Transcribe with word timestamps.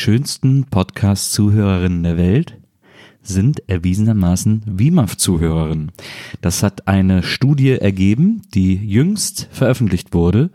schönsten 0.00 0.64
Podcast-Zuhörerinnen 0.64 2.02
der 2.02 2.16
Welt 2.16 2.56
sind 3.20 3.68
erwiesenermaßen 3.68 4.62
WIMAF-Zuhörerinnen. 4.64 5.92
Das 6.40 6.62
hat 6.62 6.88
eine 6.88 7.22
Studie 7.22 7.72
ergeben, 7.72 8.40
die 8.54 8.76
jüngst 8.76 9.50
veröffentlicht 9.52 10.14
wurde 10.14 10.48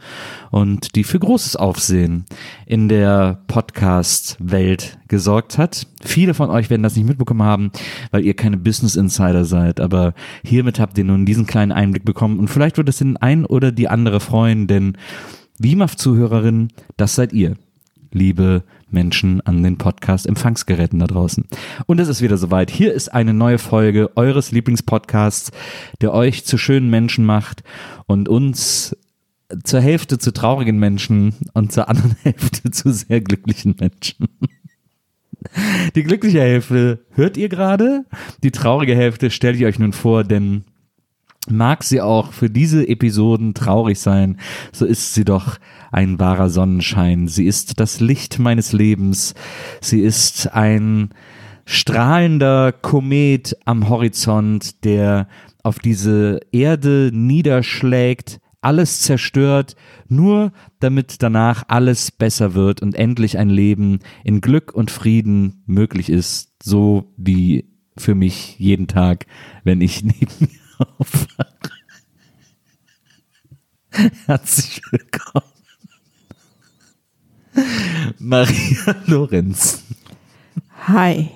und 0.49 0.95
die 0.95 1.03
für 1.03 1.19
großes 1.19 1.57
Aufsehen 1.57 2.25
in 2.65 2.89
der 2.89 3.43
Podcast-Welt 3.45 4.97
gesorgt 5.09 5.59
hat. 5.59 5.85
Viele 6.03 6.33
von 6.33 6.49
euch 6.49 6.71
werden 6.71 6.81
das 6.81 6.95
nicht 6.95 7.07
mitbekommen 7.07 7.43
haben, 7.43 7.71
weil 8.09 8.25
ihr 8.25 8.35
keine 8.35 8.57
Business 8.57 8.95
Insider 8.95 9.45
seid, 9.45 9.79
aber 9.79 10.15
hiermit 10.43 10.79
habt 10.79 10.97
ihr 10.97 11.03
nun 11.03 11.27
diesen 11.27 11.45
kleinen 11.45 11.71
Einblick 11.71 12.03
bekommen 12.03 12.39
und 12.39 12.47
vielleicht 12.47 12.77
wird 12.77 12.89
es 12.89 12.97
den 12.97 13.17
ein 13.17 13.45
oder 13.45 13.71
die 13.71 13.89
andere 13.89 14.19
freuen, 14.19 14.65
denn 14.65 14.97
WIMAF-Zuhörerinnen, 15.59 16.69
das 16.97 17.13
seid 17.13 17.31
ihr 17.31 17.57
liebe 18.15 18.63
Menschen 18.89 19.41
an 19.41 19.63
den 19.63 19.77
Podcast-Empfangsgeräten 19.77 20.99
da 20.99 21.07
draußen. 21.07 21.45
Und 21.85 21.99
es 21.99 22.07
ist 22.07 22.21
wieder 22.21 22.37
soweit. 22.37 22.71
Hier 22.71 22.93
ist 22.93 23.09
eine 23.13 23.33
neue 23.33 23.57
Folge 23.57 24.15
eures 24.15 24.51
Lieblingspodcasts, 24.51 25.51
der 26.01 26.13
euch 26.13 26.45
zu 26.45 26.57
schönen 26.57 26.89
Menschen 26.89 27.25
macht 27.25 27.63
und 28.07 28.29
uns 28.29 28.95
zur 29.63 29.81
Hälfte 29.81 30.17
zu 30.17 30.31
traurigen 30.31 30.79
Menschen 30.79 31.35
und 31.53 31.71
zur 31.71 31.89
anderen 31.89 32.15
Hälfte 32.23 32.71
zu 32.71 32.91
sehr 32.91 33.21
glücklichen 33.21 33.75
Menschen. 33.79 34.27
Die 35.95 36.03
glückliche 36.03 36.41
Hälfte 36.41 37.05
hört 37.11 37.37
ihr 37.37 37.49
gerade, 37.49 38.05
die 38.43 38.51
traurige 38.51 38.95
Hälfte 38.95 39.29
stellt 39.29 39.57
ihr 39.57 39.67
euch 39.67 39.79
nun 39.79 39.93
vor, 39.93 40.23
denn 40.23 40.65
Mag 41.49 41.83
sie 41.83 42.01
auch 42.01 42.33
für 42.33 42.49
diese 42.49 42.87
Episoden 42.87 43.53
traurig 43.53 43.99
sein, 43.99 44.37
so 44.71 44.85
ist 44.85 45.13
sie 45.13 45.25
doch 45.25 45.57
ein 45.91 46.19
wahrer 46.19 46.49
Sonnenschein. 46.49 47.27
Sie 47.27 47.45
ist 47.45 47.79
das 47.79 47.99
Licht 47.99 48.39
meines 48.39 48.73
Lebens. 48.73 49.35
Sie 49.79 49.99
ist 50.01 50.53
ein 50.53 51.09
strahlender 51.65 52.71
Komet 52.71 53.57
am 53.65 53.89
Horizont, 53.89 54.83
der 54.83 55.27
auf 55.63 55.79
diese 55.79 56.39
Erde 56.51 57.11
niederschlägt, 57.13 58.39
alles 58.61 59.01
zerstört, 59.01 59.75
nur 60.07 60.51
damit 60.79 61.21
danach 61.21 61.63
alles 61.67 62.11
besser 62.11 62.55
wird 62.55 62.81
und 62.81 62.95
endlich 62.95 63.37
ein 63.37 63.49
Leben 63.49 63.99
in 64.23 64.41
Glück 64.41 64.73
und 64.73 64.89
Frieden 64.89 65.63
möglich 65.67 66.09
ist, 66.09 66.51
so 66.63 67.13
wie 67.17 67.65
für 67.97 68.15
mich 68.15 68.57
jeden 68.59 68.87
Tag, 68.87 69.27
wenn 69.63 69.81
ich 69.81 70.03
neben 70.03 70.33
mir. 70.39 70.64
Herzlich 74.25 74.81
willkommen. 74.91 75.45
Maria 78.19 78.95
Lorenz. 79.05 79.83
Hi. 80.87 81.31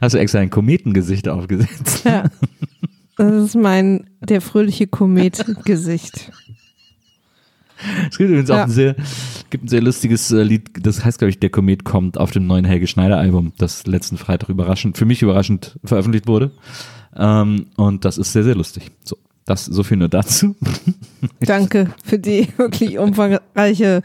Hast 0.00 0.14
du 0.14 0.18
extra 0.18 0.40
ein 0.40 0.50
Kometengesicht 0.50 1.28
aufgesetzt? 1.28 2.04
Ja. 2.04 2.24
Das 3.16 3.44
ist 3.44 3.54
mein, 3.54 4.10
der 4.20 4.40
fröhliche 4.40 4.86
Komet-Gesicht. 4.86 6.32
Es 8.10 8.18
gibt 8.18 8.30
übrigens 8.30 8.50
auch 8.50 8.56
Ja. 8.56 8.64
ein 8.64 8.70
sehr, 8.70 8.96
gibt 9.50 9.64
ein 9.64 9.68
sehr 9.68 9.80
lustiges 9.82 10.30
äh, 10.30 10.42
Lied, 10.42 10.70
das 10.82 11.04
heißt, 11.04 11.18
glaube 11.18 11.30
ich, 11.30 11.38
Der 11.40 11.50
Komet 11.50 11.84
kommt 11.84 12.18
auf 12.18 12.30
dem 12.30 12.46
neuen 12.46 12.64
Helge 12.64 12.86
Schneider 12.86 13.18
Album, 13.18 13.52
das 13.58 13.86
letzten 13.86 14.16
Freitag 14.18 14.48
überraschend, 14.48 14.96
für 14.98 15.04
mich 15.04 15.22
überraschend 15.22 15.78
veröffentlicht 15.84 16.26
wurde. 16.26 16.50
Ähm, 17.16 17.66
und 17.76 18.04
das 18.04 18.18
ist 18.18 18.32
sehr, 18.32 18.44
sehr 18.44 18.54
lustig. 18.54 18.90
So, 19.04 19.16
das, 19.44 19.64
so 19.66 19.82
viel 19.82 19.96
nur 19.96 20.08
dazu. 20.08 20.54
Danke 21.40 21.90
für 22.04 22.18
die 22.18 22.48
wirklich 22.56 22.98
umfangreiche 22.98 24.00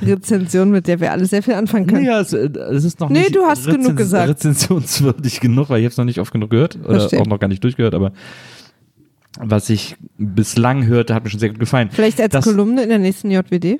Rezension, 0.00 0.70
mit 0.70 0.86
der 0.86 1.00
wir 1.00 1.10
alle 1.12 1.26
sehr 1.26 1.42
viel 1.42 1.54
anfangen 1.54 1.86
können. 1.86 2.04
Ja, 2.04 2.20
es, 2.20 2.32
äh, 2.32 2.48
es 2.72 2.84
ist 2.84 3.00
noch 3.00 3.10
Nee, 3.10 3.20
nicht 3.20 3.36
du 3.36 3.42
hast 3.44 3.66
genug 3.66 3.96
gesagt. 3.96 4.28
rezensionswürdig 4.30 5.40
genug, 5.40 5.68
weil 5.70 5.80
ich 5.80 5.84
habe 5.84 5.90
es 5.92 5.96
noch 5.98 6.04
nicht 6.04 6.20
oft 6.20 6.32
genug 6.32 6.50
gehört 6.50 6.76
oder 6.84 7.00
Verstehe. 7.00 7.20
auch 7.20 7.26
noch 7.26 7.40
gar 7.40 7.48
nicht 7.48 7.62
durchgehört, 7.64 7.94
aber 7.94 8.12
was 9.40 9.70
ich 9.70 9.96
bislang 10.18 10.86
hörte, 10.86 11.14
hat 11.14 11.24
mir 11.24 11.30
schon 11.30 11.40
sehr 11.40 11.50
gut 11.50 11.58
gefallen. 11.60 11.88
Vielleicht 11.90 12.20
als 12.20 12.32
Das- 12.32 12.44
Kolumne 12.44 12.82
in 12.82 12.88
der 12.88 12.98
nächsten 12.98 13.30
JWD. 13.30 13.78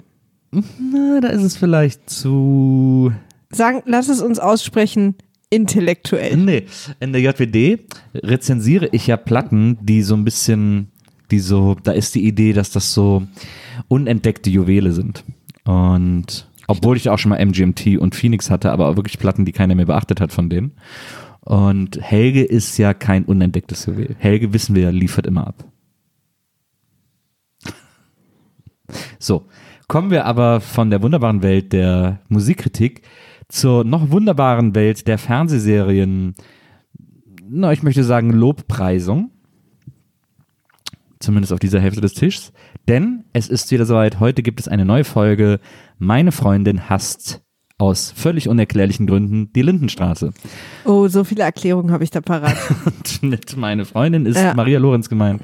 Na, 0.51 1.21
da 1.21 1.29
ist 1.29 1.43
es 1.43 1.57
vielleicht 1.57 2.09
zu 2.09 3.13
Sagen, 3.51 3.83
lass 3.87 4.09
es 4.09 4.21
uns 4.23 4.39
aussprechen, 4.39 5.15
intellektuell. 5.51 6.37
Nee, 6.37 6.67
in 7.01 7.13
der 7.13 7.21
JWD 7.23 7.79
rezensiere 8.15 8.89
ich 8.93 9.07
ja 9.07 9.17
Platten, 9.17 9.79
die 9.83 10.03
so 10.03 10.15
ein 10.15 10.25
bisschen, 10.25 10.89
die 11.31 11.39
so, 11.39 11.77
da 11.83 11.93
ist 11.93 12.15
die 12.15 12.27
Idee, 12.27 12.53
dass 12.53 12.71
das 12.71 12.93
so 12.93 13.23
unentdeckte 13.89 14.51
Juwele 14.51 14.93
sind. 14.93 15.25
Und 15.65 16.49
obwohl 16.67 16.97
ich 16.97 17.09
auch 17.09 17.19
schon 17.19 17.31
mal 17.31 17.39
MGMT 17.45 17.99
und 17.99 18.15
Phoenix 18.17 18.51
hatte, 18.51 18.73
aber 18.73 18.89
auch 18.89 18.97
wirklich 18.97 19.19
Platten, 19.19 19.45
die 19.45 19.53
keiner 19.53 19.75
mehr 19.77 19.87
beachtet 19.87 20.21
hat 20.21 20.33
von 20.33 20.49
denen. 20.51 20.73
Und 21.47 22.01
Helge 22.03 22.43
ist 22.43 22.77
ja 22.77 22.93
kein 22.93 23.25
unentdecktes 23.25 23.87
Juwel. 23.87 24.17
Helge, 24.19 24.53
wissen 24.53 24.75
wir 24.75 24.91
liefert 24.91 25.29
immer 25.29 25.47
ab. 25.47 25.65
So, 29.21 29.47
kommen 29.87 30.11
wir 30.11 30.25
aber 30.25 30.61
von 30.61 30.91
der 30.91 31.03
wunderbaren 31.03 31.43
Welt 31.43 31.73
der 31.73 32.21
Musikkritik 32.29 33.03
zur 33.49 33.85
noch 33.85 34.11
wunderbaren 34.11 34.75
Welt 34.75 35.07
der 35.07 35.19
Fernsehserien, 35.19 36.35
na, 37.49 37.73
ich 37.73 37.85
möchte 37.85 38.03
sagen 38.03 38.31
Lobpreisung. 38.31 39.31
Zumindest 41.21 41.53
auf 41.53 41.61
dieser 41.61 41.79
Hälfte 41.79 42.01
des 42.01 42.15
Tischs. 42.15 42.53
Denn 42.89 43.25
es 43.33 43.49
ist 43.49 43.71
wieder 43.71 43.87
soweit, 43.87 44.19
heute 44.19 44.43
gibt 44.43 44.59
es 44.59 44.67
eine 44.67 44.85
neue 44.85 45.05
Folge. 45.05 45.61
Meine 45.99 46.33
Freundin 46.33 46.89
hasst 46.89 47.46
aus 47.79 48.13
völlig 48.17 48.49
unerklärlichen 48.49 49.07
Gründen 49.07 49.53
die 49.53 49.63
Lindenstraße. 49.63 50.33
Oh, 50.85 51.09
so 51.09 51.25
viele 51.25 51.43
Erklärungen 51.43 51.91
habe 51.93 52.05
ich 52.05 52.11
da 52.11 52.21
parat. 52.21 52.57
Und 52.87 53.23
mit 53.31 53.57
meine 53.57 53.85
Freundin 53.85 54.25
ist 54.27 54.39
Ja. 54.39 54.55
Maria 54.55 54.79
Lorenz 54.79 55.09
gemeint. 55.09 55.43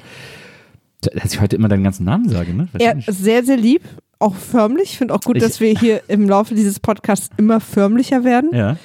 Dass 1.03 1.35
ich 1.35 1.41
heute 1.41 1.57
immer 1.57 1.69
deinen 1.69 1.83
ganzen 1.85 2.05
Namen 2.05 2.29
sage, 2.29 2.55
ne? 2.55 2.69
Ja, 2.79 2.95
sehr, 3.07 3.45
sehr 3.45 3.57
lieb. 3.57 3.83
Auch 4.21 4.37
förmlich. 4.37 4.93
Ich 4.93 4.99
finde 4.99 5.15
auch 5.15 5.21
gut, 5.21 5.37
Ich- 5.37 5.43
dass 5.43 5.59
wir 5.61 5.77
hier 5.79 6.03
im 6.09 6.29
Laufe 6.29 6.55
dieses 6.55 6.79
Podcasts 6.81 7.29
immer 7.37 7.61
förmlicher 7.61 8.25
werden. 8.25 8.51
ja. 8.55 8.77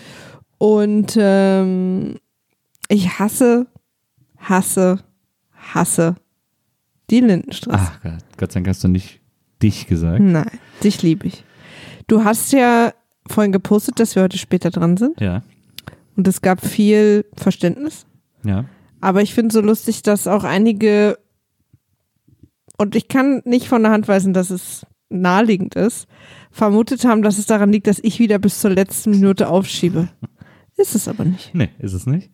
Und 0.60 1.16
ähm, 1.22 2.16
ich 2.90 3.20
hasse, 3.20 3.68
hasse, 4.40 4.98
hasse 5.54 6.16
die 7.12 7.20
Lindenstraße. 7.20 7.92
Ach 7.94 8.02
Gott, 8.02 8.14
Gott 8.38 8.52
sei 8.52 8.60
Dank 8.62 8.70
hast 8.70 8.84
du 8.84 8.88
nicht 8.88 9.20
dich 9.62 9.86
gesagt. 9.86 10.20
Nein, 10.20 10.50
dich 10.84 11.04
liebe 11.04 11.28
ich. 11.28 11.44
Du 12.08 12.24
hast 12.24 12.52
ja 12.54 12.92
vorhin 13.30 13.52
gepostet, 13.52 14.00
dass 14.00 14.16
wir 14.16 14.24
heute 14.24 14.38
später 14.38 14.70
dran 14.70 14.98
sind. 14.98 15.20
Ja, 15.22 15.44
Und 16.16 16.28
es 16.28 16.42
gab 16.42 16.66
viel 16.66 17.26
Verständnis. 17.36 18.06
ja. 18.44 18.66
Aber 19.00 19.22
ich 19.22 19.36
finde 19.36 19.54
so 19.54 19.62
lustig, 19.62 20.02
dass 20.02 20.26
auch 20.26 20.44
einige, 20.44 21.20
und 22.80 22.96
ich 22.96 23.08
kann 23.08 23.44
nicht 23.46 23.68
von 23.68 23.84
der 23.84 23.92
Hand 23.92 24.08
weisen, 24.08 24.34
dass 24.34 24.50
es 24.50 24.88
naheliegend 25.10 25.76
ist, 25.76 26.08
vermutet 26.52 27.06
haben, 27.06 27.22
dass 27.22 27.38
es 27.38 27.46
daran 27.46 27.72
liegt, 27.72 27.86
dass 27.86 28.00
ich 28.00 28.18
wieder 28.18 28.40
bis 28.40 28.60
zur 28.60 28.72
letzten 28.72 29.12
Minute 29.12 29.50
aufschiebe. 29.50 30.10
Ist 30.78 30.96
es 30.96 31.08
aber 31.08 31.26
nicht. 31.26 31.54
Nee, 31.54 31.70
ist 31.78 31.94
es 31.94 32.08
nicht. 32.08 32.32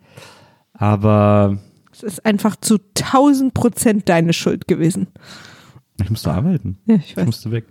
Aber 0.74 1.60
Es 1.92 2.02
ist 2.02 2.26
einfach 2.26 2.56
zu 2.56 2.78
1000 2.98 3.54
Prozent 3.54 4.08
deine 4.10 4.32
Schuld 4.34 4.66
gewesen. 4.68 5.08
ich 6.02 6.10
musste 6.10 6.32
arbeiten. 6.32 6.80
Ja, 6.86 6.96
ich 6.96 7.10
Ich 7.12 7.18
weiß. 7.18 7.26
musste 7.26 7.52
weg. 7.52 7.66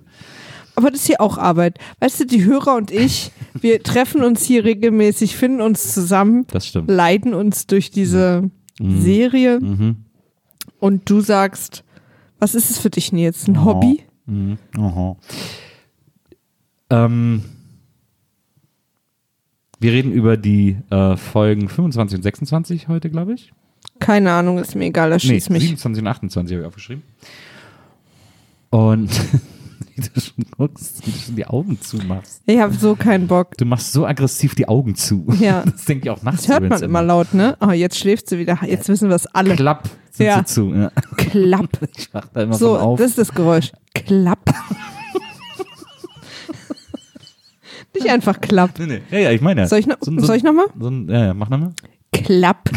Aber 0.75 0.91
das 0.91 1.01
ist 1.01 1.07
hier 1.07 1.21
auch 1.21 1.37
Arbeit. 1.39 1.79
Weißt 2.01 2.21
du, 2.21 2.25
die 2.27 2.45
Hörer 2.45 2.77
und 2.77 2.91
ich, 2.91 3.31
wir 3.61 3.83
treffen 3.83 4.23
uns 4.25 4.43
hier 4.43 4.65
regelmäßig, 4.65 5.37
finden 5.37 5.61
uns 5.61 5.93
zusammen, 5.93 6.47
Das 6.51 6.67
stimmt. 6.67 6.91
leiten 6.91 7.35
uns 7.35 7.67
durch 7.67 7.91
diese 7.91 8.51
Mhm. 8.81 9.01
Serie 9.03 9.61
Mhm. 9.61 9.97
und 10.81 11.09
du 11.11 11.21
sagst, 11.21 11.85
was 12.39 12.55
ist 12.55 12.71
es 12.71 12.79
für 12.79 12.89
dich, 12.91 13.13
Nils? 13.13 13.47
Ein 13.47 13.59
Oh. 13.59 13.65
Hobby? 13.67 14.03
Mhm. 14.27 14.57
Aha. 14.79 15.17
Ähm, 16.91 17.43
wir 19.79 19.93
reden 19.93 20.13
über 20.13 20.37
die 20.37 20.77
äh, 20.91 21.17
Folgen 21.17 21.69
25 21.69 22.17
und 22.17 22.23
26 22.23 22.89
heute, 22.89 23.11
glaube 23.11 23.35
ich. 23.35 23.53
Keine 23.99 24.33
Ahnung, 24.33 24.59
ist 24.59 24.75
mir 24.75 24.87
egal, 24.87 25.13
erschieß 25.13 25.49
nee, 25.51 25.55
mich. 25.55 25.63
27 25.65 26.03
und 26.03 26.09
28 26.09 26.55
habe 26.55 26.63
ich 26.63 26.67
aufgeschrieben. 26.69 27.03
Und 28.71 29.11
wie 29.95 30.01
du 30.15 30.21
schon 30.21 30.45
guckst, 30.57 31.07
wie 31.07 31.11
du 31.11 31.19
schon 31.19 31.37
die 31.37 31.47
Augen 31.47 31.81
zumachst. 31.81 32.43
Ich 32.47 32.59
habe 32.59 32.75
so 32.75 32.95
keinen 32.97 33.27
Bock. 33.27 33.57
Du 33.59 33.65
machst 33.65 33.93
so 33.93 34.07
aggressiv 34.07 34.55
die 34.55 34.69
Augen 34.69 34.95
zu. 34.95 35.25
Ja. 35.39 35.63
Das 35.71 35.85
denke 35.85 36.05
ich 36.07 36.11
auch 36.11 36.23
nachts. 36.23 36.43
Das 36.47 36.49
hört 36.61 36.69
man 36.69 36.83
immer 36.83 37.03
laut, 37.03 37.35
ne? 37.35 37.57
Oh, 37.61 37.71
jetzt 37.71 37.99
schläft 37.99 38.29
sie 38.29 38.39
wieder. 38.39 38.59
Jetzt 38.67 38.89
wissen 38.89 39.09
wir 39.09 39.17
es 39.17 39.27
alle. 39.27 39.55
Klapp 39.57 39.89
sind 40.11 40.27
Ja. 40.27 40.39
sie 40.39 40.45
zu. 40.47 40.73
Ja. 40.75 40.91
Klapp. 41.17 41.79
Ich 41.97 42.09
mach 42.13 42.27
da 42.29 42.43
immer 42.43 42.55
So, 42.55 42.79
auf. 42.79 42.99
das 42.99 43.11
ist 43.11 43.19
das 43.19 43.33
Geräusch. 43.35 43.73
Klapp. 43.95 44.51
Nicht 47.95 48.09
einfach 48.09 48.41
klapp. 48.41 48.79
nee, 48.79 48.87
nee. 48.87 49.03
Ja, 49.11 49.19
ja, 49.19 49.31
ich 49.33 49.41
meine 49.43 49.63
ja. 49.63 49.67
Soll 49.67 49.79
ich 49.79 49.87
noch- 49.87 49.99
so, 50.01 50.11
so, 50.19 50.27
soll 50.27 50.37
ich 50.37 50.43
noch 50.43 50.55
mal? 50.55 50.67
So 50.79 50.89
ein, 50.89 51.09
ja, 51.09 51.27
ja, 51.27 51.35
mach 51.35 51.49
nochmal. 51.51 51.73
Klapp. 52.11 52.71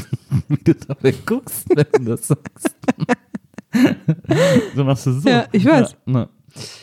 Wie 0.50 0.58
du 0.64 0.74
dabei 0.76 1.14
guckst, 1.26 1.66
wenn 1.74 1.86
du 2.06 2.12
das 2.16 2.28
sagst. 2.28 2.76
so 4.76 4.84
machst 4.84 5.06
du 5.06 5.14
so. 5.14 5.30
Ja, 5.30 5.46
ich 5.54 5.66
weiß. 5.66 5.96
Ja, 6.06 6.28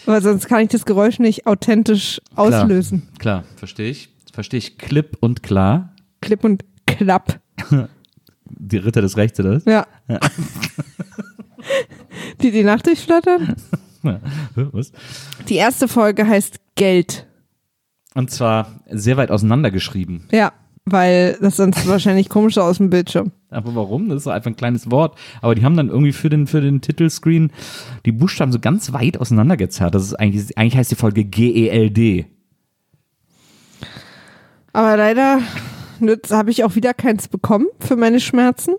Aber 0.06 0.20
sonst 0.20 0.48
kann 0.48 0.60
ich 0.62 0.69
das 0.69 0.84
Geräusch 0.84 1.19
nicht 1.19 1.46
authentisch 1.46 2.20
auslösen. 2.34 3.08
klar, 3.19 3.44
verstehe 3.56 3.90
ich. 3.90 4.08
Verstehe 4.32 4.58
ich 4.58 4.78
klipp 4.78 5.16
und 5.20 5.42
klar. 5.42 5.94
Klipp 6.20 6.44
und 6.44 6.64
klapp. 6.86 7.40
Die 8.44 8.76
Ritter 8.76 9.00
des 9.02 9.16
Rechts, 9.16 9.40
oder 9.40 9.56
was? 9.56 9.64
Ja. 9.64 9.86
die 12.42 12.50
die 12.50 12.64
Nacht 12.64 12.86
durchflattern? 12.86 13.56
Ja. 14.04 14.19
Was? 14.56 14.90
Die 15.48 15.54
erste 15.54 15.86
Folge 15.86 16.26
heißt 16.26 16.56
Geld. 16.74 17.24
Und 18.14 18.32
zwar 18.32 18.80
sehr 18.90 19.16
weit 19.16 19.30
auseinander 19.30 19.70
geschrieben. 19.70 20.26
Ja, 20.32 20.52
weil 20.84 21.37
das 21.40 21.56
sonst 21.56 21.87
wahrscheinlich 21.87 22.29
komisch 22.29 22.58
aus 22.58 22.79
dem 22.79 22.90
Bildschirm. 22.90 23.31
Aber 23.50 23.75
warum? 23.75 24.08
Das 24.08 24.23
ist 24.23 24.26
einfach 24.29 24.50
ein 24.50 24.56
kleines 24.56 24.90
Wort. 24.90 25.17
Aber 25.40 25.55
die 25.55 25.64
haben 25.64 25.76
dann 25.76 25.88
irgendwie 25.88 26.12
für 26.12 26.29
den, 26.31 26.46
für 26.46 26.61
den 26.61 26.81
Titelscreen 26.81 27.52
die 28.06 28.12
Buchstaben 28.12 28.50
so 28.52 28.58
ganz 28.58 28.93
weit 28.93 29.19
auseinandergezerrt. 29.19 29.94
Das 29.94 30.02
ist 30.02 30.14
eigentlich, 30.14 30.56
eigentlich 30.58 30.76
heißt 30.76 30.90
die 30.90 30.94
Folge 30.96 31.25
G-E-L-D. 31.25 32.26
Aber 34.73 34.96
leider 34.96 35.40
habe 36.31 36.50
ich 36.50 36.64
auch 36.64 36.75
wieder 36.75 36.94
keins 36.94 37.29
bekommen 37.29 37.67
für 37.79 37.96
meine 37.96 38.20
Schmerzen. 38.20 38.75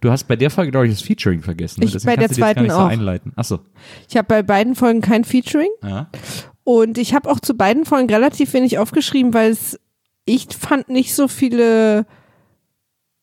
Du 0.00 0.10
hast 0.10 0.24
bei 0.28 0.36
der 0.36 0.50
Folge, 0.50 0.70
glaube 0.70 0.86
ich, 0.86 0.92
das 0.94 1.02
Featuring 1.02 1.42
vergessen. 1.42 1.80
ne? 1.80 1.86
Ich- 1.86 1.92
Deswegen 1.92 2.12
bei 2.12 2.16
der 2.16 2.28
die 2.28 2.34
jetzt 2.34 2.40
gar 2.40 2.48
nicht 2.48 2.56
zweiten 2.56 2.70
so 2.70 2.76
auch. 2.86 2.88
einleiten. 2.88 3.32
Achso. 3.36 3.58
Ich 4.08 4.16
habe 4.16 4.26
bei 4.26 4.42
beiden 4.42 4.74
Folgen 4.74 5.02
kein 5.02 5.24
Featuring 5.24 5.68
Ja. 5.84 6.08
und 6.64 6.96
ich 6.96 7.14
habe 7.14 7.28
auch 7.30 7.38
zu 7.38 7.54
beiden 7.54 7.84
Folgen 7.84 8.08
relativ 8.08 8.54
wenig 8.54 8.78
aufgeschrieben, 8.78 9.34
weil 9.34 9.50
es 9.50 9.78
ich 10.34 10.46
fand 10.56 10.88
nicht 10.88 11.14
so 11.14 11.28
viele 11.28 12.06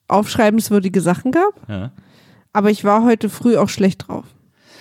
aufschreibenswürdige 0.08 1.02
Sachen 1.02 1.32
gab, 1.32 1.54
ja. 1.70 1.92
aber 2.54 2.70
ich 2.70 2.84
war 2.84 3.04
heute 3.04 3.30
früh 3.30 3.58
auch 3.58 3.70
schlecht 3.70 4.08
drauf. 4.08 4.26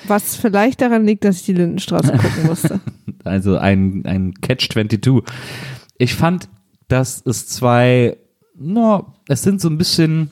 Was 0.08 0.37
vielleicht 0.37 0.81
daran 0.81 1.05
liegt, 1.05 1.25
dass 1.25 1.37
ich 1.37 1.44
die 1.44 1.52
Lindenstraße 1.52 2.12
gucken 2.19 2.46
musste. 2.46 2.81
Also 3.25 3.56
ein, 3.56 4.05
ein 4.06 4.34
Catch-22. 4.34 5.25
Ich 5.99 6.14
fand, 6.14 6.49
dass 6.88 7.23
es 7.25 7.49
zwei, 7.49 8.17
no, 8.55 9.14
es 9.26 9.43
sind 9.43 9.61
so 9.61 9.69
ein 9.69 9.78
bisschen, 9.78 10.31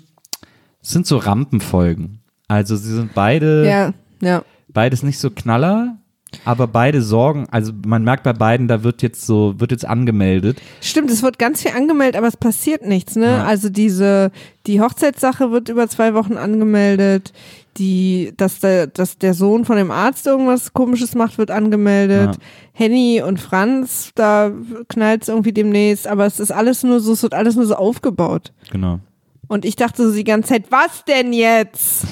es 0.81 0.91
sind 0.91 1.06
so 1.06 1.17
Rampenfolgen. 1.17 2.20
Also 2.46 2.76
sie 2.76 2.93
sind 2.93 3.14
beide, 3.14 3.67
ja, 3.67 3.94
ja. 4.20 4.44
beides 4.69 5.02
nicht 5.02 5.19
so 5.19 5.31
Knaller, 5.31 5.99
aber 6.44 6.66
beide 6.66 7.02
sorgen, 7.02 7.46
also 7.50 7.72
man 7.86 8.04
merkt 8.04 8.22
bei 8.22 8.32
beiden, 8.32 8.69
da 8.69 8.82
wird 8.82 9.02
jetzt 9.02 9.26
so, 9.26 9.54
wird 9.58 9.70
jetzt 9.70 9.86
angemeldet. 9.86 10.60
Stimmt, 10.81 11.10
es 11.10 11.22
wird 11.22 11.38
ganz 11.38 11.62
viel 11.62 11.72
angemeldet, 11.72 12.16
aber 12.16 12.28
es 12.28 12.36
passiert 12.36 12.86
nichts, 12.86 13.16
ne? 13.16 13.26
Ja. 13.26 13.44
Also 13.44 13.69
diese, 13.69 14.31
die 14.66 14.81
Hochzeitssache 14.81 15.50
wird 15.50 15.69
über 15.69 15.88
zwei 15.88 16.14
Wochen 16.14 16.36
angemeldet, 16.36 17.32
die, 17.76 18.32
dass 18.36 18.60
der, 18.60 18.86
dass 18.86 19.19
der 19.19 19.34
Sohn 19.34 19.64
von 19.64 19.76
dem 19.76 19.90
Arzt 19.90 20.26
irgendwas 20.26 20.72
komisches 20.72 21.14
macht, 21.14 21.38
wird 21.38 21.50
angemeldet. 21.50 22.36
Ja. 22.36 22.42
Henny 22.72 23.22
und 23.22 23.40
Franz, 23.40 24.12
da 24.14 24.52
knallt 24.88 25.22
es 25.22 25.28
irgendwie 25.28 25.52
demnächst, 25.52 26.06
aber 26.06 26.26
es 26.26 26.40
ist 26.40 26.52
alles 26.52 26.82
nur 26.82 27.00
so, 27.00 27.12
es 27.12 27.22
wird 27.22 27.34
alles 27.34 27.56
nur 27.56 27.66
so 27.66 27.75
aufgebaut. 27.75 28.52
Genau. 28.70 29.00
Und 29.46 29.64
ich 29.64 29.76
dachte 29.76 30.08
so 30.08 30.14
die 30.14 30.25
ganze 30.25 30.50
Zeit, 30.50 30.64
was 30.70 31.04
denn 31.04 31.32
jetzt? 31.32 32.06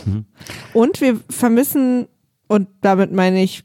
Und 0.75 1.01
wir 1.01 1.19
vermissen, 1.31 2.07
und 2.47 2.69
damit 2.83 3.13
meine 3.13 3.43
ich, 3.43 3.65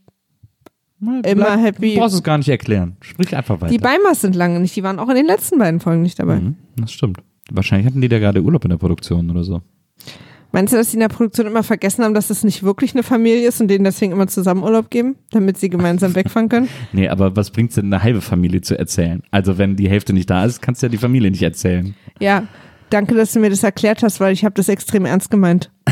Immer 1.00 1.58
happy. 1.58 1.94
Du 1.94 2.00
brauchst 2.02 2.16
es 2.16 2.24
gar 2.24 2.38
nicht 2.38 2.50
erklären. 2.50 2.98
Sprich 3.02 3.36
einfach 3.36 3.62
weiter. 3.62 3.72
die 3.72 3.78
Beimers 3.78 4.22
sind 4.22 4.36
lange 4.36 4.60
nicht, 4.60 4.76
die 4.76 4.84
waren 4.84 5.00
auch 5.00 5.10
in 5.10 5.16
den 5.16 5.26
letzten 5.28 5.60
beiden 5.60 5.80
Folgen 5.80 6.02
nicht 6.02 6.20
dabei. 6.20 6.38
Mhm, 6.40 6.56
das 6.78 6.92
stimmt. 6.92 7.20
Wahrscheinlich 7.52 7.88
hatten 7.88 8.02
die 8.02 8.10
da 8.10 8.20
gerade 8.20 8.42
Urlaub 8.42 8.64
in 8.66 8.72
der 8.72 8.78
Produktion 8.78 9.30
oder 9.30 9.44
so. 9.44 9.62
Meinst 10.52 10.74
du, 10.74 10.78
dass 10.78 10.90
die 10.90 10.96
in 10.96 11.02
der 11.02 11.10
Produktion 11.10 11.46
immer 11.46 11.62
vergessen 11.62 12.04
haben, 12.04 12.14
dass 12.14 12.30
das 12.30 12.44
nicht 12.44 12.64
wirklich 12.64 12.94
eine 12.94 13.04
Familie 13.04 13.48
ist 13.48 13.60
und 13.62 13.68
denen 13.68 13.84
deswegen 13.84 14.14
immer 14.14 14.28
zusammen 14.28 14.64
Urlaub 14.64 14.90
geben, 14.90 15.18
damit 15.32 15.58
sie 15.58 15.70
gemeinsam 15.70 16.16
wegfahren 16.16 16.50
können? 16.50 16.70
Nee, 16.94 17.10
aber 17.10 17.36
was 17.36 17.52
bringt's 17.52 17.76
denn, 17.76 17.94
eine 17.94 18.02
halbe 18.02 18.22
Familie 18.22 18.62
zu 18.62 18.78
erzählen? 18.78 19.22
Also 19.30 19.58
wenn 19.58 19.76
die 19.76 19.90
Hälfte 19.90 20.14
nicht 20.14 20.30
da 20.30 20.46
ist, 20.46 20.62
kannst 20.62 20.82
du 20.82 20.88
ja 20.88 20.90
die 20.90 20.98
Familie 20.98 21.30
nicht 21.30 21.44
erzählen. 21.44 21.96
Ja, 22.20 22.44
danke, 22.90 23.14
dass 23.14 23.34
du 23.34 23.40
mir 23.40 23.50
das 23.50 23.64
erklärt 23.64 24.04
hast, 24.04 24.20
weil 24.20 24.34
ich 24.34 24.46
habe 24.46 24.56
das 24.56 24.70
extrem 24.70 25.06
ernst 25.06 25.30
gemeint. 25.30 25.70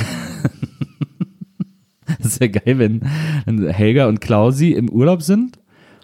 Das 2.20 2.28
ist 2.34 2.42
ja 2.42 2.48
geil, 2.48 2.78
wenn, 2.80 3.68
Helga 3.72 4.08
und 4.08 4.22
Klausi 4.22 4.72
im 4.72 4.90
Urlaub 4.90 5.22
sind 5.22 5.58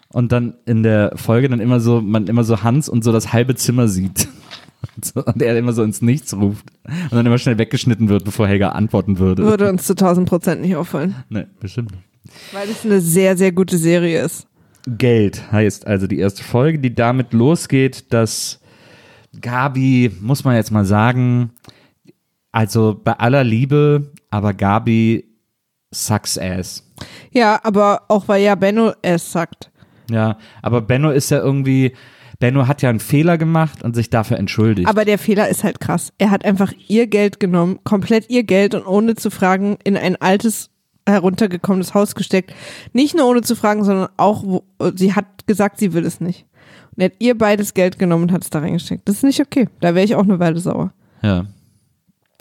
und 0.09 0.31
dann 0.31 0.55
in 0.65 0.83
der 0.83 1.13
Folge 1.15 1.47
dann 1.49 1.59
immer 1.59 1.79
so, 1.79 2.01
man 2.01 2.27
immer 2.27 2.43
so 2.43 2.63
Hans 2.63 2.89
und 2.89 3.03
so 3.03 3.11
das 3.11 3.33
halbe 3.33 3.55
Zimmer 3.55 3.87
sieht. 3.87 4.27
Und, 4.95 5.05
so, 5.13 5.23
und 5.23 5.41
er 5.41 5.57
immer 5.57 5.73
so 5.73 5.83
ins 5.83 6.01
Nichts 6.01 6.33
ruft. 6.35 6.65
Und 6.85 7.11
dann 7.13 7.25
immer 7.25 7.37
schnell 7.37 7.57
weggeschnitten 7.59 8.09
wird, 8.09 8.25
bevor 8.25 8.47
Helga 8.47 8.69
antworten 8.69 9.19
würde. 9.19 9.43
Würde 9.43 9.69
uns 9.69 9.83
zu 9.87 9.93
1000 9.93 10.27
Prozent 10.27 10.61
nicht 10.61 10.75
auffallen, 10.75 11.15
Nee, 11.29 11.45
bestimmt. 11.59 11.91
nicht. 11.91 12.03
weil 12.53 12.67
es 12.69 12.83
eine 12.83 12.99
sehr, 12.99 13.37
sehr 13.37 13.51
gute 13.51 13.77
Serie 13.77 14.23
ist. 14.23 14.47
Geld 14.87 15.51
heißt 15.51 15.85
also 15.85 16.07
die 16.07 16.17
erste 16.17 16.43
Folge, 16.43 16.79
die 16.79 16.95
damit 16.95 17.33
losgeht, 17.33 18.11
dass 18.11 18.59
Gabi, 19.39 20.11
muss 20.19 20.43
man 20.43 20.55
jetzt 20.55 20.71
mal 20.71 20.85
sagen, 20.85 21.51
also 22.51 22.99
bei 23.01 23.13
aller 23.13 23.43
Liebe, 23.43 24.11
aber 24.31 24.53
Gabi 24.53 25.25
sucks 25.91 26.37
ass. 26.37 26.83
Ja, 27.31 27.59
aber 27.63 28.03
auch 28.07 28.27
weil 28.27 28.41
ja 28.43 28.55
Benno 28.55 28.93
es 29.01 29.31
sagt. 29.31 29.69
Ja, 30.09 30.37
aber 30.61 30.81
Benno 30.81 31.11
ist 31.11 31.31
ja 31.31 31.39
irgendwie, 31.39 31.93
Benno 32.39 32.67
hat 32.67 32.81
ja 32.81 32.89
einen 32.89 32.99
Fehler 32.99 33.37
gemacht 33.37 33.83
und 33.83 33.95
sich 33.95 34.09
dafür 34.09 34.37
entschuldigt. 34.37 34.87
Aber 34.87 35.05
der 35.05 35.17
Fehler 35.17 35.47
ist 35.49 35.63
halt 35.63 35.79
krass. 35.79 36.11
Er 36.17 36.31
hat 36.31 36.43
einfach 36.43 36.73
ihr 36.87 37.07
Geld 37.07 37.39
genommen, 37.39 37.79
komplett 37.83 38.29
ihr 38.29 38.43
Geld 38.43 38.75
und 38.75 38.85
ohne 38.85 39.15
zu 39.15 39.29
fragen 39.31 39.77
in 39.83 39.95
ein 39.97 40.15
altes 40.17 40.69
heruntergekommenes 41.07 41.93
Haus 41.93 42.13
gesteckt. 42.15 42.53
Nicht 42.93 43.15
nur 43.15 43.27
ohne 43.27 43.41
zu 43.41 43.55
fragen, 43.55 43.83
sondern 43.83 44.09
auch, 44.17 44.43
wo, 44.43 44.63
sie 44.95 45.13
hat 45.15 45.47
gesagt, 45.47 45.79
sie 45.79 45.93
will 45.93 46.05
es 46.05 46.19
nicht. 46.21 46.45
Und 46.95 47.01
er 47.01 47.05
hat 47.05 47.13
ihr 47.19 47.37
beides 47.37 47.73
Geld 47.73 47.97
genommen 47.97 48.23
und 48.23 48.31
hat 48.31 48.43
es 48.43 48.49
da 48.49 48.59
reingesteckt. 48.59 49.07
Das 49.07 49.15
ist 49.17 49.23
nicht 49.23 49.39
okay. 49.39 49.67
Da 49.79 49.95
wäre 49.95 50.05
ich 50.05 50.15
auch 50.15 50.23
eine 50.23 50.39
Weile 50.39 50.59
sauer. 50.59 50.93
ja. 51.23 51.45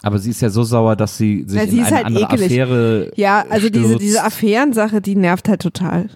Aber 0.02 0.19
sie 0.19 0.30
ist 0.30 0.40
ja 0.40 0.49
so 0.50 0.62
sauer, 0.62 0.97
dass 0.97 1.19
sie 1.19 1.45
sich 1.47 1.59
Ja, 1.61 1.66
sie 1.66 1.76
in 1.76 1.83
ist 1.83 1.87
eine 1.88 1.97
halt 1.97 2.07
andere 2.07 2.25
ekelig. 2.25 2.47
Affäre 2.47 3.12
Ja, 3.16 3.45
also 3.50 3.69
diese, 3.69 3.85
stürzt. 3.85 4.02
diese 4.02 4.25
Affärensache, 4.25 5.00
die 5.00 5.16
nervt 5.16 5.49
halt 5.49 5.61
total. 5.62 6.09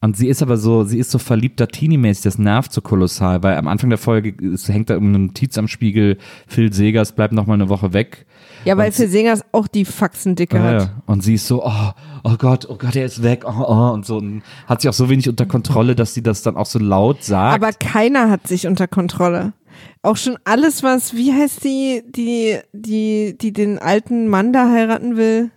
Und 0.00 0.16
sie 0.16 0.28
ist 0.28 0.42
aber 0.42 0.56
so, 0.56 0.84
sie 0.84 0.98
ist 0.98 1.10
so 1.10 1.18
verliebter 1.18 1.66
Teenie-mäßig, 1.66 2.22
das 2.22 2.38
nervt 2.38 2.72
so 2.72 2.80
kolossal, 2.80 3.42
weil 3.42 3.56
am 3.56 3.66
Anfang 3.66 3.90
der 3.90 3.98
Folge 3.98 4.32
hängt 4.68 4.90
da 4.90 4.94
irgendeine 4.94 5.26
Notiz 5.26 5.58
am 5.58 5.66
Spiegel, 5.66 6.18
Phil 6.46 6.72
Segers 6.72 7.10
bleibt 7.10 7.32
noch 7.32 7.46
mal 7.46 7.54
eine 7.54 7.68
Woche 7.68 7.92
weg. 7.92 8.24
Ja, 8.64 8.76
weil 8.76 8.92
für 8.92 9.08
Singers 9.08 9.42
auch 9.50 9.66
die 9.66 9.84
Faxen 9.84 10.36
dicke 10.36 10.56
Ja, 10.56 10.62
hat. 10.62 10.90
Und 11.06 11.22
sie 11.24 11.34
ist 11.34 11.48
so, 11.48 11.64
oh, 11.64 11.90
oh 12.22 12.36
Gott, 12.38 12.66
oh 12.70 12.76
Gott, 12.76 12.94
er 12.94 13.06
ist 13.06 13.24
weg, 13.24 13.42
oh, 13.44 13.64
oh, 13.66 13.90
und 13.92 14.06
so. 14.06 14.18
Und 14.18 14.42
hat 14.68 14.82
sich 14.82 14.88
auch 14.88 14.94
so 14.94 15.10
wenig 15.10 15.28
unter 15.28 15.46
Kontrolle, 15.46 15.96
dass 15.96 16.14
sie 16.14 16.22
das 16.22 16.42
dann 16.42 16.56
auch 16.56 16.66
so 16.66 16.78
laut 16.78 17.24
sagt. 17.24 17.60
Aber 17.60 17.72
keiner 17.72 18.30
hat 18.30 18.46
sich 18.46 18.68
unter 18.68 18.86
Kontrolle. 18.86 19.52
Auch 20.02 20.16
schon 20.16 20.38
alles, 20.44 20.82
was, 20.82 21.14
wie 21.14 21.32
heißt 21.32 21.64
die, 21.64 22.02
die, 22.08 22.58
die, 22.72 23.36
die 23.38 23.52
den 23.52 23.78
alten 23.78 24.28
Mann 24.28 24.52
da 24.52 24.70
heiraten 24.70 25.16
will? 25.16 25.50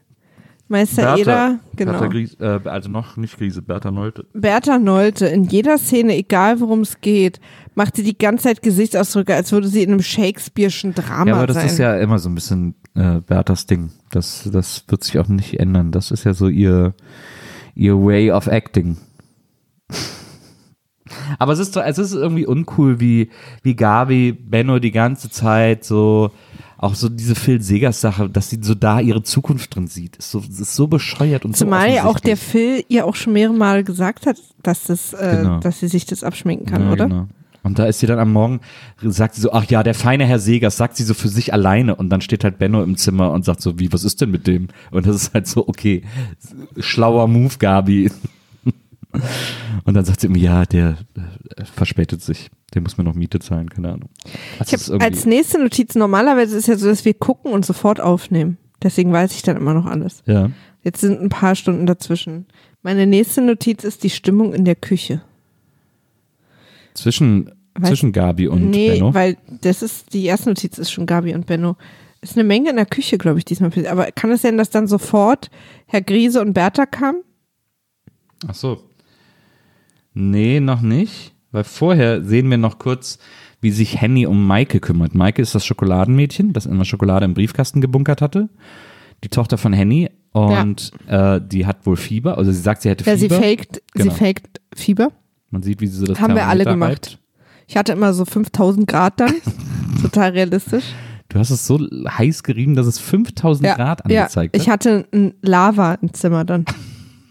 Meister 0.67 1.17
Eder? 1.17 1.59
Genau. 1.75 1.91
Bertha 1.91 2.07
Gries, 2.07 2.33
äh, 2.39 2.59
also 2.63 2.89
noch 2.89 3.17
nicht 3.17 3.37
Krise, 3.37 3.61
Bertha 3.61 3.91
Nolte. 3.91 4.25
Bertha 4.33 4.79
Nolte, 4.79 5.27
in 5.27 5.43
jeder 5.43 5.77
Szene, 5.77 6.15
egal 6.15 6.61
worum 6.61 6.79
es 6.81 7.01
geht, 7.01 7.41
macht 7.75 7.97
sie 7.97 8.03
die 8.03 8.17
ganze 8.17 8.45
Zeit 8.45 8.61
Gesichtsausdrücke, 8.61 9.35
als 9.35 9.51
würde 9.51 9.67
sie 9.67 9.83
in 9.83 9.91
einem 9.91 9.99
Shakespeare'schen 9.99 10.93
Drama 10.93 11.27
Ja, 11.29 11.35
aber 11.35 11.47
das 11.47 11.57
sein. 11.57 11.65
ist 11.65 11.77
ja 11.77 11.97
immer 11.97 12.19
so 12.19 12.29
ein 12.29 12.35
bisschen 12.35 12.75
äh, 12.95 13.19
Berthas 13.19 13.65
Ding. 13.65 13.91
Das, 14.11 14.49
das 14.51 14.85
wird 14.87 15.03
sich 15.03 15.19
auch 15.19 15.27
nicht 15.27 15.59
ändern. 15.59 15.91
Das 15.91 16.09
ist 16.09 16.23
ja 16.23 16.33
so 16.33 16.47
ihr, 16.47 16.93
ihr 17.75 17.95
Way 17.97 18.31
of 18.31 18.47
Acting. 18.47 18.95
Aber 21.39 21.53
es 21.53 21.59
ist, 21.59 21.75
es 21.77 21.97
ist 21.97 22.13
irgendwie 22.13 22.45
uncool, 22.45 22.99
wie, 22.99 23.29
wie 23.63 23.75
Gabi 23.75 24.31
Benno 24.31 24.79
die 24.79 24.91
ganze 24.91 25.29
Zeit 25.29 25.83
so, 25.83 26.31
auch 26.77 26.95
so 26.95 27.09
diese 27.09 27.35
Phil 27.35 27.61
Segers 27.61 28.01
Sache, 28.01 28.29
dass 28.29 28.49
sie 28.49 28.59
so 28.61 28.73
da 28.73 28.99
ihre 28.99 29.21
Zukunft 29.21 29.75
drin 29.75 29.87
sieht. 29.87 30.15
Ist 30.17 30.31
so, 30.31 30.39
ist 30.39 30.75
so 30.75 30.87
bescheuert 30.87 31.45
und 31.45 31.55
Zumal 31.55 31.89
so 31.89 31.95
ja 31.95 32.05
auch 32.05 32.19
der. 32.19 32.37
Phil 32.37 32.83
ihr 32.87 33.05
auch 33.05 33.15
schon 33.15 33.33
mehrere 33.33 33.53
Mal 33.55 33.83
gesagt 33.83 34.25
hat, 34.25 34.37
dass 34.63 34.85
das, 34.85 35.13
äh, 35.13 35.37
Genau. 35.41 35.59
dass 35.59 35.79
sie 35.79 35.87
sich 35.87 36.05
das 36.05 36.23
abschminken 36.23 36.65
kann, 36.65 36.85
Ja, 36.87 36.91
oder? 36.91 37.07
Genau. 37.07 37.27
Und 37.63 37.77
da 37.77 37.85
ist 37.85 37.99
sie 37.99 38.07
dann 38.07 38.17
am 38.17 38.33
Morgen, 38.33 38.59
sagt 39.03 39.35
sie 39.35 39.41
so, 39.41 39.51
ach 39.51 39.65
ja, 39.65 39.83
der 39.83 39.93
feine 39.93 40.25
Herr 40.25 40.39
Segers, 40.39 40.77
sagt 40.77 40.97
sie 40.97 41.03
so 41.03 41.13
für 41.13 41.27
sich 41.29 41.53
alleine. 41.53 41.93
Und 41.95 42.09
dann 42.09 42.21
steht 42.21 42.43
halt 42.43 42.57
Benno 42.57 42.81
im 42.81 42.97
Zimmer 42.97 43.31
und 43.31 43.45
sagt 43.45 43.61
so, 43.61 43.77
wie, 43.77 43.93
was 43.93 44.03
ist 44.03 44.19
denn 44.19 44.31
mit 44.31 44.47
dem? 44.47 44.69
Und 44.89 45.05
das 45.05 45.15
ist 45.15 45.33
halt 45.35 45.45
so, 45.45 45.67
okay, 45.67 46.01
schlauer 46.79 47.27
Move, 47.27 47.53
Gabi. 47.59 48.09
Und 49.85 49.93
dann 49.93 50.05
sagt 50.05 50.21
sie 50.21 50.27
immer, 50.27 50.37
ja, 50.37 50.65
der 50.65 50.97
äh, 51.15 51.65
verspätet 51.65 52.21
sich. 52.21 52.49
Der 52.73 52.81
muss 52.81 52.97
mir 52.97 53.03
noch 53.03 53.15
Miete 53.15 53.39
zahlen, 53.39 53.69
keine 53.69 53.89
Ahnung. 53.93 54.09
Das 54.59 54.71
Ich 54.71 54.89
habe 54.89 55.03
als 55.03 55.25
nächste 55.25 55.61
Notiz, 55.61 55.95
normalerweise 55.95 56.57
ist 56.57 56.67
ja 56.67 56.77
so, 56.77 56.87
dass 56.87 57.03
wir 57.03 57.13
gucken 57.13 57.51
und 57.51 57.65
sofort 57.65 57.99
aufnehmen. 57.99 58.57
Deswegen 58.81 59.11
weiß 59.11 59.33
ich 59.33 59.41
dann 59.41 59.57
immer 59.57 59.73
noch 59.73 59.85
alles. 59.85 60.23
ja. 60.25 60.49
Jetzt 60.83 61.01
sind 61.01 61.21
ein 61.21 61.29
paar 61.29 61.55
Stunden 61.55 61.85
dazwischen. 61.85 62.47
Meine 62.81 63.05
nächste 63.05 63.41
Notiz 63.41 63.83
ist 63.83 64.03
die 64.03 64.09
Stimmung 64.09 64.53
in 64.53 64.65
der 64.65 64.75
Küche. 64.75 65.21
Zwischen, 66.95 67.51
zwischen 67.83 68.11
Gabi 68.11 68.47
und 68.47 68.69
nee, 68.69 68.93
Benno. 68.93 69.13
weil 69.13 69.37
das 69.61 69.83
ist, 69.83 70.13
die 70.13 70.25
erste 70.25 70.49
Notiz 70.49 70.77
ist 70.77 70.91
schon 70.91 71.05
Gabi 71.05 71.35
und 71.35 71.45
Benno. 71.45 71.77
Ist 72.21 72.35
eine 72.35 72.43
Menge 72.43 72.71
in 72.71 72.75
der 72.75 72.85
Küche, 72.85 73.17
glaube 73.17 73.39
ich, 73.39 73.45
diesmal. 73.45 73.71
Aber 73.87 74.11
kann 74.11 74.31
es 74.31 74.41
sein, 74.41 74.57
dass 74.57 74.69
dann 74.69 74.87
sofort 74.87 75.49
Herr 75.85 76.01
Griese 76.01 76.41
und 76.41 76.53
Bertha 76.53 76.85
kamen? 76.85 77.23
Ach 78.47 78.55
so. 78.55 78.83
Nee, 80.13 80.59
noch 80.59 80.81
nicht. 80.81 81.33
Weil 81.51 81.63
vorher 81.63 82.23
sehen 82.23 82.49
wir 82.49 82.57
noch 82.57 82.79
kurz, 82.79 83.17
wie 83.59 83.71
sich 83.71 83.99
Henny 83.99 84.25
um 84.25 84.45
Maike 84.47 84.79
kümmert. 84.79 85.13
Maike 85.15 85.41
ist 85.41 85.53
das 85.53 85.65
Schokoladenmädchen, 85.65 86.53
das 86.53 86.65
immer 86.65 86.85
Schokolade 86.85 87.25
im 87.25 87.33
Briefkasten 87.33 87.81
gebunkert 87.81 88.21
hatte. 88.21 88.49
Die 89.23 89.29
Tochter 89.29 89.57
von 89.57 89.73
Henny. 89.73 90.09
Und 90.33 90.91
äh, 91.07 91.41
die 91.45 91.65
hat 91.65 91.85
wohl 91.85 91.97
Fieber. 91.97 92.37
Also 92.37 92.51
sie 92.51 92.61
sagt, 92.61 92.81
sie 92.83 92.89
hätte 92.89 93.03
Ja, 93.05 93.17
sie 93.17 93.27
Fieber. 93.27 93.41
faked, 93.41 93.81
Genau. 93.93 94.11
sie 94.13 94.17
faked 94.17 94.61
Fieber. 94.73 95.11
Man 95.49 95.61
sieht, 95.61 95.81
wie 95.81 95.87
sie 95.87 95.97
so 95.97 96.05
das 96.05 96.21
Haben 96.21 96.35
wir 96.35 96.47
alle 96.47 96.63
gemacht. 96.63 96.89
reibt. 96.91 97.19
Ich 97.67 97.75
hatte 97.77 97.91
immer 97.91 98.13
so 98.13 98.23
5000 98.25 98.87
Grad 98.87 99.19
dann. 99.19 99.33
Total 100.01 100.31
realistisch. 100.31 100.85
Du 101.27 101.37
hast 101.39 101.49
es 101.49 101.67
so 101.67 101.77
heiß 101.79 102.43
gerieben, 102.43 102.75
dass 102.75 102.87
es 102.87 102.97
5000 102.99 103.67
Ja, 103.67 103.75
Grad 103.75 104.09
ja, 104.09 104.21
angezeigt 104.21 104.55
ich 104.55 104.63
hat. 104.67 104.73
hatte 104.85 105.05
ein 105.13 105.33
Lava 105.41 105.93
im 105.95 106.13
Zimmer 106.13 106.43
dann. 106.45 106.65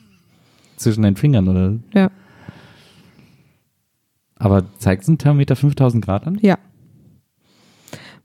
Zwischen 0.76 1.02
den 1.02 1.16
Fingern, 1.16 1.48
oder? 1.48 1.74
Ja, 1.94 2.10
Aber 4.40 4.64
zeigt 4.78 5.06
ein 5.06 5.18
Thermometer 5.18 5.54
5000 5.54 6.04
Grad 6.04 6.26
an? 6.26 6.38
ja. 6.42 6.58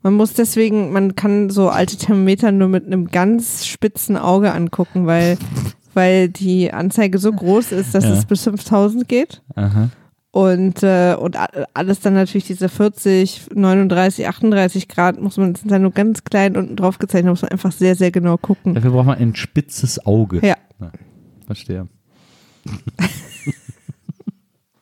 Man 0.02 0.14
muss 0.14 0.34
deswegen, 0.34 0.92
man 0.92 1.16
kann 1.16 1.50
so 1.50 1.68
alte 1.68 1.96
Thermometer 1.96 2.52
nur 2.52 2.68
mit 2.68 2.86
einem 2.86 3.06
ganz 3.08 3.66
spitzen 3.66 4.16
Auge 4.16 4.52
angucken, 4.52 5.06
weil, 5.06 5.36
weil 5.94 6.28
die 6.28 6.72
Anzeige 6.72 7.18
so 7.18 7.32
groß 7.32 7.72
ist, 7.72 7.92
dass 7.94 8.04
Ja. 8.04 8.12
es 8.12 8.24
bis 8.24 8.44
5000 8.44 9.08
geht. 9.08 9.42
Aha. 9.56 9.90
Und, 10.30 10.82
äh, 10.84 11.16
und 11.18 11.36
alles 11.74 12.00
dann 12.00 12.14
natürlich 12.14 12.46
diese 12.46 12.68
40, 12.68 13.48
39, 13.54 14.28
38 14.28 14.86
Grad 14.86 15.20
muss 15.20 15.38
man, 15.38 15.54
sind 15.56 15.70
dann 15.72 15.82
nur 15.82 15.92
ganz 15.92 16.22
klein 16.22 16.56
unten 16.56 16.76
drauf 16.76 16.98
gezeichnet, 16.98 17.30
muss 17.30 17.42
man 17.42 17.50
einfach 17.50 17.72
sehr, 17.72 17.96
sehr 17.96 18.10
genau 18.12 18.36
gucken. 18.36 18.74
Dafür 18.74 18.90
braucht 18.92 19.06
man 19.06 19.18
ein 19.18 19.34
spitzes 19.34 20.06
Auge. 20.06 20.46
Ja. 20.46 20.54
Verstehe. 21.46 21.88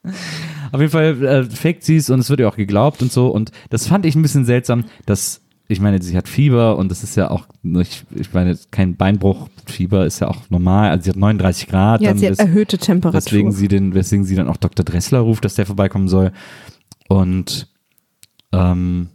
Auf 0.72 0.80
jeden 0.80 0.92
Fall 0.92 1.22
äh, 1.24 1.44
faked 1.44 1.84
sie 1.84 1.96
es 1.96 2.10
und 2.10 2.20
es 2.20 2.30
wird 2.30 2.40
ihr 2.40 2.48
auch 2.48 2.56
geglaubt 2.56 3.02
und 3.02 3.12
so. 3.12 3.28
Und 3.28 3.52
das 3.70 3.86
fand 3.86 4.06
ich 4.06 4.14
ein 4.14 4.22
bisschen 4.22 4.44
seltsam, 4.44 4.84
dass, 5.06 5.40
ich 5.68 5.80
meine, 5.80 6.02
sie 6.02 6.16
hat 6.16 6.28
Fieber 6.28 6.76
und 6.76 6.90
das 6.90 7.02
ist 7.02 7.16
ja 7.16 7.30
auch, 7.30 7.46
nicht, 7.62 8.04
ich 8.14 8.32
meine, 8.32 8.58
kein 8.70 8.96
Beinbruch, 8.96 9.48
Fieber 9.66 10.04
ist 10.04 10.20
ja 10.20 10.28
auch 10.28 10.50
normal. 10.50 10.90
Also 10.90 11.04
sie 11.04 11.10
hat 11.10 11.16
39 11.16 11.68
Grad. 11.68 12.00
Ja, 12.00 12.14
sie 12.16 12.28
hat 12.28 12.38
erhöhte 12.38 12.78
Temperatur. 12.78 13.18
weswegen 13.18 13.52
sie, 13.52 13.68
den, 13.68 13.94
weswegen 13.94 14.24
sie 14.24 14.36
dann 14.36 14.48
auch 14.48 14.56
Dr. 14.56 14.84
Dressler 14.84 15.20
ruft, 15.20 15.44
dass 15.44 15.54
der 15.54 15.66
vorbeikommen 15.66 16.08
soll. 16.08 16.32
Und 17.08 17.68
ähm, 18.52 19.08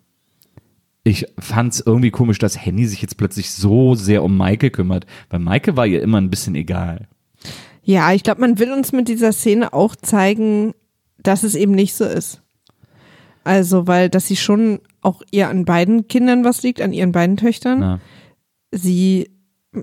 ich 1.03 1.25
fand 1.39 1.73
es 1.73 1.83
irgendwie 1.85 2.11
komisch, 2.11 2.39
dass 2.39 2.63
Henny 2.63 2.85
sich 2.85 3.01
jetzt 3.01 3.17
plötzlich 3.17 3.51
so 3.51 3.95
sehr 3.95 4.23
um 4.23 4.37
Maike 4.37 4.69
kümmert. 4.69 5.05
Weil 5.29 5.39
Maike 5.39 5.75
war 5.75 5.87
ihr 5.87 6.01
immer 6.01 6.19
ein 6.19 6.29
bisschen 6.29 6.55
egal. 6.55 7.07
Ja, 7.83 8.13
ich 8.13 8.23
glaube, 8.23 8.41
man 8.41 8.59
will 8.59 8.71
uns 8.71 8.91
mit 8.91 9.07
dieser 9.07 9.31
Szene 9.31 9.73
auch 9.73 9.95
zeigen, 9.95 10.73
dass 11.17 11.43
es 11.43 11.55
eben 11.55 11.73
nicht 11.73 11.95
so 11.95 12.05
ist. 12.05 12.41
Also, 13.43 13.87
weil, 13.87 14.09
dass 14.09 14.27
sie 14.27 14.35
schon 14.35 14.79
auch 15.01 15.21
ihr 15.31 15.49
an 15.49 15.65
beiden 15.65 16.07
Kindern 16.07 16.43
was 16.43 16.61
liegt, 16.61 16.81
an 16.81 16.93
ihren 16.93 17.11
beiden 17.11 17.37
Töchtern. 17.37 17.79
Na, 17.79 17.99
Sie 18.71 19.31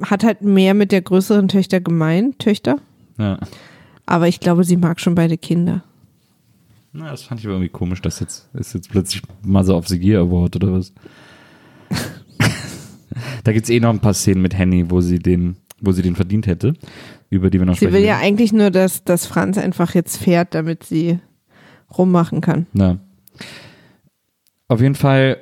hat 0.03 0.23
halt 0.23 0.43
mehr 0.43 0.75
mit 0.75 0.93
der 0.93 1.03
größeren 1.03 1.49
Töchter 1.49 1.81
gemein, 1.81 2.39
Töchter. 2.39 2.79
ja. 3.19 3.39
Aber 4.09 4.29
ich 4.29 4.39
glaube, 4.39 4.63
sie 4.63 4.77
mag 4.77 5.01
schon 5.01 5.17
beide 5.17 5.37
Kinder. 5.37 5.83
Na, 6.93 7.11
das 7.11 7.25
fand 7.25 7.41
ich 7.41 7.47
aber 7.47 7.57
irgendwie 7.57 7.71
komisch, 7.73 8.01
dass 8.01 8.21
jetzt 8.21 8.49
ist 8.55 8.73
jetzt 8.73 8.89
plötzlich 8.89 9.21
Mother 9.43 9.77
of 9.77 9.89
the 9.89 9.97
Year 9.99 10.21
Award 10.21 10.55
oder 10.55 10.73
was. 10.73 10.93
da 13.45 13.53
gibt's 13.53 13.69
eh 13.69 13.81
noch 13.81 13.91
ein 13.91 13.99
paar 13.99 14.15
Szenen 14.15 14.43
mit 14.43 14.57
Henny, 14.57 14.89
wo 14.91 15.01
sie 15.01 15.19
den, 15.19 15.57
wo 15.87 15.93
sie 15.93 16.03
den 16.03 16.17
verdient 16.17 16.47
hätte, 16.47 16.75
über 17.31 17.49
die 17.51 17.59
wir 17.59 17.67
noch 17.67 17.75
Sie 17.75 17.87
sprechen. 17.87 17.95
will 17.95 18.05
ja 18.05 18.19
eigentlich 18.19 18.53
nur, 18.53 18.71
dass, 18.71 19.05
dass 19.05 19.25
Franz 19.27 19.57
einfach 19.59 19.95
jetzt 19.95 20.17
fährt, 20.19 20.55
damit 20.55 20.85
sie 20.85 21.19
rummachen 21.97 22.41
kann. 22.41 22.67
Na. 22.73 22.99
Auf 24.69 24.81
jeden 24.81 24.95
Fall 24.97 25.39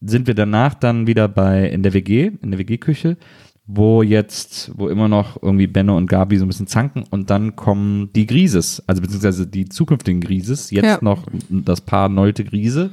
sind 0.00 0.26
wir 0.26 0.34
danach 0.34 0.74
dann 0.74 1.06
wieder 1.06 1.28
bei 1.28 1.68
in 1.68 1.82
der 1.82 1.94
WG, 1.94 2.32
in 2.42 2.50
der 2.50 2.58
WG-Küche, 2.58 3.16
wo 3.66 4.02
jetzt, 4.02 4.70
wo 4.76 4.88
immer 4.88 5.08
noch 5.08 5.42
irgendwie 5.42 5.66
Benno 5.66 5.96
und 5.96 6.06
Gabi 6.08 6.36
so 6.36 6.44
ein 6.44 6.48
bisschen 6.48 6.66
zanken 6.66 7.04
und 7.10 7.30
dann 7.30 7.56
kommen 7.56 8.12
die 8.14 8.26
Grieses, 8.26 8.82
also 8.86 9.02
beziehungsweise 9.02 9.46
die 9.46 9.68
zukünftigen 9.68 10.20
Grieses, 10.20 10.70
jetzt 10.70 10.84
Ja. 10.84 10.98
noch 11.00 11.26
das 11.48 11.80
Paar 11.80 12.08
Nolte 12.08 12.44
Griese. 12.44 12.90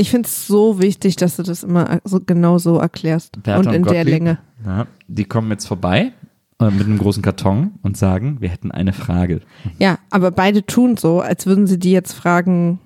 Ich 0.00 0.10
finde 0.10 0.28
es 0.28 0.46
so 0.46 0.80
wichtig, 0.80 1.16
dass 1.16 1.36
du 1.36 1.42
das 1.42 1.62
immer 1.62 2.00
so 2.04 2.20
genau 2.24 2.56
so 2.56 2.78
erklärst. 2.78 3.42
Bertha 3.42 3.58
und 3.58 3.66
in 3.66 3.82
der 3.82 3.96
Gottlieb. 3.96 4.06
Länge. 4.06 4.38
Ja, 4.64 4.86
die 5.08 5.26
kommen 5.26 5.50
jetzt 5.50 5.66
vorbei 5.66 6.14
äh, 6.58 6.70
mit 6.70 6.86
einem 6.86 6.96
großen 6.96 7.22
Karton 7.22 7.72
und 7.82 7.98
sagen, 7.98 8.38
wir 8.40 8.48
hätten 8.48 8.70
eine 8.70 8.94
Frage. 8.94 9.42
Ja, 9.78 9.98
aber 10.08 10.30
beide 10.30 10.64
tun 10.64 10.96
so, 10.96 11.20
als 11.20 11.44
würden 11.44 11.66
sie 11.66 11.78
die 11.78 11.92
jetzt 11.92 12.14
fragen, 12.14 12.78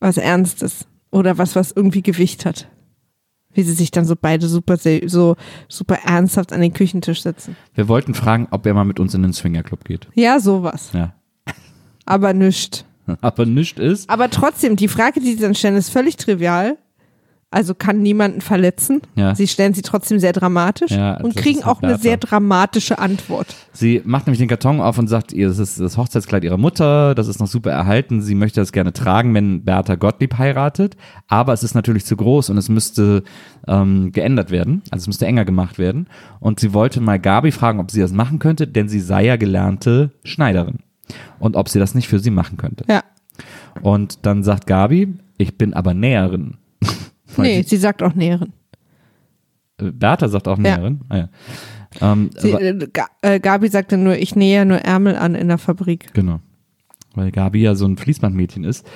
was 0.00 0.16
Ernstes 0.16 0.88
oder 1.12 1.38
was, 1.38 1.54
was 1.54 1.70
irgendwie 1.70 2.02
Gewicht 2.02 2.44
hat. 2.44 2.66
Wie 3.52 3.62
sie 3.62 3.72
sich 3.72 3.92
dann 3.92 4.04
so 4.04 4.16
beide 4.20 4.48
super, 4.48 4.78
so 4.78 5.36
super 5.68 5.98
ernsthaft 6.04 6.52
an 6.52 6.60
den 6.60 6.72
Küchentisch 6.72 7.22
setzen. 7.22 7.54
Wir 7.74 7.86
wollten 7.86 8.14
fragen, 8.14 8.48
ob 8.50 8.66
er 8.66 8.74
mal 8.74 8.82
mit 8.82 8.98
uns 8.98 9.14
in 9.14 9.22
den 9.22 9.32
Swingerclub 9.32 9.84
geht. 9.84 10.08
Ja, 10.14 10.40
sowas. 10.40 10.90
Ja. 10.92 11.14
Aber 12.04 12.32
nischt. 12.32 12.84
Aber 13.20 13.46
nichts 13.46 13.80
ist. 13.80 14.10
Aber 14.10 14.30
trotzdem, 14.30 14.76
die 14.76 14.88
Frage, 14.88 15.20
die 15.20 15.34
sie 15.34 15.40
dann 15.40 15.54
stellen, 15.54 15.76
ist 15.76 15.90
völlig 15.90 16.16
trivial. 16.16 16.76
Also 17.48 17.74
kann 17.74 18.02
niemanden 18.02 18.40
verletzen. 18.40 19.02
Ja. 19.14 19.34
Sie 19.36 19.46
stellen 19.46 19.72
sie 19.72 19.82
trotzdem 19.82 20.18
sehr 20.18 20.32
dramatisch 20.32 20.90
Ja, 20.90 21.16
und 21.18 21.36
kriegen 21.36 21.62
auch 21.62 21.80
eine 21.80 21.96
sehr 21.96 22.16
dramatische 22.16 22.98
Antwort. 22.98 23.46
Sie 23.72 24.02
macht 24.04 24.26
nämlich 24.26 24.40
den 24.40 24.48
Karton 24.48 24.80
auf 24.80 24.98
und 24.98 25.06
sagt, 25.06 25.32
ihr, 25.32 25.46
das 25.46 25.60
ist 25.60 25.78
das 25.78 25.96
Hochzeitskleid 25.96 26.42
ihrer 26.42 26.56
Mutter, 26.56 27.14
das 27.14 27.28
ist 27.28 27.38
noch 27.38 27.46
super 27.46 27.70
erhalten, 27.70 28.20
sie 28.20 28.34
möchte 28.34 28.60
das 28.60 28.72
gerne 28.72 28.92
tragen, 28.92 29.32
wenn 29.32 29.64
Bertha 29.64 29.94
Gottlieb 29.94 30.36
heiratet, 30.38 30.96
aber 31.28 31.52
es 31.52 31.62
ist 31.62 31.74
natürlich 31.74 32.04
zu 32.04 32.16
groß 32.16 32.50
und 32.50 32.58
es 32.58 32.68
müsste 32.68 33.22
ähm, 33.68 34.10
geändert 34.10 34.50
werden, 34.50 34.82
also 34.90 35.04
es 35.04 35.06
müsste 35.06 35.26
enger 35.26 35.44
gemacht 35.44 35.78
werden. 35.78 36.08
Und 36.40 36.58
sie 36.58 36.74
wollte 36.74 37.00
mal 37.00 37.20
Gabi 37.20 37.52
fragen, 37.52 37.78
ob 37.78 37.92
sie 37.92 38.00
das 38.00 38.12
machen 38.12 38.40
könnte, 38.40 38.66
denn 38.66 38.88
sie 38.88 39.00
sei 39.00 39.24
ja 39.24 39.36
gelernte 39.36 40.10
Schneiderin 40.24 40.80
und 41.38 41.56
ob 41.56 41.68
sie 41.68 41.78
das 41.78 41.94
nicht 41.94 42.08
für 42.08 42.18
sie 42.18 42.30
machen 42.30 42.56
könnte. 42.56 42.84
Ja. 42.88 43.02
Und 43.82 44.24
dann 44.26 44.42
sagt 44.42 44.66
Gabi, 44.66 45.14
ich 45.38 45.58
bin 45.58 45.74
aber 45.74 45.94
Näherin. 45.94 46.56
Nee, 47.38 47.62
sie- 47.62 47.68
sie 47.70 47.76
sagt 47.76 48.02
auch 48.02 48.14
Näherin. 48.14 48.52
äh, 49.78 49.90
Bertha 49.90 50.28
sagt 50.28 50.48
auch 50.48 50.56
Näherin. 50.56 51.00
Ah, 51.10 51.16
ja. 51.18 51.28
ähm, 52.00 52.30
Sie, 52.38 52.50
äh, 52.52 52.88
äh, 53.20 53.40
Gabi 53.40 53.68
sagte 53.68 53.98
nur, 53.98 54.16
ich 54.16 54.34
nähe 54.36 54.56
ja 54.60 54.64
nur 54.64 54.78
Ärmel 54.78 55.16
an 55.16 55.34
in 55.34 55.48
der 55.48 55.58
Fabrik. 55.58 56.14
Genau. 56.14 56.40
Weil 57.14 57.30
Gabi 57.32 57.60
ja 57.62 57.74
so 57.74 57.84
ein 57.86 57.98
Fließbandmädchen 57.98 58.64
ist. 58.64 58.86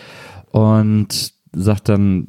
Und 0.53 1.35
sagt 1.53 1.89
dann, 1.91 2.29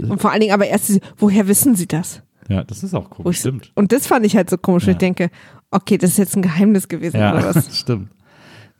Und 0.00 0.20
vor 0.20 0.30
allen 0.30 0.40
Dingen 0.40 0.52
aber 0.54 0.66
erst, 0.66 1.00
woher 1.16 1.48
wissen 1.48 1.74
sie 1.74 1.88
das? 1.88 2.22
ja, 2.48 2.62
das 2.64 2.82
ist 2.84 2.94
auch 2.94 3.10
komisch. 3.10 3.36
ich, 3.36 3.40
Stimmt. 3.40 3.72
Und 3.74 3.90
das 3.92 4.06
fand 4.06 4.24
ich 4.24 4.36
halt 4.36 4.48
so 4.48 4.56
komisch. 4.58 4.86
Ja. 4.86 4.92
Ich 4.92 4.98
denke, 4.98 5.30
okay, 5.70 5.98
das 5.98 6.10
ist 6.10 6.18
jetzt 6.18 6.36
ein 6.36 6.42
Geheimnis 6.42 6.88
gewesen 6.88 7.18
Ja, 7.18 7.34
oder 7.34 7.54
was? 7.54 7.76
stimmt. 7.78 8.10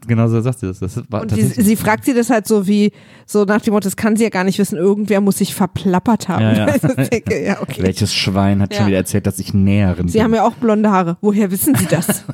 Genau 0.07 0.28
so 0.28 0.40
sagt 0.40 0.61
sie 0.61 0.67
das. 0.67 0.78
das 0.78 1.02
war 1.09 1.23
Und 1.23 1.37
die, 1.37 1.43
sie 1.43 1.76
fragt 1.76 2.05
sie 2.05 2.14
das 2.14 2.31
halt 2.31 2.47
so 2.47 2.67
wie, 2.67 2.93
so 3.26 3.45
nach 3.45 3.61
dem 3.61 3.75
Motto, 3.75 3.85
das 3.85 3.97
kann 3.97 4.17
sie 4.17 4.23
ja 4.25 4.31
gar 4.31 4.45
nicht 4.45 4.59
wissen, 4.59 4.76
irgendwer 4.76 5.21
muss 5.21 5.38
sich 5.38 5.55
verplappert 5.55 6.28
haben. 6.28 6.43
Ja, 6.43 6.69
ja. 6.69 7.05
Denke, 7.05 7.45
ja, 7.45 7.61
okay. 7.61 7.83
Welches 7.83 8.14
Schwein 8.14 8.62
hat 8.62 8.75
schon 8.75 8.87
wieder 8.87 8.97
erzählt, 8.99 9.26
dass 9.26 9.38
ich 9.38 9.52
Näherin 9.52 10.09
Sie 10.09 10.14
bin? 10.14 10.23
haben 10.25 10.35
ja 10.35 10.47
auch 10.47 10.55
blonde 10.55 10.90
Haare. 10.90 11.17
Woher 11.21 11.50
wissen 11.50 11.75
Sie 11.75 11.87
das? 11.87 12.25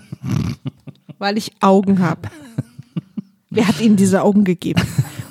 Weil 1.18 1.38
ich 1.38 1.52
Augen 1.60 2.00
habe. 2.00 2.22
Wer 3.50 3.66
hat 3.66 3.80
Ihnen 3.80 3.96
diese 3.96 4.22
Augen 4.22 4.44
gegeben? 4.44 4.82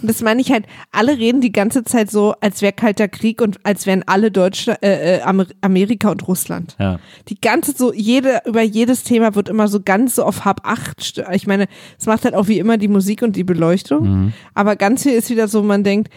Und 0.03 0.09
das 0.09 0.21
meine 0.21 0.41
ich 0.41 0.51
halt, 0.51 0.65
alle 0.91 1.17
reden 1.17 1.41
die 1.41 1.51
ganze 1.51 1.83
Zeit 1.83 2.11
so, 2.11 2.35
als 2.41 2.61
wäre 2.61 2.73
kalter 2.73 3.07
Krieg 3.07 3.41
und 3.41 3.57
als 3.63 3.85
wären 3.87 4.03
alle 4.05 4.29
Deutschland, 4.29 4.83
äh, 4.83 5.15
äh, 5.17 5.21
Amer 5.21 5.47
Amerika 5.61 6.11
und 6.11 6.27
Russland. 6.27 6.75
ja. 6.77 6.99
Die 7.29 7.39
ganze 7.41 7.71
so, 7.71 7.91
jede, 7.93 8.41
über 8.45 8.61
jedes 8.61 9.03
Thema 9.03 9.33
wird 9.33 9.47
immer 9.49 9.67
so 9.69 9.79
ganz 9.81 10.15
so 10.15 10.23
auf 10.23 10.43
Hab 10.45 10.67
acht. 10.67 10.99
st- 10.99 11.25
Ich 11.33 11.47
meine, 11.47 11.67
es 11.97 12.05
macht 12.05 12.25
halt 12.25 12.35
auch 12.35 12.47
wie 12.49 12.59
immer 12.59 12.77
die 12.77 12.89
Musik 12.89 13.21
und 13.23 13.35
die 13.35 13.43
Beleuchtung. 13.45 14.33
Aber 14.53 14.75
ganz 14.75 15.03
viel 15.03 15.13
ist 15.13 15.29
wieder 15.29 15.47
so, 15.47 15.63
man 15.63 15.83
denkt, 15.83 16.11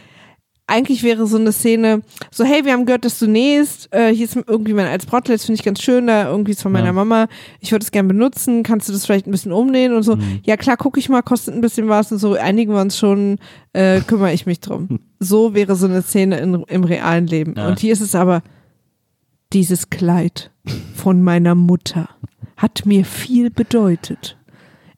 eigentlich 0.69 1.03
wäre 1.05 1.27
so 1.29 1.37
eine 1.37 1.53
Szene, 1.53 2.03
so 2.33 2.45
hey, 2.45 2.65
wir 2.65 2.73
haben 2.73 2.87
gehört, 2.87 3.05
dass 3.05 3.19
du 3.21 3.27
nähst, 3.29 3.89
äh, 3.93 4.13
hier 4.13 4.25
ist 4.25 4.35
irgendwie 4.35 4.73
mein 4.75 4.87
altes 4.87 5.07
Brotlet, 5.07 5.37
das 5.39 5.45
finde 5.47 5.61
ich 5.61 5.65
ganz 5.65 5.81
schön, 5.81 6.09
da 6.09 6.29
irgendwie 6.29 6.53
ist 6.53 6.63
von 6.63 6.73
meiner 6.73 6.87
Ja. 6.87 6.93
Mama, 6.93 7.29
ich 7.61 7.71
würde 7.71 7.85
es 7.85 7.93
gerne 7.93 8.09
benutzen, 8.09 8.65
kannst 8.65 8.89
du 8.89 8.93
das 8.93 9.07
vielleicht 9.07 9.27
ein 9.29 9.31
bisschen 9.31 9.53
umnähen 9.53 9.95
und 9.95 10.03
so, 10.03 10.17
Mhm. 10.17 10.41
ja 10.45 10.57
klar, 10.57 10.77
gucke 10.77 10.99
ich 10.99 11.09
mal, 11.09 11.23
kostet 11.23 11.55
ein 11.55 11.61
bisschen 11.61 11.89
was 11.89 12.11
und 12.11 12.19
so, 12.19 12.35
einigen 12.35 12.73
wir 12.73 12.81
uns 12.81 12.99
schon, 12.99 13.39
äh, 13.75 14.01
kümmere 14.07 14.33
ich 14.33 14.47
mich 14.47 14.59
drum. 14.61 14.99
So 15.21 15.55
wäre 15.55 15.77
so 15.77 15.87
eine 15.87 16.03
Szene 16.03 16.39
in, 16.41 16.55
im 16.67 16.83
realen 16.85 17.27
Leben. 17.29 17.55
Ja. 17.57 17.69
Und 17.69 17.79
hier 17.79 17.93
ist 17.93 18.01
es 18.01 18.15
aber, 18.17 18.43
dieses 19.53 19.91
Kleid 19.91 20.51
von 20.97 21.23
meiner 21.23 21.55
Mutter 21.55 22.09
hat 22.57 22.85
mir 22.87 23.05
viel 23.05 23.51
bedeutet. 23.51 24.37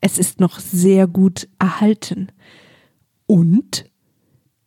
Es 0.00 0.16
ist 0.16 0.40
noch 0.40 0.60
sehr 0.60 1.06
gut 1.06 1.48
erhalten. 1.58 2.28
Und 3.26 3.84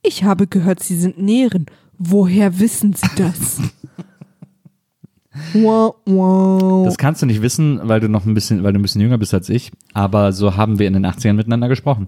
ich 0.01 0.23
habe 0.23 0.47
gehört, 0.47 0.81
Sie 0.81 0.95
sind 0.95 1.17
Näherin. 1.17 1.65
Woher 1.97 2.59
wissen 2.59 2.93
Sie 2.93 3.07
das? 3.15 3.59
wow, 5.53 5.95
wow. 6.05 6.85
Das 6.85 6.97
kannst 6.97 7.21
du 7.21 7.25
nicht 7.25 7.41
wissen, 7.41 7.79
weil 7.83 7.99
du 7.99 8.09
noch 8.09 8.25
ein 8.25 8.33
bisschen, 8.33 8.63
weil 8.63 8.73
du 8.73 8.79
ein 8.79 8.81
bisschen 8.81 9.01
jünger 9.01 9.17
bist 9.17 9.33
als 9.33 9.49
ich. 9.49 9.71
Aber 9.93 10.33
so 10.33 10.57
haben 10.57 10.79
wir 10.79 10.87
in 10.87 10.93
den 10.93 11.05
80ern 11.05 11.33
miteinander 11.33 11.69
gesprochen. 11.69 12.07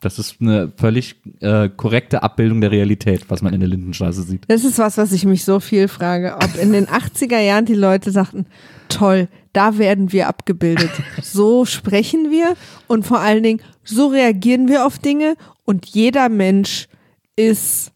Das 0.00 0.18
ist 0.18 0.40
eine 0.40 0.72
völlig 0.76 1.16
äh, 1.40 1.70
korrekte 1.70 2.22
Abbildung 2.22 2.60
der 2.60 2.70
Realität, 2.70 3.30
was 3.30 3.40
man 3.40 3.54
in 3.54 3.60
der 3.60 3.68
Lindenstraße 3.68 4.22
sieht. 4.22 4.42
Das 4.46 4.62
ist 4.62 4.78
was, 4.78 4.98
was 4.98 5.10
ich 5.12 5.24
mich 5.24 5.44
so 5.44 5.58
viel 5.58 5.88
frage, 5.88 6.36
ob 6.36 6.54
in 6.60 6.72
den 6.72 6.86
80er 6.86 7.40
Jahren 7.40 7.64
die 7.64 7.74
Leute 7.74 8.10
sagten, 8.10 8.46
toll, 8.90 9.28
da 9.54 9.78
werden 9.78 10.12
wir 10.12 10.28
abgebildet. 10.28 10.90
So 11.22 11.64
sprechen 11.64 12.30
wir 12.30 12.56
und 12.88 13.06
vor 13.06 13.20
allen 13.20 13.42
Dingen, 13.42 13.62
so 13.84 14.08
reagieren 14.08 14.68
wir 14.68 14.84
auf 14.84 14.98
Dinge 14.98 15.34
und 15.64 15.86
jeder 15.86 16.28
Mensch 16.28 16.88
ist 17.36 17.92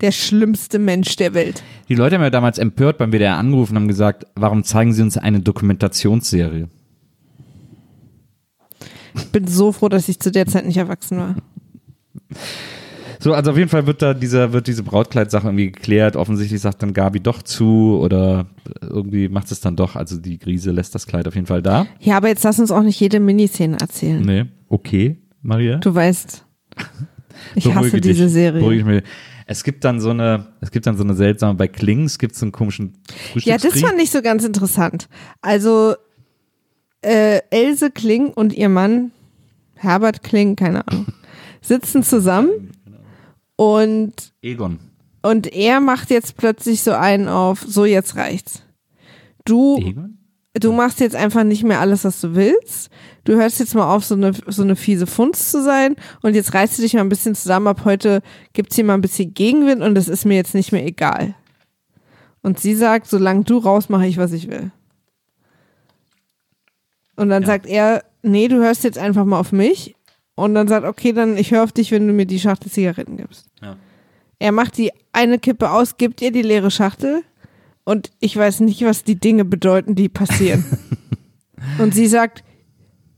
der 0.00 0.12
schlimmste 0.12 0.78
Mensch 0.78 1.16
der 1.16 1.34
Welt. 1.34 1.62
Die 1.88 1.94
Leute 1.94 2.16
haben 2.16 2.22
ja 2.22 2.30
damals 2.30 2.58
empört 2.58 2.98
beim 2.98 3.12
WDR 3.12 3.36
angerufen 3.36 3.72
und 3.72 3.82
haben 3.82 3.88
gesagt, 3.88 4.26
warum 4.34 4.64
zeigen 4.64 4.92
sie 4.92 5.02
uns 5.02 5.16
eine 5.16 5.40
Dokumentationsserie? 5.40 6.68
Ich 9.16 9.28
bin 9.30 9.46
so 9.46 9.72
froh, 9.72 9.88
dass 9.88 10.08
ich 10.08 10.18
zu 10.18 10.30
der 10.30 10.46
Zeit 10.46 10.66
nicht 10.66 10.76
erwachsen 10.76 11.18
war. 11.18 11.36
So, 13.20 13.32
also 13.32 13.52
auf 13.52 13.56
jeden 13.56 13.70
Fall 13.70 13.86
wird 13.86 14.02
da 14.02 14.12
dieser, 14.12 14.52
wird 14.52 14.66
diese 14.66 14.82
Brautkleidsache 14.82 15.46
irgendwie 15.46 15.70
geklärt. 15.70 16.16
Offensichtlich 16.16 16.60
sagt 16.60 16.82
dann 16.82 16.92
Gabi 16.92 17.20
doch 17.20 17.42
zu 17.42 17.98
oder 18.02 18.46
irgendwie 18.82 19.28
macht 19.28 19.50
es 19.50 19.60
dann 19.60 19.76
doch. 19.76 19.96
Also 19.96 20.18
die 20.18 20.38
Grise 20.38 20.72
lässt 20.72 20.94
das 20.94 21.06
Kleid 21.06 21.26
auf 21.26 21.34
jeden 21.34 21.46
Fall 21.46 21.62
da. 21.62 21.86
Ja, 22.00 22.16
aber 22.16 22.28
jetzt 22.28 22.44
lass 22.44 22.58
uns 22.58 22.70
auch 22.70 22.82
nicht 22.82 23.00
jede 23.00 23.20
Miniszene 23.20 23.78
erzählen. 23.80 24.20
Nee, 24.20 24.44
okay, 24.68 25.16
Maria. 25.40 25.78
Du 25.78 25.94
weißt, 25.94 26.44
ich 27.54 27.64
Beruhige 27.64 27.86
hasse 27.86 28.00
dich, 28.00 28.12
diese 28.16 28.28
Serie. 28.28 28.60
beruhige 28.60 28.84
mich. 28.84 29.02
Es 29.46 29.62
gibt 29.62 29.84
dann 29.84 30.00
so 30.00 30.10
eine, 30.10 30.46
es 30.60 30.70
gibt 30.70 30.86
dann 30.86 30.96
so 30.96 31.04
eine 31.04 31.14
seltsame, 31.14 31.54
bei 31.54 31.68
Klings 31.68 32.18
gibt 32.18 32.32
es 32.32 32.40
so 32.40 32.46
einen 32.46 32.52
komischen 32.52 32.94
Ja, 33.34 33.58
das 33.58 33.80
fand 33.80 34.00
ich 34.00 34.10
so 34.10 34.22
ganz 34.22 34.44
interessant. 34.44 35.08
Also 35.42 35.94
äh, 37.02 37.40
Else 37.50 37.90
Kling 37.90 38.28
und 38.28 38.52
ihr 38.54 38.68
Mann 38.68 39.12
Herbert 39.74 40.22
Kling, 40.22 40.56
keine 40.56 40.86
Ahnung, 40.88 41.06
sitzen 41.60 42.02
zusammen 42.02 42.72
und 43.56 44.32
Egon. 44.40 44.78
und 45.22 45.52
er 45.52 45.80
macht 45.80 46.10
jetzt 46.10 46.36
plötzlich 46.36 46.82
so 46.82 46.92
einen 46.92 47.28
auf, 47.28 47.64
so 47.66 47.84
jetzt 47.84 48.16
reicht's. 48.16 48.62
Du 49.44 49.76
Egon? 49.78 50.18
Du 50.54 50.72
machst 50.72 51.00
jetzt 51.00 51.16
einfach 51.16 51.44
nicht 51.44 51.64
mehr 51.64 51.80
alles, 51.80 52.04
was 52.04 52.20
du 52.20 52.34
willst. 52.34 52.90
Du 53.24 53.34
hörst 53.34 53.58
jetzt 53.60 53.74
mal 53.74 53.92
auf, 53.94 54.04
so 54.04 54.14
eine, 54.14 54.32
so 54.46 54.62
eine 54.62 54.76
fiese 54.76 55.06
Funz 55.06 55.50
zu 55.50 55.62
sein 55.62 55.96
und 56.22 56.34
jetzt 56.34 56.54
reißt 56.54 56.78
du 56.78 56.82
dich 56.82 56.94
mal 56.94 57.00
ein 57.00 57.08
bisschen 57.08 57.34
zusammen. 57.34 57.66
Ab 57.68 57.82
heute 57.84 58.22
gibt's 58.52 58.76
hier 58.76 58.84
mal 58.84 58.94
ein 58.94 59.00
bisschen 59.00 59.34
Gegenwind 59.34 59.82
und 59.82 59.96
es 59.98 60.08
ist 60.08 60.24
mir 60.24 60.36
jetzt 60.36 60.54
nicht 60.54 60.72
mehr 60.72 60.84
egal. 60.86 61.34
Und 62.42 62.60
sie 62.60 62.74
sagt, 62.74 63.06
solange 63.08 63.44
du 63.44 63.58
raus, 63.58 63.88
mache 63.88 64.06
ich, 64.06 64.18
was 64.18 64.32
ich 64.32 64.48
will. 64.48 64.70
Und 67.16 67.28
dann 67.30 67.42
Ja. 67.42 67.46
sagt 67.48 67.66
er, 67.66 68.04
nee, 68.22 68.48
du 68.48 68.56
hörst 68.56 68.84
jetzt 68.84 68.98
einfach 68.98 69.24
mal 69.24 69.38
auf 69.38 69.52
mich. 69.52 69.94
Und 70.34 70.54
dann 70.54 70.66
sagt, 70.68 70.84
okay, 70.84 71.12
dann 71.12 71.36
ich 71.36 71.52
höre 71.52 71.62
auf 71.62 71.72
dich, 71.72 71.90
wenn 71.92 72.06
du 72.08 72.12
mir 72.12 72.26
die 72.26 72.40
Schachtel 72.40 72.70
Zigaretten 72.70 73.16
gibst. 73.16 73.46
Ja. 73.62 73.76
Er 74.40 74.52
macht 74.52 74.76
die 74.76 74.90
eine 75.12 75.38
Kippe 75.38 75.70
aus, 75.70 75.96
gibt 75.96 76.20
ihr 76.20 76.32
die 76.32 76.42
leere 76.42 76.70
Schachtel 76.72 77.22
und 77.84 78.10
ich 78.20 78.36
weiß 78.36 78.60
nicht, 78.60 78.82
was 78.84 79.04
die 79.04 79.16
Dinge 79.18 79.44
bedeuten, 79.44 79.94
die 79.94 80.08
passieren. 80.08 80.64
und 81.78 81.94
sie 81.94 82.06
sagt, 82.06 82.44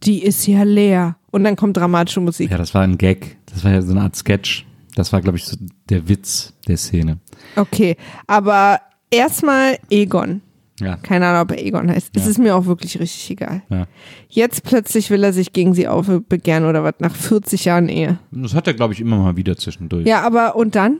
die 0.02 0.22
ist 0.22 0.46
ja 0.46 0.62
leer. 0.62 1.16
Und 1.30 1.44
dann 1.44 1.56
kommt 1.56 1.76
dramatische 1.76 2.20
Musik. 2.20 2.50
Ja, 2.50 2.58
das 2.58 2.74
war 2.74 2.82
ein 2.82 2.98
Gag. 2.98 3.36
Das 3.46 3.64
war 3.64 3.72
ja 3.72 3.82
so 3.82 3.92
eine 3.92 4.02
Art 4.02 4.16
Sketch. 4.16 4.64
Das 4.94 5.12
war, 5.12 5.20
glaube 5.20 5.36
ich, 5.38 5.44
so 5.44 5.56
der 5.90 6.08
Witz 6.08 6.54
der 6.66 6.76
Szene. 6.78 7.18
Okay, 7.56 7.96
aber 8.26 8.80
erstmal 9.10 9.78
Egon. 9.90 10.40
Ja. 10.80 10.96
Keine 10.96 11.26
Ahnung, 11.26 11.42
ob 11.42 11.50
er 11.52 11.64
Egon 11.64 11.90
heißt. 11.90 12.10
Es 12.14 12.24
Ja. 12.24 12.30
ist 12.30 12.38
mir 12.38 12.54
auch 12.54 12.66
wirklich 12.66 12.98
richtig 13.00 13.30
egal. 13.30 13.62
ja. 13.70 13.86
Jetzt 14.28 14.62
plötzlich 14.62 15.10
will 15.10 15.24
er 15.24 15.32
sich 15.32 15.52
gegen 15.52 15.72
sie 15.74 15.88
aufbegehren 15.88 16.64
oder 16.66 16.84
was, 16.84 16.94
nach 16.98 17.14
40 17.14 17.64
Jahren 17.64 17.88
Ehe. 17.88 18.18
Das 18.30 18.54
hat 18.54 18.66
er, 18.66 18.74
glaube 18.74 18.92
ich, 18.92 19.00
immer 19.00 19.16
mal 19.18 19.36
wieder 19.36 19.56
zwischendurch. 19.56 20.06
Ja, 20.06 20.20
aber 20.22 20.54
und 20.56 20.74
dann? 20.74 20.98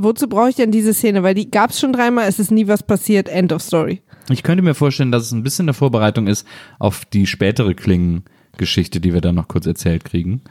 Wozu 0.00 0.28
brauche 0.28 0.50
ich 0.50 0.56
denn 0.56 0.70
diese 0.70 0.94
Szene? 0.94 1.22
Weil 1.22 1.34
die 1.34 1.50
gab 1.50 1.70
es 1.70 1.80
schon 1.80 1.92
dreimal, 1.92 2.28
es 2.28 2.38
ist 2.38 2.50
nie 2.50 2.68
was 2.68 2.82
passiert, 2.82 3.28
end 3.28 3.52
of 3.52 3.62
story. 3.62 4.00
Ich 4.30 4.42
könnte 4.42 4.62
mir 4.62 4.74
vorstellen, 4.74 5.10
dass 5.12 5.24
es 5.24 5.32
ein 5.32 5.42
bisschen 5.42 5.64
eine 5.64 5.74
Vorbereitung 5.74 6.26
ist 6.26 6.46
auf 6.78 7.04
die 7.04 7.26
spätere 7.26 7.74
Klingen-Geschichte, 7.74 9.00
die 9.00 9.12
wir 9.14 9.20
dann 9.20 9.34
noch 9.34 9.48
kurz 9.48 9.66
erzählt 9.66 10.04
kriegen. 10.04 10.42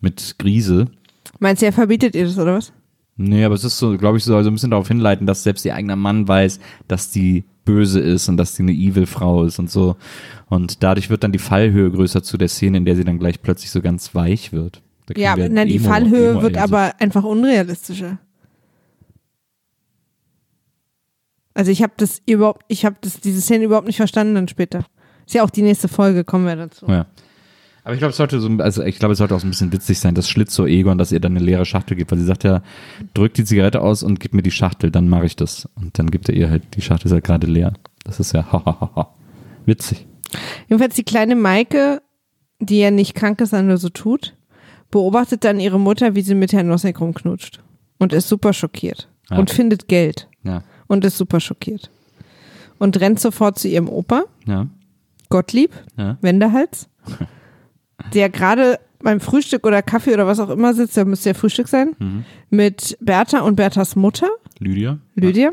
Mit 0.00 0.36
Grise. 0.38 0.86
Meinst 1.38 1.62
du, 1.62 1.66
er 1.66 1.72
verbietet 1.72 2.14
ihr 2.14 2.24
das 2.26 2.38
oder 2.38 2.54
was? 2.56 2.72
Nee, 3.16 3.44
aber 3.44 3.54
es 3.54 3.64
ist 3.64 3.78
so, 3.78 3.96
glaube 3.96 4.18
ich, 4.18 4.24
so 4.24 4.36
ein 4.36 4.52
bisschen 4.52 4.70
darauf 4.70 4.88
hinleiten, 4.88 5.26
dass 5.26 5.42
selbst 5.42 5.64
ihr 5.64 5.74
eigener 5.74 5.96
Mann 5.96 6.28
weiß, 6.28 6.60
dass 6.86 7.10
die 7.10 7.44
böse 7.64 7.98
ist 8.00 8.28
und 8.28 8.36
dass 8.36 8.54
die 8.54 8.62
eine 8.62 8.72
Evil-Frau 8.72 9.44
ist 9.44 9.58
und 9.58 9.70
so. 9.70 9.96
Und 10.48 10.82
dadurch 10.82 11.08
wird 11.10 11.24
dann 11.24 11.32
die 11.32 11.38
Fallhöhe 11.38 11.90
größer 11.90 12.22
zu 12.22 12.36
der 12.36 12.48
Szene, 12.48 12.76
in 12.78 12.84
der 12.84 12.94
sie 12.94 13.04
dann 13.04 13.18
gleich 13.18 13.40
plötzlich 13.42 13.70
so 13.70 13.80
ganz 13.80 14.14
weich 14.14 14.52
wird. 14.52 14.82
Ja, 15.16 15.34
na, 15.36 15.64
die 15.64 15.78
Fallhöhe 15.78 16.32
Emo- 16.32 16.42
wird 16.42 16.56
aber 16.58 16.92
einfach 17.00 17.24
unrealistischer. 17.24 18.18
Also 21.56 21.70
ich 21.70 21.82
habe 21.82 21.94
das 21.96 22.20
überhaupt, 22.26 22.64
ich 22.68 22.84
habe 22.84 22.96
das 23.00 23.18
diese 23.20 23.40
Szene 23.40 23.64
überhaupt 23.64 23.86
nicht 23.86 23.96
verstanden 23.96 24.34
dann 24.34 24.46
später. 24.46 24.84
Ist 25.24 25.34
ja 25.34 25.42
auch 25.42 25.50
die 25.50 25.62
nächste 25.62 25.88
Folge, 25.88 26.22
kommen 26.22 26.44
wir 26.44 26.54
dazu. 26.54 26.86
Ja. 26.86 27.06
Aber 27.82 27.94
ich 27.94 27.98
glaube, 27.98 28.10
es 28.10 28.18
sollte 28.18 28.40
so, 28.40 28.48
also 28.58 28.82
ich 28.82 28.98
glaube, 28.98 29.12
es 29.12 29.18
sollte 29.18 29.34
auch 29.34 29.40
so 29.40 29.46
ein 29.46 29.50
bisschen 29.50 29.72
witzig 29.72 29.98
sein, 29.98 30.14
das 30.14 30.28
Schlitzohr 30.28 30.66
Egon, 30.66 30.98
dass 30.98 31.12
ihr 31.12 31.20
dann 31.20 31.34
eine 31.34 31.44
leere 31.44 31.64
Schachtel 31.64 31.96
gibt, 31.96 32.10
weil 32.10 32.18
sie 32.18 32.26
sagt 32.26 32.44
ja, 32.44 32.62
drück 33.14 33.32
die 33.32 33.44
Zigarette 33.44 33.80
aus 33.80 34.02
und 34.02 34.20
gib 34.20 34.34
mir 34.34 34.42
die 34.42 34.50
Schachtel, 34.50 34.90
dann 34.90 35.08
mache 35.08 35.24
ich 35.24 35.34
das. 35.34 35.66
Und 35.76 35.98
dann 35.98 36.10
gibt 36.10 36.28
er 36.28 36.34
ihr 36.34 36.50
halt, 36.50 36.62
die 36.74 36.82
Schachtel 36.82 37.06
ist 37.06 37.12
halt 37.12 37.24
gerade 37.24 37.46
leer. 37.46 37.72
Das 38.04 38.20
ist 38.20 38.32
ja 38.32 38.52
hahaha. 38.52 39.14
Witzig. 39.64 40.06
Jedenfalls 40.68 40.94
die 40.94 41.04
kleine 41.04 41.36
Maike, 41.36 42.02
die 42.58 42.80
ja 42.80 42.90
nicht 42.90 43.14
krank 43.14 43.40
ist, 43.40 43.50
sondern 43.50 43.68
nur 43.68 43.78
so 43.78 43.88
tut, 43.88 44.36
beobachtet 44.90 45.44
dann 45.44 45.58
ihre 45.58 45.80
Mutter, 45.80 46.14
wie 46.14 46.22
sie 46.22 46.34
mit 46.34 46.52
Herrn 46.52 46.66
Nossek 46.66 47.00
rumknutscht. 47.00 47.62
Und 47.98 48.12
ist 48.12 48.28
super 48.28 48.52
schockiert. 48.52 49.08
Ja. 49.30 49.38
Und 49.38 49.50
findet 49.50 49.88
Geld. 49.88 50.28
Ja. 50.42 50.62
Und 50.88 51.04
ist 51.04 51.16
super 51.18 51.40
schockiert. 51.40 51.90
Und 52.78 53.00
rennt 53.00 53.18
sofort 53.20 53.58
zu 53.58 53.68
ihrem 53.68 53.88
Opa, 53.88 54.24
Ja. 54.46 54.66
Gottlieb, 55.28 55.70
Ja. 55.96 56.18
Wendehals, 56.20 56.88
der 58.14 58.28
gerade 58.30 58.78
beim 59.02 59.20
Frühstück 59.20 59.66
oder 59.66 59.82
Kaffee 59.82 60.14
oder 60.14 60.26
was 60.26 60.40
auch 60.40 60.50
immer 60.50 60.74
sitzt, 60.74 60.96
da 60.96 61.04
müsste 61.04 61.30
ja 61.30 61.34
Frühstück 61.34 61.68
sein, 61.68 61.94
Mhm. 61.98 62.24
mit 62.50 62.96
Bertha 63.00 63.40
und 63.40 63.56
Berthas 63.56 63.96
Mutter, 63.96 64.28
Lydia? 64.58 64.98
Lydia. 65.14 65.50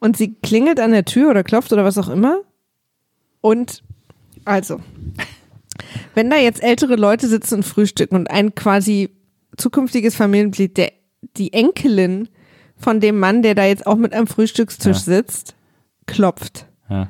Und 0.00 0.16
sie 0.16 0.34
klingelt 0.34 0.80
an 0.80 0.90
der 0.92 1.04
Tür 1.04 1.30
oder 1.30 1.44
klopft 1.44 1.72
oder 1.72 1.84
was 1.84 1.96
auch 1.98 2.08
immer. 2.08 2.40
Und 3.40 3.82
also, 4.44 4.80
wenn 6.14 6.30
da 6.30 6.36
jetzt 6.36 6.62
ältere 6.62 6.96
Leute 6.96 7.28
sitzen 7.28 7.56
und 7.56 7.62
frühstücken 7.62 8.16
und 8.16 8.30
ein 8.30 8.54
quasi 8.54 9.10
zukünftiges 9.56 10.16
Familienmitglied, 10.16 10.76
der, 10.76 10.92
die 11.36 11.52
Enkelin 11.52 12.28
von 12.82 13.00
dem 13.00 13.18
Mann, 13.18 13.42
der 13.42 13.54
da 13.54 13.64
jetzt 13.64 13.86
auch 13.86 13.96
mit 13.96 14.12
am 14.14 14.26
Frühstückstisch 14.26 14.96
Ja. 14.98 15.02
sitzt, 15.02 15.54
klopft. 16.06 16.66
Ja. 16.90 17.08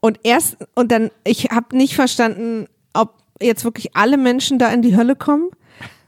Und 0.00 0.20
erst, 0.22 0.56
und 0.74 0.92
dann, 0.92 1.10
ich 1.24 1.44
habe 1.50 1.76
nicht 1.76 1.94
verstanden, 1.94 2.66
ob 2.92 3.14
jetzt 3.40 3.64
wirklich 3.64 3.96
alle 3.96 4.16
Menschen 4.18 4.58
da 4.58 4.68
in 4.70 4.82
die 4.82 4.96
Hölle 4.96 5.16
kommen, 5.16 5.48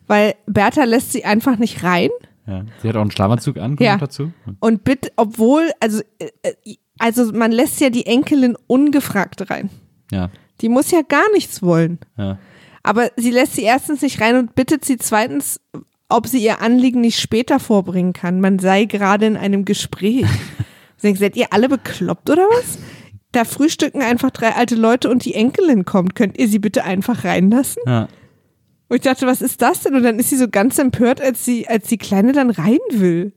weil 0.06 0.34
Bertha 0.46 0.84
lässt 0.84 1.12
sie 1.12 1.24
einfach 1.24 1.56
nicht 1.58 1.82
rein. 1.82 2.10
ja. 2.46 2.64
Sie 2.82 2.88
hat 2.88 2.96
auch 2.96 3.00
einen 3.00 3.10
Schlafanzug 3.10 3.56
an, 3.56 3.76
Ja. 3.80 3.96
dazu. 3.96 4.32
Und 4.60 4.84
bitte, 4.84 5.10
obwohl, 5.16 5.70
also, 5.80 6.02
äh, 6.18 6.28
äh, 6.42 6.76
also 6.98 7.32
man 7.32 7.50
lässt 7.52 7.80
ja 7.80 7.90
die 7.90 8.06
Enkelin 8.06 8.56
ungefragt 8.66 9.50
rein. 9.50 9.70
Ja. 10.12 10.30
Die 10.60 10.68
muss 10.68 10.90
ja 10.90 11.02
gar 11.02 11.30
nichts 11.32 11.62
wollen. 11.62 11.98
Ja. 12.16 12.38
Aber 12.82 13.10
sie 13.16 13.30
lässt 13.32 13.54
sie 13.54 13.62
erstens 13.64 14.00
nicht 14.02 14.20
rein 14.20 14.36
und 14.36 14.54
bittet 14.54 14.84
sie 14.84 14.96
zweitens, 14.96 15.60
ob 16.08 16.26
sie 16.26 16.42
ihr 16.42 16.60
Anliegen 16.60 17.00
nicht 17.00 17.20
später 17.20 17.58
vorbringen 17.58 18.12
kann. 18.12 18.40
Man 18.40 18.58
sei 18.58 18.84
gerade 18.84 19.26
in 19.26 19.36
einem 19.36 19.64
Gespräch. 19.64 20.26
Sie 20.98 21.08
denkt, 21.08 21.20
seid 21.20 21.36
ihr 21.36 21.52
alle 21.52 21.68
bekloppt 21.68 22.30
oder 22.30 22.44
was? 22.44 22.78
Da 23.32 23.44
frühstücken 23.44 24.00
einfach 24.00 24.30
drei 24.30 24.54
alte 24.54 24.76
Leute 24.76 25.10
und 25.10 25.26
die 25.26 25.34
Enkelin 25.34 25.84
kommt. 25.84 26.14
Könnt 26.14 26.38
ihr 26.38 26.48
sie 26.48 26.58
bitte 26.58 26.84
einfach 26.84 27.22
reinlassen? 27.24 27.82
Ja. 27.86 28.08
Und 28.88 28.96
ich 28.96 29.02
dachte, 29.02 29.26
was 29.26 29.42
ist 29.42 29.60
das 29.60 29.80
denn? 29.80 29.94
Und 29.94 30.04
dann 30.04 30.18
ist 30.18 30.30
sie 30.30 30.38
so 30.38 30.48
ganz 30.48 30.78
empört, 30.78 31.20
als 31.20 31.44
sie, 31.44 31.68
als 31.68 31.88
die 31.88 31.98
Kleine 31.98 32.32
dann 32.32 32.48
rein 32.48 32.78
will. 32.90 33.34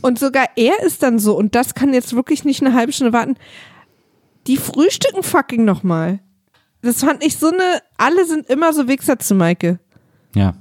Und 0.00 0.18
sogar 0.18 0.46
er 0.56 0.82
ist 0.82 1.02
dann 1.02 1.18
so, 1.18 1.36
und 1.36 1.54
das 1.54 1.74
kann 1.74 1.94
jetzt 1.94 2.16
wirklich 2.16 2.44
nicht 2.44 2.60
eine 2.60 2.74
halbe 2.74 2.92
Stunde 2.92 3.12
warten. 3.12 3.36
Die 4.46 4.56
frühstücken 4.56 5.22
fucking 5.22 5.64
nochmal. 5.64 6.20
Das 6.82 7.00
fand 7.04 7.24
ich 7.24 7.36
so 7.36 7.48
eine, 7.48 7.82
alle 7.98 8.24
sind 8.24 8.48
immer 8.48 8.72
so 8.72 8.88
Wichser 8.88 9.18
zu 9.18 9.34
Maike. 9.34 9.78
Ja. 10.34 10.54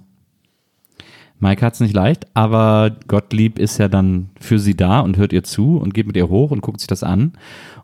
Maike 1.39 1.65
hat 1.65 1.73
es 1.73 1.79
nicht 1.79 1.95
leicht, 1.95 2.27
aber 2.33 2.91
Gottlieb 3.07 3.59
ist 3.59 3.77
ja 3.77 3.87
dann 3.87 4.29
für 4.39 4.59
sie 4.59 4.75
da 4.75 4.99
und 4.99 5.17
hört 5.17 5.31
ihr 5.31 5.43
zu 5.43 5.77
und 5.77 5.93
geht 5.93 6.05
mit 6.05 6.17
ihr 6.17 6.27
hoch 6.27 6.51
und 6.51 6.61
guckt 6.61 6.81
sich 6.81 6.87
das 6.87 7.01
an 7.01 7.33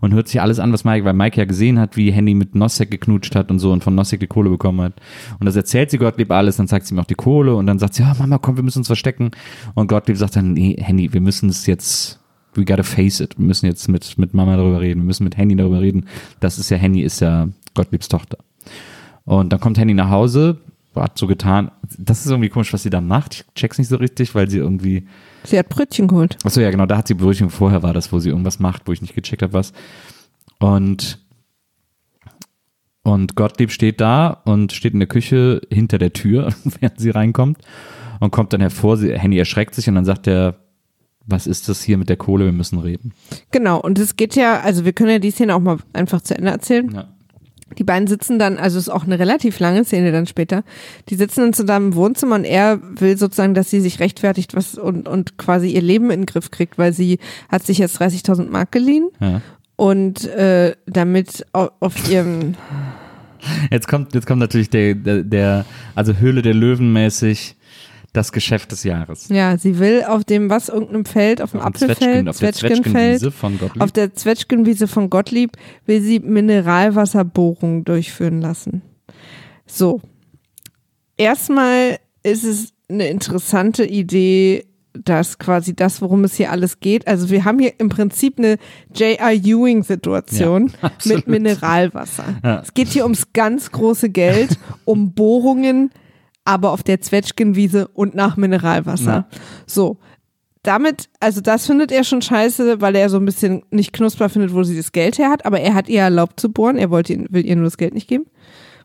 und 0.02 0.14
hört 0.14 0.28
sich 0.28 0.42
alles 0.42 0.60
an, 0.60 0.74
was 0.74 0.84
Maike, 0.84 1.06
weil 1.06 1.14
Maike 1.14 1.40
ja 1.40 1.46
gesehen 1.46 1.80
hat, 1.80 1.96
wie 1.96 2.12
Henny 2.12 2.34
mit 2.34 2.54
Nossek 2.54 2.92
geknutscht 2.92 3.34
hat 3.34 3.52
und 3.52 3.60
so 3.60 3.72
und 3.72 3.84
von 3.84 3.96
Nossek 3.96 4.20
die 4.20 4.28
Kohle 4.28 4.50
bekommen 4.50 4.82
hat. 4.82 4.94
Und 5.40 5.46
das 5.46 5.56
erzählt 5.56 5.90
sie 5.90 5.98
Gottlieb 5.98 6.32
alles, 6.32 6.58
dann 6.58 6.68
zeigt 6.68 6.86
sie 6.86 6.96
ihm 6.96 7.00
auch 7.00 7.06
die 7.06 7.16
Kohle 7.16 7.56
und 7.56 7.66
dann 7.66 7.80
sagt 7.80 7.94
sie, 7.94 8.04
ja 8.04 8.14
Mama, 8.20 8.40
komm, 8.40 8.58
wir 8.58 8.64
müssen 8.64 8.80
uns 8.80 8.88
verstecken. 8.88 9.32
Und 9.74 9.88
Gottlieb 9.88 10.18
sagt 10.18 10.36
dann, 10.36 10.54
nee, 10.54 10.76
Henny, 10.78 11.14
wir 11.14 11.22
müssen 11.22 11.48
es 11.48 11.66
jetzt, 11.66 12.20
we 12.56 12.66
gotta 12.66 12.84
face 12.84 13.22
it. 13.22 13.38
Wir 13.38 13.46
müssen 13.46 13.68
jetzt 13.68 13.88
mit, 13.88 14.18
mit 14.18 14.34
Mama 14.34 14.58
darüber 14.58 14.82
reden, 14.82 15.02
wir 15.02 15.08
müssen 15.08 15.24
mit 15.24 15.38
Henny 15.38 15.56
darüber 15.56 15.80
reden. 15.80 16.08
Das 16.42 16.60
ist 16.60 16.70
ja, 16.70 16.78
Henny 16.78 17.02
ist 17.02 17.22
ja 17.22 17.48
Gottliebs 17.74 18.10
Tochter. 18.10 18.38
Und 19.24 19.52
dann 19.54 19.60
kommt 19.60 19.78
Henny 19.78 19.94
nach 19.94 20.10
Hause, 20.10 20.58
hat 21.04 21.18
so 21.18 21.28
getan, 21.28 21.72
das 21.98 22.26
ist 22.26 22.32
irgendwie 22.32 22.50
komisch, 22.50 22.74
was 22.74 22.84
sie 22.84 22.90
da 22.90 23.02
macht. 23.02 23.34
Ich 23.34 23.46
check's 23.56 23.78
nicht 23.78 23.88
so 23.88 23.98
richtig, 23.98 24.36
weil 24.36 24.50
sie 24.50 24.58
irgendwie, 24.58 25.08
Sie 25.44 25.58
hat 25.60 25.70
Brötchen 25.70 26.08
geholt. 26.08 26.38
achso 26.44 26.62
ja 26.62 26.72
genau, 26.72 26.86
da 26.86 26.98
hat 26.98 27.08
sie 27.08 27.14
Brötchen, 27.14 27.50
vorher 27.50 27.84
war 27.84 27.94
das, 27.94 28.12
wo 28.12 28.20
sie 28.20 28.30
irgendwas 28.30 28.60
macht, 28.60 28.84
wo 28.88 28.92
ich 28.92 29.02
nicht 29.02 29.16
gecheckt 29.16 29.42
habe, 29.42 29.54
was. 29.54 29.74
Und 30.60 31.20
und 33.04 33.36
Gottlieb 33.36 33.72
steht 33.72 34.02
da 34.02 34.30
und 34.46 34.72
steht 34.74 34.94
in 34.94 35.00
der 35.00 35.08
Küche 35.08 35.62
hinter 35.72 36.00
der 36.00 36.14
Tür, 36.14 36.54
während 36.80 37.00
sie 37.00 37.12
reinkommt 37.12 37.60
und 38.20 38.32
kommt 38.32 38.52
dann 38.54 38.62
hervor. 38.62 38.98
Sie, 38.98 39.14
Henny 39.18 39.38
erschreckt 39.38 39.76
sich 39.76 39.88
und 39.88 39.94
dann 39.96 40.06
sagt 40.06 40.26
er, 40.28 40.56
was 41.28 41.46
ist 41.48 41.70
das 41.70 41.84
hier 41.84 41.98
mit 41.98 42.10
der 42.10 42.18
Kohle? 42.18 42.46
Wir 42.46 42.52
müssen 42.52 42.80
reden. 42.80 43.14
Genau, 43.52 43.80
und 43.80 44.00
es 44.00 44.16
geht 44.16 44.36
ja, 44.36 44.60
also 44.62 44.86
wir 44.86 44.94
können 44.94 45.10
ja 45.12 45.20
die 45.20 45.32
Szene 45.32 45.56
auch 45.56 45.60
mal 45.60 45.78
einfach 45.94 46.22
zu 46.22 46.36
Ende 46.36 46.52
erzählen. 46.52 46.92
Ja. 46.92 47.15
Die 47.80 47.84
beiden 47.84 48.08
sitzen 48.08 48.38
dann, 48.38 48.58
also 48.58 48.78
ist 48.78 48.90
auch 48.90 49.06
eine 49.06 49.18
relativ 49.18 49.60
lange 49.60 49.84
Szene 49.84 50.12
dann 50.12 50.28
später. 50.28 50.64
Die 51.10 51.16
sitzen 51.16 51.42
dann 51.42 51.54
zusammen 51.54 51.88
im 51.92 51.96
Wohnzimmer 51.96 52.36
und 52.36 52.44
er 52.44 52.80
will 52.82 53.18
sozusagen, 53.18 53.56
dass 53.56 53.70
sie 53.72 53.82
sich 53.82 54.00
rechtfertigt 54.00 54.56
was 54.56 54.76
und, 54.78 55.08
und 55.08 55.38
quasi 55.38 55.70
ihr 55.70 55.82
Leben 55.82 56.12
in 56.12 56.22
den 56.22 56.26
Griff 56.28 56.52
kriegt, 56.52 56.78
weil 56.78 56.94
sie 56.94 57.18
hat 57.50 57.64
sich 57.66 57.80
jetzt 57.80 58.00
30.000 58.00 58.50
Mark 58.50 58.72
geliehen 58.72 59.10
Ja. 59.20 59.42
und 59.78 60.26
äh, 60.28 60.76
damit 60.86 61.46
au- 61.54 61.70
auf 61.80 62.10
ihrem, 62.10 62.54
Jetzt 63.70 63.88
kommt, 63.88 64.14
jetzt 64.16 64.26
kommt 64.26 64.40
natürlich 64.40 64.70
der, 64.72 64.96
der, 64.96 65.22
der, 65.24 65.66
also 65.94 66.14
Höhle 66.16 66.42
der 66.42 66.54
Löwen 66.56 66.92
mäßig 66.94 67.56
das 68.16 68.32
Geschäft 68.32 68.72
des 68.72 68.84
Jahres. 68.84 69.30
ja, 69.30 69.58
sie 69.58 69.80
will 69.80 70.04
auf 70.08 70.24
dem, 70.24 70.50
was, 70.50 70.70
irgendeinem 70.70 71.06
Feld, 71.06 71.42
auf 71.42 71.52
dem 71.52 71.60
Auf 71.60 71.68
Apfelfeld, 71.68 72.28
auf 72.30 72.40
der 72.40 72.54
Zwetschgenfeld, 72.54 73.20
Zwetschgenwiese 73.20 73.32
von 73.32 73.58
Gottlieb. 73.60 73.84
auf 73.84 73.92
der 73.92 74.14
Zwetschgenwiese 74.14 74.88
von 74.88 75.10
Gottlieb 75.10 75.52
will 75.86 76.02
sie 76.02 76.20
Mineralwasserbohrungen 76.20 77.84
durchführen 77.84 78.42
lassen. 78.42 78.82
So. 79.66 80.02
Erstmal 81.18 81.98
ist 82.24 82.44
es 82.44 82.74
eine 82.90 83.08
interessante 83.08 83.86
Idee, 83.86 84.66
dass 84.94 85.38
quasi 85.40 85.76
das, 85.76 86.02
worum 86.02 86.24
es 86.24 86.36
hier 86.36 86.52
alles 86.52 86.80
geht. 86.80 87.08
Also 87.08 87.30
wir 87.30 87.44
haben 87.46 87.60
hier 87.60 87.74
im 87.80 87.90
Prinzip 87.90 88.38
eine 88.38 88.58
J.R. 88.94 89.34
Ewing-Situation 89.34 90.72
Ja, 90.82 90.92
mit 91.06 91.28
Mineralwasser. 91.28 92.24
Ja. 92.44 92.62
Es 92.62 92.74
geht 92.74 92.90
hier 92.90 93.04
ums 93.04 93.34
ganz 93.34 93.72
große 93.72 94.10
Geld, 94.10 94.58
um 94.86 95.14
Bohrungen, 95.14 95.92
aber 96.46 96.72
auf 96.72 96.84
der 96.84 97.02
Zwetschgenwiese 97.02 97.88
und 97.90 98.16
nach 98.16 98.38
Mineralwasser. 98.38 99.28
Ja. 99.32 99.40
So. 99.66 99.98
Damit, 100.64 101.10
also 101.20 101.42
das 101.42 101.68
findet 101.68 101.92
er 101.92 102.04
schon 102.04 102.24
scheiße, 102.24 102.82
weil 102.82 102.96
er 102.96 103.10
so 103.10 103.18
ein 103.18 103.26
bisschen 103.26 103.64
nicht 103.70 103.94
knusper 103.94 104.30
findet, 104.30 104.54
wo 104.54 104.64
sie 104.64 104.76
das 104.76 104.92
Geld 104.92 105.20
her 105.20 105.30
hat, 105.30 105.46
aber 105.46 105.60
er 105.60 105.76
hat 105.76 105.90
ihr 105.90 106.02
erlaubt 106.02 106.40
zu 106.40 106.52
bohren. 106.52 106.78
Er 106.78 106.90
wollte, 106.90 107.26
will 107.30 107.46
ihr 107.46 107.56
nur 107.56 107.66
das 107.66 107.78
Geld 107.78 107.94
nicht 107.94 108.08
geben, 108.08 108.26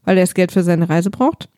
weil 0.04 0.18
er 0.18 0.24
das 0.24 0.34
Geld 0.34 0.52
für 0.52 0.62
seine 0.62 0.90
Reise 0.90 1.10
braucht. 1.10 1.48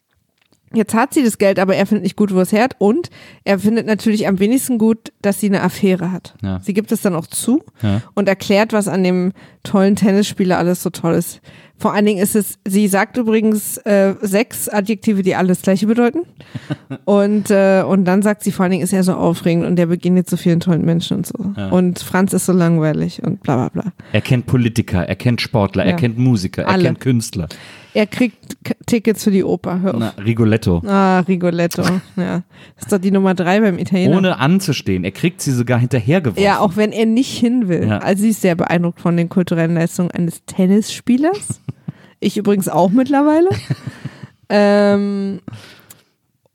Jetzt 0.74 0.94
hat 0.94 1.14
sie 1.14 1.22
das 1.24 1.38
Geld, 1.38 1.58
aber 1.58 1.76
er 1.76 1.86
findet 1.86 2.04
nicht 2.04 2.16
gut, 2.16 2.34
wo 2.34 2.40
es 2.40 2.52
her 2.52 2.64
hat. 2.64 2.76
Und 2.78 3.10
er 3.44 3.58
findet 3.58 3.86
natürlich 3.86 4.26
am 4.28 4.38
wenigsten 4.38 4.78
gut, 4.78 5.12
dass 5.22 5.40
sie 5.40 5.46
eine 5.46 5.62
Affäre 5.62 6.12
hat. 6.12 6.34
Ja. 6.42 6.60
Sie 6.62 6.74
gibt 6.74 6.92
es 6.92 7.02
dann 7.02 7.14
auch 7.14 7.26
zu 7.26 7.62
Ja. 7.82 8.02
und 8.14 8.28
erklärt, 8.28 8.72
was 8.72 8.88
an 8.88 9.04
dem 9.04 9.32
tollen 9.62 9.96
Tennisspieler 9.96 10.58
alles 10.58 10.82
so 10.82 10.90
toll 10.90 11.14
ist. 11.14 11.40
Vor 11.78 11.92
allen 11.94 12.06
Dingen 12.06 12.22
ist 12.22 12.36
es, 12.36 12.58
sie 12.66 12.86
sagt 12.86 13.16
übrigens 13.16 13.76
äh, 13.78 14.14
sechs 14.20 14.68
Adjektive, 14.68 15.22
die 15.24 15.34
alles 15.34 15.62
gleiche 15.62 15.86
bedeuten. 15.88 16.20
und, 17.04 17.50
äh, 17.50 17.82
und 17.82 18.04
dann 18.04 18.22
sagt 18.22 18.44
sie 18.44 18.52
vor 18.52 18.62
allen 18.64 18.70
Dingen, 18.70 18.84
ist 18.84 18.92
er 18.92 19.02
so 19.02 19.14
aufregend 19.14 19.66
und 19.66 19.74
der 19.76 19.86
begegnet 19.86 20.30
so 20.30 20.36
vielen 20.36 20.60
tollen 20.60 20.84
Menschen 20.84 21.16
und 21.18 21.26
so. 21.26 21.34
Und 21.70 21.98
Franz 21.98 22.32
ist 22.34 22.46
so 22.46 22.52
langweilig 22.52 23.22
und 23.24 23.42
bla 23.42 23.56
bla 23.56 23.68
bla. 23.82 23.92
Er 24.12 24.20
kennt 24.20 24.46
Politiker, 24.46 25.02
er 25.08 25.16
kennt 25.16 25.40
Sportler, 25.40 25.84
er 25.84 25.90
Ja. 25.92 25.96
kennt 25.96 26.18
Musiker, 26.18 26.62
er 26.62 26.68
Alle. 26.68 26.84
kennt 26.84 27.00
Künstler. 27.00 27.48
Er 27.94 28.06
kriegt 28.06 28.56
Tickets 28.86 29.24
für 29.24 29.30
die 29.30 29.44
Oper, 29.44 29.80
hör 29.80 29.94
auf. 29.94 30.00
Na, 30.00 30.08
Rigoletto. 30.22 30.82
Ah, 30.86 31.20
Rigoletto. 31.20 31.82
Ja. 32.16 32.42
Das 32.76 32.84
ist 32.84 32.92
doch 32.92 32.98
die 32.98 33.10
Nummer 33.10 33.34
drei 33.34 33.60
beim 33.60 33.78
Italiener. 33.78 34.16
Ohne 34.16 34.38
anzustehen. 34.38 35.04
Er 35.04 35.10
kriegt 35.10 35.42
sie 35.42 35.52
sogar 35.52 35.78
hinterhergeworfen. 35.78 36.42
ja, 36.42 36.58
auch 36.60 36.76
wenn 36.76 36.92
er 36.92 37.04
nicht 37.06 37.36
hin 37.38 37.68
will. 37.68 37.86
Ja. 37.88 37.98
Also 37.98 38.22
sie 38.22 38.30
ist 38.30 38.40
sehr 38.40 38.54
beeindruckt 38.54 39.00
von 39.00 39.16
den 39.16 39.28
kulturellen 39.28 39.74
Leistungen 39.74 40.10
eines 40.10 40.44
Tennisspielers. 40.46 41.60
ich 42.20 42.36
übrigens 42.38 42.68
auch 42.68 42.90
mittlerweile. 42.90 43.50
ähm, 44.48 45.40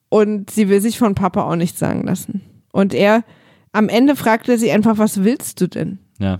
und 0.10 0.50
sie 0.50 0.70
will 0.70 0.82
sich 0.82 0.98
von 0.98 1.14
Papa 1.14 1.44
auch 1.44 1.56
nichts 1.56 1.78
sagen 1.78 2.04
lassen. 2.04 2.42
Und 2.72 2.94
er, 2.94 3.24
am 3.74 3.90
Ende 3.90 4.16
fragt 4.16 4.50
er 4.50 4.58
sie 4.58 4.72
einfach, 4.72 4.98
was 4.98 5.24
willst 5.24 5.62
du 5.62 5.68
denn? 5.68 6.00
ja. 6.20 6.40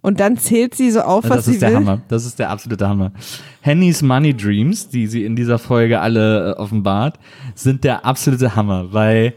Und 0.00 0.20
dann 0.20 0.36
zählt 0.38 0.74
sie 0.74 0.90
so 0.90 1.00
auf, 1.00 1.24
was 1.28 1.38
das 1.38 1.44
sie 1.46 1.52
ist 1.54 1.62
der 1.62 1.70
will. 1.70 1.76
Hammer. 1.76 2.00
Das 2.08 2.24
ist 2.24 2.38
der 2.38 2.50
absolute 2.50 2.88
Hammer. 2.88 3.12
Hennys 3.60 4.00
Money 4.02 4.34
Dreams, 4.34 4.88
die 4.88 5.06
sie 5.06 5.24
in 5.24 5.34
dieser 5.36 5.58
Folge 5.58 6.00
alle 6.00 6.52
äh, 6.52 6.58
offenbart, 6.58 7.18
sind 7.54 7.84
der 7.84 8.04
absolute 8.04 8.54
Hammer, 8.54 8.92
weil 8.92 9.34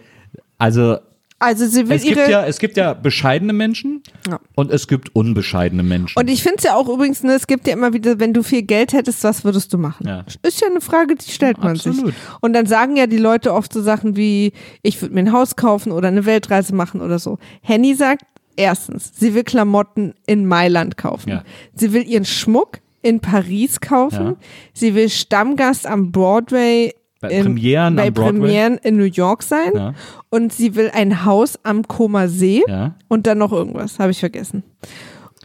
also 0.58 0.97
Also 1.39 1.65
sie 1.65 1.89
will 1.89 1.95
es 1.97 2.06
ihre 2.06 2.15
gibt 2.15 2.30
ja 2.30 2.45
es 2.45 2.60
gibt 2.60 2.78
ja 2.78 2.93
bescheidene 2.93 3.52
Menschen 3.54 4.04
Ja. 4.30 4.39
und 4.54 4.69
es 4.71 4.88
gibt 4.88 5.15
unbescheidene 5.15 5.82
Menschen. 5.82 6.19
Und 6.19 6.30
ich 6.30 6.43
finde 6.43 6.58
es 6.60 6.63
ja 6.65 6.76
auch 6.76 6.88
übrigens, 6.88 7.24
ne, 7.24 7.34
es 7.34 7.47
gibt 7.47 7.65
ja 7.65 7.74
immer 7.74 7.93
wieder, 7.93 8.19
wenn 8.19 8.32
du 8.34 8.43
viel 8.43 8.62
Geld 8.62 8.93
hättest, 8.93 9.24
was 9.24 9.43
würdest 9.43 9.74
du 9.74 9.80
machen? 9.80 10.08
Ja. 10.08 10.24
Ist 10.43 10.62
ja 10.62 10.67
eine 10.67 10.82
Frage, 10.82 11.15
die 11.15 11.32
stellt 11.32 11.58
man 11.58 11.71
Absolut. 11.71 12.06
sich. 12.08 12.15
Und 12.41 12.54
dann 12.54 12.67
sagen 12.67 12.95
ja 12.95 13.08
die 13.08 13.17
Leute 13.17 13.54
oft 13.56 13.74
so 13.74 13.82
Sachen 13.82 14.15
wie, 14.15 14.54
ich 14.84 15.02
würde 15.02 15.15
mir 15.15 15.21
ein 15.21 15.32
Haus 15.34 15.56
kaufen 15.56 15.91
oder 15.91 16.10
eine 16.10 16.26
Weltreise 16.28 16.76
machen 16.76 17.02
oder 17.02 17.17
so. 17.17 17.39
Henny 17.62 17.95
sagt, 17.95 18.21
erstens, 18.56 19.12
sie 19.16 19.34
will 19.34 19.44
Klamotten 19.44 20.14
in 20.26 20.46
Mailand 20.46 20.98
kaufen. 20.98 21.30
Ja. 21.30 21.44
Sie 21.74 21.94
will 21.94 22.04
ihren 22.08 22.26
Schmuck 22.26 22.80
in 23.02 23.20
Paris 23.20 23.80
kaufen. 23.82 24.26
Ja. 24.26 24.36
Sie 24.74 24.96
will 24.96 25.10
Stammgast 25.10 25.88
am 25.88 26.12
Broadway. 26.12 26.94
Bei 27.20 27.30
in, 27.30 27.44
Premieren 27.44 27.96
bei 27.96 28.08
am 28.08 28.14
Broadway. 28.14 28.40
Premieren 28.40 28.78
in 28.80 28.98
New 28.98 29.04
York 29.04 29.44
sein. 29.44 29.72
Ja. 29.76 29.94
Und 30.30 30.54
sie 30.54 30.76
will 30.76 30.90
ein 30.94 31.26
Haus 31.26 31.60
am 31.64 31.88
Comer 31.88 32.28
See. 32.28 32.64
Und 33.08 33.28
dann 33.28 33.38
noch 33.38 33.52
irgendwas, 33.52 34.00
habe 34.00 34.12
ich 34.12 34.20
vergessen. 34.20 34.64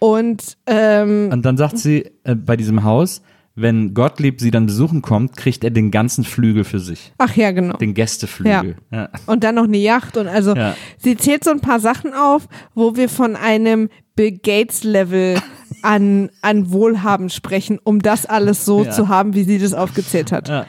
Und 0.00 0.56
ähm, 0.66 1.30
Und 1.32 1.42
dann 1.44 1.56
sagt 1.56 1.78
sie 1.78 2.10
äh, 2.24 2.34
bei 2.34 2.56
diesem 2.56 2.84
Haus, 2.84 3.22
wenn 3.56 3.94
Gottlieb 3.94 4.40
sie 4.40 4.50
dann 4.50 4.66
besuchen 4.66 5.00
kommt, 5.02 5.36
kriegt 5.36 5.64
er 5.64 5.70
den 5.70 5.90
ganzen 5.90 6.22
Flügel 6.24 6.62
für 6.64 6.78
sich. 6.78 7.12
ach 7.18 7.34
ja, 7.36 7.50
genau. 7.52 7.76
Den 7.78 7.94
Gästeflügel. 7.94 8.76
Ja. 8.92 9.08
Und 9.26 9.42
dann 9.44 9.54
noch 9.56 9.64
eine 9.64 9.78
Yacht 9.78 10.16
und 10.18 10.28
also 10.28 10.54
Ja. 10.54 10.76
sie 10.98 11.16
zählt 11.16 11.42
so 11.42 11.50
ein 11.50 11.60
paar 11.60 11.80
Sachen 11.80 12.12
auf, 12.14 12.48
wo 12.74 12.96
wir 12.96 13.08
von 13.08 13.34
einem 13.34 13.88
Bill 14.14 14.32
Gates 14.38 14.84
Level 14.84 15.40
an, 15.82 16.30
an 16.42 16.70
Wohlhaben 16.70 17.30
sprechen, 17.30 17.78
um 17.82 18.00
das 18.00 18.26
alles 18.26 18.64
so 18.64 18.84
Ja. 18.84 18.90
zu 18.90 19.08
haben, 19.08 19.34
wie 19.34 19.44
sie 19.44 19.58
das 19.58 19.72
aufgezählt 19.74 20.32
hat. 20.32 20.48
Ja. 20.48 20.66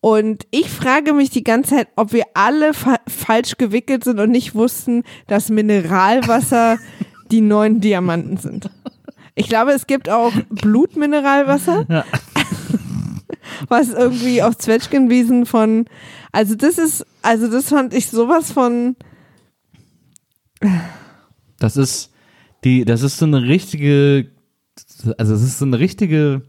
Und 0.00 0.44
ich 0.50 0.68
frage 0.68 1.14
mich 1.14 1.30
die 1.30 1.42
ganze 1.42 1.70
Zeit, 1.76 1.88
ob 1.96 2.12
wir 2.12 2.24
alle 2.34 2.74
fa 2.74 2.96
falsch 3.08 3.56
gewickelt 3.56 4.04
sind 4.04 4.20
und 4.20 4.30
nicht 4.30 4.54
wussten, 4.54 5.02
dass 5.26 5.48
Mineralwasser 5.48 6.76
die 7.32 7.40
neuen 7.40 7.80
Diamanten 7.80 8.36
sind. 8.36 8.70
Ich 9.38 9.48
glaube, 9.48 9.72
es 9.72 9.86
gibt 9.86 10.08
auch 10.08 10.32
Blutmineralwasser, 10.48 11.86
was 13.68 13.90
irgendwie 13.90 14.42
auf 14.42 14.56
Zwetschgenwiesen 14.56 15.44
von, 15.44 15.84
also 16.32 16.54
das 16.54 16.78
ist, 16.78 17.06
also 17.20 17.46
das 17.48 17.68
fand 17.68 17.92
ich 17.92 18.08
sowas 18.08 18.50
von, 18.50 18.96
Das 21.58 21.76
ist 21.76 22.10
die, 22.64 22.86
das 22.86 23.02
ist 23.02 23.18
so 23.18 23.26
eine 23.26 23.42
richtige, 23.42 24.30
also 25.18 25.34
es 25.34 25.42
ist 25.42 25.58
so 25.58 25.66
eine 25.66 25.78
richtige 25.78 26.42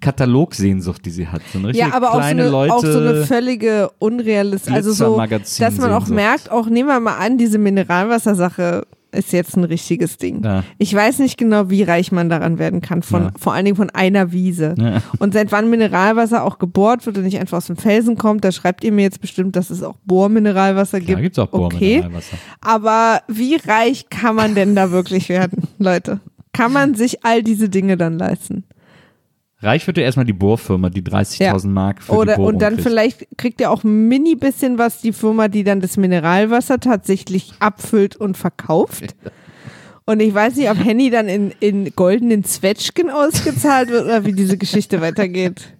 Katalogsehnsucht, 0.00 1.04
die 1.04 1.10
sie 1.10 1.26
hat. 1.26 1.42
So 1.52 1.58
eine 1.58 1.72
ja, 1.72 1.92
aber 1.92 2.10
auch 2.12 2.14
so, 2.14 2.20
eine, 2.20 2.48
Leute. 2.48 2.74
auch 2.74 2.80
so 2.84 2.98
eine 2.98 3.26
völlige 3.26 3.90
Unrealismus, 3.98 4.72
also 4.72 4.92
so, 4.92 5.18
dass 5.18 5.78
man 5.78 5.90
auch 5.90 6.06
merkt, 6.06 6.48
auch 6.50 6.68
nehmen 6.68 6.88
wir 6.88 7.00
mal 7.00 7.16
an, 7.16 7.38
diese 7.38 7.58
Mineralwassersache 7.58 8.86
ist 9.16 9.32
jetzt 9.32 9.56
ein 9.56 9.64
richtiges 9.64 10.16
Ding. 10.18 10.44
Ja. 10.44 10.62
Ich 10.78 10.94
weiß 10.94 11.18
nicht 11.18 11.36
genau, 11.38 11.70
wie 11.70 11.82
reich 11.82 12.12
man 12.12 12.28
daran 12.28 12.58
werden 12.58 12.80
kann, 12.80 13.02
von, 13.02 13.22
Ja. 13.24 13.30
vor 13.38 13.52
allen 13.54 13.64
Dingen 13.64 13.76
von 13.76 13.90
einer 13.90 14.32
Wiese. 14.32 14.74
Ja. 14.78 15.02
Und 15.18 15.32
seit 15.34 15.50
wann 15.52 15.68
Mineralwasser 15.70 16.44
auch 16.44 16.58
gebohrt 16.58 17.06
wird 17.06 17.18
und 17.18 17.24
nicht 17.24 17.38
einfach 17.40 17.56
aus 17.58 17.66
dem 17.66 17.76
Felsen 17.76 18.16
kommt, 18.16 18.44
da 18.44 18.52
schreibt 18.52 18.84
ihr 18.84 18.92
mir 18.92 19.02
jetzt 19.02 19.20
bestimmt, 19.20 19.56
dass 19.56 19.70
es 19.70 19.82
auch 19.82 19.96
Bohrmineralwasser 20.04 21.00
Da 21.00 21.04
gibt. 21.06 21.22
gibt's 21.22 21.38
auch 21.38 21.52
Okay. 21.52 22.00
Bohrmineralwasser. 22.00 22.36
Aber 22.60 23.20
wie 23.28 23.56
reich 23.56 24.08
kann 24.10 24.36
man 24.36 24.54
denn 24.54 24.74
da 24.74 24.90
wirklich 24.90 25.28
werden, 25.28 25.62
Leute? 25.78 26.20
Kann 26.52 26.72
man 26.72 26.94
sich 26.94 27.24
all 27.24 27.42
diese 27.42 27.68
Dinge 27.68 27.96
dann 27.96 28.18
leisten? 28.18 28.64
Reich 29.60 29.86
wird 29.86 29.96
ja 29.96 30.04
erstmal 30.04 30.26
die 30.26 30.34
Bohrfirma, 30.34 30.90
die 30.90 31.02
30.000 31.02 31.68
Mark 31.68 32.02
für 32.02 32.12
die 32.12 32.18
Oder 32.18 32.36
Bohrung 32.36 32.54
und 32.54 32.62
dann 32.62 32.74
kriegt. 32.74 32.88
vielleicht 32.88 33.38
kriegt 33.38 33.60
ihr 33.60 33.70
auch 33.70 33.84
ein 33.84 34.08
mini 34.08 34.34
bisschen 34.34 34.78
was 34.78 35.00
die 35.00 35.12
Firma, 35.12 35.48
die 35.48 35.64
dann 35.64 35.80
das 35.80 35.96
Mineralwasser 35.96 36.78
tatsächlich 36.78 37.54
abfüllt 37.58 38.16
und 38.16 38.36
verkauft. 38.36 39.16
Und 40.04 40.20
ich 40.20 40.32
weiß 40.32 40.56
nicht, 40.56 40.70
ob 40.70 40.82
Henny 40.84 41.10
dann 41.10 41.28
in, 41.28 41.52
in 41.58 41.90
goldenen 41.96 42.44
Zwetschgen 42.44 43.10
ausgezahlt 43.10 43.88
wird 43.88 44.04
oder 44.04 44.24
wie 44.24 44.32
diese 44.32 44.56
Geschichte 44.58 45.00
weitergeht. 45.00 45.76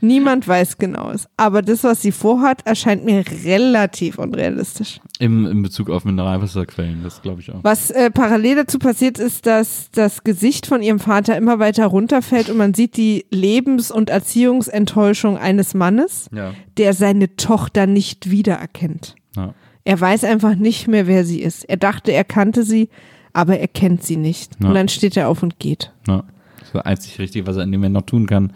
Niemand 0.00 0.46
weiß 0.48 0.78
genaues. 0.78 1.28
Aber 1.36 1.62
das, 1.62 1.84
was 1.84 2.00
sie 2.02 2.12
vorhat, 2.12 2.66
erscheint 2.66 3.04
mir 3.04 3.22
relativ 3.44 4.18
unrealistisch. 4.18 5.00
Im, 5.18 5.46
in 5.46 5.62
Bezug 5.62 5.90
auf 5.90 6.04
Mineralwasserquellen, 6.04 7.02
das 7.02 7.20
glaube 7.22 7.40
ich 7.40 7.52
auch. 7.52 7.62
Was 7.62 7.90
äh, 7.90 8.10
parallel 8.10 8.56
dazu 8.56 8.78
passiert 8.78 9.18
ist, 9.18 9.46
dass 9.46 9.90
das 9.92 10.24
Gesicht 10.24 10.66
von 10.66 10.82
ihrem 10.82 10.98
Vater 11.00 11.36
immer 11.36 11.58
weiter 11.58 11.86
runterfällt 11.86 12.48
und 12.50 12.56
man 12.56 12.74
sieht 12.74 12.96
die 12.96 13.26
Lebens- 13.30 13.90
und 13.90 14.10
Erziehungsenttäuschung 14.10 15.36
eines 15.38 15.74
Mannes, 15.74 16.28
Ja. 16.34 16.54
der 16.76 16.92
seine 16.94 17.36
Tochter 17.36 17.86
nicht 17.86 18.30
wiedererkennt. 18.30 19.14
ja. 19.36 19.54
Er 19.84 19.98
weiß 19.98 20.24
einfach 20.24 20.56
nicht 20.56 20.88
mehr, 20.88 21.06
wer 21.06 21.24
sie 21.24 21.40
ist. 21.40 21.64
Er 21.64 21.78
dachte, 21.78 22.12
er 22.12 22.22
kannte 22.22 22.64
sie, 22.64 22.90
aber 23.32 23.58
er 23.58 23.66
kennt 23.66 24.04
sie 24.04 24.16
nicht. 24.16 24.52
Ja. 24.60 24.68
Und 24.68 24.74
dann 24.74 24.88
steht 24.88 25.16
er 25.16 25.28
auf 25.30 25.42
und 25.42 25.58
geht. 25.58 25.90
Ja, 26.06 26.22
das 26.60 26.74
war 26.74 26.84
einzig 26.84 27.18
richtig, 27.18 27.46
was 27.46 27.56
er 27.56 27.62
in 27.62 27.72
dem 27.72 27.80
Moment 27.80 27.94
noch 27.94 28.02
tun 28.02 28.26
kann. 28.26 28.52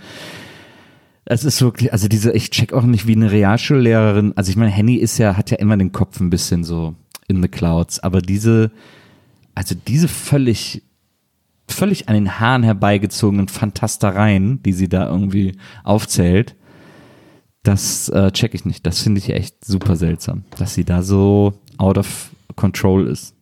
Es 1.27 1.45
ist 1.45 1.63
wirklich, 1.63 1.93
also 1.93 2.09
diese, 2.09 2.33
ich 2.33 2.51
check 2.51 2.73
auch 2.73 2.83
nicht 2.83 3.07
wie 3.07 3.17
eine 3.17 3.31
Realschullehrerin. 3.31 4.33
Also 4.37 4.51
ich 4.51 4.57
meine, 4.57 4.71
Henny 4.71 4.97
ist 4.97 5.19
ja, 5.19 5.37
hat 5.37 5.51
ja 5.51 5.57
immer 5.59 5.77
den 5.77 5.93
Kopf 5.93 6.21
ein 6.21 6.31
bisschen 6.31 6.65
so 6.65 6.95
in 7.29 7.41
the 7.41 7.49
clouds, 7.49 7.99
aber 8.01 8.21
diese, 8.21 8.71
also 9.55 9.75
diese 9.75 10.09
völlig, 10.09 10.83
völlig 11.69 12.09
an 12.09 12.15
den 12.15 12.39
Haaren 12.41 12.63
herbeigezogenen 12.63 13.49
Fantastereien, 13.49 14.63
die 14.63 14.75
sie 14.75 14.89
da 14.89 15.09
irgendwie 15.09 15.57
aufzählt, 15.83 16.57
das 17.63 18.11
äh, 18.11 18.31
check 18.33 18.55
ich 18.55 18.67
nicht. 18.67 18.85
Das 18.87 19.01
finde 19.01 19.21
ich 19.21 19.31
echt 19.31 19.65
super 19.65 19.97
seltsam, 19.97 20.45
dass 20.59 20.75
sie 20.75 20.85
da 20.85 21.03
so 21.03 21.55
out 21.79 21.97
of 21.97 22.31
control 22.57 23.07
ist. 23.07 23.35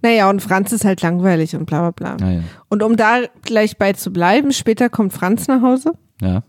Naja, 0.00 0.30
und 0.30 0.40
Franz 0.40 0.72
ist 0.72 0.84
halt 0.84 1.02
langweilig 1.02 1.54
und 1.54 1.66
bla 1.66 1.90
bla 1.90 2.14
bla. 2.14 2.26
Naja, 2.26 2.42
Und 2.68 2.82
um 2.82 2.96
da 2.96 3.22
gleich 3.42 3.76
bei 3.76 3.92
zu 3.92 4.12
bleiben, 4.12 4.52
später 4.52 4.88
kommt 4.88 5.12
Franz 5.12 5.48
nach 5.48 5.60
Hause. 5.60 5.92
ja. 6.22 6.42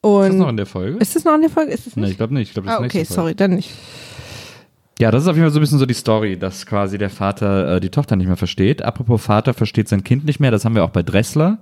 Ist 0.00 0.04
das 0.04 0.30
Und 0.30 0.38
noch 0.38 0.48
in 0.48 0.56
der 0.56 0.66
Folge? 0.66 0.98
ist 0.98 1.16
das 1.16 1.24
noch 1.24 1.34
in 1.34 1.40
der 1.40 1.50
Folge? 1.50 1.72
Ist 1.72 1.96
Nee, 1.96 2.02
nicht? 2.02 2.10
ich 2.12 2.16
glaube 2.18 2.34
nicht. 2.34 2.48
Ich 2.48 2.52
glaube, 2.54 2.68
das 2.68 2.78
ah, 2.78 2.84
okay, 2.84 3.04
sorry, 3.04 3.34
dann 3.34 3.54
nicht. 3.54 3.70
Ja, 5.00 5.10
das 5.10 5.22
ist 5.22 5.28
auf 5.28 5.36
jeden 5.36 5.44
Fall 5.46 5.52
so 5.52 5.58
ein 5.58 5.62
bisschen 5.62 5.78
so 5.78 5.86
die 5.86 5.94
Story, 5.94 6.36
dass 6.38 6.66
quasi 6.66 6.98
der 6.98 7.10
Vater 7.10 7.76
äh, 7.76 7.80
die 7.80 7.88
Tochter 7.90 8.16
nicht 8.16 8.26
mehr 8.26 8.36
versteht. 8.36 8.82
Apropos 8.82 9.22
Vater 9.24 9.54
versteht 9.54 9.88
sein 9.88 10.02
Kind 10.04 10.24
nicht 10.24 10.40
mehr, 10.40 10.50
das 10.50 10.64
haben 10.64 10.74
wir 10.74 10.84
auch 10.84 10.90
bei 10.90 11.02
Dressler, 11.02 11.58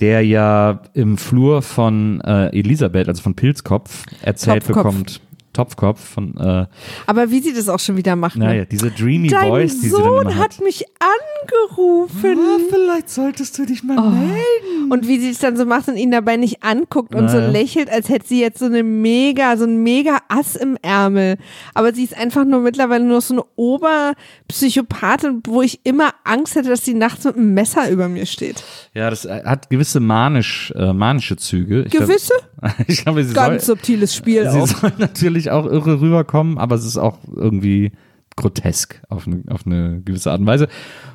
der 0.00 0.24
ja 0.24 0.82
im 0.94 1.16
Flur 1.18 1.62
von 1.62 2.20
äh, 2.22 2.46
Elisabeth, 2.56 3.08
also 3.08 3.22
von 3.22 3.34
Pilzkopf, 3.34 4.04
erzählt 4.22 4.64
Topfkopf. 4.64 4.84
bekommt, 4.84 5.20
Topfkopf 5.60 6.00
von, 6.14 6.34
äh, 6.38 6.66
Aber 7.06 7.30
wie 7.30 7.40
sie 7.40 7.52
das 7.52 7.68
auch 7.68 7.78
schon 7.80 7.96
wieder 7.98 8.16
macht. 8.16 8.36
ne? 8.36 8.46
naja, 8.46 8.64
diese 8.64 8.90
dreamy 8.90 9.28
Dein 9.28 9.48
Voice, 9.48 9.80
die 9.80 9.88
sie 9.88 9.90
dann 9.90 10.02
Sohn 10.04 10.22
immer 10.22 10.36
hat 10.36 10.40
hat. 10.56 10.60
mich 10.62 10.84
angerufen. 10.98 12.38
Ah, 12.38 12.58
vielleicht 12.70 13.10
solltest 13.10 13.58
du 13.58 13.66
dich 13.66 13.82
mal 13.84 13.98
Oh. 13.98 14.10
melden. 14.10 14.90
Und 14.90 15.06
wie 15.06 15.18
sie 15.20 15.30
es 15.30 15.38
dann 15.38 15.56
so 15.56 15.64
macht 15.66 15.88
und 15.88 15.96
ihn 15.96 16.10
dabei 16.10 16.36
nicht 16.36 16.62
anguckt 16.62 17.14
und 17.14 17.26
Naja. 17.26 17.46
so 17.46 17.52
lächelt, 17.52 17.90
als 17.90 18.08
hätte 18.08 18.26
sie 18.26 18.40
jetzt 18.40 18.58
so 18.58 18.64
eine 18.64 18.82
mega, 18.82 19.56
so 19.56 19.64
ein 19.64 19.82
mega 19.82 20.18
Ass 20.28 20.56
im 20.56 20.76
Ärmel. 20.82 21.36
Aber 21.74 21.92
sie 21.94 22.04
ist 22.04 22.16
einfach 22.16 22.44
nur 22.44 22.60
mittlerweile 22.60 23.04
nur 23.04 23.20
so 23.20 23.34
eine 23.34 23.44
Oberpsychopathin, 23.56 25.42
wo 25.46 25.62
ich 25.62 25.80
immer 25.84 26.10
Angst 26.24 26.54
hätte, 26.54 26.68
dass 26.70 26.84
sie 26.84 26.94
nachts 26.94 27.24
mit 27.24 27.36
einem 27.36 27.54
Messer 27.54 27.90
über 27.90 28.08
mir 28.08 28.26
steht. 28.26 28.62
Ja, 28.94 29.10
das 29.10 29.24
äh, 29.26 29.42
hat 29.44 29.70
gewisse 29.70 30.00
manisch, 30.00 30.72
äh, 30.76 30.92
manische 30.92 31.36
Züge. 31.36 31.82
Ich 31.84 31.90
glaub- 31.90 32.06
Gewisse? 32.08 32.34
ich 32.86 33.02
glaube, 33.04 33.24
sie 33.24 33.34
Ganz 33.34 33.66
soll, 33.66 33.76
subtiles 33.76 34.14
Spiel 34.14 34.48
Sie 34.50 34.58
auch. 34.60 34.66
soll 34.66 34.92
natürlich 34.98 35.50
auch 35.50 35.66
irre 35.66 36.00
rüberkommen, 36.00 36.58
aber 36.58 36.74
es 36.76 36.84
ist 36.84 36.98
auch 36.98 37.18
irgendwie 37.34 37.92
grotesk 38.36 39.02
auf 39.08 39.26
eine, 39.26 39.42
auf 39.48 39.66
eine 39.66 40.00
gewisse 40.02 40.30
Art 40.30 40.40
und 40.40 40.46
Weise. 40.46 40.68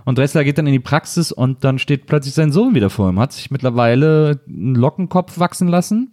Und 0.03 0.17
Dressler 0.17 0.43
geht 0.43 0.57
dann 0.57 0.67
in 0.67 0.73
die 0.73 0.79
Praxis 0.79 1.31
und 1.31 1.63
dann 1.63 1.79
steht 1.79 2.05
plötzlich 2.07 2.33
sein 2.33 2.51
Sohn 2.51 2.75
wieder 2.75 2.89
vor 2.89 3.09
ihm, 3.09 3.19
hat 3.19 3.33
sich 3.33 3.51
mittlerweile 3.51 4.39
einen 4.47 4.75
Lockenkopf 4.75 5.39
wachsen 5.39 5.67
lassen. 5.67 6.11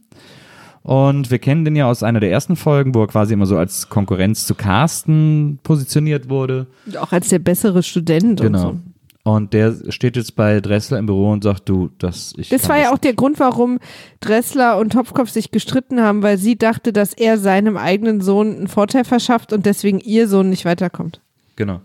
Und 0.82 1.30
wir 1.30 1.38
kennen 1.38 1.64
den 1.64 1.76
ja 1.76 1.86
aus 1.88 2.02
einer 2.02 2.18
der 2.18 2.32
ersten 2.32 2.56
Folgen, 2.56 2.94
wo 2.94 3.02
er 3.02 3.06
quasi 3.06 3.34
immer 3.34 3.46
so 3.46 3.56
als 3.56 3.88
Konkurrenz 3.88 4.46
zu 4.46 4.56
Carsten 4.56 5.60
positioniert 5.62 6.28
wurde. 6.28 6.66
Auch 6.98 7.12
als 7.12 7.28
der 7.28 7.38
bessere 7.38 7.82
Student 7.84 8.40
und 8.40 8.46
Genau. 8.46 8.58
so. 8.58 8.80
Und 9.24 9.52
der 9.52 9.76
steht 9.90 10.16
jetzt 10.16 10.34
bei 10.34 10.60
Dressler 10.60 10.98
im 10.98 11.06
Büro 11.06 11.30
und 11.30 11.44
sagt, 11.44 11.68
du, 11.68 11.90
das 11.98 12.34
ich 12.36 12.48
Das 12.48 12.68
war 12.68 12.76
ja 12.76 12.84
das 12.84 12.92
auch 12.94 12.98
der 12.98 13.14
Grund, 13.14 13.38
warum 13.38 13.78
Dressler 14.18 14.78
und 14.78 14.92
Topfkopf 14.94 15.30
sich 15.30 15.52
gestritten 15.52 16.00
haben, 16.00 16.22
weil 16.24 16.38
sie 16.38 16.56
dachte, 16.56 16.92
dass 16.92 17.12
er 17.12 17.38
seinem 17.38 17.76
eigenen 17.76 18.20
Sohn 18.20 18.56
einen 18.56 18.66
Vorteil 18.68 19.04
verschafft 19.04 19.52
und 19.52 19.64
deswegen 19.64 20.00
ihr 20.00 20.26
Sohn 20.26 20.50
nicht 20.50 20.64
weiterkommt. 20.64 21.20
Genau. 21.54 21.80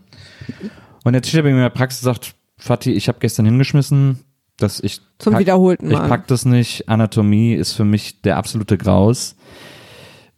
Und 1.04 1.14
jetzt 1.14 1.28
steht 1.28 1.42
er 1.42 1.44
bei 1.44 1.50
mir 1.50 1.58
in 1.58 1.62
der 1.62 1.70
Praxis 1.70 2.02
und 2.04 2.06
sagt, 2.14 2.34
Fatih, 2.58 2.94
ich 2.94 3.08
habe 3.08 3.20
gestern 3.20 3.46
hingeschmissen, 3.46 4.20
dass 4.58 4.80
ich 4.80 5.02
Zum 5.20 5.34
pack- 5.34 5.42
wiederholten 5.42 5.92
Ich 5.92 5.98
Mal. 5.98 6.08
pack 6.08 6.26
das 6.28 6.44
nicht. 6.44 6.90
Anatomie 6.90 7.54
ist 7.54 7.74
für 7.74 7.86
mich 7.86 8.20
der 8.24 8.38
absolute 8.38 8.80
Graus. 8.80 9.36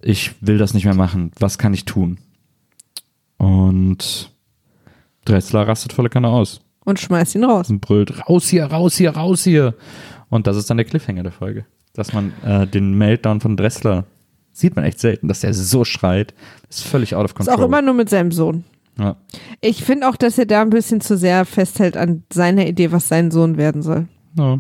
Ich 0.01 0.33
will 0.41 0.57
das 0.57 0.73
nicht 0.73 0.83
mehr 0.83 0.95
machen. 0.95 1.31
Was 1.39 1.57
kann 1.57 1.73
ich 1.73 1.85
tun? 1.85 2.17
Und 3.37 4.31
Dressler 5.23 5.65
rastet 5.65 5.93
volle 5.93 6.09
Kanne 6.09 6.27
aus 6.27 6.59
Und 6.89 6.99
schmeißt 6.99 7.35
ihn 7.35 7.43
raus. 7.43 7.69
und 7.69 7.81
brüllt, 7.81 8.27
raus 8.27 8.47
hier, 8.47 8.65
raus 8.65 8.95
hier, 8.97 9.11
raus 9.11 9.43
hier. 9.43 9.75
Und 10.29 10.47
das 10.47 10.57
ist 10.57 10.69
dann 10.69 10.77
der 10.77 10.85
Cliffhanger 10.85 11.23
der 11.23 11.31
Folge. 11.31 11.65
Dass 11.93 12.13
man 12.13 12.33
äh, 12.45 12.65
den 12.67 12.93
Meltdown 12.97 13.41
von 13.41 13.55
Dressler 13.57 14.05
sieht 14.51 14.75
man 14.75 14.85
echt 14.85 14.99
selten, 14.99 15.27
dass 15.27 15.41
der 15.41 15.53
so 15.53 15.85
schreit. 15.85 16.33
Das 16.67 16.79
ist 16.79 16.87
völlig 16.87 17.15
out 17.15 17.25
of 17.25 17.31
Ist 17.31 17.35
control. 17.35 17.55
auch 17.55 17.67
immer 17.67 17.81
nur 17.81 17.93
mit 17.93 18.09
seinem 18.09 18.31
Sohn. 18.31 18.63
ja. 18.99 19.15
Ich 19.61 19.83
finde 19.83 20.07
auch, 20.09 20.15
dass 20.15 20.37
er 20.37 20.45
da 20.45 20.61
ein 20.61 20.69
bisschen 20.69 21.01
zu 21.01 21.17
sehr 21.17 21.45
festhält 21.45 21.95
an 21.97 22.23
seiner 22.31 22.65
Idee, 22.67 22.91
was 22.91 23.07
sein 23.07 23.31
Sohn 23.31 23.57
werden 23.57 23.81
soll. 23.81 24.07
Ja. 24.37 24.59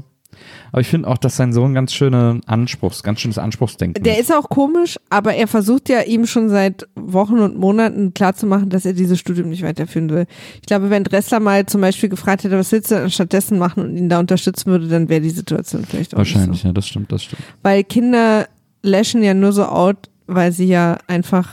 Aber 0.71 0.81
ich 0.81 0.87
finde 0.87 1.07
auch, 1.07 1.17
dass 1.17 1.35
sein 1.35 1.53
Sohn 1.53 1.73
ganz 1.73 1.93
schöne 1.93 2.41
Anspruchs, 2.45 3.03
ganz 3.03 3.19
schönes 3.19 3.37
Anspruchsdenken 3.37 4.03
Der 4.03 4.19
ist 4.19 4.31
auch 4.31 4.49
komisch, 4.49 4.97
aber 5.09 5.33
er 5.33 5.47
versucht 5.47 5.89
ja 5.89 6.01
ihm 6.01 6.25
schon 6.25 6.49
seit 6.49 6.87
Wochen 6.95 7.39
und 7.39 7.57
Monaten 7.57 8.13
klarzumachen, 8.13 8.69
dass 8.69 8.85
er 8.85 8.93
dieses 8.93 9.19
Studium 9.19 9.49
nicht 9.49 9.63
weiterführen 9.63 10.09
will. 10.09 10.25
Ich 10.55 10.67
glaube, 10.67 10.89
wenn 10.89 11.03
Dressler 11.03 11.39
mal 11.39 11.65
zum 11.65 11.81
Beispiel 11.81 12.09
gefragt 12.09 12.43
hätte, 12.43 12.57
was 12.57 12.71
willst 12.71 12.91
du 12.91 12.95
denn 12.95 13.09
stattdessen 13.09 13.57
machen 13.57 13.83
und 13.83 13.97
ihn 13.97 14.09
da 14.09 14.19
unterstützen 14.19 14.71
würde, 14.71 14.87
dann 14.87 15.09
wäre 15.09 15.21
die 15.21 15.29
Situation 15.29 15.85
vielleicht 15.85 16.13
auch 16.13 16.19
Wahrscheinlich, 16.19 16.61
so. 16.61 16.67
ja, 16.67 16.73
das 16.73 16.87
stimmt, 16.87 17.11
das 17.11 17.23
stimmt. 17.23 17.41
Weil 17.63 17.83
Kinder 17.83 18.47
lashen 18.83 19.23
ja 19.23 19.33
nur 19.33 19.51
so 19.51 19.65
out, 19.65 20.09
weil 20.27 20.51
sie 20.51 20.67
ja 20.67 20.97
einfach 21.07 21.49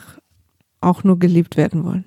auch 0.80 1.04
nur 1.04 1.18
geliebt 1.18 1.56
werden 1.56 1.84
wollen. 1.84 2.04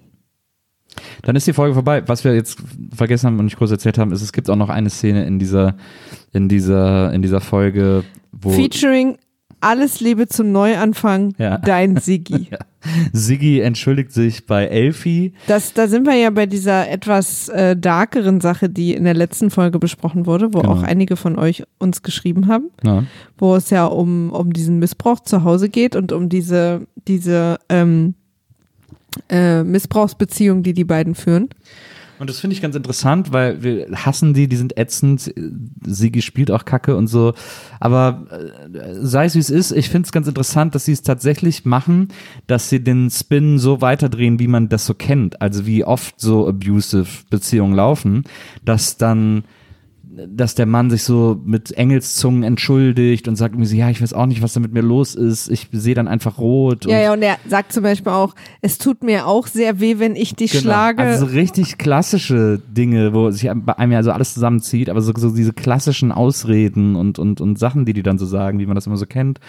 Dann 1.23 1.35
ist 1.35 1.47
die 1.47 1.53
Folge 1.53 1.73
vorbei. 1.73 2.03
Was 2.07 2.23
wir 2.23 2.33
jetzt 2.33 2.59
vergessen 2.95 3.27
haben 3.27 3.39
und 3.39 3.45
nicht 3.45 3.57
kurz 3.57 3.71
erzählt 3.71 3.97
haben, 3.97 4.11
ist, 4.11 4.21
es 4.21 4.31
gibt 4.33 4.49
auch 4.49 4.55
noch 4.55 4.69
eine 4.69 4.89
Szene 4.89 5.25
in 5.25 5.39
dieser, 5.39 5.75
in 6.33 6.47
dieser, 6.49 7.13
in 7.13 7.21
dieser 7.21 7.41
Folge, 7.41 8.03
wo 8.31 8.49
Featuring 8.51 9.17
alles 9.61 9.99
Liebe 9.99 10.27
zum 10.27 10.53
Neuanfang, 10.53 11.33
Ja. 11.37 11.57
dein 11.57 11.97
Sigi. 12.01 12.47
Siggi 13.11 13.59
entschuldigt 13.59 14.13
sich 14.13 14.45
bei 14.45 14.65
Elfie. 14.67 15.33
Das, 15.47 15.73
da 15.73 15.87
sind 15.89 16.05
wir 16.05 16.15
ja 16.15 16.29
bei 16.29 16.45
dieser 16.45 16.89
etwas 16.89 17.49
äh, 17.49 17.75
darkeren 17.75 18.39
Sache, 18.39 18.69
die 18.69 18.93
in 18.93 19.03
der 19.03 19.13
letzten 19.15 19.49
Folge 19.49 19.77
besprochen 19.79 20.25
wurde, 20.25 20.53
wo 20.53 20.59
Genau. 20.61 20.73
auch 20.75 20.83
einige 20.83 21.17
von 21.17 21.37
euch 21.37 21.63
uns 21.77 22.03
geschrieben 22.03 22.47
haben, 22.47 22.69
Ja. 22.85 23.03
wo 23.37 23.53
es 23.55 23.69
ja 23.69 23.85
um, 23.85 24.31
um 24.31 24.53
diesen 24.53 24.79
Missbrauch 24.79 25.19
zu 25.19 25.43
Hause 25.43 25.67
geht 25.67 25.97
und 25.97 26.13
um 26.13 26.29
diese, 26.29 26.87
diese 27.07 27.59
ähm, 27.67 28.13
äh, 29.29 29.63
Missbrauchsbeziehung, 29.63 30.63
die 30.63 30.73
die 30.73 30.83
beiden 30.83 31.15
führen. 31.15 31.49
Und 32.19 32.29
das 32.29 32.41
finde 32.41 32.53
ich 32.53 32.61
ganz 32.61 32.75
interessant, 32.75 33.31
weil 33.31 33.63
wir 33.63 33.87
hassen 33.93 34.33
die, 34.33 34.49
die 34.49 34.57
sind 34.57 34.77
ätzend. 34.77 35.33
Sigi 35.85 36.21
spielt 36.21 36.51
auch 36.51 36.65
Kacke 36.65 36.97
und 36.97 37.07
so. 37.07 37.33
Aber 37.79 38.27
äh, 38.73 38.93
sei 39.01 39.25
es 39.25 39.35
wie 39.35 39.39
es 39.39 39.49
ist, 39.49 39.71
ich 39.71 39.89
finde 39.89 40.05
es 40.05 40.11
ganz 40.11 40.27
interessant, 40.27 40.75
dass 40.75 40.83
sie 40.83 40.91
es 40.91 41.01
tatsächlich 41.01 41.63
machen, 41.63 42.09
dass 42.45 42.69
sie 42.69 42.83
den 42.83 43.09
Spin 43.09 43.57
so 43.57 43.79
weiterdrehen, 43.79 44.37
wie 44.37 44.49
man 44.49 44.67
das 44.67 44.85
so 44.85 44.93
kennt. 44.93 45.41
Also 45.41 45.65
wie 45.65 45.85
oft 45.85 46.19
so 46.19 46.49
abusive 46.49 47.07
Beziehungen 47.29 47.73
laufen, 47.73 48.25
dass 48.65 48.97
dann 48.97 49.45
dass 50.11 50.55
der 50.55 50.65
Mann 50.65 50.89
sich 50.89 51.03
so 51.03 51.39
mit 51.45 51.71
Engelszungen 51.71 52.43
entschuldigt 52.43 53.27
und 53.27 53.35
sagt 53.35 53.55
mir 53.55 53.65
so, 53.65 53.75
ja, 53.75 53.89
ich 53.89 54.01
weiß 54.01 54.13
auch 54.13 54.25
nicht, 54.25 54.41
was 54.41 54.53
da 54.53 54.59
mit 54.59 54.73
mir 54.73 54.81
los 54.81 55.13
ist. 55.13 55.49
Ich 55.49 55.67
sehe 55.71 55.93
dann 55.93 56.07
einfach 56.07 56.39
rot. 56.39 56.85
Ja, 56.85 56.97
und 56.97 57.03
ja, 57.03 57.13
und 57.13 57.21
er 57.21 57.37
sagt 57.47 57.71
zum 57.73 57.83
Beispiel 57.83 58.11
auch, 58.11 58.33
es 58.61 58.79
tut 58.79 59.03
mir 59.03 59.27
auch 59.27 59.45
sehr 59.47 59.79
weh, 59.79 59.99
wenn 59.99 60.15
ich 60.15 60.35
dich 60.35 60.51
Genau. 60.51 60.63
schlage. 60.63 61.03
Also 61.03 61.27
so 61.27 61.31
richtig 61.31 61.77
klassische 61.77 62.59
Dinge, 62.67 63.13
wo 63.13 63.29
sich 63.29 63.49
bei 63.53 63.77
einem 63.77 63.91
ja 63.91 64.01
so 64.03 64.11
alles 64.11 64.33
zusammenzieht, 64.33 64.89
aber 64.89 65.01
so, 65.01 65.13
so 65.15 65.29
diese 65.35 65.53
klassischen 65.53 66.11
Ausreden 66.11 66.95
und, 66.95 67.19
und, 67.19 67.39
und 67.39 67.59
Sachen, 67.59 67.85
die 67.85 67.93
die 67.93 68.03
dann 68.03 68.17
so 68.17 68.25
sagen, 68.25 68.59
wie 68.59 68.65
man 68.65 68.75
das 68.75 68.87
immer 68.87 68.97
so 68.97 69.05
kennt. 69.05 69.39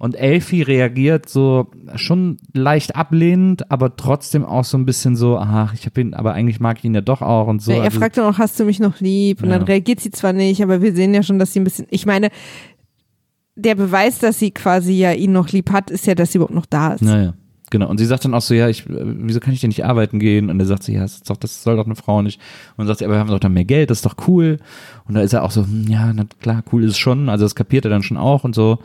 Und 0.00 0.14
Elfie 0.14 0.62
reagiert 0.62 1.28
so 1.28 1.72
schon 1.96 2.36
leicht 2.52 2.94
ablehnend, 2.94 3.68
aber 3.70 3.96
trotzdem 3.96 4.44
auch 4.44 4.62
so 4.64 4.78
ein 4.78 4.86
bisschen 4.86 5.16
so, 5.16 5.36
ach, 5.38 5.74
ich 5.74 5.86
habe 5.86 6.00
ihn, 6.00 6.14
aber 6.14 6.34
eigentlich 6.34 6.60
mag 6.60 6.78
ich 6.78 6.84
ihn 6.84 6.94
ja 6.94 7.00
doch 7.00 7.20
auch 7.20 7.48
und 7.48 7.60
so. 7.60 7.72
Ja, 7.72 7.78
er 7.78 7.84
Also- 7.86 7.98
fragt 7.98 8.16
dann 8.16 8.32
auch, 8.32 8.38
hast 8.38 8.60
du 8.60 8.64
mich 8.64 8.78
noch 8.78 9.00
lieb? 9.00 9.42
Und 9.42 9.50
Ja. 9.50 9.58
dann 9.58 9.66
reagiert 9.66 9.98
sie 9.98 10.12
zwar 10.12 10.32
nicht, 10.32 10.62
aber 10.62 10.82
wir 10.82 10.94
sehen 10.94 11.14
ja 11.14 11.24
schon, 11.24 11.40
dass 11.40 11.52
sie 11.52 11.58
ein 11.60 11.64
bisschen, 11.64 11.86
ich 11.90 12.06
meine, 12.06 12.28
der 13.56 13.74
Beweis, 13.74 14.20
dass 14.20 14.38
sie 14.38 14.52
quasi 14.52 14.92
ja 14.92 15.10
ihn 15.12 15.32
noch 15.32 15.48
lieb 15.48 15.72
hat, 15.72 15.90
ist 15.90 16.06
ja, 16.06 16.14
dass 16.14 16.30
sie 16.30 16.38
überhaupt 16.38 16.54
noch 16.54 16.66
da 16.66 16.92
ist. 16.92 17.02
Naja, 17.02 17.34
genau. 17.70 17.88
Und 17.88 17.98
sie 17.98 18.06
sagt 18.06 18.24
dann 18.24 18.34
auch 18.34 18.40
so, 18.42 18.54
ja, 18.54 18.68
ich, 18.68 18.88
äh, 18.88 18.92
wieso 19.00 19.40
kann 19.40 19.52
ich 19.52 19.60
denn 19.60 19.68
nicht 19.68 19.84
arbeiten 19.84 20.18
gehen? 20.18 20.50
Und 20.50 20.58
er 20.60 20.66
sagt 20.66 20.82
sie, 20.82 20.94
ja, 20.94 21.00
das, 21.00 21.14
ist 21.16 21.30
doch, 21.30 21.36
das 21.36 21.62
soll 21.62 21.76
doch 21.76 21.86
eine 21.86 21.96
Frau 21.96 22.22
nicht. 22.22 22.40
Und 22.76 22.78
dann 22.78 22.86
sagt 22.88 22.98
sie, 22.98 23.04
aber 23.04 23.14
wir 23.14 23.20
haben 23.20 23.28
doch 23.28 23.38
dann 23.40 23.52
mehr 23.54 23.64
Geld, 23.64 23.90
das 23.90 23.98
ist 23.98 24.06
doch 24.06 24.16
cool. 24.28 24.58
Und 25.06 25.14
da 25.14 25.20
ist 25.22 25.32
er 25.32 25.42
auch 25.44 25.50
so, 25.50 25.62
hm, 25.64 25.86
ja, 25.88 26.12
na 26.12 26.24
klar, 26.40 26.62
cool 26.72 26.84
ist 26.84 26.92
es 26.92 26.98
schon. 26.98 27.28
Also 27.28 27.44
das 27.44 27.54
kapiert 27.54 27.84
er 27.84 27.90
dann 27.90 28.02
schon 28.02 28.16
auch 28.16 28.44
und 28.44 28.54
so. 28.54 28.78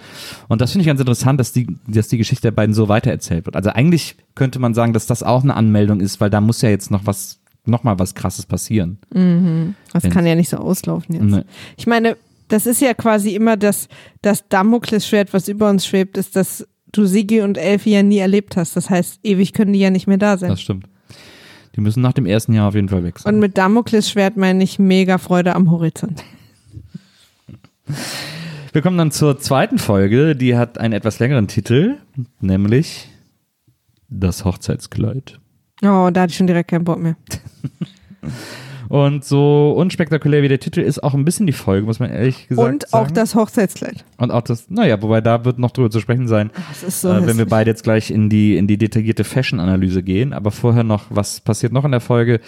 Und 0.47 0.61
das 0.61 0.71
finde 0.71 0.83
ich 0.83 0.87
ganz 0.87 0.99
interessant, 0.99 1.39
dass 1.39 1.51
die, 1.53 1.67
dass 1.87 2.07
die 2.07 2.17
Geschichte 2.17 2.43
der 2.43 2.51
beiden 2.51 2.73
so 2.73 2.87
weitererzählt 2.89 3.45
wird. 3.45 3.55
Also 3.55 3.69
eigentlich 3.69 4.15
könnte 4.35 4.59
man 4.59 4.73
sagen, 4.73 4.93
dass 4.93 5.05
das 5.05 5.23
auch 5.23 5.43
eine 5.43 5.55
Anmeldung 5.55 5.99
ist, 5.99 6.21
weil 6.21 6.29
da 6.29 6.41
muss 6.41 6.61
ja 6.61 6.69
jetzt 6.69 6.91
noch 6.91 7.05
was, 7.05 7.39
noch 7.65 7.83
mal 7.83 7.99
was 7.99 8.15
krasses 8.15 8.45
passieren. 8.45 8.97
Das 9.93 10.03
Wenn- 10.03 10.11
kann 10.11 10.25
ja 10.25 10.35
nicht 10.35 10.49
so 10.49 10.57
auslaufen 10.57 11.15
jetzt. 11.15 11.23
Nee. 11.23 11.43
Ich 11.77 11.87
meine, 11.87 12.17
das 12.49 12.65
ist 12.67 12.81
ja 12.81 12.93
quasi 12.93 13.35
immer 13.35 13.57
das, 13.57 13.87
das 14.21 14.47
Damoklesschwert, 14.47 15.33
was 15.33 15.47
über 15.47 15.69
uns 15.69 15.85
schwebt, 15.87 16.17
ist, 16.17 16.35
dass 16.35 16.67
du 16.93 17.05
Sigi 17.05 17.41
und 17.41 17.57
Elfie 17.57 17.91
ja 17.91 18.03
nie 18.03 18.19
erlebt 18.19 18.55
hast. 18.55 18.75
Das 18.77 18.89
heißt, 18.89 19.19
ewig 19.23 19.51
können 19.53 19.73
die 19.73 19.79
ja 19.79 19.89
nicht 19.89 20.07
mehr 20.07 20.17
da 20.17 20.37
sein. 20.37 20.49
Das 20.49 20.61
stimmt. 20.61 20.87
Die 21.75 21.81
müssen 21.81 22.01
nach 22.01 22.13
dem 22.13 22.25
ersten 22.25 22.53
Jahr 22.53 22.69
auf 22.69 22.75
jeden 22.75 22.89
Fall 22.89 23.03
weg 23.03 23.19
sein. 23.19 23.33
Und 23.33 23.39
mit 23.39 23.57
Damoklesschwert 23.57 24.37
meine 24.37 24.63
ich 24.63 24.79
mega 24.79 25.17
Freude 25.17 25.55
am 25.55 25.71
Horizont. 25.71 26.23
Wir 28.71 28.81
kommen 28.81 28.97
dann 28.97 29.11
zur 29.11 29.39
zweiten 29.39 29.77
Folge, 29.77 30.35
die 30.35 30.55
hat 30.55 30.77
einen 30.77 30.93
etwas 30.93 31.19
längeren 31.19 31.47
Titel, 31.47 31.97
nämlich 32.39 33.09
Das 34.07 34.45
Hochzeitskleid. 34.45 35.39
Oh, 35.81 36.09
da 36.11 36.21
hatte 36.21 36.31
ich 36.31 36.37
schon 36.37 36.47
direkt 36.47 36.69
keinen 36.69 36.85
Bock 36.85 36.99
mehr. 36.99 37.17
Und 38.93 39.25
so 39.25 39.73
unspektakulär 39.75 40.43
wie 40.43 40.47
der 40.49 40.59
Titel 40.59 40.79
ist, 40.81 41.03
auch 41.03 41.15
ein 41.15 41.25
bisschen 41.25 41.47
die 41.47 41.51
Folge, 41.53 41.87
muss 41.87 41.99
man 41.99 42.11
ehrlich 42.11 42.47
gesagt 42.47 42.67
Und 42.69 42.87
sagen. 42.89 43.03
auch 43.07 43.09
das 43.09 43.33
Hochzeitskleid. 43.33 44.05
Und 44.19 44.29
auch 44.29 44.43
das, 44.43 44.69
naja, 44.69 45.01
wobei 45.01 45.19
da 45.19 45.45
wird 45.45 45.57
noch 45.57 45.71
drüber 45.71 45.89
zu 45.89 45.99
sprechen 45.99 46.27
sein, 46.27 46.51
Das 46.69 46.83
ist 46.83 47.01
so 47.01 47.09
äh, 47.09 47.25
wenn 47.25 47.39
wir 47.39 47.47
beide 47.47 47.71
jetzt 47.71 47.83
gleich 47.83 48.11
in 48.11 48.29
die, 48.29 48.55
in 48.55 48.67
die 48.67 48.77
detaillierte 48.77 49.23
Fashion-Analyse 49.23 50.03
gehen. 50.03 50.31
Aber 50.31 50.51
vorher 50.51 50.83
noch, 50.83 51.05
was 51.09 51.39
passiert 51.41 51.73
noch 51.73 51.85
in 51.85 51.91
der 51.91 52.01
Folge? 52.01 52.39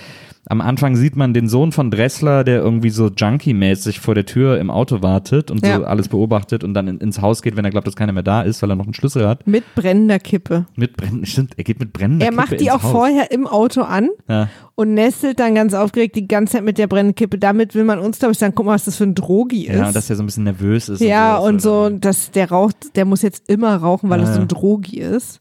Am 0.47 0.61
Anfang 0.61 0.95
sieht 0.95 1.15
man 1.15 1.33
den 1.33 1.49
Sohn 1.49 1.71
von 1.71 1.89
Dressler, 1.89 2.43
der 2.43 2.59
irgendwie 2.59 2.91
so 2.91 3.07
Junkie-mäßig 3.07 3.99
vor 3.99 4.13
der 4.13 4.27
Tür 4.27 4.59
im 4.59 4.69
Auto 4.69 5.01
wartet 5.01 5.49
und 5.49 5.65
Ja. 5.65 5.77
so 5.79 5.85
alles 5.85 6.07
beobachtet 6.09 6.63
und 6.63 6.75
dann 6.75 6.87
in, 6.87 6.99
ins 6.99 7.19
Haus 7.19 7.41
geht, 7.41 7.57
wenn 7.57 7.65
er 7.65 7.71
glaubt, 7.71 7.87
dass 7.87 7.95
keiner 7.95 8.11
mehr 8.13 8.21
da 8.21 8.43
ist, 8.43 8.61
weil 8.61 8.69
er 8.69 8.75
noch 8.75 8.85
einen 8.85 8.93
Schlüssel 8.93 9.27
hat. 9.27 9.47
Mit 9.47 9.63
brennender 9.73 10.19
Kippe. 10.19 10.67
Mit 10.75 10.95
brennend, 10.95 11.27
stimmt, 11.27 11.53
er 11.57 11.63
geht 11.63 11.79
mit 11.79 11.91
brennender 11.93 12.27
Er 12.27 12.29
Kippe 12.29 12.41
macht 12.43 12.59
die 12.61 12.69
auch 12.69 12.83
Haus. 12.83 12.91
vorher 12.91 13.31
im 13.31 13.47
Auto 13.47 13.81
an 13.81 14.09
Ja. 14.29 14.47
Und 14.75 14.93
nestelt 14.93 15.39
dann 15.39 15.55
ganz 15.55 15.73
aufgeregt 15.73 16.15
die 16.15 16.27
ganze 16.27 16.53
Zeit 16.53 16.63
mit 16.63 16.77
der 16.77 16.87
brennenden 16.87 17.15
Kippe. 17.15 17.37
Damit 17.37 17.75
will 17.75 17.85
man 17.85 17.99
uns, 17.99 18.19
glaube 18.19 18.33
ich, 18.33 18.37
sagen, 18.37 18.53
guck 18.55 18.65
mal, 18.65 18.73
was 18.73 18.85
das 18.85 18.97
für 18.97 19.05
ein 19.05 19.15
Drogi 19.15 19.67
ist. 19.67 19.77
Ja, 19.77 19.91
dass 19.91 20.09
er 20.09 20.17
so 20.17 20.23
ein 20.23 20.25
bisschen 20.25 20.43
nervös 20.43 20.89
ist. 20.89 21.01
Ja, 21.01 21.37
und 21.37 21.61
so, 21.61 21.89
dass 21.89 22.31
der 22.31 22.49
raucht, 22.49 22.95
der 22.95 23.05
muss 23.05 23.21
jetzt 23.21 23.49
immer 23.49 23.75
rauchen, 23.77 24.09
weil 24.09 24.19
Ja, 24.19 24.33
so 24.33 24.41
ein 24.41 24.47
Drogi 24.47 24.99
ist. 24.99 25.39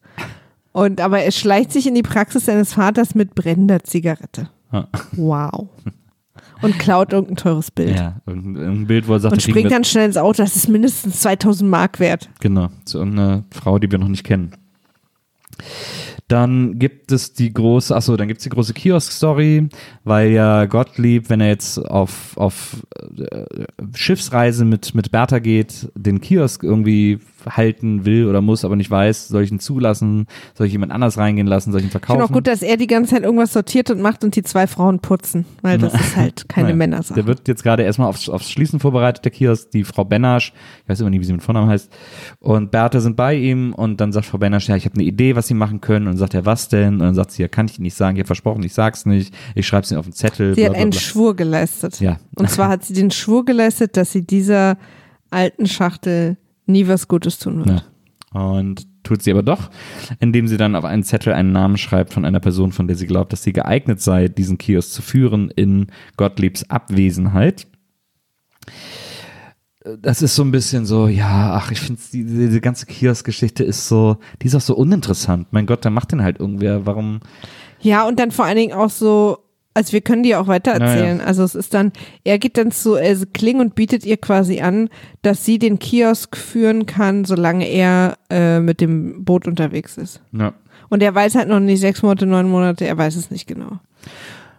Und 0.73 1.01
aber 1.01 1.21
er 1.21 1.33
schleicht 1.33 1.73
sich 1.73 1.87
in 1.87 1.95
die 1.95 2.03
Praxis 2.03 2.47
seines 2.47 2.75
Vaters 2.75 3.15
mit 3.15 3.35
brennender 3.35 3.83
Zigarette. 3.83 4.49
Ja. 4.73 4.89
Wow. 5.13 5.69
Und 6.63 6.79
klaut 6.79 7.13
irgendein 7.13 7.37
teures 7.37 7.71
Bild. 7.71 7.97
Ja, 7.97 8.17
irgendein, 8.27 8.87
Bild, 8.87 9.07
wo 9.07 9.15
er 9.15 9.21
sagt, 9.21 9.35
Und 9.35 9.43
springt 9.43 9.71
dann 9.71 9.85
schnell 9.85 10.07
ins 10.07 10.17
Auto, 10.17 10.43
das 10.43 10.57
ist 10.57 10.69
mindestens 10.69 11.21
2000 11.21 11.69
Mark 11.69 12.01
wert. 12.01 12.29
Genau, 12.41 12.69
zu 12.85 12.99
irgendeiner 12.99 13.45
Frau, 13.51 13.79
die 13.79 13.91
wir 13.91 13.99
noch 13.99 14.09
nicht 14.09 14.25
kennen. 14.25 14.53
Dann 16.29 16.79
gibt 16.79 17.13
es 17.13 17.35
die 17.35 17.53
große, 17.53 17.95
achso, 17.95 18.17
dann 18.17 18.29
gibt 18.29 18.39
es 18.39 18.45
die 18.45 18.51
große 18.51 18.73
Kiosk-Story, 18.73 19.69
weil 20.05 20.31
ja 20.31 20.65
Gottlieb, 20.65 21.29
wenn 21.29 21.41
er 21.41 21.49
jetzt 21.49 21.79
auf, 21.79 22.37
auf 22.37 22.87
äh, 23.19 23.45
Schiffsreise 23.95 24.65
mit, 24.65 24.95
mit 24.95 25.11
Bertha 25.11 25.39
geht, 25.39 25.91
den 25.95 26.21
Kiosk 26.21 26.63
irgendwie 26.63 27.19
halten 27.47 28.05
will 28.05 28.27
oder 28.27 28.41
muss, 28.41 28.65
aber 28.65 28.77
nicht 28.77 28.91
weiß, 28.91 29.29
soll 29.29 29.43
ich 29.43 29.51
ihn 29.53 29.59
zulassen, 29.61 30.27
soll 30.55 30.67
ich 30.67 30.73
jemand 30.73 30.93
anders 30.93 31.19
reingehen 31.19 31.47
lassen, 31.47 31.73
soll 31.73 31.81
ich 31.81 31.85
ihn 31.85 31.89
Ich 31.89 31.93
verkaufen? 31.93 32.19
finde 32.21 32.25
auch 32.31 32.35
gut, 32.35 32.47
dass 32.47 32.63
er 32.63 32.77
die 32.77 32.87
ganze 32.87 33.15
Zeit 33.15 33.23
irgendwas 33.23 33.53
sortiert 33.53 33.91
und 33.91 34.01
macht 34.01 34.25
und 34.25 34.37
die 34.37 34.43
zwei 34.43 34.67
Frauen 34.67 35.01
putzen, 35.01 35.45
weil 35.63 35.79
das 35.79 35.95
ist 35.95 36.17
halt 36.17 36.49
keine 36.49 36.69
Naja, 36.69 36.77
Männersache. 36.77 37.15
Der 37.15 37.27
wird 37.27 37.47
jetzt 37.49 37.63
gerade 37.63 37.83
erstmal 37.83 38.09
aufs, 38.09 38.29
aufs 38.29 38.51
Schließen 38.51 38.81
vorbereitet, 38.81 39.25
der 39.25 39.33
Kiosk, 39.33 39.71
die 39.71 39.85
Frau 39.85 40.05
Benasch, 40.05 40.53
ich 40.83 40.89
weiß 40.89 41.01
immer 41.01 41.11
nicht, 41.11 41.21
wie 41.21 41.25
sie 41.25 41.33
mit 41.33 41.43
Vornamen 41.43 41.69
heißt, 41.69 41.91
und 42.41 42.71
Bertha 42.71 43.01
sind 43.01 43.17
bei 43.17 43.35
ihm 43.35 43.75
und 43.75 44.01
dann 44.01 44.13
sagt 44.13 44.27
Frau 44.27 44.39
Benasch, 44.39 44.69
ja, 44.69 44.77
ich 44.77 44.85
habe 44.85 44.95
eine 44.95 45.05
Idee, 45.05 45.37
was 45.37 45.47
sie 45.49 45.55
machen 45.55 45.81
können 45.81 46.07
und 46.07 46.13
dann 46.13 46.19
sagt 46.19 46.35
er, 46.35 46.47
was 46.47 46.69
denn? 46.69 46.95
Und 46.95 47.01
dann 47.01 47.15
sagt 47.15 47.33
sie, 47.33 47.43
ja, 47.43 47.49
kann 47.49 47.67
ich 47.67 47.79
Ihnen 47.79 47.85
nicht 47.85 47.97
sagen, 47.97 48.17
ich 48.17 48.21
habe 48.21 48.27
versprochen, 48.27 48.63
ich 48.63 48.75
sag's 48.75 49.07
nicht, 49.07 49.35
ich 49.55 49.67
schreibe 49.67 49.85
es 49.85 49.91
Ihnen 49.91 49.99
auf 50.01 50.07
den 50.07 50.13
Zettel. 50.13 50.55
Sie 50.55 50.61
bla, 50.61 50.67
hat 50.67 50.73
bla, 50.73 50.81
einen 50.83 50.91
bla. 50.91 51.01
Schwur 51.01 51.37
geleistet. 51.37 52.01
Ja. 52.01 52.19
Und 52.37 52.51
zwar 52.51 52.69
hat 52.69 52.85
sie 52.85 52.95
den 52.95 53.11
Schwur 53.11 53.45
geleistet, 53.45 53.97
dass 53.97 54.13
sie 54.13 54.23
dieser 54.23 54.77
alten 55.31 55.67
Schachtel 55.67 56.37
nie 56.67 56.89
was 56.89 57.09
Gutes 57.09 57.39
tun 57.39 57.65
wird. 57.65 57.85
Ja. 58.35 58.41
Und 58.41 58.87
tut 59.05 59.23
sie 59.23 59.31
aber 59.31 59.45
doch, 59.45 59.71
indem 60.19 60.49
sie 60.49 60.57
dann 60.57 60.75
auf 60.75 60.85
einen 60.85 61.05
Zettel 61.05 61.33
einen 61.33 61.53
Namen 61.53 61.77
schreibt 61.77 62.13
von 62.13 62.25
einer 62.25 62.41
Person, 62.41 62.73
von 62.73 62.89
der 62.89 62.97
sie 62.97 63.07
glaubt, 63.07 63.33
dass 63.33 63.45
sie 63.45 63.53
geeignet 63.53 64.01
sei, 64.01 64.29
diesen 64.29 64.59
Kiosk 64.59 64.91
zu 64.91 65.03
führen 65.03 65.51
in 65.51 65.87
Gottliebs 66.17 66.69
Abwesenheit. 66.69 67.69
Das 70.01 70.23
ist 70.23 70.35
so 70.35 70.43
ein 70.43 70.51
bisschen 70.51 70.87
so, 70.87 71.07
ja, 71.07 71.55
ach, 71.55 71.71
ich 71.71 71.79
finde, 71.79 72.01
die, 72.13 72.25
diese 72.25 72.61
ganze 72.61 72.87
Kiosk-Geschichte 72.87 73.63
ist 73.63 73.87
so, 73.87 74.17
die 74.41 74.47
ist 74.47 74.55
auch 74.55 74.61
so 74.63 74.75
uninteressant. 74.75 75.49
Mein 75.53 75.67
Gott, 75.67 75.85
da 75.85 75.91
macht 75.91 76.11
den 76.11 76.23
halt 76.23 76.41
irgendwer. 76.41 76.87
Warum? 76.87 77.21
Ja, 77.81 78.09
und 78.09 78.19
dann 78.19 78.31
vor 78.31 78.47
allen 78.47 78.57
Dingen 78.57 78.73
auch 78.73 78.89
so, 78.89 79.44
also 79.75 79.93
wir 79.93 80.01
können 80.01 80.23
die 80.23 80.37
auch 80.37 80.47
weiter 80.47 80.71
erzählen. 80.71 81.21
Also 81.21 81.43
es 81.43 81.57
ist 81.57 81.75
dann, 81.75 81.93
er 82.23 82.39
geht 82.39 82.57
dann 82.57 82.71
zu 82.71 82.95
Else 82.95 83.27
Kling 83.27 83.59
und 83.59 83.75
bietet 83.75 84.07
ihr 84.07 84.17
quasi 84.17 84.61
an, 84.61 84.89
dass 85.23 85.45
sie 85.45 85.59
den 85.59 85.81
Kiosk 85.81 86.37
führen 86.37 86.87
kann, 86.87 87.25
solange 87.25 87.67
er 87.67 88.17
äh, 88.31 88.61
mit 88.61 88.81
dem 88.81 89.25
Boot 89.25 89.49
unterwegs 89.49 89.99
ist. 89.99 90.23
Ja. 90.33 90.55
Und 90.91 91.03
er 91.03 91.13
weiß 91.13 91.35
halt 91.35 91.49
noch 91.49 91.59
nicht 91.59 91.81
sechs 91.81 92.03
Monate, 92.03 92.25
neun 92.25 92.49
Monate, 92.49 92.87
er 92.87 92.97
weiß 92.97 93.17
es 93.17 93.33
nicht 93.33 93.49
genau. 93.49 93.81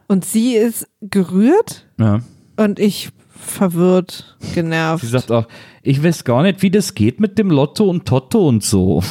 Und 0.08 0.26
sie 0.26 0.56
ist 0.56 0.88
gerührt 1.02 1.88
ja. 1.98 2.20
und 2.58 2.78
ich 2.80 3.10
verwirrt, 3.30 4.38
genervt. 4.54 5.04
Sie 5.04 5.10
sagt 5.10 5.32
auch, 5.32 5.48
ich 5.82 6.04
weiß 6.04 6.26
gar 6.26 6.44
nicht, 6.44 6.62
wie 6.62 6.72
das 6.72 6.94
geht 6.94 7.20
mit 7.20 7.38
dem 7.38 7.50
Lotto 7.50 7.90
und 7.90 8.06
Totto 8.06 8.48
und 8.48 8.64
so. 8.64 9.02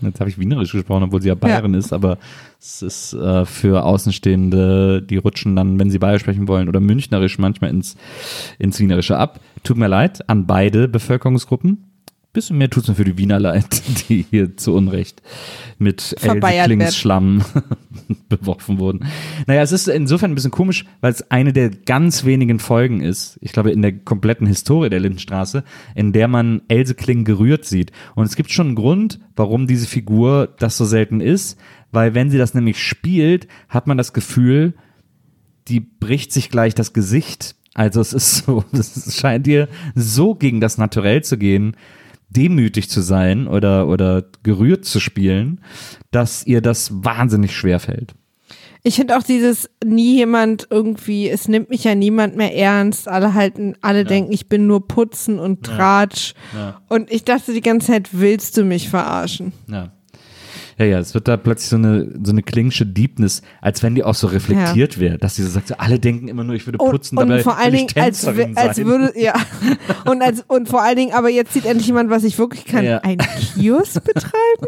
Jetzt 0.00 0.20
habe 0.20 0.30
ich 0.30 0.38
Wienerisch 0.38 0.72
gesprochen, 0.72 1.04
obwohl 1.04 1.22
sie 1.22 1.28
ja 1.28 1.34
Bayerin 1.34 1.74
ist, 1.74 1.92
aber 1.92 2.18
es 2.64 2.80
ist 2.80 3.12
äh, 3.12 3.44
für 3.44 3.84
Außenstehende, 3.84 5.02
die 5.02 5.18
rutschen 5.18 5.54
dann, 5.54 5.78
wenn 5.78 5.90
sie 5.90 5.98
Bayer 5.98 6.18
sprechen 6.18 6.48
wollen, 6.48 6.68
oder 6.68 6.80
Münchnerisch 6.80 7.38
manchmal 7.38 7.70
ins, 7.70 7.96
ins 8.58 8.80
Wienerische 8.80 9.18
ab. 9.18 9.40
Tut 9.64 9.76
mir 9.76 9.88
leid 9.88 10.28
an 10.30 10.46
beide 10.46 10.88
Bevölkerungsgruppen. 10.88 11.90
Bisschen 12.32 12.58
mehr 12.58 12.70
tut's 12.70 12.88
mir 12.88 12.94
für 12.94 13.04
die 13.04 13.18
Wiener 13.18 13.38
leid, 13.38 13.82
die 14.08 14.24
hier 14.28 14.56
zu 14.56 14.74
Unrecht 14.74 15.22
mit 15.78 16.16
Verbeiert 16.18 16.70
werden. 16.70 16.90
Schlamm 16.90 17.44
beworfen 18.28 18.78
wurden. 18.78 19.06
Naja, 19.46 19.62
es 19.62 19.70
ist 19.70 19.86
insofern 19.86 20.32
ein 20.32 20.34
bisschen 20.34 20.50
komisch, 20.50 20.86
weil 21.00 21.12
es 21.12 21.30
eine 21.30 21.52
der 21.52 21.68
ganz 21.68 22.24
wenigen 22.24 22.58
Folgen 22.58 23.02
ist, 23.02 23.38
ich 23.42 23.52
glaube 23.52 23.72
in 23.72 23.82
der 23.82 23.92
kompletten 23.92 24.46
Historie 24.46 24.88
der 24.88 25.00
Lindenstraße, 25.00 25.64
in 25.94 26.12
der 26.12 26.28
man 26.28 26.62
Else 26.68 26.94
Kling 26.94 27.24
gerührt 27.24 27.66
sieht. 27.66 27.92
Und 28.14 28.24
es 28.24 28.36
gibt 28.36 28.50
schon 28.50 28.68
einen 28.68 28.76
Grund, 28.76 29.20
warum 29.36 29.66
diese 29.66 29.86
Figur 29.86 30.48
das 30.58 30.76
so 30.76 30.86
selten 30.86 31.20
ist, 31.20 31.58
weil 31.94 32.14
wenn 32.14 32.30
sie 32.30 32.38
das 32.38 32.54
nämlich 32.54 32.82
spielt, 32.82 33.48
hat 33.68 33.86
man 33.86 33.96
das 33.96 34.12
Gefühl, 34.12 34.74
die 35.68 35.80
bricht 35.80 36.32
sich 36.32 36.50
gleich 36.50 36.74
das 36.74 36.92
Gesicht. 36.92 37.56
Also 37.74 38.00
es 38.00 38.12
ist 38.12 38.44
so, 38.44 38.64
es 38.72 39.16
scheint 39.18 39.46
ihr 39.46 39.68
so 39.94 40.34
gegen 40.34 40.60
das 40.60 40.78
Naturell 40.78 41.22
zu 41.22 41.38
gehen, 41.38 41.76
demütig 42.28 42.90
zu 42.90 43.00
sein 43.00 43.46
oder, 43.46 43.88
oder 43.88 44.24
gerührt 44.42 44.84
zu 44.84 45.00
spielen, 45.00 45.60
dass 46.10 46.46
ihr 46.46 46.60
das 46.60 46.90
wahnsinnig 47.04 47.56
schwer 47.56 47.80
fällt. 47.80 48.14
Ich 48.86 48.96
finde 48.96 49.16
auch 49.16 49.22
dieses 49.22 49.70
nie 49.82 50.16
jemand 50.16 50.66
irgendwie, 50.68 51.30
es 51.30 51.48
nimmt 51.48 51.70
mich 51.70 51.84
ja 51.84 51.94
niemand 51.94 52.36
mehr 52.36 52.54
ernst. 52.54 53.08
Alle 53.08 53.32
halten, 53.32 53.76
alle 53.80 54.04
denken, 54.04 54.30
ich 54.30 54.50
bin 54.50 54.66
nur 54.66 54.86
Putzen 54.86 55.38
und 55.38 55.64
Tratsch. 55.64 56.34
Ja. 56.54 56.82
Und 56.90 57.10
ich 57.10 57.24
dachte 57.24 57.54
die 57.54 57.62
ganze 57.62 57.92
Zeit, 57.92 58.10
willst 58.12 58.58
du 58.58 58.64
mich 58.64 58.90
verarschen? 58.90 59.54
Ja. 59.68 59.90
Ja, 60.78 60.84
ja, 60.86 60.98
es 60.98 61.14
wird 61.14 61.28
da 61.28 61.36
plötzlich 61.36 61.68
so 61.68 61.76
eine, 61.76 62.08
so 62.22 62.32
eine 62.32 62.42
klinische 62.42 62.84
Deepness, 62.86 63.42
als 63.60 63.82
wenn 63.82 63.94
die 63.94 64.02
auch 64.04 64.14
so 64.14 64.26
reflektiert 64.26 64.98
wäre, 64.98 65.18
dass 65.18 65.36
sie 65.36 65.42
so 65.42 65.50
sagt, 65.50 65.68
so, 65.68 65.74
alle 65.78 65.98
denken 65.98 66.28
immer 66.28 66.44
nur, 66.44 66.54
ich 66.56 66.66
würde 66.66 66.78
putzen, 66.78 67.16
und, 67.16 67.28
dabei 67.28 67.38
und 67.38 67.42
vor 67.44 67.56
allen 67.58 67.72
Dingen, 67.72 67.88
als, 67.96 68.26
als 68.26 68.78
würde, 68.84 69.12
ja. 69.16 69.34
Und, 70.04 70.22
als, 70.22 70.44
und 70.46 70.68
vor 70.68 70.82
allen 70.82 70.96
Dingen, 70.96 71.12
aber 71.14 71.30
jetzt 71.30 71.52
sieht 71.54 71.64
endlich 71.64 71.86
jemand, 71.86 72.10
was 72.10 72.24
ich 72.24 72.38
wirklich 72.38 72.64
kann, 72.64 72.84
Ja. 72.84 72.98
einen 72.98 73.18
Kiosk 73.18 74.04
betreiben. 74.04 74.66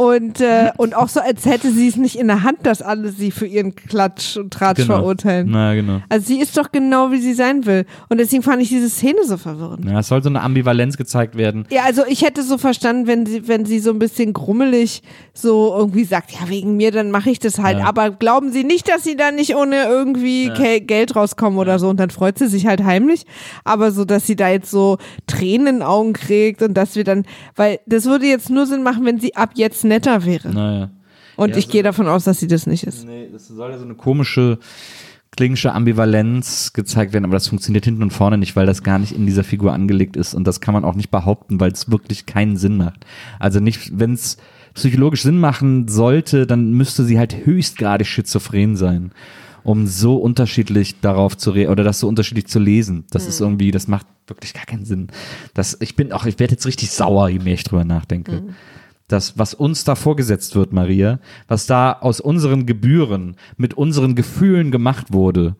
Und, 0.00 0.40
äh, 0.40 0.70
und 0.76 0.94
auch 0.94 1.08
so, 1.08 1.18
als 1.18 1.44
hätte 1.44 1.72
sie 1.72 1.88
es 1.88 1.96
nicht 1.96 2.14
in 2.14 2.28
der 2.28 2.44
Hand, 2.44 2.58
dass 2.62 2.82
alle 2.82 3.08
sie 3.08 3.32
für 3.32 3.46
ihren 3.48 3.74
Klatsch 3.74 4.36
und 4.36 4.52
Tratsch 4.52 4.76
Genau. 4.82 4.94
verurteilen. 4.98 5.48
Na, 5.50 5.74
genau. 5.74 6.00
Also 6.08 6.24
sie 6.28 6.40
ist 6.40 6.56
doch 6.56 6.70
genau, 6.70 7.10
wie 7.10 7.18
sie 7.18 7.34
sein 7.34 7.66
will. 7.66 7.84
Und 8.08 8.18
deswegen 8.18 8.44
fand 8.44 8.62
ich 8.62 8.68
diese 8.68 8.88
Szene 8.88 9.24
so 9.26 9.36
verwirrend. 9.36 9.84
Ja, 9.86 9.98
es 9.98 10.06
soll 10.06 10.22
so 10.22 10.28
eine 10.28 10.40
Ambivalenz 10.42 10.96
gezeigt 10.96 11.36
werden. 11.36 11.66
Ja, 11.72 11.82
also 11.84 12.02
ich 12.06 12.22
hätte 12.22 12.44
so 12.44 12.58
verstanden, 12.58 13.08
wenn 13.08 13.26
sie, 13.26 13.48
wenn 13.48 13.64
sie 13.66 13.80
so 13.80 13.90
ein 13.90 13.98
bisschen 13.98 14.32
grummelig 14.34 15.02
so 15.34 15.74
irgendwie 15.76 16.04
sagt, 16.04 16.30
ja, 16.30 16.48
wegen 16.48 16.76
mir, 16.76 16.92
dann 16.92 17.10
mache 17.10 17.30
ich 17.30 17.40
das 17.40 17.58
halt. 17.58 17.78
Ja. 17.78 17.86
Aber 17.86 18.12
glauben 18.12 18.52
Sie 18.52 18.62
nicht, 18.62 18.88
dass 18.88 19.02
sie 19.02 19.16
da 19.16 19.32
nicht 19.32 19.56
ohne 19.56 19.82
irgendwie 19.86 20.50
Ke- 20.50 20.80
Geld 20.80 21.16
rauskommen 21.16 21.58
oder 21.58 21.80
so. 21.80 21.88
Und 21.88 21.98
dann 21.98 22.10
freut 22.10 22.38
sie 22.38 22.46
sich 22.46 22.68
halt 22.68 22.84
heimlich. 22.84 23.24
Aber 23.64 23.90
so, 23.90 24.04
dass 24.04 24.28
sie 24.28 24.36
da 24.36 24.48
jetzt 24.48 24.70
so 24.70 24.98
Tränen 25.26 25.66
in 25.66 25.74
den 25.78 25.82
Augen 25.82 26.12
kriegt 26.12 26.62
und 26.62 26.74
dass 26.74 26.94
wir 26.94 27.02
dann, 27.02 27.24
weil 27.56 27.80
das 27.86 28.04
würde 28.04 28.26
jetzt 28.26 28.48
nur 28.48 28.64
Sinn 28.66 28.84
machen, 28.84 29.04
wenn 29.04 29.18
sie 29.18 29.34
ab 29.34 29.50
jetzt 29.54 29.87
netter 29.88 30.24
wäre. 30.24 30.50
Naja. 30.50 30.90
Und 31.36 31.50
Ja, 31.50 31.56
ich 31.56 31.66
so- 31.66 31.72
gehe 31.72 31.82
davon 31.82 32.06
aus, 32.08 32.24
dass 32.24 32.40
sie 32.40 32.48
das 32.48 32.66
nicht 32.66 32.84
ist. 32.84 33.06
Nee, 33.06 33.28
das 33.32 33.48
soll 33.48 33.70
ja 33.70 33.78
so 33.78 33.84
eine 33.84 33.94
komische 33.94 34.58
klinische 35.36 35.72
Ambivalenz 35.72 36.72
gezeigt 36.72 37.12
werden, 37.12 37.24
aber 37.24 37.34
das 37.34 37.48
funktioniert 37.48 37.84
hinten 37.84 38.02
und 38.02 38.12
vorne 38.12 38.38
nicht, 38.38 38.56
weil 38.56 38.66
das 38.66 38.82
gar 38.82 38.98
nicht 38.98 39.12
in 39.12 39.26
dieser 39.26 39.44
Figur 39.44 39.72
angelegt 39.72 40.16
ist 40.16 40.34
und 40.34 40.44
das 40.46 40.60
kann 40.60 40.74
man 40.74 40.84
auch 40.84 40.94
nicht 40.94 41.10
behaupten, 41.10 41.60
weil 41.60 41.70
es 41.70 41.90
wirklich 41.90 42.26
keinen 42.26 42.56
Sinn 42.56 42.76
macht. 42.78 43.04
Also 43.38 43.60
nicht, 43.60 43.96
wenn 43.98 44.14
es 44.14 44.38
psychologisch 44.74 45.22
Sinn 45.22 45.38
machen 45.38 45.86
sollte, 45.86 46.46
dann 46.46 46.72
müsste 46.72 47.04
sie 47.04 47.18
halt 47.18 47.44
höchstgradig 47.46 48.06
schizophren 48.08 48.74
sein, 48.74 49.12
um 49.62 49.86
so 49.86 50.16
unterschiedlich 50.16 50.98
darauf 51.00 51.36
zu 51.36 51.50
re 51.50 51.68
oder 51.68 51.84
das 51.84 52.00
so 52.00 52.08
unterschiedlich 52.08 52.46
zu 52.46 52.58
lesen. 52.58 53.04
Das 53.10 53.26
ist 53.28 53.40
irgendwie, 53.40 53.70
das 53.70 53.86
macht 53.86 54.06
wirklich 54.26 54.54
gar 54.54 54.64
keinen 54.64 54.86
Sinn. 54.86 55.08
Das, 55.54 55.76
ich 55.80 55.94
bin 55.94 56.10
auch, 56.12 56.26
ich 56.26 56.38
werde 56.40 56.52
jetzt 56.54 56.66
richtig 56.66 56.90
sauer, 56.90 57.28
je 57.28 57.38
mehr 57.38 57.54
ich 57.54 57.64
drüber 57.64 57.84
nachdenke 57.84 58.42
das, 59.08 59.38
was 59.38 59.54
uns 59.54 59.84
da 59.84 59.94
vorgesetzt 59.94 60.54
wird, 60.54 60.72
Maria, 60.72 61.18
was 61.48 61.66
da 61.66 61.92
aus 61.92 62.20
unseren 62.20 62.66
Gebühren 62.66 63.36
mit 63.56 63.74
unseren 63.74 64.14
Gefühlen 64.14 64.70
gemacht 64.70 65.12
wurde, 65.12 65.56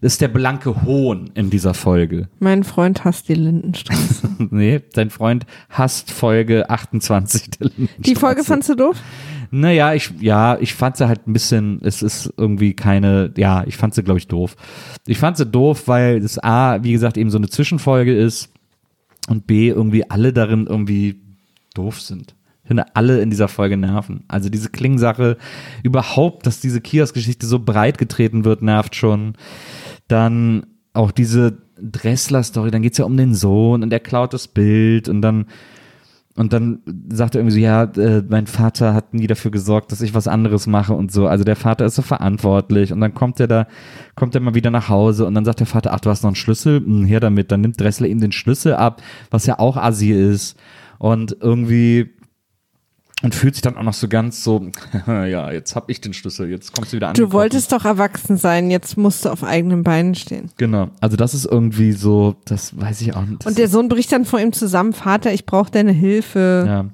ist 0.00 0.20
der 0.20 0.28
blanke 0.28 0.84
Hohn 0.84 1.30
in 1.34 1.50
dieser 1.50 1.74
Folge. 1.74 2.28
Mein 2.38 2.62
Freund 2.62 3.04
hasst 3.04 3.28
die 3.28 3.34
Lindenstraße. 3.34 4.28
nee, 4.50 4.82
dein 4.92 5.10
Freund 5.10 5.46
hasst 5.70 6.10
Folge 6.10 6.68
28 6.68 7.50
der 7.50 7.70
Die 7.98 8.14
Folge 8.14 8.44
fandst 8.44 8.68
du 8.68 8.74
doof? 8.74 8.96
Naja, 9.50 9.94
ich, 9.94 10.12
ja, 10.20 10.58
ich 10.58 10.74
fand 10.74 10.96
sie 10.96 11.08
halt 11.08 11.26
ein 11.26 11.32
bisschen, 11.32 11.80
es 11.82 12.02
ist 12.02 12.32
irgendwie 12.36 12.74
keine, 12.74 13.32
ja, 13.36 13.64
ich 13.66 13.76
fand 13.76 13.94
sie, 13.94 14.02
glaube 14.02 14.18
ich, 14.18 14.28
doof. 14.28 14.56
Ich 15.06 15.18
fand 15.18 15.36
sie 15.36 15.46
doof, 15.46 15.86
weil 15.86 16.20
das 16.20 16.38
A, 16.42 16.82
wie 16.82 16.92
gesagt, 16.92 17.16
eben 17.16 17.30
so 17.30 17.38
eine 17.38 17.48
Zwischenfolge 17.48 18.14
ist 18.14 18.50
und 19.28 19.46
B, 19.46 19.68
irgendwie 19.68 20.10
alle 20.10 20.32
darin 20.32 20.66
irgendwie 20.66 21.20
doof 21.74 22.00
sind. 22.00 22.34
Ich 22.64 22.68
finde, 22.68 22.96
alle 22.96 23.20
in 23.20 23.28
dieser 23.28 23.48
Folge 23.48 23.76
nerven. 23.76 24.24
Also 24.26 24.48
diese 24.48 24.70
Klingsache, 24.70 25.36
überhaupt, 25.82 26.46
dass 26.46 26.60
diese 26.60 26.80
Kiosk-Geschichte 26.80 27.46
so 27.46 27.58
breit 27.58 27.98
getreten 27.98 28.46
wird, 28.46 28.62
nervt 28.62 28.96
schon. 28.96 29.34
Dann 30.08 30.64
auch 30.94 31.10
diese 31.10 31.58
Dressler-Story, 31.78 32.70
dann 32.70 32.80
geht's 32.80 32.96
ja 32.96 33.04
um 33.04 33.18
den 33.18 33.34
Sohn 33.34 33.82
und 33.82 33.92
er 33.92 34.00
klaut 34.00 34.32
das 34.32 34.48
Bild 34.48 35.10
und 35.10 35.20
dann 35.20 35.46
und 36.36 36.52
dann 36.52 36.80
sagt 37.10 37.36
er 37.36 37.40
irgendwie 37.40 37.54
so, 37.54 37.60
ja, 37.60 37.84
äh, 37.84 38.22
mein 38.28 38.48
Vater 38.48 38.92
hat 38.92 39.14
nie 39.14 39.28
dafür 39.28 39.52
gesorgt, 39.52 39.92
dass 39.92 40.00
ich 40.00 40.14
was 40.14 40.26
anderes 40.26 40.66
mache 40.66 40.92
und 40.92 41.12
so. 41.12 41.28
Also 41.28 41.44
der 41.44 41.54
Vater 41.54 41.84
ist 41.84 41.94
so 41.94 42.02
verantwortlich 42.02 42.92
und 42.92 43.00
dann 43.00 43.14
kommt 43.14 43.38
er 43.38 43.46
da, 43.46 43.68
kommt 44.16 44.34
er 44.34 44.40
mal 44.40 44.56
wieder 44.56 44.72
nach 44.72 44.88
Hause 44.88 45.26
und 45.26 45.34
dann 45.34 45.44
sagt 45.44 45.60
der 45.60 45.68
Vater, 45.68 45.92
ach, 45.92 46.00
du 46.00 46.10
hast 46.10 46.24
noch 46.24 46.30
einen 46.30 46.36
Schlüssel, 46.36 46.80
hm, 46.80 47.04
her 47.04 47.20
damit. 47.20 47.52
Dann 47.52 47.60
nimmt 47.60 47.80
Dressler 47.80 48.08
ihm 48.08 48.20
den 48.20 48.32
Schlüssel 48.32 48.74
ab, 48.74 49.00
was 49.30 49.46
ja 49.46 49.60
auch 49.60 49.76
assi 49.76 50.10
ist 50.10 50.58
und 50.98 51.36
irgendwie 51.40 52.13
und 53.22 53.34
fühlt 53.34 53.54
sich 53.54 53.62
dann 53.62 53.76
auch 53.76 53.82
noch 53.82 53.94
so 53.94 54.08
ganz 54.08 54.44
so, 54.44 54.70
ja, 55.06 55.50
jetzt 55.50 55.76
hab 55.76 55.88
ich 55.88 56.00
den 56.00 56.12
Schlüssel, 56.12 56.50
jetzt 56.50 56.74
kommst 56.74 56.92
du 56.92 56.96
wieder 56.96 57.08
an. 57.08 57.14
Du 57.14 57.32
wolltest 57.32 57.72
doch 57.72 57.84
erwachsen 57.84 58.36
sein, 58.36 58.70
jetzt 58.70 58.96
musst 58.96 59.24
du 59.24 59.30
auf 59.30 59.44
eigenen 59.44 59.82
Beinen 59.82 60.14
stehen. 60.14 60.50
Genau, 60.56 60.90
also 61.00 61.16
das 61.16 61.34
ist 61.34 61.44
irgendwie 61.46 61.92
so, 61.92 62.36
das 62.44 62.78
weiß 62.78 63.00
ich 63.00 63.14
auch 63.14 63.24
nicht. 63.24 63.46
Und 63.46 63.56
der 63.56 63.68
Sohn 63.68 63.88
bricht 63.88 64.12
dann 64.12 64.24
vor 64.24 64.40
ihm 64.40 64.52
zusammen, 64.52 64.92
Vater, 64.92 65.32
ich 65.32 65.46
brauche 65.46 65.70
deine 65.70 65.92
Hilfe. 65.92 66.64
ja. 66.66 66.84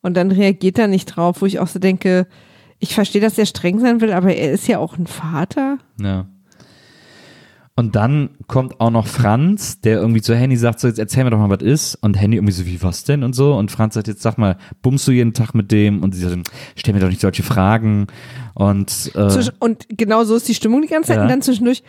Und 0.00 0.16
dann 0.16 0.30
reagiert 0.30 0.78
er 0.78 0.86
nicht 0.86 1.06
drauf, 1.06 1.42
wo 1.42 1.46
ich 1.46 1.58
auch 1.58 1.66
so 1.66 1.80
denke, 1.80 2.28
ich 2.78 2.94
verstehe, 2.94 3.20
dass 3.20 3.36
er 3.36 3.46
streng 3.46 3.80
sein 3.80 4.00
will, 4.00 4.12
aber 4.12 4.32
er 4.32 4.52
ist 4.52 4.68
ja 4.68 4.78
auch 4.78 4.96
ein 4.96 5.08
Vater. 5.08 5.78
Ja. 6.00 6.26
Und 7.78 7.94
dann 7.94 8.30
kommt 8.48 8.80
auch 8.80 8.90
noch 8.90 9.06
Franz, 9.06 9.80
der 9.80 10.00
irgendwie 10.00 10.20
zu 10.20 10.34
Henny 10.34 10.56
sagt, 10.56 10.80
so 10.80 10.88
jetzt 10.88 10.98
erzähl 10.98 11.22
mir 11.22 11.30
doch 11.30 11.38
mal, 11.38 11.48
was 11.48 11.62
ist. 11.62 11.94
Und 11.94 12.20
Henny 12.20 12.34
irgendwie 12.34 12.52
so, 12.52 12.66
wie, 12.66 12.82
was 12.82 13.04
denn 13.04 13.22
und 13.22 13.34
so. 13.36 13.54
Und 13.54 13.70
Franz 13.70 13.94
sagt, 13.94 14.08
jetzt 14.08 14.20
sag 14.20 14.36
mal, 14.36 14.56
bummst 14.82 15.06
du 15.06 15.12
jeden 15.12 15.32
Tag 15.32 15.54
mit 15.54 15.70
dem? 15.70 16.02
Und 16.02 16.12
sie 16.12 16.22
sagt, 16.22 16.50
stell 16.74 16.92
mir 16.92 16.98
doch 16.98 17.08
nicht 17.08 17.20
solche 17.20 17.44
Fragen. 17.44 18.08
Und 18.54 19.12
äh, 19.14 19.28
Zwisch- 19.28 19.52
Und 19.60 19.86
genau 19.90 20.24
so 20.24 20.34
ist 20.34 20.48
die 20.48 20.54
Stimmung 20.56 20.82
die 20.82 20.88
ganze 20.88 21.10
Zeit. 21.10 21.18
Ja. 21.18 21.22
Und 21.22 21.28
dann 21.28 21.40
zwischendurch 21.40 21.84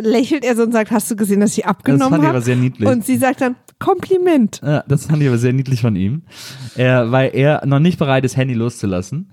lächelt 0.00 0.44
er 0.44 0.56
so 0.56 0.62
und 0.62 0.72
sagt, 0.72 0.90
hast 0.90 1.10
du 1.10 1.16
gesehen, 1.16 1.40
dass 1.40 1.56
ich 1.56 1.64
das 1.64 1.70
abgenommen 1.70 2.10
fand 2.10 2.22
ich 2.22 2.28
habe? 2.28 2.36
aber 2.38 2.44
sehr 2.44 2.56
niedlich. 2.56 2.88
Und 2.88 3.04
sie 3.04 3.16
sagt 3.16 3.40
dann, 3.40 3.56
Kompliment. 3.78 4.60
Ja, 4.64 4.82
das 4.88 5.06
fand 5.06 5.22
ich 5.22 5.28
aber 5.28 5.38
sehr 5.38 5.52
niedlich 5.52 5.80
von 5.80 5.94
ihm. 5.96 6.22
Er, 6.76 7.10
weil 7.12 7.30
er 7.34 7.64
noch 7.66 7.78
nicht 7.78 7.98
bereit 7.98 8.24
ist, 8.24 8.36
Henny 8.36 8.54
loszulassen. 8.54 9.30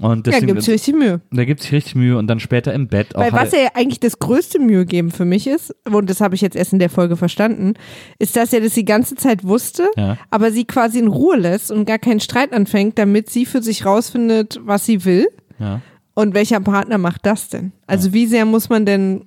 Und 0.00 0.26
Ja, 0.26 0.32
deswegen, 0.32 0.46
gibt 0.48 0.62
sich 0.62 0.72
richtig 0.74 0.94
Mühe. 0.94 1.20
da 1.30 1.44
gibt 1.44 1.60
sich 1.60 1.70
richtig 1.72 1.94
Mühe 1.94 2.16
und 2.16 2.26
dann 2.26 2.40
später 2.40 2.72
im 2.72 2.88
Bett 2.88 3.14
auch. 3.14 3.20
Weil 3.20 3.32
hat 3.32 3.46
was 3.48 3.52
er 3.52 3.62
ja 3.64 3.68
eigentlich 3.74 4.00
das 4.00 4.18
größte 4.18 4.58
Mühe 4.58 4.86
geben 4.86 5.10
für 5.10 5.26
mich 5.26 5.46
ist, 5.46 5.74
und 5.90 6.08
das 6.08 6.22
habe 6.22 6.34
ich 6.34 6.40
jetzt 6.40 6.56
erst 6.56 6.72
in 6.72 6.78
der 6.78 6.88
Folge 6.88 7.16
verstanden, 7.16 7.74
ist, 8.18 8.34
dass 8.34 8.54
er 8.54 8.62
das 8.62 8.72
die 8.72 8.86
ganze 8.86 9.14
Zeit 9.16 9.44
wusste, 9.44 9.84
Ja. 9.98 10.16
aber 10.30 10.50
sie 10.50 10.64
quasi 10.64 10.98
in 10.98 11.08
Ruhe 11.08 11.36
lässt 11.36 11.70
und 11.70 11.84
gar 11.84 11.98
keinen 11.98 12.20
Streit 12.20 12.54
anfängt, 12.54 12.98
damit 12.98 13.28
sie 13.28 13.44
für 13.44 13.62
sich 13.62 13.84
rausfindet, 13.84 14.58
was 14.64 14.86
sie 14.86 15.04
will. 15.04 15.26
ja. 15.58 15.80
Und 16.14 16.34
welcher 16.34 16.60
Partner 16.60 16.98
macht 16.98 17.24
das 17.24 17.48
denn? 17.48 17.72
Also 17.86 18.12
wie 18.12 18.26
sehr 18.26 18.44
muss 18.44 18.68
man 18.68 18.84
denn, 18.84 19.24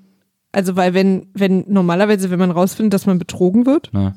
also 0.55 0.75
weil 0.75 0.93
wenn, 0.93 1.27
wenn 1.33 1.65
normalerweise, 1.67 2.29
wenn 2.31 2.39
man 2.39 2.51
rausfindet, 2.51 2.93
dass 2.93 3.05
man 3.05 3.19
betrogen 3.19 3.65
wird, 3.65 3.89
Na, 3.91 4.15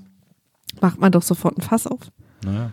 macht 0.81 1.01
man 1.01 1.11
doch 1.13 1.23
sofort 1.23 1.59
ein 1.59 1.63
Fass 1.63 1.87
auf. 1.87 2.01
naja. 2.45 2.71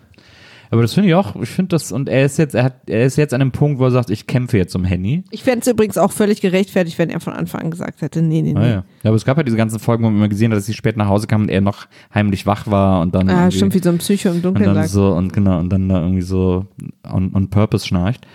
Aber 0.71 0.81
das 0.81 0.95
finde 0.95 1.09
ich 1.09 1.15
auch, 1.15 1.35
ich 1.35 1.49
finde 1.49 1.69
das, 1.69 1.91
und 1.91 2.09
er 2.09 2.25
ist 2.25 2.37
jetzt, 2.37 2.55
er 2.55 2.63
hat, 2.63 2.89
er 2.89 3.05
ist 3.05 3.17
jetzt 3.17 3.33
an 3.35 3.41
einem 3.41 3.51
Punkt, 3.51 3.79
wo 3.79 3.85
er 3.85 3.91
sagt, 3.91 4.09
ich 4.09 4.25
kämpfe 4.25 4.57
jetzt 4.57 4.75
um 4.75 4.83
Henny. 4.83 5.23
Ich 5.29 5.43
fände 5.43 5.59
es 5.61 5.67
übrigens 5.67 5.97
auch 5.97 6.11
völlig 6.11 6.41
gerechtfertigt, 6.41 6.97
wenn 6.97 7.11
er 7.11 7.19
von 7.19 7.33
Anfang 7.33 7.61
an 7.61 7.71
gesagt 7.71 8.01
hätte, 8.01 8.21
nee, 8.23 8.41
nee, 8.41 8.53
nee. 8.53 8.59
Ah, 8.59 8.65
ja. 8.67 8.73
ja, 8.73 8.83
aber 9.03 9.15
es 9.15 9.25
gab 9.25 9.37
ja 9.37 9.43
diese 9.43 9.57
ganzen 9.57 9.79
Folgen, 9.79 10.03
wo 10.03 10.09
man 10.09 10.17
immer 10.17 10.27
gesehen 10.27 10.51
hat, 10.51 10.57
dass 10.57 10.65
sie 10.65 10.73
spät 10.73 10.97
nach 10.97 11.07
Hause 11.07 11.27
kam 11.27 11.43
und 11.43 11.49
er 11.49 11.61
noch 11.61 11.85
heimlich 12.13 12.45
wach 12.47 12.65
war 12.67 13.01
und 13.01 13.13
dann. 13.13 13.29
Ah, 13.29 13.51
stimmt, 13.51 13.75
wie 13.75 13.79
so 13.79 13.89
ein 13.89 13.99
Psycho 13.99 14.29
im 14.29 14.35
und 14.37 14.45
Dunkeln 14.45 14.65
dann 14.65 14.75
lag. 14.75 14.87
so, 14.87 15.11
und 15.13 15.31
genau, 15.33 15.59
und 15.59 15.69
dann 15.69 15.87
da 15.87 16.01
irgendwie 16.01 16.23
so 16.23 16.65
on, 17.07 17.33
on 17.35 17.49
purpose 17.49 17.87
schnarcht. 17.87 18.25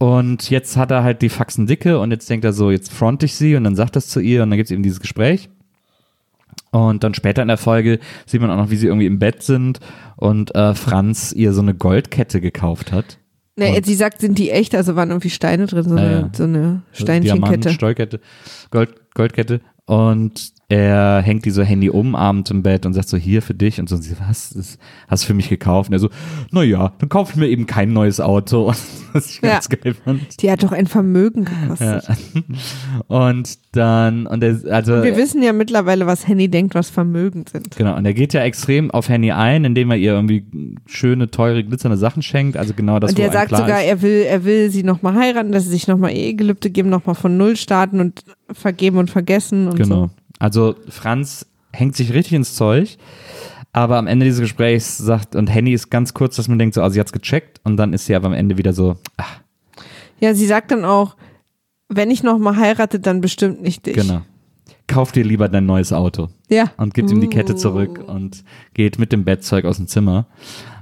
Und 0.00 0.48
jetzt 0.48 0.78
hat 0.78 0.90
er 0.90 1.02
halt 1.02 1.20
die 1.20 1.28
Faxen 1.28 1.66
dicke 1.66 1.98
und 1.98 2.10
jetzt 2.10 2.30
denkt 2.30 2.46
er 2.46 2.54
so, 2.54 2.70
jetzt 2.70 2.90
front 2.90 3.22
ich 3.22 3.34
sie 3.34 3.54
und 3.54 3.64
dann 3.64 3.76
sagt 3.76 3.96
das 3.96 4.06
zu 4.08 4.18
ihr 4.18 4.42
und 4.42 4.48
dann 4.48 4.56
gibt 4.56 4.68
es 4.68 4.70
eben 4.70 4.82
dieses 4.82 4.98
Gespräch. 4.98 5.50
Und 6.70 7.04
dann 7.04 7.12
später 7.12 7.42
in 7.42 7.48
der 7.48 7.58
Folge 7.58 7.98
sieht 8.24 8.40
man 8.40 8.50
auch 8.50 8.56
noch, 8.56 8.70
wie 8.70 8.76
sie 8.76 8.86
irgendwie 8.86 9.04
im 9.04 9.18
Bett 9.18 9.42
sind 9.42 9.78
und 10.16 10.54
äh, 10.54 10.74
Franz 10.74 11.32
ihr 11.32 11.52
so 11.52 11.60
eine 11.60 11.74
Goldkette 11.74 12.40
gekauft 12.40 12.92
hat. 12.92 13.18
Und- 13.58 13.84
sie 13.84 13.94
sagt, 13.94 14.22
sind 14.22 14.38
die 14.38 14.50
echt, 14.50 14.74
also 14.74 14.96
waren 14.96 15.10
irgendwie 15.10 15.28
Steine 15.28 15.66
drin, 15.66 15.84
so 15.84 15.94
eine, 15.94 16.10
ja. 16.12 16.30
so 16.32 16.44
eine 16.44 16.58
Diamant, 16.58 16.82
Steinchenkette. 16.94 17.70
Stolkette, 17.70 18.20
Gold, 18.70 18.94
Goldkette. 19.12 19.60
Und 19.84 20.54
er 20.70 21.20
hängt 21.20 21.44
die 21.44 21.50
so 21.50 21.62
Handy 21.64 21.90
um 21.90 22.14
abends 22.14 22.50
im 22.52 22.62
Bett 22.62 22.86
und 22.86 22.94
sagt 22.94 23.08
so, 23.08 23.16
hier 23.16 23.42
für 23.42 23.54
dich. 23.54 23.80
Und 23.80 23.88
so, 23.88 23.96
und 23.96 24.02
sie, 24.02 24.14
was, 24.26 24.50
das 24.50 24.78
hast 25.08 25.24
du 25.24 25.26
für 25.26 25.34
mich 25.34 25.48
gekauft? 25.48 25.90
Und 25.90 25.94
er 25.94 25.98
so, 25.98 26.10
naja, 26.52 26.92
dann 26.98 27.08
kaufe 27.08 27.32
ich 27.32 27.36
mir 27.36 27.48
eben 27.48 27.66
kein 27.66 27.92
neues 27.92 28.20
Auto. 28.20 28.72
Was 29.12 29.26
ich 29.28 29.40
Ja. 29.42 29.54
ganz 29.54 29.68
geil 29.68 29.94
fand. 29.94 30.40
Die 30.40 30.48
hat 30.48 30.62
doch 30.62 30.70
ein 30.70 30.86
Vermögen 30.86 31.44
gekostet. 31.44 32.04
Ja. 32.08 32.42
Und 33.08 33.58
dann, 33.72 34.26
und 34.28 34.42
er, 34.44 34.60
also, 34.72 35.02
Wir 35.02 35.16
wissen 35.16 35.42
ja 35.42 35.52
mittlerweile, 35.52 36.06
was 36.06 36.26
Henny 36.28 36.48
denkt, 36.48 36.74
was 36.76 36.90
Vermögen 36.90 37.44
sind. 37.50 37.76
genau, 37.76 37.96
und 37.96 38.04
er 38.04 38.14
geht 38.14 38.32
ja 38.34 38.42
extrem 38.42 38.90
auf 38.90 39.08
Henny 39.08 39.30
ein, 39.32 39.64
indem 39.64 39.90
er 39.90 39.96
ihr 39.96 40.12
irgendwie 40.12 40.44
schöne, 40.86 41.30
teure, 41.30 41.62
glitzernde 41.64 41.96
Sachen 41.96 42.22
schenkt. 42.22 42.56
Also 42.56 42.74
genau 42.74 42.98
das, 43.00 43.12
und 43.12 43.20
einem 43.20 43.32
sagt 43.32 43.50
sogar, 43.50 43.80
ist. 43.80 43.88
er 43.88 44.02
will, 44.02 44.22
er 44.28 44.44
will 44.44 44.70
sie 44.70 44.82
nochmal 44.84 45.14
heiraten, 45.16 45.50
dass 45.52 45.64
sie 45.64 45.70
sich 45.70 45.88
nochmal 45.88 46.12
Ehegelübde 46.12 46.70
geben, 46.70 46.88
nochmal 46.90 47.14
von 47.16 47.36
Null 47.36 47.56
starten 47.56 48.00
und 48.00 48.22
vergeben 48.52 48.98
und 48.98 49.10
vergessen 49.10 49.66
und 49.68 49.76
Genau. 49.76 50.06
so. 50.06 50.10
Also 50.40 50.74
Franz 50.88 51.46
hängt 51.72 51.94
sich 51.94 52.12
richtig 52.12 52.32
ins 52.32 52.56
Zeug, 52.56 52.96
aber 53.72 53.96
am 53.98 54.08
Ende 54.08 54.24
dieses 54.24 54.40
Gesprächs 54.40 54.98
sagt, 54.98 55.36
und 55.36 55.46
Henny 55.46 55.72
ist 55.72 55.90
ganz 55.90 56.12
kurz, 56.14 56.34
dass 56.34 56.48
man 56.48 56.58
denkt, 56.58 56.74
so, 56.74 56.82
also 56.82 56.94
sie 56.94 57.00
hat's 57.00 57.12
gecheckt 57.12 57.60
und 57.62 57.76
dann 57.76 57.92
ist 57.92 58.06
sie 58.06 58.16
aber 58.16 58.26
am 58.26 58.32
Ende 58.32 58.58
wieder 58.58 58.72
so, 58.72 58.96
ach, 59.16 59.38
Ja, 60.18 60.34
sie 60.34 60.46
sagt 60.46 60.72
dann 60.72 60.84
auch, 60.84 61.14
wenn 61.88 62.10
ich 62.10 62.22
nochmal 62.24 62.56
heirate, 62.56 62.98
dann 62.98 63.20
bestimmt 63.20 63.62
nicht 63.62 63.86
dich. 63.86 63.94
genau. 63.94 64.22
Kauf 64.88 65.12
dir 65.12 65.22
lieber 65.24 65.48
dein 65.48 65.66
neues 65.66 65.92
Auto 65.92 66.28
Ja. 66.48 66.72
und 66.76 66.94
gibt 66.94 67.12
ihm 67.12 67.20
die 67.20 67.28
Kette 67.28 67.54
zurück 67.54 68.02
und 68.08 68.42
geht 68.74 68.98
mit 68.98 69.12
dem 69.12 69.24
Bettzeug 69.24 69.64
aus 69.64 69.76
dem 69.76 69.86
Zimmer. 69.86 70.26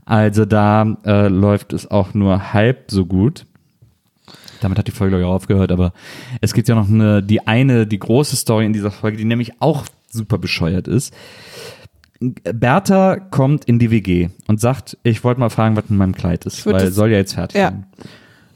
Also 0.07 0.47
da 0.47 0.97
äh, 1.05 1.29
läuft 1.29 1.75
es 1.75 1.91
auch 1.91 2.15
nur 2.15 2.55
halb 2.55 2.91
so 2.91 3.05
gut. 3.05 3.45
Damit 4.61 4.79
hat 4.79 4.87
die 4.87 4.93
Folge, 4.93 5.11
glaube 5.13 5.23
ich, 5.23 5.29
auch 5.29 5.35
aufgehört, 5.35 5.71
aber 5.73 5.93
es 6.41 6.53
gibt 6.55 6.69
ja 6.69 6.75
noch 6.75 6.89
eine, 6.89 7.23
die 7.23 7.47
eine, 7.47 7.87
die 7.87 7.99
große 7.99 8.37
Story 8.37 8.67
in 8.67 8.73
dieser 8.73 8.91
Folge, 8.91 9.17
die 9.17 9.25
nämlich 9.25 9.61
auch 9.61 9.85
super 10.11 10.39
bescheuert 10.39 10.89
ist. 10.89 11.15
Bertha 12.21 13.17
kommt 13.17 13.65
in 13.67 13.79
die 13.79 13.91
WG 13.91 14.29
und 14.49 14.61
sagt, 14.61 14.99
ich 15.05 15.23
wollte 15.23 15.39
mal 15.41 15.51
fragen, 15.51 15.77
was 15.77 15.85
in 15.89 15.97
meinem 15.97 16.15
Kleid 16.15 16.47
ist, 16.47 16.67
weil 16.67 16.91
soll 16.91 17.11
ja 17.11 17.19
jetzt 17.19 17.35
fertig 17.35 17.59
Ja. 17.61 17.71
sein. 17.71 17.87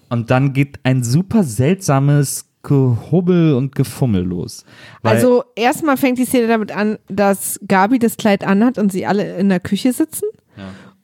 Und 0.08 0.30
dann 0.30 0.52
geht 0.52 0.80
ein 0.82 1.04
super 1.04 1.44
seltsames 1.44 2.46
Gehubbel 2.64 3.54
und 3.54 3.74
Gefummel 3.74 4.22
los. 4.22 4.64
Also 5.02 5.44
erstmal 5.56 5.96
fängt 5.96 6.18
die 6.18 6.24
Szene 6.24 6.48
damit 6.48 6.70
an, 6.72 6.98
dass 7.08 7.58
Gabi 7.66 7.98
das 7.98 8.16
Kleid 8.16 8.44
anhat 8.44 8.78
und 8.78 8.92
sie 8.92 9.06
alle 9.06 9.36
in 9.36 9.48
der 9.48 9.60
Küche 9.60 9.92
sitzen. 9.92 10.26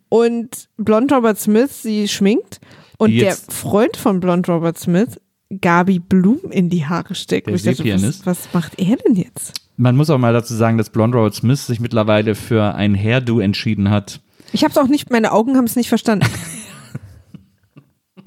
Und 0.09 0.69
Blond 0.77 1.13
Robert 1.13 1.39
Smith 1.39 1.83
sie 1.83 2.09
schminkt. 2.09 2.61
Und 2.99 3.13
der 3.13 3.35
Freund 3.35 3.97
von 3.97 4.21
Blond 4.21 4.49
Robert 4.49 4.79
Smith 4.79 5.21
Gabi 5.61 5.99
Blumen 5.99 6.53
in 6.53 6.69
die 6.69 6.85
Haare 6.85 7.15
steckt. 7.15 7.47
Der 7.47 7.55
ich 7.55 7.63
dachte, 7.63 8.03
was, 8.03 8.27
was 8.27 8.49
macht 8.53 8.79
er 8.79 8.97
denn 8.97 9.15
jetzt? 9.15 9.55
man 9.79 9.97
muss 9.97 10.11
auch 10.11 10.19
mal 10.19 10.33
dazu 10.33 10.55
sagen, 10.55 10.77
dass 10.77 10.91
Blonde 10.91 11.17
Robert 11.17 11.35
Smith 11.35 11.67
sich 11.67 11.81
mittlerweile 11.81 12.35
für 12.35 12.75
ein 12.75 12.95
Hairdo 12.95 13.39
entschieden 13.39 13.91
hat. 13.91 14.21
Ich 14.53 14.65
habe 14.65 14.73
es 14.73 14.79
auch 14.79 14.89
nicht, 14.89 15.11
meine 15.11 15.33
Augen 15.33 15.57
haben 15.57 15.65
es 15.65 15.77
nicht 15.77 15.89
verstanden. 15.89 16.27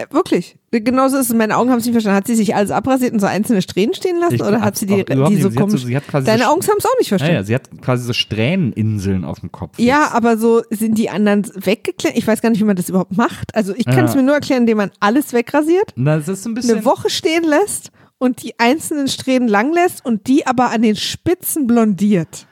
Äh, 0.10 0.14
Wirklich. 0.14 0.58
Genauso 0.72 1.18
ist 1.18 1.30
es, 1.30 1.36
meine 1.36 1.58
Augen 1.58 1.70
haben 1.70 1.80
es 1.80 1.86
nicht 1.86 1.93
verstanden. 1.93 2.16
Hat 2.18 2.28
sie 2.28 2.36
sich 2.36 2.56
alles 2.56 2.72
abrasiert 2.72 3.12
und 3.14 3.20
so 3.20 3.26
einzelne 3.28 3.62
Strähnen 3.62 3.93
stehen 3.93 4.18
lassen 4.20 4.36
Ich 4.36 4.41
oder 4.43 4.62
hat 4.62 4.78
sie 4.78 4.86
die, 4.86 5.04
die 5.04 5.14
so 5.14 5.26
sie 5.28 5.34
hat 5.45 5.54
so- 5.54 5.60
komisch? 5.60 5.84
sie 5.84 5.97
Deine 6.24 6.43
so- 6.43 6.49
Augen 6.49 6.62
haben 6.62 6.78
es 6.78 6.86
auch 6.86 6.97
nicht 6.97 7.10
verstanden. 7.10 7.36
ja, 7.36 7.43
sie 7.43 7.56
hat 7.56 7.70
quasi 7.82 8.06
so 8.06 8.14
Strähneninseln 8.14 9.26
auf 9.26 9.39
dem 9.41 9.52
Kopf. 9.52 9.78
Ja, 9.78 10.04
jetzt. 10.04 10.14
aber 10.16 10.38
so 10.38 10.62
sind 10.70 10.97
die 10.97 11.10
anderen 11.10 11.45
weggeklemmt. 11.56 12.18
Ich 12.18 12.26
weiß 12.28 12.41
gar 12.41 12.49
nicht, 12.49 12.60
wie 12.62 12.66
man 12.66 12.76
das 12.76 12.89
überhaupt 12.89 13.18
macht. 13.18 13.54
Also 13.56 13.74
ich 13.76 13.86
kann 13.86 14.06
es 14.06 14.12
Ja. 14.12 14.18
mir 14.18 14.24
nur 14.24 14.36
erklären, 14.36 14.62
indem 14.62 14.78
man 14.78 14.91
alles 14.99 15.34
wegrasiert, 15.34 15.91
Na, 15.95 16.18
das 16.18 16.28
ist 16.28 16.45
ein 16.45 16.54
bisschen. 16.54 16.78
eine 16.78 16.86
Woche 16.86 17.10
stehen 17.10 17.43
lässt 17.43 17.91
und 18.18 18.41
die 18.43 18.58
einzelnen 18.60 19.08
Strähnen 19.08 19.47
lang 19.49 19.74
lässt 19.74 20.06
und 20.06 20.28
die 20.28 20.45
aber 20.47 20.70
an 20.72 20.82
den 20.84 20.95
Spitzen 20.95 21.68
blondiert. 21.68 22.45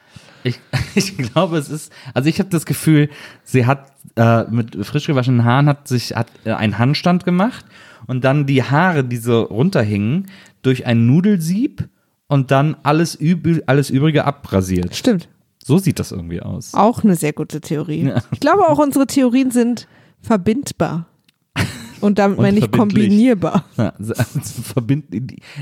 Ich, 0.44 0.60
ich 0.96 1.18
glaube, 1.18 1.58
es 1.58 1.70
ist, 1.70 1.92
also 2.14 2.28
ich 2.30 2.40
habe 2.40 2.50
das 2.50 2.66
Gefühl, 2.66 3.10
sie 3.44 3.66
hat 3.66 3.92
äh, 4.16 4.44
mit 4.50 4.86
frisch 4.86 5.08
gewaschenen 5.08 5.44
Haaren 5.44 5.68
hat 5.68 5.88
sich 5.88 6.16
hat 6.16 6.28
äh, 6.46 6.52
einen 6.52 6.78
Handstand 6.78 7.26
gemacht 7.26 7.66
und 8.08 8.24
dann 8.24 8.46
die 8.46 8.64
Haare, 8.64 9.04
die 9.04 9.18
so 9.18 9.42
runterhingen, 9.44 10.28
durch 10.62 10.86
ein 10.86 11.06
Nudelsieb 11.06 11.88
und 12.28 12.52
dann 12.52 12.76
alles, 12.84 13.20
üb 13.20 13.64
alles 13.66 13.90
Übrige 13.90 14.26
abrasiert. 14.26 14.96
Stimmt. 14.96 15.30
So 15.64 15.78
sieht 15.78 16.00
das 16.00 16.12
irgendwie 16.12 16.42
aus. 16.42 16.74
Auch 16.74 17.04
eine 17.04 17.16
sehr 17.16 17.34
gute 17.34 17.62
Theorie. 17.62 18.06
Ja. 18.06 18.24
Ich 18.32 18.40
glaube 18.40 18.68
auch, 18.68 18.80
unsere 18.80 19.06
Theorien 19.06 19.52
sind 19.52 19.88
verbindbar. 20.22 21.06
Und 22.02 22.18
damit 22.18 22.40
meine 22.40 22.60
ich 22.60 22.72
kombinierbar. 22.72 23.66
Ja, 23.78 23.94
also 23.98 24.14
verbind, 24.64 25.06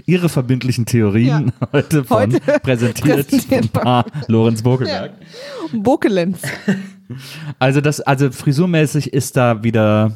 ihre 0.06 0.30
verbindlichen 0.30 0.86
Theorien 0.86 1.52
heute 1.74 2.04
von 2.04 2.34
Heute 2.34 2.40
präsentiert, 2.60 3.28
präsentiert 3.28 3.70
Lorenz 4.28 4.62
Bokelberg. 4.62 5.14
Bokelenz. 5.74 6.40
Also 7.60 7.82
das, 7.82 8.02
also 8.02 8.32
frisurmäßig 8.32 9.14
ist 9.14 9.38
da 9.38 9.64
wieder 9.64 10.12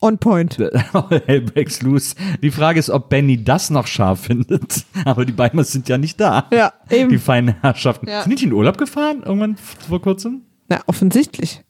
On 0.00 0.18
point. 0.18 0.58
Hellbecks 1.26 1.82
loose. 1.82 2.14
Die 2.42 2.50
Frage 2.50 2.78
ist, 2.78 2.90
ob 2.90 3.08
Benny 3.08 3.42
das 3.42 3.70
noch 3.70 3.86
scharf 3.86 4.20
findet. 4.20 4.84
Aber 5.04 5.24
die 5.24 5.32
Beimers 5.32 5.72
sind 5.72 5.88
ja 5.88 5.96
nicht 5.96 6.20
da. 6.20 6.46
Ja, 6.52 6.72
eben. 6.90 7.10
Die 7.10 7.18
feinen 7.18 7.60
Herrschaften. 7.62 8.08
Ja. 8.08 8.22
Sind 8.22 8.30
die 8.30 8.34
nicht 8.34 8.44
in 8.44 8.52
Urlaub 8.52 8.76
gefahren? 8.76 9.22
Irgendwann 9.24 9.56
vor 9.56 10.02
kurzem? 10.02 10.42
Na, 10.68 10.80
offensichtlich. 10.86 11.62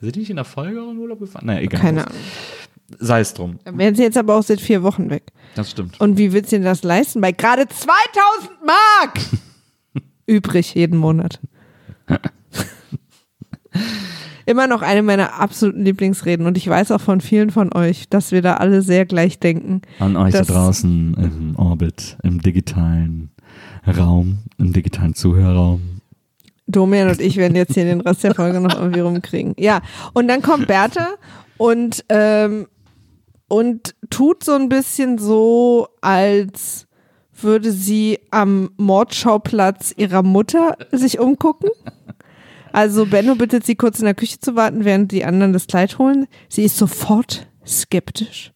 Sind 0.00 0.16
die 0.16 0.20
nicht 0.20 0.30
in 0.30 0.36
der 0.36 0.44
Folge 0.44 0.80
in 0.80 0.98
Urlaub 0.98 1.20
gefahren? 1.20 1.46
Naja, 1.46 1.60
egal. 1.60 1.80
Keine 1.80 2.06
Ahnung. 2.06 2.20
Sei 2.98 3.20
es 3.20 3.32
drum. 3.32 3.58
Dann 3.64 3.78
wären 3.78 3.94
sie 3.94 4.02
jetzt 4.02 4.18
aber 4.18 4.36
auch 4.36 4.42
seit 4.42 4.60
vier 4.60 4.82
Wochen 4.82 5.08
weg. 5.08 5.24
Das 5.54 5.70
stimmt. 5.70 5.98
Und 5.98 6.18
wie 6.18 6.32
willst 6.32 6.52
du 6.52 6.56
denn 6.56 6.64
das 6.64 6.82
leisten? 6.82 7.22
Bei 7.22 7.32
gerade 7.32 7.66
2000 7.66 8.50
Mark 8.66 9.18
übrig 10.26 10.74
jeden 10.74 10.98
Monat. 10.98 11.40
Immer 14.44 14.66
noch 14.66 14.82
eine 14.82 15.02
meiner 15.02 15.40
absoluten 15.40 15.84
Lieblingsreden. 15.84 16.46
Und 16.46 16.56
ich 16.56 16.68
weiß 16.68 16.90
auch 16.90 17.00
von 17.00 17.20
vielen 17.20 17.50
von 17.50 17.72
euch, 17.72 18.08
dass 18.08 18.32
wir 18.32 18.42
da 18.42 18.54
alle 18.54 18.82
sehr 18.82 19.06
gleich 19.06 19.38
denken. 19.38 19.82
An 20.00 20.16
euch 20.16 20.32
da 20.32 20.42
draußen 20.42 21.14
im 21.14 21.56
Orbit, 21.56 22.16
im 22.24 22.40
digitalen 22.42 23.30
Raum, 23.86 24.38
im 24.58 24.72
digitalen 24.72 25.14
Zuhörerraum. 25.14 26.00
Domian 26.66 27.08
und 27.08 27.20
ich 27.20 27.36
werden 27.36 27.56
jetzt 27.56 27.74
hier 27.74 27.84
den 27.84 28.00
Rest 28.00 28.24
der 28.24 28.34
Folge 28.34 28.60
noch 28.60 28.74
irgendwie 28.74 29.00
rumkriegen. 29.00 29.54
Ja, 29.58 29.80
und 30.12 30.28
dann 30.28 30.42
kommt 30.42 30.66
Bertha 30.66 31.08
und, 31.56 32.04
ähm, 32.08 32.66
und 33.48 33.94
tut 34.10 34.44
so 34.44 34.52
ein 34.54 34.68
bisschen 34.68 35.18
so, 35.18 35.88
als 36.00 36.86
würde 37.32 37.72
sie 37.72 38.20
am 38.30 38.70
Mordschauplatz 38.76 39.92
ihrer 39.96 40.22
Mutter 40.22 40.76
sich 40.92 41.18
umgucken. 41.18 41.70
Also 42.72 43.06
Benno 43.06 43.34
bittet 43.34 43.64
sie 43.64 43.76
kurz 43.76 43.98
in 43.98 44.06
der 44.06 44.14
Küche 44.14 44.40
zu 44.40 44.56
warten, 44.56 44.84
während 44.84 45.12
die 45.12 45.24
anderen 45.24 45.52
das 45.52 45.66
Kleid 45.66 45.98
holen. 45.98 46.26
Sie 46.48 46.64
ist 46.64 46.76
sofort 46.76 47.46
skeptisch. 47.66 48.52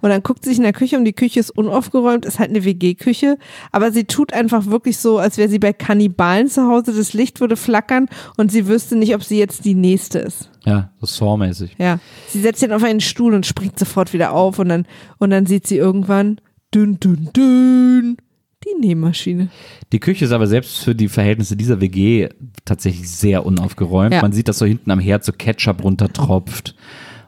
Und 0.00 0.10
dann 0.10 0.22
guckt 0.22 0.44
sie 0.44 0.50
sich 0.50 0.58
in 0.58 0.64
der 0.64 0.72
Küche 0.72 0.96
um, 0.96 1.04
die 1.04 1.12
Küche 1.12 1.40
ist 1.40 1.50
unaufgeräumt, 1.50 2.24
ist 2.24 2.38
halt 2.38 2.50
eine 2.50 2.64
WG-Küche, 2.64 3.36
aber 3.70 3.92
sie 3.92 4.04
tut 4.04 4.32
einfach 4.32 4.66
wirklich 4.66 4.98
so, 4.98 5.18
als 5.18 5.36
wäre 5.36 5.48
sie 5.48 5.58
bei 5.58 5.72
Kannibalen 5.72 6.48
zu 6.48 6.66
Hause, 6.66 6.94
das 6.94 7.12
Licht 7.12 7.40
würde 7.40 7.56
flackern 7.56 8.08
und 8.36 8.50
sie 8.50 8.66
wüsste 8.66 8.96
nicht, 8.96 9.14
ob 9.14 9.22
sie 9.22 9.38
jetzt 9.38 9.64
die 9.64 9.74
Nächste 9.74 10.20
ist. 10.20 10.50
Ja, 10.64 10.90
so 11.00 11.06
Saw-mäßig. 11.06 11.72
Ja. 11.78 11.98
Sie 12.28 12.40
setzt 12.40 12.62
ihn 12.62 12.72
auf 12.72 12.82
einen 12.82 13.00
Stuhl 13.00 13.34
und 13.34 13.46
springt 13.46 13.78
sofort 13.78 14.12
wieder 14.12 14.32
auf 14.32 14.58
und 14.58 14.70
dann, 14.70 14.86
und 15.18 15.30
dann 15.30 15.46
sieht 15.46 15.66
sie 15.66 15.76
irgendwann, 15.76 16.40
dünn, 16.74 16.98
dünn, 16.98 17.28
dünn, 17.34 18.16
die 18.64 18.86
Nähmaschine. 18.86 19.48
Die 19.92 20.00
Küche 20.00 20.24
ist 20.24 20.32
aber 20.32 20.46
selbst 20.46 20.78
für 20.78 20.94
die 20.94 21.08
Verhältnisse 21.08 21.56
dieser 21.56 21.80
WG 21.80 22.28
tatsächlich 22.64 23.08
sehr 23.10 23.46
unaufgeräumt. 23.46 24.14
Ja. 24.14 24.22
Man 24.22 24.32
sieht, 24.32 24.48
dass 24.48 24.58
so 24.58 24.66
hinten 24.66 24.90
am 24.90 25.00
Herd 25.00 25.24
so 25.24 25.32
Ketchup 25.32 25.82
runtertropft. 25.82 26.74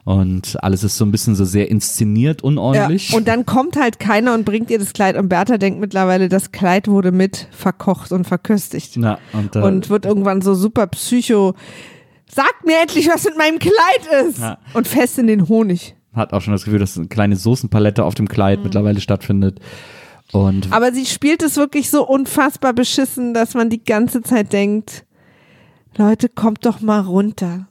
Und 0.05 0.61
alles 0.61 0.83
ist 0.83 0.97
so 0.97 1.05
ein 1.05 1.11
bisschen 1.11 1.33
so 1.33 1.45
sehr 1.45 1.71
inszeniert, 1.71 2.41
unordentlich. 2.43 3.11
Ja, 3.11 3.17
und 3.17 3.27
dann 3.27 3.45
kommt 3.45 3.77
halt 3.77 3.99
keiner 3.99 4.33
und 4.33 4.43
bringt 4.43 4.69
ihr 4.69 4.77
das 4.77 4.91
Kleid 4.91 5.15
und 5.15 5.29
Bertha 5.29 5.57
denkt 5.57 5.79
mittlerweile, 5.79 6.27
das 6.27 6.51
Kleid 6.51 6.89
wurde 6.89 7.13
mit 7.13 7.47
verkocht 7.51 8.11
und 8.11 8.25
verköstigt. 8.25 8.95
Na, 8.97 9.17
und, 9.31 9.55
äh, 9.55 9.59
und 9.59 9.89
wird 9.89 10.05
irgendwann 10.05 10.41
so 10.41 10.55
super 10.55 10.87
psycho. 10.87 11.53
Sagt 12.29 12.65
mir 12.65 12.81
endlich, 12.81 13.07
was 13.07 13.23
mit 13.23 13.37
meinem 13.37 13.59
Kleid 13.59 14.27
ist! 14.27 14.39
Ja. 14.39 14.57
Und 14.73 14.87
fest 14.89 15.17
in 15.19 15.27
den 15.27 15.47
Honig. 15.47 15.95
hat 16.13 16.33
auch 16.33 16.41
schon 16.41 16.51
das 16.53 16.65
Gefühl, 16.65 16.79
dass 16.79 16.97
eine 16.97 17.07
kleine 17.07 17.37
Soßenpalette 17.37 18.03
auf 18.03 18.13
dem 18.13 18.27
Kleid 18.27 18.59
Mhm. 18.59 18.65
mittlerweile 18.65 18.99
stattfindet. 18.99 19.59
Und 20.33 20.71
Aber 20.71 20.91
sie 20.91 21.05
spielt 21.05 21.43
es 21.43 21.57
wirklich 21.57 21.89
so 21.89 22.05
unfassbar 22.07 22.73
beschissen, 22.73 23.33
dass 23.33 23.53
man 23.53 23.69
die 23.69 23.83
ganze 23.83 24.23
Zeit 24.23 24.51
denkt, 24.51 25.05
Leute, 25.95 26.27
kommt 26.27 26.65
doch 26.65 26.81
mal 26.81 27.01
runter. 27.01 27.67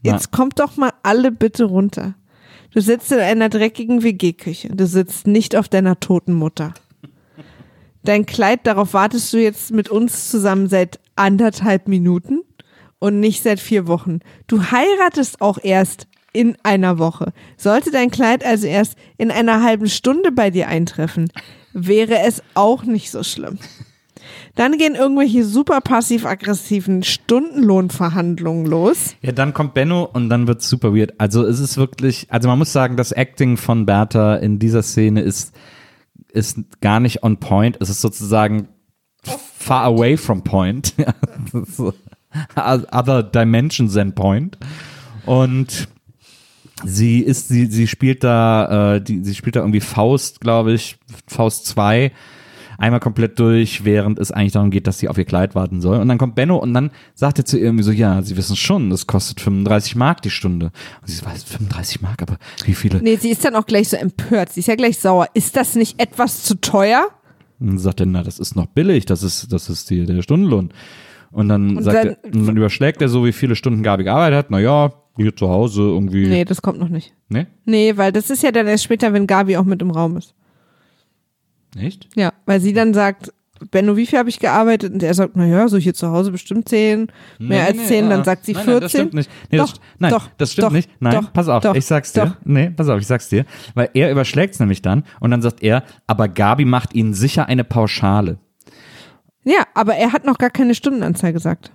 Jetzt 0.00 0.30
kommt 0.30 0.60
doch 0.60 0.76
mal 0.76 0.92
alle 1.02 1.32
bitte 1.32 1.64
runter. 1.64 2.14
Du 2.70 2.80
sitzt 2.80 3.10
in 3.10 3.18
einer 3.18 3.48
dreckigen 3.48 4.02
WG-Küche. 4.02 4.68
Du 4.68 4.86
sitzt 4.86 5.26
nicht 5.26 5.56
auf 5.56 5.68
deiner 5.68 5.98
toten 5.98 6.34
Mutter. 6.34 6.74
Dein 8.04 8.26
Kleid, 8.26 8.66
darauf 8.66 8.94
wartest 8.94 9.32
du 9.32 9.38
jetzt 9.38 9.72
mit 9.72 9.88
uns 9.88 10.30
zusammen 10.30 10.68
seit 10.68 11.00
anderthalb 11.16 11.88
Minuten 11.88 12.42
und 12.98 13.18
nicht 13.18 13.42
seit 13.42 13.60
vier 13.60 13.88
Wochen. 13.88 14.20
Du 14.46 14.70
heiratest 14.70 15.40
auch 15.40 15.58
erst 15.62 16.06
in 16.32 16.56
einer 16.62 16.98
Woche. 16.98 17.32
Sollte 17.56 17.90
dein 17.90 18.10
Kleid 18.10 18.44
also 18.44 18.66
erst 18.66 18.96
in 19.16 19.30
einer 19.30 19.62
halben 19.62 19.88
Stunde 19.88 20.32
bei 20.32 20.50
dir 20.50 20.68
eintreffen, 20.68 21.30
wäre 21.74 22.20
es 22.20 22.42
auch 22.54 22.84
nicht 22.84 23.10
so 23.10 23.22
schlimm. 23.22 23.58
Dann 24.54 24.78
gehen 24.78 24.94
irgendwelche 24.94 25.44
super 25.44 25.80
passiv-aggressiven 25.80 27.02
Stundenlohnverhandlungen 27.02 28.66
los. 28.66 29.16
ja, 29.20 29.32
dann 29.32 29.52
kommt 29.52 29.74
Benno 29.74 30.04
und 30.04 30.28
dann 30.28 30.46
wird's 30.46 30.68
super 30.68 30.94
weird. 30.94 31.12
Also 31.18 31.44
es 31.44 31.58
ist 31.58 31.76
wirklich, 31.76 32.28
also 32.30 32.48
man 32.48 32.58
muss 32.58 32.72
sagen, 32.72 32.96
das 32.96 33.10
Acting 33.10 33.56
von 33.56 33.84
Bertha 33.84 34.36
in 34.36 34.60
dieser 34.60 34.82
Szene 34.82 35.22
ist, 35.22 35.54
ist 36.32 36.58
gar 36.80 37.00
nicht 37.00 37.24
on 37.24 37.38
point. 37.38 37.76
Es 37.80 37.90
ist 37.90 38.00
sozusagen 38.00 38.68
far 39.22 39.84
away 39.84 40.16
from 40.16 40.44
point. 40.44 40.94
Other 42.56 43.22
dimensions 43.22 43.94
than 43.94 44.14
point. 44.14 44.56
Und 45.26 45.88
sie 46.84 47.20
ist, 47.20 47.48
sie, 47.48 47.66
sie 47.66 47.86
spielt 47.86 48.24
da, 48.24 48.96
äh, 48.96 49.00
die, 49.00 49.22
sie 49.22 49.34
spielt 49.34 49.56
da 49.56 49.60
irgendwie 49.60 49.80
Faust, 49.80 50.40
glaube 50.40 50.72
ich, 50.72 50.96
Faust 51.28 51.66
2, 51.66 52.10
einmal 52.76 52.98
komplett 53.00 53.38
durch, 53.38 53.84
während 53.84 54.18
es 54.18 54.32
eigentlich 54.32 54.52
darum 54.52 54.70
geht, 54.70 54.86
dass 54.88 54.98
sie 54.98 55.08
auf 55.08 55.16
ihr 55.16 55.24
Kleid 55.24 55.54
warten 55.54 55.80
soll. 55.80 55.98
Und 55.98 56.08
dann 56.08 56.18
kommt 56.18 56.34
Benno 56.34 56.56
und 56.56 56.74
dann 56.74 56.90
sagt 57.14 57.38
er 57.38 57.44
zu 57.44 57.56
ihr 57.56 57.64
irgendwie 57.64 57.84
so, 57.84 57.92
ja, 57.92 58.20
sie 58.22 58.36
wissen 58.36 58.56
schon, 58.56 58.90
das 58.90 59.06
kostet 59.06 59.40
35 59.40 59.94
Mark 59.94 60.22
die 60.22 60.30
Stunde. 60.30 60.72
Und 61.00 61.08
sie 61.08 61.24
weiß, 61.24 61.44
35 61.44 62.02
Mark, 62.02 62.20
aber 62.22 62.36
wie 62.64 62.74
viele? 62.74 63.00
Nee, 63.00 63.16
sie 63.16 63.30
ist 63.30 63.44
dann 63.44 63.54
auch 63.54 63.66
gleich 63.66 63.90
so 63.90 63.96
empört. 63.96 64.52
Sie 64.52 64.60
ist 64.60 64.66
ja 64.66 64.74
gleich 64.74 64.98
sauer. 64.98 65.28
Ist 65.34 65.56
das 65.56 65.76
nicht 65.76 66.00
etwas 66.00 66.42
zu 66.42 66.60
teuer? 66.60 67.06
Und 67.60 67.68
dann 67.68 67.78
sagt 67.78 68.00
er, 68.00 68.06
na, 68.06 68.24
das 68.24 68.40
ist 68.40 68.56
noch 68.56 68.66
billig, 68.66 69.06
das 69.06 69.22
ist, 69.22 69.52
das 69.52 69.68
ist 69.68 69.88
die, 69.90 70.04
der 70.04 70.22
Stundenlohn. 70.22 70.70
Und 71.30 71.48
dann 71.48 71.76
Und 71.76 71.82
sagt 71.84 71.96
dann- 71.96 72.16
er, 72.24 72.34
und 72.34 72.46
dann 72.46 72.56
überschlägt 72.56 73.00
er 73.00 73.08
so, 73.08 73.24
wie 73.24 73.32
viele 73.32 73.54
Stunden 73.54 73.84
Gabi 73.84 74.02
gearbeitet 74.04 74.36
hat. 74.38 74.50
Na 74.50 74.58
ja, 74.58 74.92
hier 75.16 75.34
zu 75.34 75.48
Hause 75.48 75.82
irgendwie. 75.82 76.26
Nee, 76.26 76.44
das 76.44 76.62
kommt 76.62 76.78
noch 76.78 76.88
nicht. 76.88 77.14
Nee? 77.28 77.46
Nee, 77.64 77.96
weil 77.96 78.12
das 78.12 78.30
ist 78.30 78.42
ja 78.42 78.50
dann 78.50 78.66
erst 78.66 78.84
später, 78.84 79.12
wenn 79.12 79.26
Gabi 79.26 79.56
auch 79.56 79.64
mit 79.64 79.80
im 79.82 79.90
Raum 79.90 80.16
ist. 80.16 80.34
Echt? 81.76 82.08
Ja, 82.14 82.32
weil 82.46 82.60
sie 82.60 82.72
dann 82.72 82.94
sagt, 82.94 83.32
Benno, 83.70 83.96
wie 83.96 84.06
viel 84.06 84.18
habe 84.18 84.28
ich 84.28 84.38
gearbeitet? 84.38 84.92
Und 84.92 85.02
er 85.02 85.14
sagt, 85.14 85.36
naja, 85.36 85.68
so 85.68 85.78
hier 85.78 85.94
zu 85.94 86.10
Hause 86.10 86.32
bestimmt 86.32 86.68
zehn, 86.68 87.06
mehr 87.38 87.60
Nee, 87.60 87.66
als 87.66 87.76
nee, 87.76 87.86
zehn, 87.86 88.04
ah, 88.06 88.08
dann 88.10 88.24
sagt 88.24 88.44
sie 88.44 88.52
nein, 88.52 88.64
14. 88.64 88.72
Nein, 88.72 88.80
das 88.80 88.90
stimmt 88.90 89.14
nicht. 89.14 89.30
Nee, 89.50 89.58
Doch, 89.58 89.70
das, 89.70 89.80
nein, 89.98 90.10
doch, 90.10 90.28
das 90.36 90.52
stimmt 90.52 90.66
doch, 90.66 90.72
nicht. 90.72 90.90
Nein, 91.00 91.14
doch, 91.14 91.32
pass 91.32 91.48
auf, 91.48 91.62
doch, 91.62 91.74
ich 91.74 91.86
sag's 91.86 92.12
dir. 92.12 92.36
Nee, 92.44 92.70
pass 92.70 92.88
auf, 92.88 93.00
ich 93.00 93.06
sag's 93.06 93.28
dir. 93.28 93.44
Weil 93.74 93.90
er 93.94 94.10
überschlägt's 94.10 94.60
nämlich 94.60 94.82
dann 94.82 95.04
und 95.20 95.30
dann 95.30 95.42
sagt 95.42 95.62
er, 95.62 95.84
aber 96.06 96.28
Gabi 96.28 96.64
macht 96.64 96.94
ihnen 96.94 97.14
sicher 97.14 97.46
eine 97.46 97.64
Pauschale. 97.64 98.38
Ja, 99.44 99.64
aber 99.74 99.94
er 99.94 100.12
hat 100.12 100.24
noch 100.24 100.38
gar 100.38 100.50
keine 100.50 100.74
Stundenanzahl 100.74 101.32
gesagt. 101.32 101.70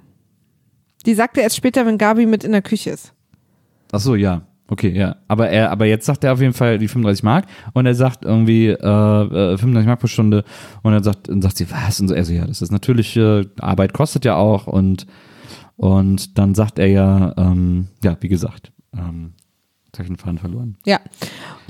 Die 1.06 1.14
sagt 1.14 1.38
er 1.38 1.44
erst 1.44 1.56
später, 1.56 1.86
wenn 1.86 1.98
Gabi 1.98 2.26
mit 2.26 2.44
in 2.44 2.52
der 2.52 2.62
Küche 2.62 2.90
ist. 2.90 3.14
Ach 3.92 4.00
so, 4.00 4.16
ja. 4.16 4.42
Okay, 4.72 4.92
ja. 4.96 5.16
Aber 5.28 5.50
er, 5.50 5.72
aber 5.72 5.86
jetzt 5.86 6.06
sagt 6.06 6.24
er 6.24 6.34
auf 6.34 6.42
jeden 6.42 6.54
Fall 6.54 6.78
die 6.78 6.88
35 6.88 7.24
Mark 7.24 7.46
und 7.74 7.88
er 7.88 7.96
sagt 7.96 8.24
irgendwie 8.24 8.68
äh, 8.68 8.74
äh, 8.74 9.58
35 9.58 9.88
Mark 9.88 10.00
pro 10.00 10.08
Stunde 10.08 10.44
und 10.84 10.92
dann 10.92 11.04
sagt, 11.04 11.28
dann 11.28 11.42
sagt 11.42 11.58
sie, 11.58 11.70
was? 11.72 12.00
Und 12.00 12.08
so, 12.10 12.14
er 12.14 12.24
so, 12.24 12.34
ja, 12.34 12.46
das 12.46 12.62
ist 12.62 12.72
natürlich, 12.72 13.18
äh, 13.18 13.46
Arbeit 13.60 13.94
kostet 13.94 14.26
ja 14.26 14.36
auch 14.36 14.68
und 14.68 15.08
und 15.76 16.38
dann 16.38 16.56
sagt 16.56 16.78
er 16.78 16.88
ja, 16.88 17.34
ähm, 17.38 17.88
ja, 18.04 18.18
wie 18.20 18.28
gesagt, 18.28 18.74
ähm, 18.94 19.32
jetzt 19.86 19.98
hab 19.98 20.04
ich 20.04 20.10
den 20.10 20.18
Faden 20.18 20.38
verloren. 20.38 20.76
Ja, 20.86 21.00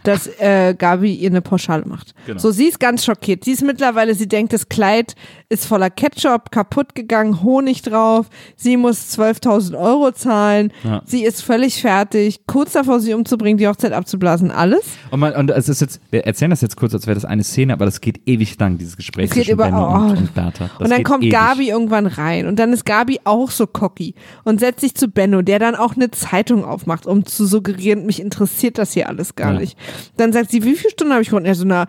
dass 0.04 0.28
äh, 0.40 0.74
Gabi 0.78 1.14
ihr 1.14 1.30
eine 1.30 1.42
Pauschale 1.42 1.86
macht. 1.86 2.14
Genau. 2.26 2.40
So, 2.40 2.52
sie 2.52 2.66
ist 2.68 2.80
ganz 2.80 3.06
schockiert. 3.06 3.44
Sie 3.44 3.52
ist 3.52 3.64
mittlerweile, 3.64 4.16
sie 4.16 4.28
denkt, 4.28 4.54
das 4.54 4.70
Kleid 4.70 5.16
ist 5.50 5.66
voller 5.66 5.90
Ketchup, 5.90 6.52
kaputt 6.52 6.96
gegangen, 6.96 7.42
Honig 7.44 7.82
drauf. 7.82 8.28
Sie 8.56 8.78
muss 8.78 9.18
12.000 9.18 9.78
Euro 9.80 10.12
zahlen. 10.12 10.72
Ja. 10.84 11.02
Sie 11.06 11.24
ist 11.24 11.42
völlig 11.42 11.82
fertig, 11.82 12.42
kurz 12.48 12.74
davor, 12.74 13.00
sie 13.00 13.14
umzubringen, 13.14 13.58
die 13.58 13.68
Hochzeit 13.68 13.94
abzublasen, 13.94 14.52
alles. 14.52 14.82
Und, 15.12 15.20
man, 15.20 15.34
und 15.36 15.50
es 15.52 15.70
ist 15.70 15.82
jetzt, 15.82 16.00
wir 16.12 16.26
erzählen 16.26 16.52
das 16.52 16.62
jetzt 16.62 16.78
kurz, 16.78 16.94
als 16.94 17.08
wäre 17.08 17.16
das 17.16 17.26
eine 17.26 17.44
Szene, 17.44 17.74
aber 17.74 17.86
das 17.86 18.02
geht 18.02 18.22
ewig 18.28 18.58
lang, 18.60 18.78
dieses 18.78 18.96
Gespräch 18.98 19.26
Es 19.30 19.32
geht 19.36 19.46
zwischen 19.46 19.54
über- 19.54 19.70
oh. 20.06 20.10
und, 20.12 20.18
und 20.18 20.34
Bertha. 20.34 20.70
Das 20.78 20.80
und 20.86 20.90
dann 20.90 21.04
kommt 21.04 21.24
ewig. 21.24 21.34
Gabi 21.34 21.70
irgendwann 21.70 22.06
rein 22.06 22.48
und 22.48 22.58
dann 22.58 22.72
ist 22.74 22.86
Gabi 22.86 23.20
auch 23.24 23.52
so 23.52 23.66
cocky 23.68 24.14
und 24.44 24.60
setzt 24.60 24.82
sich 24.82 24.96
zu 24.96 25.08
Benno, 25.08 25.42
der 25.42 25.60
dann 25.60 25.76
auch 25.76 25.96
eine 25.96 26.12
Zeitung 26.12 26.64
aufmacht, 26.64 27.08
um 27.08 27.26
zu 27.26 27.46
suggerieren, 27.46 28.06
mich 28.06 28.22
interessiert 28.22 28.78
das 28.78 28.94
hier 28.94 29.10
alles 29.10 29.36
gar 29.36 29.54
Ja. 29.54 29.60
nicht. 29.60 29.78
Dann 30.18 30.34
sagt 30.34 30.52
sie, 30.52 30.64
wie 30.64 30.76
viele 30.76 30.92
Stunden 30.92 31.14
habe 31.14 31.22
ich 31.22 31.30
gewonnen? 31.30 31.46
Ja, 31.46 31.56
so 31.56 31.66
na, 31.66 31.86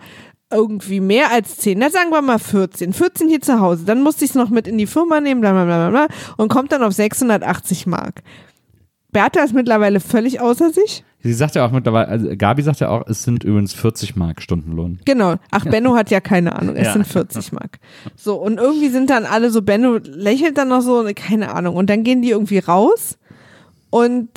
irgendwie 0.51 0.99
mehr 0.99 1.31
als 1.31 1.57
zehn. 1.57 1.79
Na, 1.79 1.89
sagen 1.89 2.09
wir 2.11 2.21
mal 2.21 2.39
14. 2.39 2.93
14 2.93 3.29
hier 3.29 3.41
zu 3.41 3.59
Hause. 3.59 3.85
Dann 3.85 4.01
musste 4.03 4.25
ich 4.25 4.31
es 4.31 4.35
noch 4.35 4.49
mit 4.49 4.67
in 4.67 4.77
die 4.77 4.87
Firma 4.87 5.21
nehmen, 5.21 5.41
bla, 5.41 5.51
bla, 5.51 5.65
bla, 5.65 5.89
bla, 5.89 6.07
bla 6.07 6.15
und 6.37 6.49
kommt 6.49 6.71
dann 6.71 6.83
auf 6.83 6.93
680 6.93 7.87
Mark. 7.87 8.21
Bertha 9.11 9.43
ist 9.43 9.53
mittlerweile 9.53 9.99
völlig 9.99 10.39
außer 10.39 10.71
sich. 10.71 11.03
Sie 11.23 11.33
sagt 11.33 11.55
ja 11.55 11.65
auch 11.65 11.71
mittlerweile, 11.71 12.07
also 12.07 12.29
Gabi 12.35 12.63
sagt 12.63 12.79
ja 12.79 12.89
auch, 12.89 13.03
es 13.07 13.23
sind 13.23 13.43
übrigens 13.43 13.73
40 13.73 14.15
Mark 14.15 14.41
Stundenlohn. 14.41 14.99
Genau. 15.05 15.35
Ach, 15.51 15.65
Benno 15.65 15.95
hat 15.95 16.09
ja 16.09 16.19
keine 16.19 16.55
Ahnung. 16.57 16.75
Es 16.75 16.87
Ja. 16.87 16.93
sind 16.93 17.05
40 17.05 17.51
Mark. 17.51 17.79
So, 18.15 18.35
und 18.35 18.57
irgendwie 18.57 18.87
sind 18.89 19.09
dann 19.09 19.25
alle 19.25 19.51
so, 19.51 19.61
Benno 19.61 19.97
lächelt 20.01 20.57
dann 20.57 20.69
noch 20.69 20.81
so, 20.81 21.05
keine 21.13 21.53
Ahnung. 21.53 21.75
Und 21.75 21.89
dann 21.89 22.03
gehen 22.03 22.21
die 22.21 22.29
irgendwie 22.31 22.59
raus 22.59 23.17
und 23.89 24.29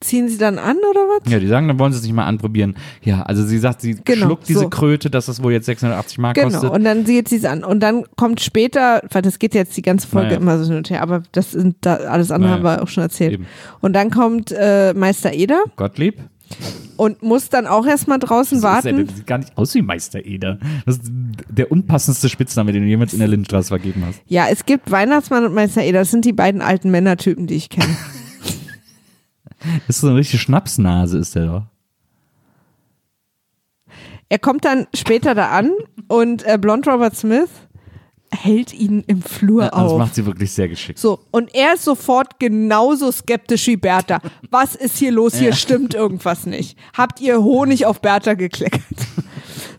ziehen 0.00 0.28
sie 0.28 0.38
dann 0.38 0.58
an 0.58 0.76
oder 0.90 1.00
was? 1.00 1.30
Ja, 1.32 1.38
die 1.38 1.46
sagen, 1.46 1.68
dann 1.68 1.78
wollen 1.78 1.92
sie 1.92 1.98
es 1.98 2.04
nicht 2.04 2.12
mal 2.14 2.24
anprobieren. 2.26 2.76
Ja, 3.02 3.22
also 3.22 3.44
sie 3.44 3.58
sagt, 3.58 3.80
sie 3.80 3.96
Genau, 4.04 4.26
schluckt 4.26 4.48
diese 4.48 4.60
so. 4.60 4.68
Kröte, 4.68 5.10
dass 5.10 5.26
das 5.26 5.42
wohl 5.42 5.52
jetzt 5.52 5.66
680 5.66 6.18
Mark 6.18 6.34
Genau, 6.36 6.48
kostet. 6.50 6.70
und 6.70 6.84
dann 6.84 7.04
sieht 7.06 7.28
sie 7.28 7.36
es 7.36 7.44
an. 7.44 7.64
Und 7.64 7.80
dann 7.80 8.04
kommt 8.16 8.40
später, 8.40 9.02
weil 9.10 9.22
das 9.22 9.38
geht 9.38 9.54
jetzt 9.54 9.76
die 9.76 9.82
ganze 9.82 10.06
Folge 10.08 10.28
Naja. 10.28 10.40
immer 10.40 10.58
so 10.58 10.64
hin 10.66 10.76
und 10.76 10.90
her, 10.90 11.02
aber 11.02 11.22
das 11.32 11.52
sind 11.52 11.76
da, 11.82 11.96
alles 11.96 12.30
andere 12.30 12.50
Naja. 12.52 12.64
haben 12.64 12.78
wir 12.78 12.82
auch 12.82 12.88
schon 12.88 13.02
erzählt. 13.02 13.32
Eben. 13.34 13.46
Und 13.80 13.92
dann 13.94 14.10
kommt 14.10 14.52
äh, 14.52 14.94
Meister 14.94 15.32
Eder 15.32 15.62
Gottlieb? 15.76 16.18
und 16.96 17.22
muss 17.22 17.48
dann 17.50 17.66
auch 17.66 17.86
erstmal 17.86 18.18
draußen 18.18 18.60
Das 18.60 18.78
ist 18.78 18.84
ja, 18.84 18.90
warten. 18.92 19.06
der 19.06 19.14
sieht 19.16 19.26
gar 19.26 19.38
nicht 19.38 19.56
aus 19.56 19.74
wie 19.74 19.82
Meister 19.82 20.24
Eder. 20.24 20.58
Das 20.86 20.96
ist 20.96 21.02
der 21.48 21.70
unpassendste 21.70 22.28
Spitzname, 22.28 22.72
den 22.72 22.82
du 22.82 22.88
jemals 22.88 23.12
in 23.12 23.18
der 23.18 23.28
Lindenstraße 23.28 23.68
vergeben 23.68 24.02
hast. 24.06 24.20
Ja, 24.26 24.46
es 24.50 24.64
gibt 24.66 24.90
Weihnachtsmann 24.90 25.44
und 25.44 25.54
Meister 25.54 25.82
Eder. 25.82 26.00
Das 26.00 26.10
sind 26.10 26.24
die 26.24 26.32
beiden 26.32 26.60
alten 26.62 26.90
Männertypen, 26.90 27.46
die 27.46 27.54
ich 27.54 27.68
kenne. 27.68 27.86
Das 29.86 29.96
ist 29.96 30.00
so 30.02 30.08
eine 30.08 30.16
richtige 30.16 30.38
Schnapsnase, 30.38 31.18
ist 31.18 31.34
der 31.34 31.46
doch. 31.46 31.62
Er 34.28 34.38
kommt 34.38 34.64
dann 34.64 34.86
später 34.94 35.34
da 35.34 35.48
an 35.50 35.72
und 36.08 36.44
äh, 36.46 36.58
Blond 36.60 36.86
Robert 36.86 37.16
Smith 37.16 37.48
hält 38.30 38.74
ihn 38.74 39.02
im 39.06 39.22
Flur 39.22 39.62
Ja, 39.64 39.70
das 39.70 39.78
auf. 39.92 39.98
macht 39.98 40.14
sie 40.14 40.26
wirklich 40.26 40.52
sehr 40.52 40.68
geschickt. 40.68 40.98
So, 40.98 41.18
und 41.30 41.54
er 41.54 41.74
ist 41.74 41.84
sofort 41.84 42.38
genauso 42.38 43.10
skeptisch 43.10 43.66
wie 43.68 43.78
Bertha. 43.78 44.20
Was 44.50 44.74
ist 44.74 44.98
hier 44.98 45.12
los? 45.12 45.34
Hier 45.36 45.54
stimmt 45.54 45.94
irgendwas 45.94 46.44
nicht. 46.44 46.78
Habt 46.96 47.20
ihr 47.22 47.42
Honig 47.42 47.86
auf 47.86 48.00
Bertha 48.00 48.34
gekleckert? 48.34 48.82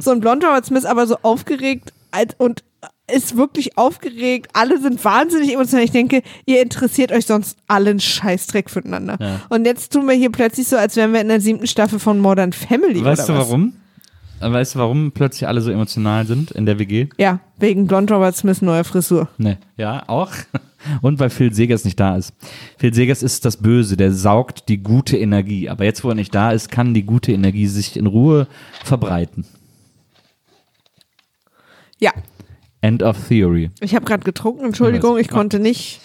So, 0.01 0.11
und 0.11 0.21
Blond 0.21 0.45
Robert 0.45 0.65
Smith 0.65 0.85
aber 0.85 1.05
so 1.07 1.17
aufgeregt 1.23 1.91
und 2.37 2.63
ist 3.11 3.37
wirklich 3.37 3.77
aufgeregt. 3.77 4.51
Alle 4.53 4.79
sind 4.79 5.03
wahnsinnig 5.03 5.53
emotional. 5.53 5.83
Ich 5.83 5.91
denke, 5.91 6.21
ihr 6.45 6.61
interessiert 6.61 7.11
euch 7.11 7.25
sonst 7.25 7.57
allen 7.67 7.99
Scheißdreck 7.99 8.69
füreinander. 8.69 9.17
Ja. 9.19 9.41
Und 9.49 9.65
jetzt 9.65 9.93
tun 9.93 10.07
wir 10.07 10.15
hier 10.15 10.31
plötzlich 10.31 10.67
so, 10.67 10.77
als 10.77 10.95
wären 10.95 11.13
wir 11.13 11.21
in 11.21 11.27
der 11.27 11.41
siebten 11.41 11.67
Staffel 11.67 11.99
von 11.99 12.19
Modern 12.19 12.53
Family. 12.53 13.03
Weißt 13.03 13.29
du 13.29 13.33
was? 13.33 13.47
warum? 13.47 13.73
Weißt 14.41 14.75
du, 14.75 14.79
warum 14.79 15.11
plötzlich 15.11 15.47
alle 15.47 15.59
so 15.59 15.69
emotional 15.69 16.25
sind 16.25 16.51
in 16.51 16.65
der 16.65 16.79
WG? 16.79 17.07
Ja, 17.17 17.39
wegen 17.57 17.87
Blond 17.87 18.09
Robert 18.09 18.37
Smiths 18.37 18.61
neuer 18.61 18.85
Frisur. 18.85 19.27
Nee. 19.37 19.57
Ja, 19.75 20.03
auch. 20.07 20.31
Und 21.01 21.19
weil 21.19 21.29
Phil 21.29 21.53
Segers 21.53 21.83
nicht 21.83 21.99
da 21.99 22.15
ist. 22.15 22.33
Phil 22.77 22.93
Segers 22.93 23.21
ist 23.21 23.43
das 23.43 23.57
Böse, 23.57 23.97
der 23.97 24.13
saugt 24.13 24.69
die 24.69 24.77
gute 24.77 25.17
Energie. 25.17 25.67
Aber 25.67 25.83
jetzt, 25.83 26.05
wo 26.05 26.09
er 26.09 26.15
nicht 26.15 26.33
da 26.33 26.51
ist, 26.51 26.71
kann 26.71 26.93
die 26.93 27.03
gute 27.03 27.33
Energie 27.33 27.67
sich 27.67 27.97
in 27.97 28.07
Ruhe 28.07 28.47
verbreiten. 28.85 29.45
Ja, 31.99 32.11
End 32.81 33.03
of 33.03 33.17
Theory. 33.27 33.71
ich 33.81 33.93
habe 33.95 34.05
gerade 34.05 34.23
getrunken, 34.23 34.65
Entschuldigung, 34.65 35.17
ich 35.17 35.27
konnte 35.27 35.59
nicht 35.59 35.99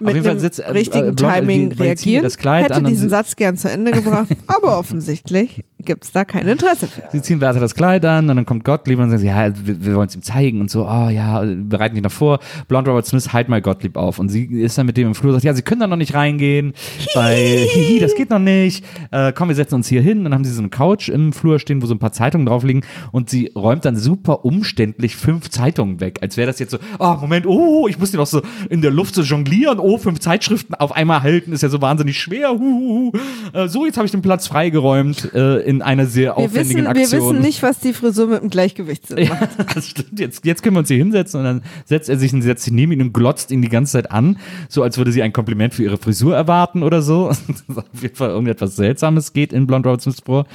mit 0.00 0.14
dem 0.16 0.24
äh, 0.24 0.70
richtigen 0.70 1.08
äh, 1.08 1.14
Timing 1.14 1.70
die- 1.70 1.82
reagieren. 1.82 2.22
das 2.24 2.38
Kleid 2.38 2.64
Hätte 2.70 2.82
diesen 2.82 3.08
Satz 3.08 3.36
gern 3.36 3.56
zu 3.56 3.70
Ende 3.70 3.90
gebracht, 3.92 4.28
aber 4.46 4.78
offensichtlich 4.78 5.64
gibt's 5.78 6.12
da 6.12 6.24
kein 6.24 6.46
Interesse 6.46 6.86
für. 6.86 7.02
Sie 7.12 7.22
ziehen 7.22 7.40
weiter 7.40 7.60
das 7.60 7.74
Kleid 7.74 8.04
an 8.04 8.28
und 8.28 8.36
dann 8.36 8.46
kommt 8.46 8.64
Gottlieb 8.64 8.98
und 8.98 9.10
sagen, 9.10 9.24
ja, 9.24 9.52
wir, 9.66 9.84
wir 9.84 9.94
wollen 9.94 10.08
es 10.08 10.16
ihm 10.16 10.22
zeigen 10.22 10.60
und 10.60 10.70
so, 10.70 10.86
oh 10.86 11.08
ja, 11.08 11.44
bereiten 11.44 11.94
dich 11.94 12.04
noch 12.04 12.12
vor. 12.12 12.40
Blond 12.66 12.88
Robert 12.88 13.06
Smith, 13.06 13.32
halt 13.32 13.48
mal 13.48 13.62
Gottlieb 13.62 13.96
auf. 13.96 14.18
Und 14.18 14.28
sie 14.28 14.44
ist 14.44 14.76
dann 14.78 14.86
mit 14.86 14.96
dem 14.96 15.08
im 15.08 15.14
Flur 15.14 15.32
und 15.32 15.36
sagt, 15.36 15.44
ja, 15.44 15.54
sie 15.54 15.62
können 15.62 15.80
da 15.80 15.86
noch 15.86 15.96
nicht 15.96 16.14
reingehen, 16.14 16.72
weil, 17.14 17.58
hihi, 17.72 18.00
das 18.00 18.14
geht 18.14 18.30
noch 18.30 18.38
nicht. 18.38 18.84
Äh, 19.10 19.32
komm, 19.32 19.48
wir 19.48 19.54
setzen 19.54 19.76
uns 19.76 19.88
hier 19.88 20.02
hin. 20.02 20.18
Und 20.18 20.24
dann 20.24 20.34
haben 20.34 20.44
sie 20.44 20.52
so 20.52 20.60
eine 20.60 20.70
Couch 20.70 21.08
im 21.08 21.32
Flur 21.32 21.58
stehen, 21.58 21.82
wo 21.82 21.86
so 21.86 21.94
ein 21.94 21.98
paar 21.98 22.12
Zeitungen 22.12 22.46
drauf 22.46 22.64
liegen 22.64 22.82
und 23.12 23.30
sie 23.30 23.50
räumt 23.54 23.84
dann 23.84 23.96
super 23.96 24.44
umständlich 24.44 25.16
fünf 25.16 25.50
Zeitungen 25.50 26.00
weg, 26.00 26.18
als 26.22 26.36
wäre 26.36 26.46
das 26.46 26.58
jetzt 26.58 26.70
so, 26.72 26.78
oh, 26.98 27.16
Moment, 27.20 27.46
oh, 27.46 27.86
ich 27.88 27.98
muss 27.98 28.10
die 28.10 28.16
noch 28.16 28.26
so 28.26 28.42
in 28.70 28.82
der 28.82 28.90
Luft 28.90 29.14
so 29.14 29.22
jonglieren, 29.22 29.78
oh, 29.78 29.98
fünf 29.98 30.20
Zeitschriften 30.20 30.74
auf 30.74 30.92
einmal 30.92 31.22
halten, 31.22 31.52
ist 31.52 31.62
ja 31.62 31.68
so 31.68 31.80
wahnsinnig 31.80 32.18
schwer, 32.18 32.50
huhuhu. 32.50 33.12
Äh, 33.52 33.68
so, 33.68 33.86
jetzt 33.86 33.96
habe 33.96 34.06
ich 34.06 34.12
den 34.12 34.22
Platz 34.22 34.46
freigeräumt 34.46 35.32
äh, 35.34 35.60
in 35.68 35.82
einer 35.82 36.06
sehr 36.06 36.30
Wir 36.30 36.36
aufwendigen 36.38 36.84
wissen, 36.86 36.94
wir 36.94 37.02
Aktion. 37.02 37.20
wissen 37.34 37.40
nicht, 37.42 37.62
was 37.62 37.78
die 37.80 37.92
Frisur 37.92 38.26
mit 38.28 38.40
dem 38.42 38.48
Gleichgewichtssinn 38.48 39.18
Ja, 39.24 39.34
macht. 39.34 39.76
das 39.76 39.86
stimmt. 39.86 40.18
Jetzt, 40.18 40.44
jetzt 40.46 40.62
können 40.62 40.76
wir 40.76 40.80
uns 40.80 40.88
hier 40.88 40.96
hinsetzen 40.96 41.40
und 41.40 41.44
dann 41.44 41.62
setzt 41.84 42.08
er 42.08 42.16
sich 42.18 42.32
und 42.32 42.40
setzt 42.40 42.64
sich 42.64 42.72
neben 42.72 42.92
ihn 42.92 43.02
und 43.02 43.12
glotzt 43.12 43.50
ihn 43.50 43.60
die 43.60 43.68
ganze 43.68 43.92
Zeit 43.92 44.10
an, 44.10 44.38
so 44.70 44.82
als 44.82 44.96
würde 44.96 45.12
sie 45.12 45.22
ein 45.22 45.32
Kompliment 45.34 45.74
für 45.74 45.82
ihre 45.82 45.98
Frisur 45.98 46.34
erwarten 46.34 46.82
oder 46.82 47.02
so. 47.02 47.28
Das 47.48 47.60
ist 47.68 47.78
auf 47.78 48.02
jeden 48.02 48.14
Fall 48.16 48.30
irgendetwas 48.30 48.76
Seltsames 48.76 49.32
geht 49.34 49.52
in 49.52 49.66
Blond 49.66 49.84
Robert 49.86 50.00
Smiths 50.00 50.20
vor. 50.24 50.46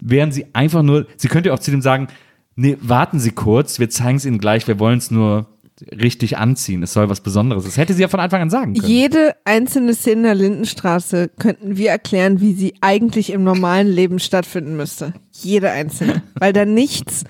Während 0.00 0.32
sie 0.32 0.46
einfach 0.54 0.82
nur, 0.82 1.06
sie 1.16 1.28
könnte 1.28 1.50
ja 1.50 1.54
auch 1.54 1.58
zu 1.58 1.70
dem 1.70 1.82
sagen, 1.82 2.08
nee, 2.56 2.76
warten 2.80 3.20
Sie 3.20 3.30
kurz, 3.32 3.78
wir 3.78 3.90
zeigen 3.90 4.16
es 4.16 4.24
Ihnen 4.24 4.38
gleich, 4.38 4.66
wir 4.68 4.78
wollen 4.78 4.98
es 4.98 5.10
nur 5.10 5.46
richtig 5.90 6.38
anziehen. 6.38 6.82
Es 6.82 6.92
soll 6.92 7.08
was 7.08 7.20
Besonderes. 7.20 7.64
Das 7.64 7.76
hätte 7.76 7.94
sie 7.94 8.02
ja 8.02 8.08
von 8.08 8.20
Anfang 8.20 8.42
an 8.42 8.50
sagen 8.50 8.74
können. 8.74 8.86
Jede 8.86 9.34
einzelne 9.44 9.94
Szene 9.94 10.22
der 10.22 10.34
Lindenstraße 10.34 11.30
könnten 11.38 11.76
wir 11.76 11.90
erklären, 11.90 12.40
wie 12.40 12.52
sie 12.54 12.74
eigentlich 12.80 13.32
im 13.32 13.44
normalen 13.44 13.88
Leben 13.88 14.18
stattfinden 14.18 14.76
müsste. 14.76 15.12
Jede 15.32 15.70
einzelne. 15.70 16.22
Weil 16.34 16.52
da 16.52 16.64
nichts 16.64 17.24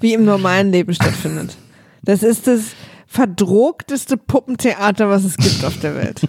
wie 0.00 0.14
im 0.14 0.24
normalen 0.24 0.70
Leben 0.72 0.94
stattfindet. 0.94 1.56
Das 2.02 2.22
ist 2.22 2.46
das 2.46 2.62
verdrogteste 3.06 4.16
Puppentheater, 4.16 5.08
was 5.08 5.24
es 5.24 5.36
gibt 5.36 5.64
auf 5.64 5.78
der 5.80 5.96
Welt. 5.96 6.28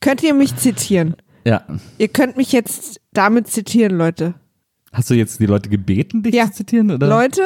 Könnt 0.00 0.22
ihr 0.22 0.34
mich 0.34 0.56
zitieren? 0.56 1.16
Ja. 1.44 1.64
Ihr 1.98 2.08
könnt 2.08 2.36
mich 2.36 2.52
jetzt 2.52 3.00
damit 3.12 3.48
zitieren, 3.48 3.96
Leute. 3.96 4.34
Hast 4.92 5.10
du 5.10 5.14
jetzt 5.14 5.38
die 5.40 5.46
Leute 5.46 5.68
gebeten, 5.68 6.22
dich 6.22 6.34
Ja. 6.34 6.46
zu 6.46 6.52
zitieren? 6.54 6.90
Oder? 6.90 7.06
Leute, 7.08 7.42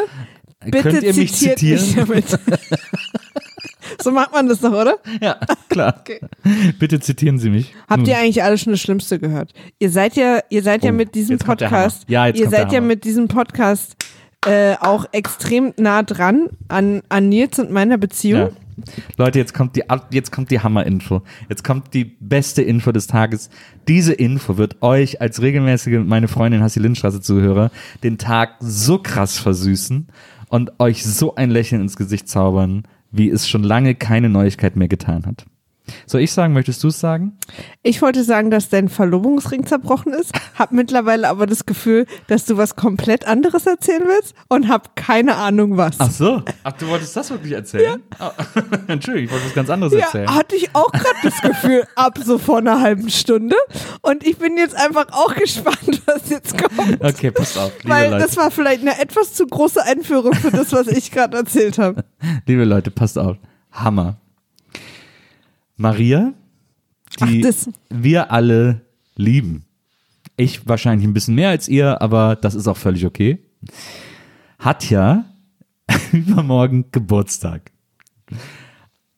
bitte 0.64 0.90
Könnt 0.90 1.02
ihr 1.02 1.14
mich 1.14 1.32
zitieren? 1.32 2.08
mich 2.08 2.24
so 4.02 4.10
macht 4.10 4.32
man 4.32 4.48
das 4.48 4.60
doch, 4.60 4.72
oder? 4.72 4.98
Ja, 5.20 5.38
klar. 5.68 6.04
Bitte 6.78 7.00
zitieren 7.00 7.38
Sie 7.38 7.50
mich. 7.50 7.74
Habt 7.88 8.00
Nun. 8.00 8.08
ihr 8.08 8.18
eigentlich 8.18 8.42
alle 8.42 8.58
schon 8.58 8.72
das 8.72 8.80
Schlimmste 8.80 9.18
gehört? 9.18 9.52
Ihr 9.78 9.90
seid 9.90 10.16
ja, 10.16 10.40
ihr 10.50 10.62
seid 10.62 10.84
ja 10.84 10.90
Oh, 10.90 10.94
mit 10.94 11.14
diesem 11.14 11.38
Podcast. 11.38 12.04
Ja, 12.08 12.28
ihr 12.28 12.50
seid 12.50 12.72
ja 12.72 12.80
mit 12.80 13.04
diesem 13.04 13.28
Podcast 13.28 13.96
äh, 14.46 14.76
auch 14.80 15.06
extrem 15.12 15.72
nah 15.78 16.02
dran 16.02 16.48
an, 16.68 17.02
an 17.08 17.28
Nils 17.28 17.58
und 17.58 17.70
meiner 17.70 17.98
Beziehung. 17.98 18.40
Ja. 18.40 18.50
Leute, 19.16 19.38
jetzt 19.38 19.54
kommt 19.54 19.76
die, 19.76 19.84
jetzt 20.10 20.32
kommt 20.32 20.50
die 20.50 20.60
Hammer-Info. 20.60 21.22
Jetzt 21.48 21.62
kommt 21.62 21.94
die 21.94 22.04
beste 22.04 22.62
Info 22.62 22.92
des 22.92 23.06
Tages. 23.06 23.48
Diese 23.86 24.12
Info 24.12 24.56
wird 24.56 24.82
euch 24.82 25.20
als 25.20 25.40
regelmäßige, 25.40 26.00
meine 26.04 26.28
Freundin 26.28 26.62
Hassi 26.62 26.80
Lindstraße 26.80 27.20
Zuhörer, 27.20 27.70
den 28.02 28.18
Tag 28.18 28.56
so 28.60 28.98
krass 28.98 29.38
versüßen 29.38 30.08
und 30.54 30.78
euch 30.78 31.02
so 31.02 31.34
ein 31.34 31.50
Lächeln 31.50 31.82
ins 31.82 31.96
Gesicht 31.96 32.28
zaubern, 32.28 32.84
wie 33.10 33.28
es 33.28 33.48
schon 33.48 33.64
lange 33.64 33.96
keine 33.96 34.28
Neuigkeit 34.28 34.76
mehr 34.76 34.86
getan 34.86 35.26
hat. 35.26 35.46
Soll 36.06 36.22
ich 36.22 36.32
sagen, 36.32 36.54
möchtest 36.54 36.82
du 36.82 36.88
es 36.88 36.98
sagen? 36.98 37.36
Ich 37.82 38.00
wollte 38.00 38.24
sagen, 38.24 38.50
dass 38.50 38.70
dein 38.70 38.88
Verlobungsring 38.88 39.66
zerbrochen 39.66 40.14
ist, 40.14 40.32
hab 40.58 40.72
mittlerweile 40.72 41.28
aber 41.28 41.46
das 41.46 41.66
Gefühl, 41.66 42.06
dass 42.26 42.46
du 42.46 42.56
was 42.56 42.74
komplett 42.74 43.26
anderes 43.26 43.66
erzählen 43.66 44.02
willst 44.06 44.34
und 44.48 44.68
hab 44.68 44.96
keine 44.96 45.36
Ahnung 45.36 45.76
was. 45.76 45.96
Ach 45.98 46.10
so. 46.10 46.42
Ach, 46.62 46.72
du 46.72 46.88
wolltest 46.88 47.14
das 47.16 47.30
wirklich 47.30 47.52
erzählen? 47.52 48.02
Ja. 48.18 48.32
Entschuldigung, 48.86 49.26
ich 49.26 49.30
wollte 49.32 49.46
was 49.46 49.54
ganz 49.54 49.68
anderes 49.70 49.92
Ja, 49.92 50.00
erzählen. 50.00 50.34
hatte 50.34 50.56
ich 50.56 50.74
auch 50.74 50.90
gerade 50.90 51.16
das 51.22 51.40
Gefühl, 51.42 51.84
ab 51.96 52.18
so 52.24 52.38
vor 52.38 52.58
einer 52.58 52.80
halben 52.80 53.10
Stunde. 53.10 53.56
Und 54.00 54.26
ich 54.26 54.38
bin 54.38 54.56
jetzt 54.56 54.74
einfach 54.74 55.06
auch 55.12 55.34
gespannt, 55.34 56.00
was 56.06 56.30
jetzt 56.30 56.56
kommt. 56.56 57.02
Okay, 57.04 57.30
passt 57.30 57.58
auf, 57.58 57.72
liebe 57.82 57.90
Weil 57.94 58.10
Leute. 58.10 58.24
das 58.24 58.36
war 58.38 58.50
vielleicht 58.50 58.80
eine 58.80 58.98
etwas 58.98 59.34
zu 59.34 59.46
große 59.46 59.82
Einführung 59.84 60.32
für 60.34 60.50
das, 60.50 60.72
was 60.72 60.86
ich 60.86 61.10
gerade 61.10 61.36
erzählt 61.36 61.78
habe. 61.78 62.04
Liebe 62.46 62.64
Leute, 62.64 62.90
passt 62.90 63.18
auf. 63.18 63.36
Hammer. 63.72 64.16
Maria, 65.76 66.34
die 67.20 67.44
Ach, 67.46 67.72
wir 67.90 68.30
alle 68.32 68.82
lieben. 69.16 69.64
Ich 70.36 70.66
wahrscheinlich 70.66 71.06
ein 71.06 71.14
bisschen 71.14 71.34
mehr 71.34 71.50
als 71.50 71.68
ihr, 71.68 72.00
aber 72.02 72.36
das 72.36 72.54
ist 72.54 72.66
auch 72.66 72.76
völlig 72.76 73.06
okay. 73.06 73.38
Hat 74.58 74.90
ja 74.90 75.24
übermorgen 76.12 76.86
Geburtstag. 76.90 77.70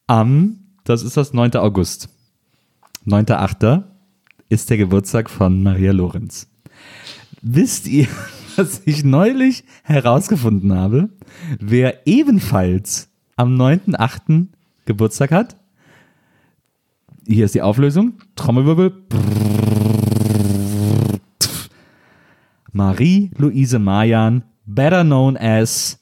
Am, 0.07 0.59
das 0.85 1.03
ist 1.03 1.17
das 1.17 1.33
9. 1.33 1.55
August. 1.57 2.09
9.8. 3.07 3.85
ist 4.49 4.69
der 4.69 4.77
Geburtstag 4.77 5.31
von 5.31 5.63
Maria 5.63 5.93
Lorenz. 5.93 6.49
Wisst 7.41 7.87
ihr, 7.87 8.09
was 8.57 8.83
ich 8.85 9.05
neulich 9.05 9.65
herausgefunden 9.85 10.75
habe? 10.75 11.09
Wer 11.61 12.07
ebenfalls 12.07 13.09
am 13.37 13.57
9.8. 13.61 14.49
Geburtstag 14.85 15.31
hat? 15.31 15.57
Hier 17.29 17.45
ist 17.45 17.57
die 17.57 17.63
Auflösung. 17.63 18.15
Trommelwirbel. 18.37 18.93
Marie-Louise 22.71 23.81
Mayan, 23.81 24.45
better 24.65 25.03
known 25.03 25.37
as 25.37 25.99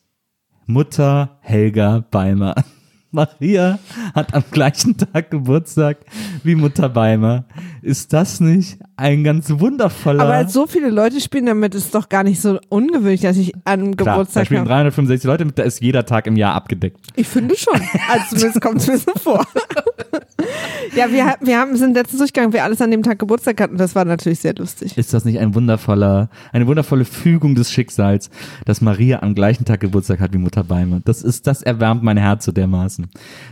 Mutter 0.66 1.38
Helga 1.40 2.04
Beimer. 2.10 2.54
Maria 3.10 3.78
hat 4.14 4.34
am 4.34 4.42
gleichen 4.50 4.98
Tag 4.98 5.30
Geburtstag 5.30 5.98
wie 6.42 6.56
Mutter 6.56 6.90
Beimer. 6.90 7.44
Ist 7.80 8.12
das 8.12 8.40
nicht 8.40 8.78
ein 8.96 9.24
ganz 9.24 9.48
wundervoller... 9.48 10.24
Aber 10.24 10.34
als 10.34 10.52
so 10.52 10.66
viele 10.66 10.90
Leute 10.90 11.20
spielen 11.20 11.46
damit, 11.46 11.74
ist 11.74 11.84
es 11.86 11.90
doch 11.92 12.08
gar 12.08 12.24
nicht 12.24 12.40
so 12.42 12.58
ungewöhnlich, 12.68 13.20
dass 13.22 13.36
ich 13.36 13.54
an 13.64 13.96
Klar, 13.96 14.06
da 14.06 14.12
Geburtstag 14.12 14.46
spielen 14.46 14.62
habe. 14.62 14.70
365 14.70 15.26
Leute 15.26 15.44
mit, 15.44 15.58
da 15.58 15.62
ist 15.62 15.80
jeder 15.80 16.04
Tag 16.04 16.26
im 16.26 16.36
Jahr 16.36 16.54
abgedeckt. 16.54 16.98
Ich 17.14 17.28
finde 17.28 17.56
schon. 17.56 17.80
Also 18.10 18.36
zumindest 18.36 18.60
kommt 18.60 18.78
es 18.78 18.88
mir 18.88 18.98
so 18.98 19.12
vor. 19.14 19.46
ja, 20.94 21.10
wir, 21.10 21.34
wir 21.40 21.58
haben, 21.58 21.76
sind 21.76 21.94
letztens 21.94 22.18
durchgegangen, 22.18 22.52
wer 22.52 22.64
alles 22.64 22.80
an 22.80 22.90
dem 22.90 23.02
Tag 23.02 23.18
Geburtstag 23.18 23.60
hatten. 23.60 23.76
Das 23.76 23.94
war 23.94 24.04
natürlich 24.04 24.40
sehr 24.40 24.54
lustig. 24.54 24.96
Ist 24.96 25.14
das 25.14 25.24
nicht 25.24 25.38
ein 25.38 25.54
wundervoller, 25.54 26.28
eine 26.52 26.66
wundervolle 26.66 27.04
Fügung 27.04 27.54
des 27.54 27.70
Schicksals, 27.70 28.30
dass 28.64 28.80
Maria 28.80 29.22
am 29.22 29.34
gleichen 29.34 29.64
Tag 29.64 29.80
Geburtstag 29.80 30.20
hat 30.20 30.32
wie 30.32 30.38
Mutter 30.38 30.64
Beimer? 30.64 31.00
Das 31.04 31.22
ist, 31.22 31.46
das 31.46 31.62
erwärmt 31.62 32.02
mein 32.02 32.16
Herz 32.16 32.44
so 32.44 32.52
dermaßen. 32.52 33.06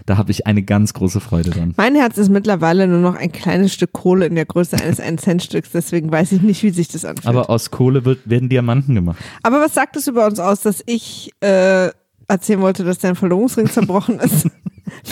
Da 0.07 0.17
habe 0.17 0.31
ich 0.31 0.47
eine 0.47 0.63
ganz 0.63 0.95
große 0.95 1.21
Freude 1.21 1.51
dran. 1.51 1.75
Mein 1.77 1.95
Herz 1.95 2.19
ist 2.19 2.29
mittlerweile 2.29 2.87
nur 2.87 3.01
noch 3.01 3.17
ein 3.17 3.33
kleines 3.33 3.73
Stück 3.73 3.93
Kohle 3.93 4.27
in 4.27 4.35
der 4.35 4.47
Größe 4.47 4.77
eines 4.77 5.01
1-Cent-Stücks, 5.01 5.71
deswegen 5.73 6.11
weiß 6.11 6.33
ich 6.33 6.43
nicht, 6.43 6.63
wie 6.63 6.71
sich 6.71 6.89
das 6.89 7.05
anfühlt. 7.05 7.27
Aber 7.27 7.51
aus 7.51 7.71
Kohle 7.71 8.05
wird, 8.05 8.29
werden 8.29 8.49
Diamanten 8.49 8.95
gemacht. 8.95 9.19
Aber 9.43 9.61
was 9.61 9.75
sagt 9.75 9.97
es 9.97 10.07
über 10.07 10.27
uns 10.27 10.39
aus, 10.39 10.61
dass 10.61 10.83
ich 10.87 11.31
äh, 11.41 11.91
erzählen 12.29 12.61
wollte, 12.61 12.85
dass 12.85 12.99
dein 12.99 13.15
Verlobungsring 13.15 13.69
zerbrochen 13.69 14.19
ist? 14.19 14.49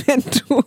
Wenn 0.06 0.22
du, 0.48 0.62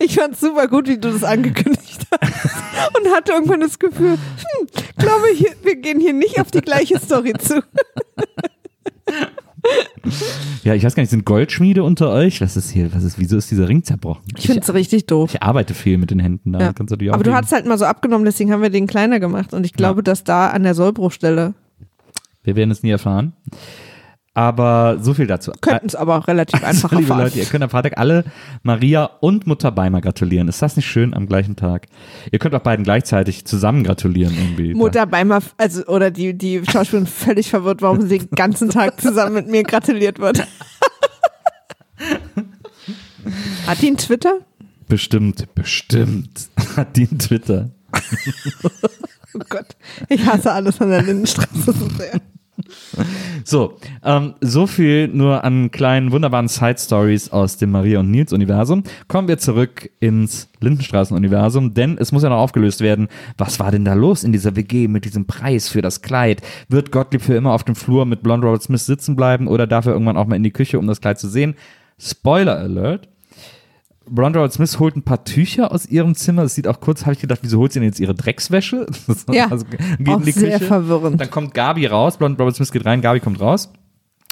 ich 0.00 0.14
fand 0.16 0.36
super 0.36 0.66
gut, 0.68 0.88
wie 0.88 0.98
du 0.98 1.10
das 1.12 1.24
angekündigt 1.24 2.06
hast 2.10 2.96
und 2.98 3.14
hatte 3.14 3.32
irgendwann 3.32 3.60
das 3.60 3.78
Gefühl, 3.78 4.12
hm, 4.12 4.66
glaube 4.96 5.30
ich, 5.32 5.44
wir 5.62 5.76
gehen 5.76 6.00
hier 6.00 6.12
nicht 6.12 6.40
auf 6.40 6.50
die 6.50 6.60
gleiche 6.60 6.98
Story 6.98 7.32
zu. 7.38 7.62
Ja, 10.64 10.74
ich 10.74 10.84
weiß 10.84 10.94
gar 10.94 11.02
nicht, 11.02 11.10
sind 11.10 11.24
Goldschmiede 11.24 11.82
unter 11.82 12.10
euch? 12.10 12.40
Was 12.40 12.56
ist 12.56 12.70
hier, 12.70 12.92
was 12.94 13.02
ist, 13.04 13.18
wieso 13.18 13.36
ist 13.36 13.50
dieser 13.50 13.68
Ring 13.68 13.82
zerbrochen? 13.82 14.22
Ich 14.36 14.46
finde 14.46 14.60
es 14.60 14.72
richtig 14.72 15.06
doof. 15.06 15.34
ich 15.34 15.42
arbeite 15.42 15.74
viel 15.74 15.98
mit 15.98 16.10
den 16.10 16.20
Händen, 16.20 16.52
da 16.52 16.60
Ja. 16.60 16.72
kannst 16.72 16.92
du 16.92 16.96
die 16.96 17.10
auch 17.10 17.14
Aber 17.14 17.24
du 17.24 17.34
hast 17.34 17.52
halt 17.52 17.66
mal 17.66 17.76
so 17.78 17.84
abgenommen, 17.84 18.24
deswegen 18.24 18.52
haben 18.52 18.62
wir 18.62 18.70
den 18.70 18.86
kleiner 18.86 19.20
gemacht 19.20 19.52
und 19.54 19.64
ich 19.66 19.72
glaube, 19.74 20.02
dass 20.02 20.24
da 20.24 20.48
an 20.48 20.62
der 20.62 20.74
Sollbruchstelle 20.74 21.54
Wir 22.44 22.56
werden 22.56 22.70
es 22.70 22.82
nie 22.82 22.90
erfahren. 22.90 23.32
Aber 24.38 24.98
so 25.00 25.14
viel 25.14 25.26
dazu. 25.26 25.50
könnten 25.60 25.88
es 25.88 25.96
aber 25.96 26.16
auch 26.16 26.28
relativ 26.28 26.62
einfach 26.64 26.92
Also, 26.92 27.02
liebe. 27.02 27.12
Leute, 27.12 27.40
ihr 27.40 27.44
könnt 27.46 27.64
am 27.64 27.70
Freitag 27.70 27.98
alle 27.98 28.22
Maria 28.62 29.10
und 29.18 29.48
Mutter 29.48 29.72
Beimer 29.72 30.00
gratulieren. 30.00 30.46
Ist 30.46 30.62
das 30.62 30.76
nicht 30.76 30.86
schön 30.86 31.12
am 31.12 31.26
gleichen 31.26 31.56
Tag? 31.56 31.86
Ihr 32.30 32.38
könnt 32.38 32.54
auch 32.54 32.60
beiden 32.60 32.84
gleichzeitig 32.84 33.46
zusammen 33.46 33.82
gratulieren 33.82 34.32
irgendwie. 34.36 34.74
Mutter 34.74 35.06
Beimer, 35.06 35.40
also 35.56 35.84
oder 35.86 36.12
die, 36.12 36.38
die 36.38 36.62
Schauspielerin 36.70 37.06
völlig 37.12 37.50
verwirrt, 37.50 37.82
warum 37.82 38.00
sie 38.02 38.16
den 38.16 38.30
ganzen 38.30 38.70
Tag 38.70 39.00
zusammen 39.00 39.34
mit 39.34 39.48
mir 39.48 39.64
gratuliert 39.64 40.20
wird. 40.20 40.46
Hat 43.66 43.82
die 43.82 43.88
einen 43.88 43.96
Twitter? 43.96 44.38
Bestimmt, 44.86 45.52
bestimmt. 45.56 46.48
Hat 46.76 46.96
die 46.96 47.08
einen 47.08 47.18
Twitter. 47.18 47.70
Oh 49.34 49.40
Gott, 49.48 49.76
ich 50.08 50.24
hasse 50.24 50.52
alles 50.52 50.80
an 50.80 50.90
der 50.90 51.02
Lindenstraße 51.02 51.72
so 51.72 51.88
sehr. 51.98 52.20
So, 53.44 53.78
ähm, 54.04 54.34
so 54.40 54.66
viel 54.66 55.08
nur 55.08 55.44
an 55.44 55.70
kleinen, 55.70 56.12
wunderbaren 56.12 56.48
Side-Stories 56.48 57.30
aus 57.30 57.56
dem 57.56 57.70
Maria 57.70 58.00
und 58.00 58.10
Nils 58.10 58.32
Universum. 58.32 58.82
Kommen 59.06 59.28
wir 59.28 59.38
zurück 59.38 59.90
ins 60.00 60.48
Lindenstraßen-Universum, 60.60 61.74
denn 61.74 61.96
es 61.98 62.12
muss 62.12 62.22
ja 62.22 62.28
noch 62.28 62.38
aufgelöst 62.38 62.80
werden, 62.80 63.08
was 63.38 63.58
war 63.60 63.70
denn 63.70 63.84
da 63.84 63.94
los 63.94 64.24
in 64.24 64.32
dieser 64.32 64.56
WG 64.56 64.88
mit 64.88 65.04
diesem 65.04 65.26
Preis 65.26 65.68
für 65.68 65.82
das 65.82 66.02
Kleid? 66.02 66.42
Wird 66.68 66.92
Gottlieb 66.92 67.22
für 67.22 67.34
immer 67.34 67.52
auf 67.52 67.64
dem 67.64 67.74
Flur 67.74 68.04
mit 68.04 68.22
Blonde 68.22 68.46
Robert 68.46 68.62
Smith 68.62 68.84
sitzen 68.84 69.16
bleiben 69.16 69.48
oder 69.48 69.66
darf 69.66 69.86
er 69.86 69.92
irgendwann 69.92 70.16
auch 70.16 70.26
mal 70.26 70.36
in 70.36 70.42
die 70.42 70.52
Küche, 70.52 70.78
um 70.78 70.86
das 70.86 71.00
Kleid 71.00 71.18
zu 71.18 71.28
sehen? 71.28 71.54
Spoiler 71.98 72.58
Alert. 72.58 73.08
Robert 74.16 74.52
Smith 74.52 74.78
holt 74.78 74.96
ein 74.96 75.02
paar 75.02 75.24
Tücher 75.24 75.72
aus 75.72 75.86
ihrem 75.86 76.14
Zimmer. 76.14 76.42
Das 76.42 76.54
sieht 76.54 76.66
auch 76.68 76.80
kurz, 76.80 77.02
habe 77.02 77.12
ich 77.12 77.20
gedacht, 77.20 77.40
wieso 77.42 77.58
holt 77.58 77.72
sie 77.72 77.80
denn 77.80 77.88
jetzt 77.88 78.00
ihre 78.00 78.14
Dreckswäsche? 78.14 78.86
Ja, 79.32 79.48
also, 79.50 79.64
geht 79.66 79.80
auch 80.08 80.18
in 80.20 80.24
die 80.24 80.32
sehr 80.32 80.52
Küche. 80.58 80.64
verwirrend. 80.66 81.20
Dann 81.20 81.30
kommt 81.30 81.54
Gabi 81.54 81.86
raus, 81.86 82.16
Blond 82.16 82.38
Robert 82.40 82.56
Smith 82.56 82.72
geht 82.72 82.84
rein, 82.86 83.00
Gabi 83.00 83.20
kommt 83.20 83.40
raus. 83.40 83.70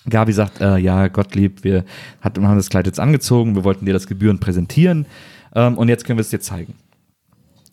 Gabi 0.08 0.32
sagt, 0.32 0.60
äh, 0.60 0.76
ja, 0.78 1.08
Gottlieb, 1.08 1.64
wir 1.64 1.84
hat, 2.20 2.38
haben 2.38 2.56
das 2.56 2.68
Kleid 2.68 2.86
jetzt 2.86 3.00
angezogen, 3.00 3.56
wir 3.56 3.64
wollten 3.64 3.86
dir 3.86 3.92
das 3.92 4.06
gebührend 4.06 4.40
präsentieren 4.40 5.06
ähm, 5.54 5.76
und 5.76 5.88
jetzt 5.88 6.04
können 6.04 6.18
wir 6.18 6.22
es 6.22 6.30
dir 6.30 6.40
zeigen. 6.40 6.74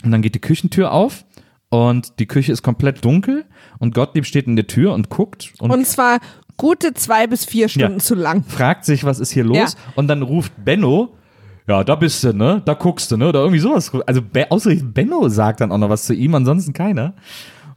Und 0.03 0.11
dann 0.11 0.21
geht 0.21 0.33
die 0.35 0.41
Küchentür 0.41 0.91
auf 0.91 1.25
und 1.69 2.19
die 2.19 2.25
Küche 2.25 2.51
ist 2.51 2.63
komplett 2.63 3.05
dunkel 3.05 3.45
und 3.79 3.93
Gottlieb 3.93 4.25
steht 4.25 4.47
in 4.47 4.55
der 4.55 4.67
Tür 4.67 4.93
und 4.93 5.09
guckt 5.09 5.53
und, 5.59 5.69
Und 5.71 5.85
zwar 5.85 6.19
gute 6.57 6.93
zwei 6.95 7.27
bis 7.27 7.45
vier 7.45 7.69
Stunden 7.69 7.99
Ja. 7.99 8.03
zu 8.03 8.15
lang. 8.15 8.43
fragt 8.47 8.85
sich, 8.85 9.03
was 9.03 9.19
ist 9.19 9.31
hier 9.31 9.43
los? 9.43 9.57
Ja. 9.57 9.67
Und 9.95 10.07
dann 10.07 10.23
ruft 10.23 10.53
Benno, 10.65 11.15
ja, 11.67 11.83
da 11.83 11.95
bist 11.95 12.23
du, 12.23 12.33
ne? 12.33 12.61
Da 12.65 12.73
guckst 12.73 13.11
du, 13.11 13.17
ne? 13.17 13.29
Oder 13.29 13.39
irgendwie 13.41 13.59
sowas. 13.59 13.91
Also 14.05 14.21
ausgerechnet 14.49 14.93
Benno 14.93 15.29
sagt 15.29 15.61
dann 15.61 15.71
auch 15.71 15.77
noch 15.77 15.89
was 15.89 16.05
zu 16.05 16.13
ihm, 16.13 16.35
ansonsten 16.35 16.73
keiner. 16.73 17.13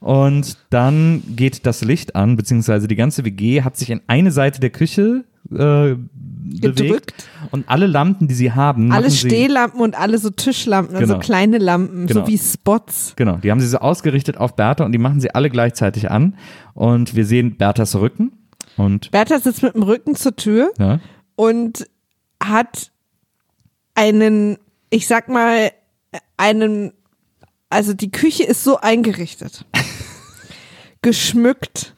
Und 0.01 0.59
dann 0.71 1.23
geht 1.35 1.67
das 1.67 1.83
Licht 1.83 2.15
an, 2.17 2.37
beziehungsweise 2.37 2.87
die 2.89 2.97
ganze 2.97 3.25
WG 3.25 3.63
hat 3.63 3.77
sich 3.77 3.91
in 3.91 4.01
eine 4.07 4.31
Seite 4.31 4.61
der 4.61 4.71
Küche 4.71 5.25
äh, 5.51 5.97
bewegt. 5.97 6.77
Gedrückt. 6.77 7.29
Und 7.51 7.69
alle 7.69 7.87
Lampen, 7.87 8.29
die 8.29 8.35
sie 8.35 8.53
haben, 8.53 8.93
Alle 8.93 9.11
Stehlampen 9.11 9.81
und 9.81 9.99
alle 9.99 10.19
so 10.19 10.31
Tischlampen, 10.31 10.97
also 10.97 11.15
Genau. 11.15 11.25
kleine 11.25 11.59
Lampen, 11.59 12.07
Genau. 12.07 12.21
so 12.21 12.27
wie 12.29 12.39
Spots. 12.39 13.15
Genau, 13.17 13.37
die 13.37 13.51
haben 13.51 13.61
sie 13.61 13.67
so 13.69 13.79
ausgerichtet 13.79 14.37
auf 14.37 14.55
Bertha 14.55 14.85
und 14.85 14.93
die 14.93 14.99
machen 14.99 15.21
sie 15.21 15.35
alle 15.35 15.51
gleichzeitig 15.51 16.11
an. 16.11 16.37
Und 16.75 17.15
wir 17.17 17.25
sehen 17.25 17.57
Berthas 17.57 17.97
Rücken. 17.97 18.33
Und 18.77 19.11
Bertha 19.11 19.39
sitzt 19.39 19.63
mit 19.63 19.75
dem 19.75 19.83
Rücken 19.83 20.15
zur 20.15 20.37
Tür 20.37 20.71
ja, 20.79 21.01
und 21.35 21.87
hat 22.43 22.93
einen, 23.97 24.59
ich 24.91 25.09
sag 25.09 25.29
mal, 25.29 25.73
einen, 26.37 26.93
also 27.69 27.95
die 27.95 28.13
Küche 28.13 28.45
ist 28.45 28.63
so 28.63 28.77
eingerichtet, 28.79 29.65
geschmückt, 31.03 31.96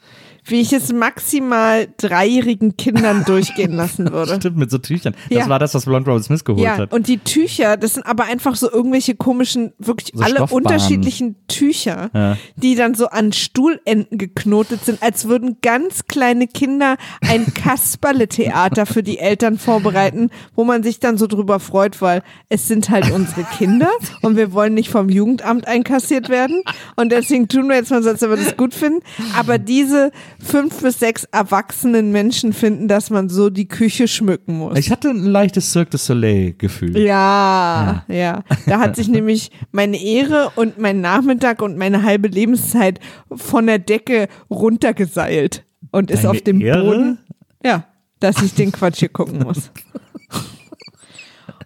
wie 0.51 0.61
ich 0.61 0.73
es 0.73 0.93
maximal 0.93 1.89
dreijährigen 1.99 2.77
Kindern 2.77 3.25
durchgehen 3.25 3.73
lassen 3.77 4.11
würde. 4.13 4.37
Stimmt, 4.37 4.57
mit 4.57 4.71
so 4.71 4.79
Tüchern. 4.79 5.15
Das 5.31 5.39
Ja. 5.45 5.49
war 5.49 5.59
das, 5.59 5.75
was 5.75 5.85
Blonde 5.85 6.11
Robert 6.11 6.25
Smith 6.25 6.45
geholt 6.45 6.63
Ja, 6.65 6.77
hat. 6.79 6.93
und 6.93 7.07
die 7.09 7.19
Tücher, 7.19 7.77
das 7.77 7.95
sind 7.95 8.07
aber 8.07 8.25
einfach 8.25 8.57
so 8.57 8.71
irgendwelche 8.71 9.15
komischen, 9.15 9.73
wirklich 9.79 10.13
So 10.15 10.23
alle 10.25 10.47
unterschiedlichen 10.47 11.37
Tücher, 11.49 12.11
Ja. 12.15 12.37
die 12.57 12.75
dann 12.75 12.95
so 12.95 13.09
an 13.09 13.33
Stuhlenden 13.33 14.07
geknotet 14.19 14.85
sind, 14.85 15.03
als 15.03 15.29
würden 15.29 15.59
ganz 15.63 16.07
kleine 16.07 16.47
Kinder 16.47 16.97
ein 17.29 17.53
Kasperle-Theater 17.55 18.87
für 18.87 19.03
die 19.03 19.19
Eltern 19.19 19.59
vorbereiten, 19.59 20.31
wo 20.55 20.65
man 20.65 20.83
sich 20.83 21.01
dann 21.01 21.19
so 21.19 21.27
drüber 21.27 21.61
freut, 21.61 22.01
weil 22.01 22.23
es 22.49 22.69
sind 22.69 22.91
halt 22.91 23.11
unsere 23.11 23.45
Kinder 23.45 23.91
und 24.23 24.37
wir 24.37 24.53
wollen 24.53 24.75
nicht 24.75 24.91
vom 24.91 25.09
Jugendamt 25.09 25.67
einkassiert 25.67 26.29
werden 26.29 26.63
und 26.97 27.13
deswegen 27.13 27.49
tun 27.49 27.69
wir 27.69 27.77
jetzt 27.77 27.91
mal 27.91 28.03
so, 28.03 28.09
als 28.09 28.23
ob 28.23 28.31
wir 28.31 28.37
das 28.37 28.57
gut 28.57 28.75
finden. 28.75 29.01
Aber 29.39 29.59
diese 29.59 30.11
fünf 30.41 30.83
bis 30.83 31.01
sechs 31.01 31.25
erwachsenen 31.25 32.13
Menschen 32.13 32.53
finden, 32.53 32.87
dass 32.89 33.11
man 33.11 33.29
so 33.29 33.51
die 33.51 33.67
Küche 33.67 34.07
schmücken 34.09 34.59
muss. 34.59 34.79
Ich 34.79 34.91
hatte 34.91 35.11
ein 35.11 35.25
leichtes 35.25 35.73
Cirque 35.73 35.91
du 35.91 35.99
Soleil-Gefühl. 35.99 36.97
Ja, 36.99 38.05
ja, 38.09 38.45
Da 38.67 38.79
hat 38.79 38.97
sich 38.97 39.09
nämlich 39.09 39.51
meine 39.73 40.01
Ehre 40.01 40.53
und 40.57 40.79
mein 40.79 41.01
Nachmittag 41.01 41.61
und 41.63 41.77
meine 41.77 42.03
halbe 42.05 42.29
Lebenszeit 42.29 43.01
von 43.35 43.67
der 43.67 43.79
Decke 43.81 44.29
runtergeseilt 44.49 45.65
und 45.91 46.11
ist 46.11 46.25
Deine 46.25 46.31
auf 46.31 46.41
dem 46.43 46.61
Ehre? 46.61 46.83
Boden. 46.85 47.19
Ja, 47.65 47.85
dass 48.21 48.41
ich 48.43 48.55
den 48.55 48.71
Quatsch 48.73 48.99
hier 49.01 49.09
gucken 49.09 49.41
muss. 49.41 49.71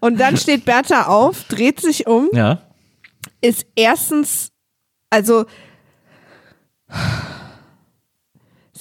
Und 0.01 0.19
dann 0.19 0.37
steht 0.37 0.65
Bertha 0.65 1.07
auf, 1.07 1.45
dreht 1.45 1.81
sich 1.81 2.07
um, 2.07 2.29
Ja. 2.33 2.63
ist 3.41 3.67
erstens, 3.77 4.51
also 5.11 5.45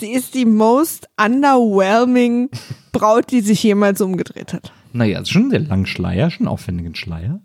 sie 0.01 0.11
ist 0.11 0.33
die 0.35 0.45
most 0.45 1.07
underwhelming 1.17 2.49
Braut, 2.91 3.31
die 3.31 3.39
sich 3.41 3.63
jemals 3.63 4.01
umgedreht 4.01 4.51
hat. 4.53 4.73
Naja, 4.91 5.21
ist 5.21 5.31
schon 5.31 5.43
einen 5.43 5.51
sehr 5.51 5.59
langen 5.61 5.85
Schleier, 5.85 6.29
schon 6.29 6.47
einen 6.47 6.53
aufwendigen 6.53 6.95
Schleier. 6.95 7.39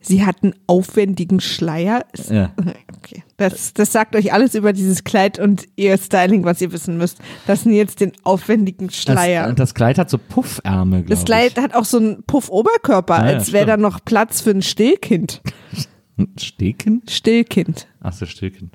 Sie 0.00 0.24
hat 0.24 0.42
einen 0.42 0.54
aufwendigen 0.66 1.40
Schleier. 1.40 2.04
Ja. 2.30 2.52
Okay. 3.04 3.22
Das, 3.36 3.74
das 3.74 3.92
sagt 3.92 4.16
euch 4.16 4.32
alles 4.32 4.54
über 4.54 4.72
dieses 4.72 5.04
Kleid 5.04 5.38
und 5.38 5.66
ihr 5.76 5.98
Styling, 5.98 6.44
was 6.44 6.62
ihr 6.62 6.72
wissen 6.72 6.96
müsst. 6.96 7.18
Das 7.46 7.64
sind 7.64 7.74
jetzt 7.74 8.00
den 8.00 8.12
aufwendigen 8.22 8.88
Schleier. 8.88 9.48
Das, 9.48 9.56
das 9.56 9.74
Kleid 9.74 9.98
hat 9.98 10.08
so 10.08 10.16
Puffärmel, 10.16 11.00
glaube 11.00 11.10
Das, 11.10 11.18
ich. 11.18 11.24
Kleid 11.26 11.58
hat 11.58 11.74
auch 11.74 11.84
so 11.84 11.98
einen 11.98 12.22
Puff-Oberkörper, 12.22 13.18
Ja, 13.18 13.26
ja, 13.30 13.36
als 13.36 13.52
wäre 13.52 13.66
da 13.66 13.76
noch 13.76 14.02
Platz 14.02 14.40
für 14.40 14.52
ein 14.52 14.62
Stillkind. 14.62 15.42
Ein 16.16 16.28
Stehkind? 16.40 17.10
Stillkind. 17.10 17.88
Ach 18.00 18.14
so, 18.14 18.24
Stehkind. 18.24 18.72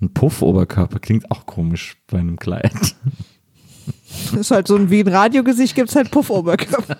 Ein 0.00 0.12
Puffoberkörper 0.12 0.98
klingt 0.98 1.30
auch 1.30 1.46
komisch 1.46 1.96
bei 2.06 2.18
einem 2.18 2.36
Kleid. 2.36 2.94
Das 4.32 4.40
ist 4.40 4.50
halt 4.50 4.66
so 4.66 4.76
ein, 4.76 4.90
wie 4.90 5.00
ein 5.00 5.08
Radiogesicht 5.08 5.74
gibt's 5.74 5.94
halt 5.94 6.10
Puff-Oberkörper. 6.10 6.96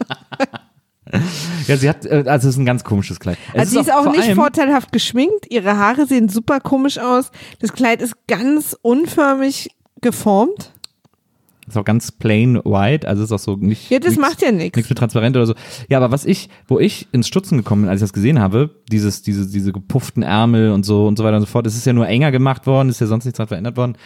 Ja, 1.69 1.77
sie 1.77 1.89
hat, 1.89 2.05
äh, 2.05 2.25
also 2.27 2.49
es 2.49 2.55
ist 2.55 2.59
ein 2.59 2.67
ganz 2.67 2.83
komisches 2.83 3.21
Kleid. 3.21 3.39
Es 3.53 3.61
Also 3.61 3.73
sie 3.73 3.81
ist 3.81 3.93
auch 3.93 4.05
vor 4.05 4.13
nicht 4.13 4.35
vorteilhaft 4.35 4.93
geschminkt. 4.93 5.47
Ihre 5.51 5.77
Haare 5.77 6.07
sehen 6.07 6.29
super 6.29 6.61
komisch 6.61 6.99
aus. 6.99 7.31
Das 7.61 7.73
Kleid 7.73 8.03
ist 8.03 8.15
ganz 8.27 8.77
unförmig 8.83 9.71
geformt. 10.01 10.73
Ist 11.69 11.77
auch 11.77 11.85
ganz 11.85 12.13
plain 12.13 12.61
white, 12.65 13.09
also 13.09 13.25
ist 13.25 13.33
auch 13.33 13.39
so 13.39 13.57
nicht. 13.57 13.91
Ja, 13.91 13.99
das 13.99 14.11
nichts- 14.11 14.21
macht 14.23 14.43
ja 14.43 14.53
nichts. 14.53 14.77
Nichts 14.77 14.89
mit 14.89 14.99
transparent 14.99 15.37
oder 15.37 15.47
so. 15.47 15.55
Ja, 15.89 15.99
aber 15.99 16.13
was 16.13 16.25
ich, 16.25 16.49
wo 16.69 16.79
ich 16.79 17.09
ins 17.13 17.27
Stutzen 17.27 17.59
gekommen 17.59 17.83
bin, 17.83 17.91
als 17.91 18.01
ich 18.01 18.05
das 18.05 18.13
gesehen 18.13 18.39
habe, 18.39 18.71
dieses, 18.91 19.23
diese, 19.23 19.49
diese 19.51 19.73
gepufften 19.73 20.23
Ärmel 20.23 20.71
und 20.71 20.85
so 20.87 21.07
und 21.07 21.19
so 21.19 21.25
weiter 21.25 21.37
und 21.37 21.43
so 21.43 21.47
fort, 21.47 21.67
das 21.67 21.75
ist 21.77 21.85
ja 21.87 21.93
nur 21.93 22.07
enger 22.07 22.31
gemacht 22.31 22.67
worden, 22.67 22.89
ist 22.89 23.01
ja 23.01 23.07
sonst 23.09 23.25
nichts 23.25 23.39
dran 23.39 23.49
verändert 23.49 23.77
worden. 23.77 23.97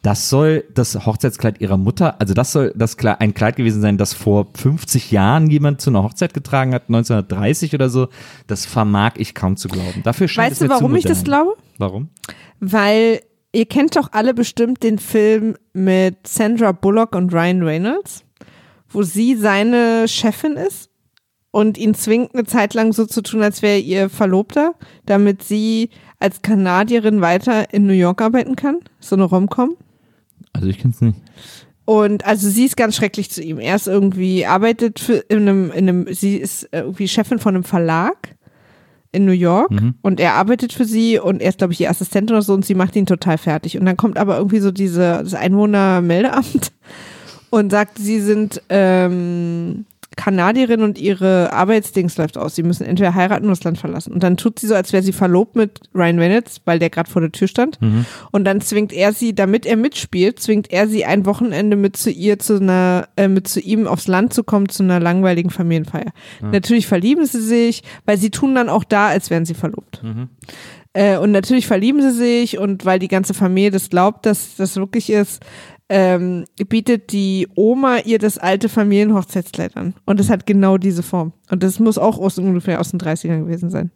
Das 0.00 0.28
soll 0.28 0.64
das 0.74 1.06
Hochzeitskleid 1.06 1.62
ihrer 1.62 1.78
Mutter, 1.78 2.20
also 2.20 2.34
das 2.34 2.52
soll 2.52 2.74
das 2.76 2.98
Kle- 2.98 3.20
ein 3.20 3.32
Kleid 3.32 3.56
gewesen 3.56 3.80
sein, 3.80 3.96
das 3.96 4.12
vor 4.12 4.48
50 4.54 5.10
Jahren 5.10 5.48
jemand 5.48 5.80
zu 5.80 5.88
einer 5.88 6.02
Hochzeit 6.02 6.34
getragen 6.34 6.74
hat, 6.74 6.88
1930 6.88 7.74
oder 7.74 7.88
so. 7.88 8.08
Das 8.46 8.66
vermag 8.66 9.12
ich 9.16 9.34
kaum 9.34 9.56
zu 9.56 9.68
glauben. 9.68 10.02
Dafür 10.04 10.28
scheint 10.28 10.50
Weißt 10.50 10.52
es 10.52 10.58
du, 10.58 10.64
mir 10.72 10.76
zu 10.78 10.82
warum 10.84 10.96
ich 10.96 11.04
das 11.04 11.24
glaube? 11.24 11.54
Warum? 11.78 12.08
Weil 12.60 13.20
ihr 13.54 13.66
kennt 13.66 13.96
doch 13.96 14.08
alle 14.12 14.34
bestimmt 14.34 14.82
den 14.82 14.98
Film 14.98 15.56
mit 15.72 16.26
Sandra 16.26 16.72
Bullock 16.72 17.14
und 17.14 17.32
Ryan 17.32 17.62
Reynolds, 17.62 18.24
wo 18.88 19.02
sie 19.02 19.36
seine 19.36 20.08
Chefin 20.08 20.56
ist 20.56 20.90
und 21.50 21.78
ihn 21.78 21.94
zwingt, 21.94 22.34
eine 22.34 22.44
Zeit 22.44 22.74
lang 22.74 22.92
so 22.92 23.06
zu 23.06 23.22
tun, 23.22 23.42
als 23.42 23.62
wäre 23.62 23.74
er 23.74 23.80
ihr 23.80 24.10
Verlobter, 24.10 24.74
damit 25.06 25.42
sie 25.44 25.90
als 26.18 26.42
Kanadierin 26.42 27.20
weiter 27.20 27.72
in 27.72 27.86
New 27.86 27.92
York 27.92 28.20
arbeiten 28.20 28.56
kann. 28.56 28.80
So 28.98 29.14
eine 29.14 29.24
Rom-Com. 29.24 29.76
Also 30.52 30.68
ich 30.68 30.78
kenn's 30.78 31.00
nicht. 31.00 31.16
Und 31.84 32.24
also 32.24 32.48
sie 32.48 32.64
ist 32.64 32.76
ganz 32.76 32.96
schrecklich 32.96 33.30
zu 33.30 33.42
ihm. 33.42 33.58
Er 33.58 33.76
ist 33.76 33.86
irgendwie, 33.86 34.46
arbeitet 34.46 34.98
für 34.98 35.16
in 35.28 35.38
einem, 35.38 35.70
in 35.70 35.88
einem, 35.88 36.14
sie 36.14 36.36
ist 36.36 36.68
irgendwie 36.72 37.08
Chefin 37.08 37.38
von 37.38 37.54
einem 37.54 37.64
Verlag 37.64 38.34
in 39.14 39.24
New 39.24 39.32
York 39.32 39.70
und 40.02 40.20
er 40.20 40.34
arbeitet 40.34 40.72
für 40.72 40.84
sie 40.84 41.18
und 41.18 41.40
er 41.40 41.50
ist, 41.50 41.58
glaube 41.58 41.72
ich, 41.72 41.80
ihr 41.80 41.90
Assistent 41.90 42.30
oder 42.30 42.42
so 42.42 42.52
und 42.52 42.64
sie 42.64 42.74
macht 42.74 42.96
ihn 42.96 43.06
total 43.06 43.38
fertig. 43.38 43.78
Und 43.78 43.86
dann 43.86 43.96
kommt 43.96 44.18
aber 44.18 44.36
irgendwie 44.36 44.58
so 44.58 44.70
diese, 44.70 45.20
das 45.22 45.34
Einwohnermeldeamt 45.34 46.72
und 47.50 47.70
sagt, 47.70 47.98
sie 47.98 48.20
sind 48.20 48.60
ähm, 48.68 49.86
Kanadierin 50.16 50.82
und 50.82 50.98
ihre 50.98 51.52
Arbeitsdings 51.52 52.16
läuft 52.16 52.38
aus. 52.38 52.54
Sie 52.54 52.62
müssen 52.62 52.84
entweder 52.84 53.14
heiraten 53.14 53.44
oder 53.44 53.54
das 53.54 53.64
Land 53.64 53.78
verlassen. 53.78 54.12
Und 54.12 54.22
dann 54.22 54.36
tut 54.36 54.58
sie 54.58 54.66
so, 54.66 54.74
als 54.74 54.92
wäre 54.92 55.02
sie 55.02 55.12
verlobt 55.12 55.56
mit 55.56 55.80
Ryan 55.94 56.18
Reynolds, 56.18 56.60
weil 56.64 56.78
der 56.78 56.90
gerade 56.90 57.10
vor 57.10 57.20
der 57.22 57.32
Tür 57.32 57.48
stand. 57.48 57.78
Und 58.30 58.44
dann 58.44 58.60
zwingt 58.60 58.92
er 58.92 59.12
sie, 59.12 59.34
damit 59.34 59.66
er 59.66 59.76
mitspielt, 59.76 60.40
zwingt 60.40 60.72
er 60.72 60.88
sie 60.88 61.04
ein 61.04 61.26
Wochenende 61.26 61.76
mit 61.76 61.96
zu 61.96 62.10
ihr 62.10 62.38
zu 62.38 62.60
einer, 62.60 63.08
äh, 63.16 63.28
mit 63.28 63.48
zu 63.48 63.60
ihm 63.60 63.86
aufs 63.86 64.06
Land 64.06 64.32
zu 64.34 64.44
kommen, 64.44 64.68
zu 64.68 64.82
einer 64.82 65.00
langweiligen 65.00 65.50
Familienfeier. 65.50 66.12
Natürlich 66.52 66.86
verlieben 66.86 67.26
sie 67.26 67.40
sich, 67.42 67.82
weil 68.06 68.16
sie 68.18 68.30
tun 68.30 68.54
dann 68.54 68.68
auch 68.68 68.84
da, 68.84 69.08
als 69.08 69.30
wären 69.30 69.44
sie 69.44 69.54
verlobt. 69.54 70.00
Äh, 70.96 71.18
und 71.18 71.32
natürlich 71.32 71.66
verlieben 71.66 72.00
sie 72.00 72.12
sich 72.12 72.58
und 72.58 72.84
weil 72.84 73.00
die 73.00 73.08
ganze 73.08 73.34
Familie 73.34 73.72
das 73.72 73.90
glaubt, 73.90 74.26
dass 74.26 74.54
das 74.56 74.76
wirklich 74.76 75.10
ist, 75.10 75.42
ähm, 75.88 76.44
bietet 76.68 77.12
die 77.12 77.46
Oma 77.54 77.98
ihr 77.98 78.18
das 78.18 78.38
alte 78.38 78.68
Familienhochzeitskleid 78.68 79.76
an. 79.76 79.94
Und 80.06 80.18
es 80.20 80.30
hat 80.30 80.46
genau 80.46 80.78
diese 80.78 81.02
Form. 81.02 81.32
Und 81.50 81.62
das 81.62 81.78
muss 81.78 81.98
auch 81.98 82.18
aus, 82.18 82.38
ungefähr 82.38 82.80
aus 82.80 82.90
den 82.90 83.00
30ern 83.00 83.40
gewesen 83.44 83.70
sein. 83.70 83.90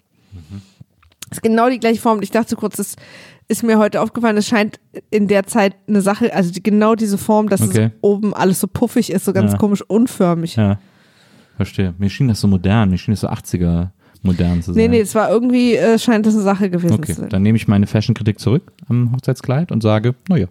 Ist 1.31 1.43
genau 1.43 1.69
die 1.69 1.79
gleiche 1.79 2.01
Form. 2.01 2.23
Ich 2.23 2.31
dachte 2.31 2.57
kurz, 2.57 2.77
das 2.77 2.97
ist 3.49 3.63
mir 3.63 3.79
heute 3.79 4.01
aufgefallen, 4.01 4.37
es 4.37 4.47
scheint 4.47 4.79
in 5.11 5.29
der 5.29 5.47
Zeit 5.47 5.75
eine 5.87 6.01
Sache, 6.03 6.35
also 6.35 6.51
die, 6.53 6.63
genau 6.63 6.95
diese 6.95 7.19
Form, 7.19 7.49
dass 7.49 7.63
Okay. 7.63 7.85
es 7.87 7.91
oben 8.03 8.35
alles 8.35 8.61
so 8.61 8.67
puffig 8.67 9.11
ist, 9.11 9.25
so 9.25 9.33
ganz 9.33 9.53
Ja. 9.53 9.59
komisch 9.59 9.83
unförmig. 9.83 10.57
Ja. 10.57 10.79
Verstehe. 11.57 11.95
Mir 11.99 12.09
schien 12.11 12.29
das 12.29 12.41
so 12.41 12.49
modern, 12.49 12.91
mir 12.91 12.99
schien 12.99 13.13
das 13.13 13.21
so 13.21 13.29
80er 13.29 13.91
modern 14.23 14.63
zu 14.63 14.73
sein. 14.73 14.83
Nee, 14.83 14.89
nee, 14.89 15.01
es 15.01 15.15
war 15.15 15.31
irgendwie, 15.31 15.75
äh, 15.77 15.99
scheint 15.99 16.25
das 16.27 16.35
eine 16.35 16.43
Sache 16.43 16.71
gewesen 16.71 16.95
Okay, 16.95 17.15
zu 17.15 17.21
sein. 17.23 17.29
dann 17.31 17.43
nehme 17.43 17.57
ich 17.57 17.69
meine 17.69 17.87
Fashion-Kritik 17.87 18.39
zurück 18.39 18.73
am 18.89 19.13
Hochzeitskleid 19.13 19.71
und 19.73 19.83
sage, 19.83 20.15
naja, 20.29 20.47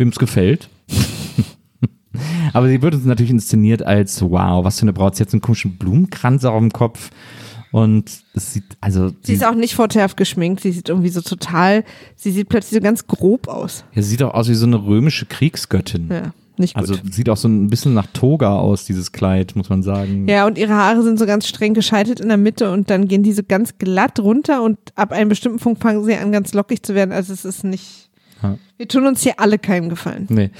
wem 0.00 0.08
es 0.08 0.18
gefällt. 0.18 0.68
Aber 2.52 2.68
sie 2.68 2.82
wird 2.82 2.94
uns 2.94 3.04
natürlich 3.04 3.30
inszeniert 3.30 3.82
als, 3.82 4.20
wow, 4.22 4.64
was 4.64 4.78
für 4.80 4.82
eine 4.82 4.92
Braut. 4.92 5.14
Sie 5.14 5.22
hat 5.22 5.30
so 5.30 5.36
einen 5.36 5.42
komischen 5.42 5.76
Blumenkranz 5.78 6.44
auf 6.44 6.58
dem 6.58 6.72
Kopf 6.72 7.10
und 7.70 8.10
es 8.34 8.52
sieht, 8.52 8.64
also, 8.80 9.12
Sie 9.22 9.34
ist 9.34 9.44
auch 9.46 9.54
nicht 9.54 9.76
vorteilhaft 9.76 10.16
geschminkt, 10.16 10.60
sie 10.60 10.72
sieht 10.72 10.88
irgendwie 10.88 11.10
so 11.10 11.20
total, 11.20 11.84
sie 12.16 12.32
sieht 12.32 12.48
plötzlich 12.48 12.80
so 12.80 12.82
ganz 12.82 13.06
grob 13.06 13.46
aus. 13.46 13.84
ja, 13.94 14.02
sie 14.02 14.08
sieht 14.08 14.22
auch 14.24 14.34
aus 14.34 14.48
wie 14.48 14.54
so 14.54 14.66
eine 14.66 14.84
römische 14.84 15.26
Kriegsgöttin. 15.26 16.08
Ja, 16.10 16.32
nicht 16.56 16.74
gut. 16.74 16.80
Also 16.82 16.96
sieht 17.08 17.28
auch 17.28 17.36
so 17.36 17.46
ein 17.46 17.70
bisschen 17.70 17.94
nach 17.94 18.08
Toga 18.12 18.56
aus, 18.56 18.86
dieses 18.86 19.12
Kleid, 19.12 19.54
muss 19.54 19.68
man 19.68 19.84
sagen. 19.84 20.26
ja, 20.28 20.46
und 20.48 20.58
ihre 20.58 20.74
Haare 20.74 21.04
sind 21.04 21.16
so 21.20 21.26
ganz 21.26 21.46
streng 21.46 21.74
gescheitelt 21.74 22.18
in 22.18 22.26
der 22.26 22.38
Mitte 22.38 22.72
und 22.72 22.90
dann 22.90 23.06
gehen 23.06 23.22
die 23.22 23.32
so 23.32 23.42
ganz 23.46 23.78
glatt 23.78 24.18
runter 24.18 24.64
und 24.64 24.78
ab 24.96 25.12
einem 25.12 25.28
bestimmten 25.28 25.60
Punkt 25.60 25.80
fangen 25.80 26.04
sie 26.04 26.16
an, 26.16 26.32
ganz 26.32 26.52
lockig 26.54 26.82
zu 26.82 26.96
werden. 26.96 27.12
Also 27.12 27.32
es 27.32 27.44
ist 27.44 27.62
nicht. 27.62 28.09
Ja. 28.42 28.56
Wir 28.76 28.88
tun 28.88 29.06
uns 29.06 29.22
hier 29.22 29.34
alle 29.38 29.58
keinen 29.58 29.88
Gefallen. 29.90 30.26
Nee. 30.30 30.50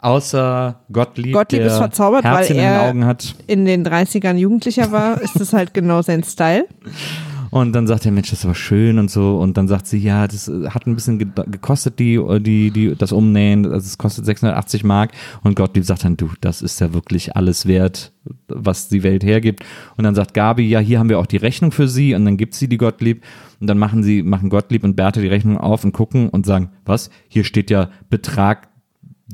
Außer 0.00 0.80
Gottlieb, 0.92 1.32
Gottlieb 1.32 1.62
ist 1.62 1.76
verzaubert, 1.78 2.24
weil 2.24 2.36
Herzchen 2.38 2.56
in 2.56 2.62
er- 2.62 2.78
den 2.82 2.88
Augen 2.90 3.04
hat. 3.06 3.34
In 3.46 3.64
den 3.64 3.86
30ern 3.86 4.36
Jugendlicher 4.36 4.92
war, 4.92 5.20
ist 5.20 5.38
das 5.40 5.52
halt 5.52 5.72
genau 5.74 6.02
sein 6.02 6.22
Style. 6.24 6.66
Und 7.50 7.72
dann 7.72 7.86
sagt 7.88 8.04
der 8.04 8.12
Mensch, 8.12 8.30
das 8.30 8.44
aber 8.44 8.54
schön 8.54 8.98
und 8.98 9.10
so. 9.10 9.38
Und 9.38 9.56
dann 9.56 9.66
sagt 9.66 9.86
sie, 9.88 9.98
ja, 9.98 10.28
das 10.28 10.46
äh, 10.48 10.68
hat 10.70 10.86
ein 10.86 10.94
bisschen 10.94 11.18
ge- 11.18 11.28
gekostet, 11.50 11.98
die, 11.98 12.20
die, 12.40 12.70
die, 12.70 12.94
das 12.96 13.10
Umnähen. 13.12 13.64
Also 13.66 13.86
es 13.86 13.98
kostet 13.98 14.24
680 14.24 14.84
Mark. 14.84 15.10
Und 15.42 15.56
Gottlieb 15.56 15.84
sagt 15.84 16.04
dann, 16.04 16.16
du, 16.16 16.30
das 16.40 16.62
ist 16.62 16.80
ja 16.80 16.92
wirklich 16.94 17.34
alles 17.36 17.66
wert, 17.66 18.12
was 18.46 18.88
die 18.88 19.02
Welt 19.02 19.24
hergibt. 19.24 19.64
Und 19.96 20.04
dann 20.04 20.14
sagt 20.14 20.32
Gabi, 20.32 20.68
ja, 20.68 20.78
hier 20.78 21.00
haben 21.00 21.08
wir 21.08 21.18
auch 21.18 21.26
die 21.26 21.38
Rechnung 21.38 21.72
für 21.72 21.88
sie. 21.88 22.14
Und 22.14 22.24
dann 22.24 22.36
gibt 22.36 22.54
sie 22.54 22.68
die 22.68 22.78
Gottlieb. 22.78 23.22
Und 23.58 23.66
dann 23.66 23.78
machen 23.78 24.02
sie, 24.02 24.22
machen 24.22 24.48
Gottlieb 24.48 24.84
und 24.84 24.94
Bertha 24.94 25.20
die 25.20 25.26
Rechnung 25.26 25.58
auf 25.58 25.84
und 25.84 25.92
gucken 25.92 26.28
und 26.28 26.46
sagen, 26.46 26.70
was? 26.84 27.10
Hier 27.28 27.44
steht 27.44 27.70
ja 27.70 27.90
Betrag 28.10 28.68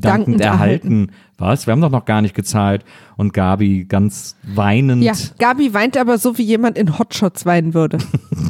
dankend, 0.01 0.41
Dankend 0.41 0.41
erhalten. 0.41 1.13
Was? 1.39 1.67
Wir 1.67 1.73
haben 1.73 1.81
doch 1.81 1.91
noch 1.91 2.05
gar 2.05 2.23
nicht 2.23 2.35
gezahlt. 2.35 2.85
Und 3.17 3.33
Gabi 3.33 3.85
ganz 3.85 4.37
weinend. 4.43 5.03
Ja, 5.03 5.13
Gabi 5.39 5.75
weint 5.75 5.97
aber 5.97 6.19
so, 6.19 6.39
wie 6.39 6.43
jemand 6.43 6.79
in 6.79 6.99
Hotshots 6.99 7.47
weinen 7.47 7.75
würde. 7.75 7.99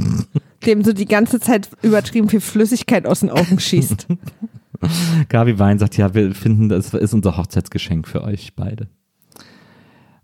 Dem 0.66 0.84
so 0.84 0.92
die 0.92 1.06
ganze 1.06 1.40
Zeit 1.40 1.68
übertrieben 1.82 2.28
viel 2.28 2.40
Flüssigkeit 2.40 3.06
aus 3.06 3.20
den 3.20 3.30
Augen 3.30 3.60
schießt. 3.60 4.08
Gabi 5.28 5.58
Wein 5.58 5.78
sagt, 5.78 5.96
ja, 5.96 6.14
wir 6.14 6.34
finden, 6.34 6.68
das 6.68 6.92
ist 6.92 7.14
unser 7.14 7.36
Hochzeitsgeschenk 7.36 8.06
für 8.06 8.22
euch 8.22 8.54
beide. 8.54 8.88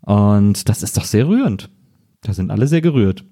Und 0.03 0.69
das 0.69 0.83
ist 0.83 0.97
doch 0.97 1.05
sehr 1.05 1.29
rührend. 1.29 1.71
Da 2.23 2.33
sind 2.33 2.51
alle 2.51 2.67
sehr 2.67 2.81
gerührt. 2.81 3.25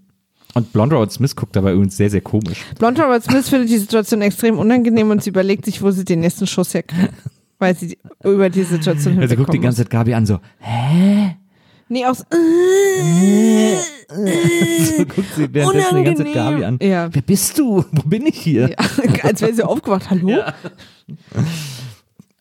Und 0.55 0.73
Blonde 0.73 0.97
Robert 0.97 1.13
Smith 1.13 1.37
guckt 1.37 1.55
dabei 1.55 1.73
übrigens 1.73 1.97
sehr, 1.97 2.11
sehr 2.11 2.21
komisch. 2.21 2.65
Blonde 2.79 3.03
Robert 3.03 3.23
Smith 3.23 3.49
findet 3.49 3.71
die 3.71 3.79
Situation 3.79 4.21
extrem 4.23 4.59
unangenehm 4.59 5.11
und 5.11 5.23
sie 5.23 5.31
überlegt 5.31 5.65
sich, 5.65 5.83
wo 5.83 5.91
sie 5.91 6.05
den 6.05 6.21
nächsten 6.21 6.47
Schuss 6.47 6.75
herkriegt. 6.75 7.13
Weil 7.61 7.77
sie 7.77 7.97
über 8.25 8.51
die 8.51 8.65
Situation 8.65 9.21
Also 9.21 9.37
guckt 9.37 9.53
die 9.53 9.61
ganze 9.61 9.83
Zeit 9.83 9.91
Gabi 9.91 10.15
an, 10.15 10.27
so, 10.27 10.35
muss. 10.35 11.37
Nee, 11.91 12.07
aus. 12.07 12.19
so 14.99 15.05
guckt 15.05 15.35
sie 15.37 15.53
währenddessen 15.53 15.97
die 15.97 16.05
ganze 16.05 16.25
Zeit 16.25 16.35
Gabi 16.35 16.65
an. 16.65 16.79
Ja. 16.81 17.13
Wer 17.13 17.23
bist 17.23 17.59
du? 17.59 17.85
Wo 17.93 18.03
bin 18.03 18.27
ich 18.27 18.41
hier? 18.41 18.71
ja. 18.71 18.77
Als 19.25 19.43
wäre 19.43 19.53
sie 19.53 19.63
aufgewacht. 19.63 20.09
Hallo? 20.09 20.41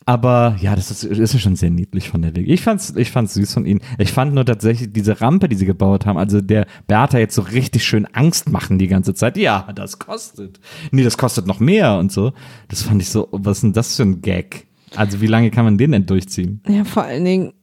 Aber 0.06 0.56
ja, 0.62 0.76
das 0.76 0.90
ist, 0.90 1.04
ist 1.04 1.34
ja 1.34 1.40
schon 1.40 1.56
sehr 1.56 1.70
niedlich 1.70 2.10
von 2.10 2.22
der 2.22 2.36
Weg. 2.36 2.48
Ich 2.48 2.62
fand's, 2.62 2.94
ich 2.96 3.12
fand's 3.12 3.34
süß 3.34 3.54
von 3.54 3.66
ihnen. 3.66 3.82
Ich 3.98 4.12
fand 4.12 4.34
nur 4.34 4.46
tatsächlich 4.46 4.94
diese 4.94 5.20
Rampe, 5.20 5.50
die 5.50 5.56
sie 5.56 5.66
gebaut 5.66 6.06
haben, 6.06 6.18
also 6.18 6.42
der 6.42 6.66
Bertha 6.88 7.18
jetzt 7.18 7.36
so 7.36 7.42
richtig 7.42 7.84
schön 7.84 8.06
Angst 8.06 8.50
machen 8.50 8.80
die 8.80 8.88
ganze 8.88 9.14
Zeit. 9.14 9.36
Ja, 9.36 9.68
das 9.76 10.00
kostet. 10.00 10.60
Nee, 10.92 11.04
das 11.04 11.18
kostet 11.18 11.46
noch 11.46 11.60
mehr 11.60 11.98
und 11.98 12.12
so. 12.12 12.34
Das 12.70 12.84
fand 12.84 13.02
ich 13.02 13.10
so, 13.10 13.28
was 13.32 13.58
ist 13.58 13.64
denn 13.64 13.74
das 13.74 13.98
für 13.98 14.04
ein 14.04 14.22
Gag? 14.22 14.69
Also 14.96 15.22
wie 15.22 15.28
lange 15.28 15.52
kann 15.52 15.66
man 15.66 15.78
den 15.78 15.92
denn 15.92 16.06
durchziehen? 16.06 16.62
Ja, 16.68 16.84
vor 16.84 17.04
allen 17.04 17.26
Dingen. 17.26 17.54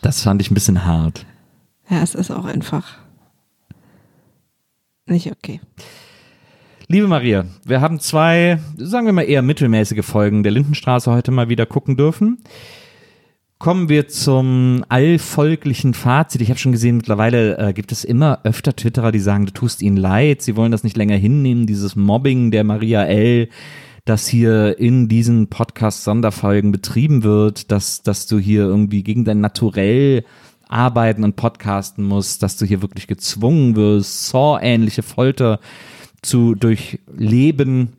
Das 0.00 0.22
fand 0.22 0.42
ich 0.42 0.50
ein 0.50 0.54
bisschen 0.54 0.84
hart. 0.84 1.24
Ja, 1.88 2.02
es 2.02 2.14
ist 2.14 2.30
auch 2.30 2.44
einfach. 2.44 2.98
Nicht 5.06 5.30
okay. 5.30 5.60
Liebe 6.88 7.06
Maria, 7.06 7.46
wir 7.64 7.80
haben 7.80 8.00
zwei, 8.00 8.58
sagen 8.76 9.06
wir 9.06 9.12
mal 9.12 9.22
eher 9.22 9.42
mittelmäßige 9.42 10.04
Folgen 10.04 10.42
der 10.42 10.52
Lindenstraße 10.52 11.10
heute 11.10 11.30
mal 11.30 11.48
wieder 11.48 11.66
gucken 11.66 11.96
dürfen. 11.96 12.42
Kommen 13.62 13.88
wir 13.88 14.08
zum 14.08 14.84
allvolklichen 14.88 15.94
Fazit. 15.94 16.40
Ich 16.40 16.48
habe 16.48 16.58
schon 16.58 16.72
gesehen, 16.72 16.96
mittlerweile 16.96 17.56
äh, 17.58 17.72
gibt 17.72 17.92
es 17.92 18.02
immer 18.02 18.40
öfter 18.42 18.74
Twitterer, 18.74 19.12
die 19.12 19.20
sagen, 19.20 19.46
du 19.46 19.52
tust 19.52 19.82
ihnen 19.82 19.96
leid, 19.96 20.42
sie 20.42 20.56
wollen 20.56 20.72
das 20.72 20.82
nicht 20.82 20.96
länger 20.96 21.14
hinnehmen, 21.14 21.68
dieses 21.68 21.94
Mobbing 21.94 22.50
der 22.50 22.64
Maria 22.64 23.04
L., 23.04 23.48
das 24.04 24.26
hier 24.26 24.80
in 24.80 25.06
diesen 25.06 25.46
Podcast-Sonderfolgen 25.46 26.72
betrieben 26.72 27.22
wird, 27.22 27.70
dass, 27.70 28.02
dass 28.02 28.26
du 28.26 28.40
hier 28.40 28.62
irgendwie 28.62 29.04
gegen 29.04 29.24
dein 29.24 29.40
Naturell 29.40 30.24
arbeiten 30.68 31.22
und 31.22 31.36
podcasten 31.36 32.04
musst, 32.04 32.42
dass 32.42 32.56
du 32.56 32.66
hier 32.66 32.82
wirklich 32.82 33.06
gezwungen 33.06 33.76
wirst, 33.76 34.26
Saw-ähnliche 34.26 35.04
Folter 35.04 35.60
zu 36.20 36.56
durchleben, 36.56 37.90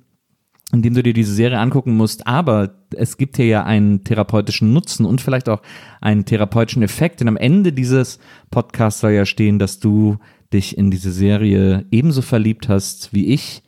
indem 0.74 0.96
du 0.96 1.04
dir 1.04 1.14
diese 1.14 1.34
Serie 1.34 1.60
angucken 1.60 1.96
musst. 1.96 2.26
Aber 2.26 2.74
es 2.96 3.18
gibt 3.18 3.38
hier 3.38 3.46
ja 3.46 3.64
einen 3.64 4.04
therapeutischen 4.04 4.74
Nutzen 4.74 5.06
und 5.06 5.22
vielleicht 5.22 5.48
auch 5.48 5.62
einen 6.02 6.26
therapeutischen 6.26 6.82
Effekt. 6.82 7.20
Denn 7.20 7.28
am 7.28 7.38
Ende 7.38 7.72
dieses 7.72 8.20
Podcasts 8.50 9.02
soll 9.02 9.12
ja 9.12 9.26
stehen, 9.26 9.60
dass 9.60 9.80
du 9.80 10.18
dich 10.52 10.78
in 10.78 10.90
diese 10.90 11.12
Serie 11.12 11.86
ebenso 11.92 12.24
verliebt 12.24 12.70
hast, 12.70 13.14
wie 13.14 13.28
ich 13.28 13.62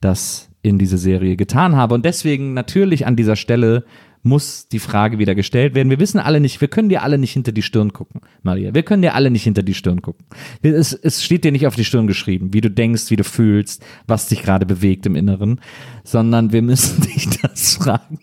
das 0.00 0.48
in 0.62 0.78
diese 0.78 0.96
Serie 0.96 1.36
getan 1.36 1.74
habe. 1.74 1.94
Und 1.94 2.04
deswegen 2.04 2.54
natürlich 2.54 3.06
an 3.06 3.16
dieser 3.16 3.36
Stelle 3.36 3.84
muss 4.24 4.68
die 4.68 4.78
Frage 4.78 5.18
wieder 5.18 5.34
gestellt 5.34 5.74
werden. 5.74 5.90
Wir 5.90 6.00
wissen 6.00 6.18
alle 6.18 6.40
nicht, 6.40 6.60
wir 6.60 6.68
können 6.68 6.88
dir 6.88 7.02
alle 7.02 7.18
nicht 7.18 7.32
hinter 7.32 7.52
die 7.52 7.62
Stirn 7.62 7.92
gucken, 7.92 8.22
Maria. 8.42 8.74
Wir 8.74 8.82
können 8.82 9.02
dir 9.02 9.14
alle 9.14 9.30
nicht 9.30 9.44
hinter 9.44 9.62
die 9.62 9.74
Stirn 9.74 10.00
gucken. 10.00 10.26
Es, 10.62 10.94
es 10.94 11.22
steht 11.22 11.44
dir 11.44 11.52
nicht 11.52 11.66
auf 11.66 11.76
die 11.76 11.84
Stirn 11.84 12.06
geschrieben, 12.06 12.54
wie 12.54 12.62
du 12.62 12.70
denkst, 12.70 13.10
wie 13.10 13.16
du 13.16 13.24
fühlst, 13.24 13.84
was 14.06 14.28
dich 14.28 14.42
gerade 14.42 14.64
bewegt 14.64 15.04
im 15.04 15.14
Inneren, 15.14 15.60
sondern 16.04 16.52
wir 16.52 16.62
müssen 16.62 17.02
dich 17.14 17.28
das 17.42 17.74
fragen. 17.76 18.18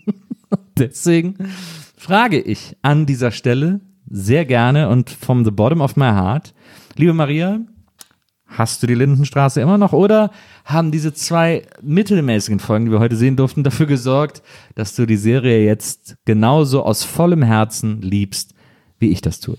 Deswegen 0.78 1.36
frage 1.96 2.42
ich 2.42 2.76
an 2.82 3.06
dieser 3.06 3.30
Stelle 3.30 3.80
sehr 4.10 4.46
gerne 4.46 4.90
und 4.90 5.12
from 5.12 5.46
the 5.46 5.52
bottom 5.52 5.82
of 5.82 5.96
my 5.96 6.10
heart, 6.10 6.54
liebe 6.98 7.14
Maria, 7.14 7.62
Hast 8.54 8.84
du 8.84 8.88
die 8.88 8.96
Lindenstraße 8.96 9.62
immer 9.62 9.78
noch 9.78 9.94
oder 9.94 10.30
haben 10.66 10.92
diese 10.92 11.14
zwei 11.14 11.66
mittelmäßigen 11.82 12.60
Folgen, 12.60 12.86
die 12.86 12.92
wir 12.92 13.00
heute 13.00 13.16
sehen 13.16 13.38
durften, 13.38 13.64
dafür 13.64 13.86
gesorgt, 13.86 14.44
dass 14.76 14.94
du 14.94 15.06
die 15.06 15.16
Serie 15.16 15.64
jetzt 15.66 16.18
genauso 16.26 16.84
aus 16.84 17.06
vollem 17.06 17.44
Herzen 17.44 18.02
liebst, 18.02 18.54
wie 19.00 19.10
ich 19.10 19.22
das 19.22 19.40
tue? 19.40 19.58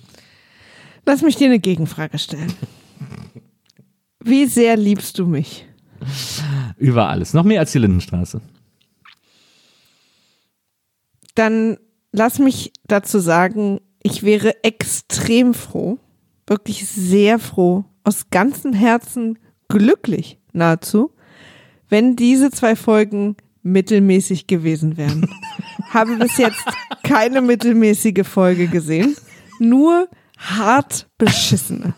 Lass 1.07 1.23
mich 1.23 1.37
dir 1.37 1.47
eine 1.47 1.59
Gegenfrage 1.59 2.19
stellen. 2.19 2.53
Wie 4.23 4.45
sehr 4.45 4.77
liebst 4.77 5.19
du 5.19 5.27
mich? 5.27 5.67
Über 6.77 7.09
alles. 7.09 7.33
Noch 7.33 7.45
mehr 7.45 7.61
als 7.61 7.73
die 7.73 7.79
Lindenstraße. 7.79 8.43
Dann 11.35 11.79
lass 12.13 12.39
mich 12.39 12.73
dazu 12.87 13.21
sagen, 13.21 13.81
ich 14.03 14.23
wäre 14.23 14.63
extrem 14.63 15.55
froh, 15.55 15.99
wirklich 16.47 16.87
sehr 16.87 17.39
froh, 17.39 17.87
aus 18.05 18.31
ganzem 18.31 18.73
Herzen 18.73 19.39
glücklich 19.69 20.39
nahezu, 20.53 21.13
wenn 21.89 22.17
diese 22.17 22.51
zwei 22.51 22.77
Folgen 22.77 23.37
mittelmäßig 23.63 24.47
gewesen 24.47 24.97
wären. 24.97 25.29
Habe 25.91 26.17
bis 26.17 26.37
jetzt 26.39 26.63
keine 27.05 27.41
mittelmäßige 27.43 28.27
Folge 28.27 28.67
gesehen, 28.67 29.15
nur 29.61 30.09
hart 30.39 31.09
beschissene. 31.19 31.95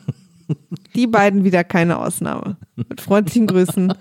Die 0.95 1.07
beiden 1.07 1.45
wieder 1.45 1.65
keine 1.65 1.99
Ausnahme. 1.99 2.57
Mit 2.77 3.01
freundlichen 3.01 3.47
Grüßen, 3.47 3.93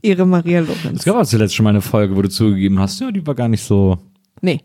Ihre 0.00 0.26
Maria 0.26 0.60
Es 0.60 0.68
Lorenz. 0.68 1.04
gab 1.04 1.16
auch 1.16 1.26
zuletzt 1.26 1.56
schon 1.56 1.64
mal 1.64 1.70
eine 1.70 1.80
Folge, 1.80 2.14
wo 2.14 2.22
du 2.22 2.28
zugegeben 2.28 2.78
hast, 2.78 3.00
ja, 3.00 3.10
die 3.10 3.26
war 3.26 3.34
gar 3.34 3.48
nicht 3.48 3.64
so. 3.64 3.98
Nee, 4.40 4.60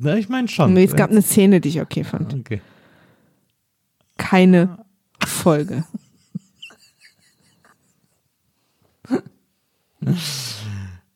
Na, 0.00 0.16
ich 0.16 0.28
meine 0.28 0.48
schon. 0.48 0.72
nee, 0.74 0.82
es 0.84 0.96
gab 0.96 1.10
eine 1.10 1.22
Szene, 1.22 1.60
die 1.60 1.68
ich 1.68 1.80
okay 1.80 2.02
fand. 2.02 2.34
Okay. 2.34 2.60
Keine 4.18 4.78
Folge. 5.24 5.84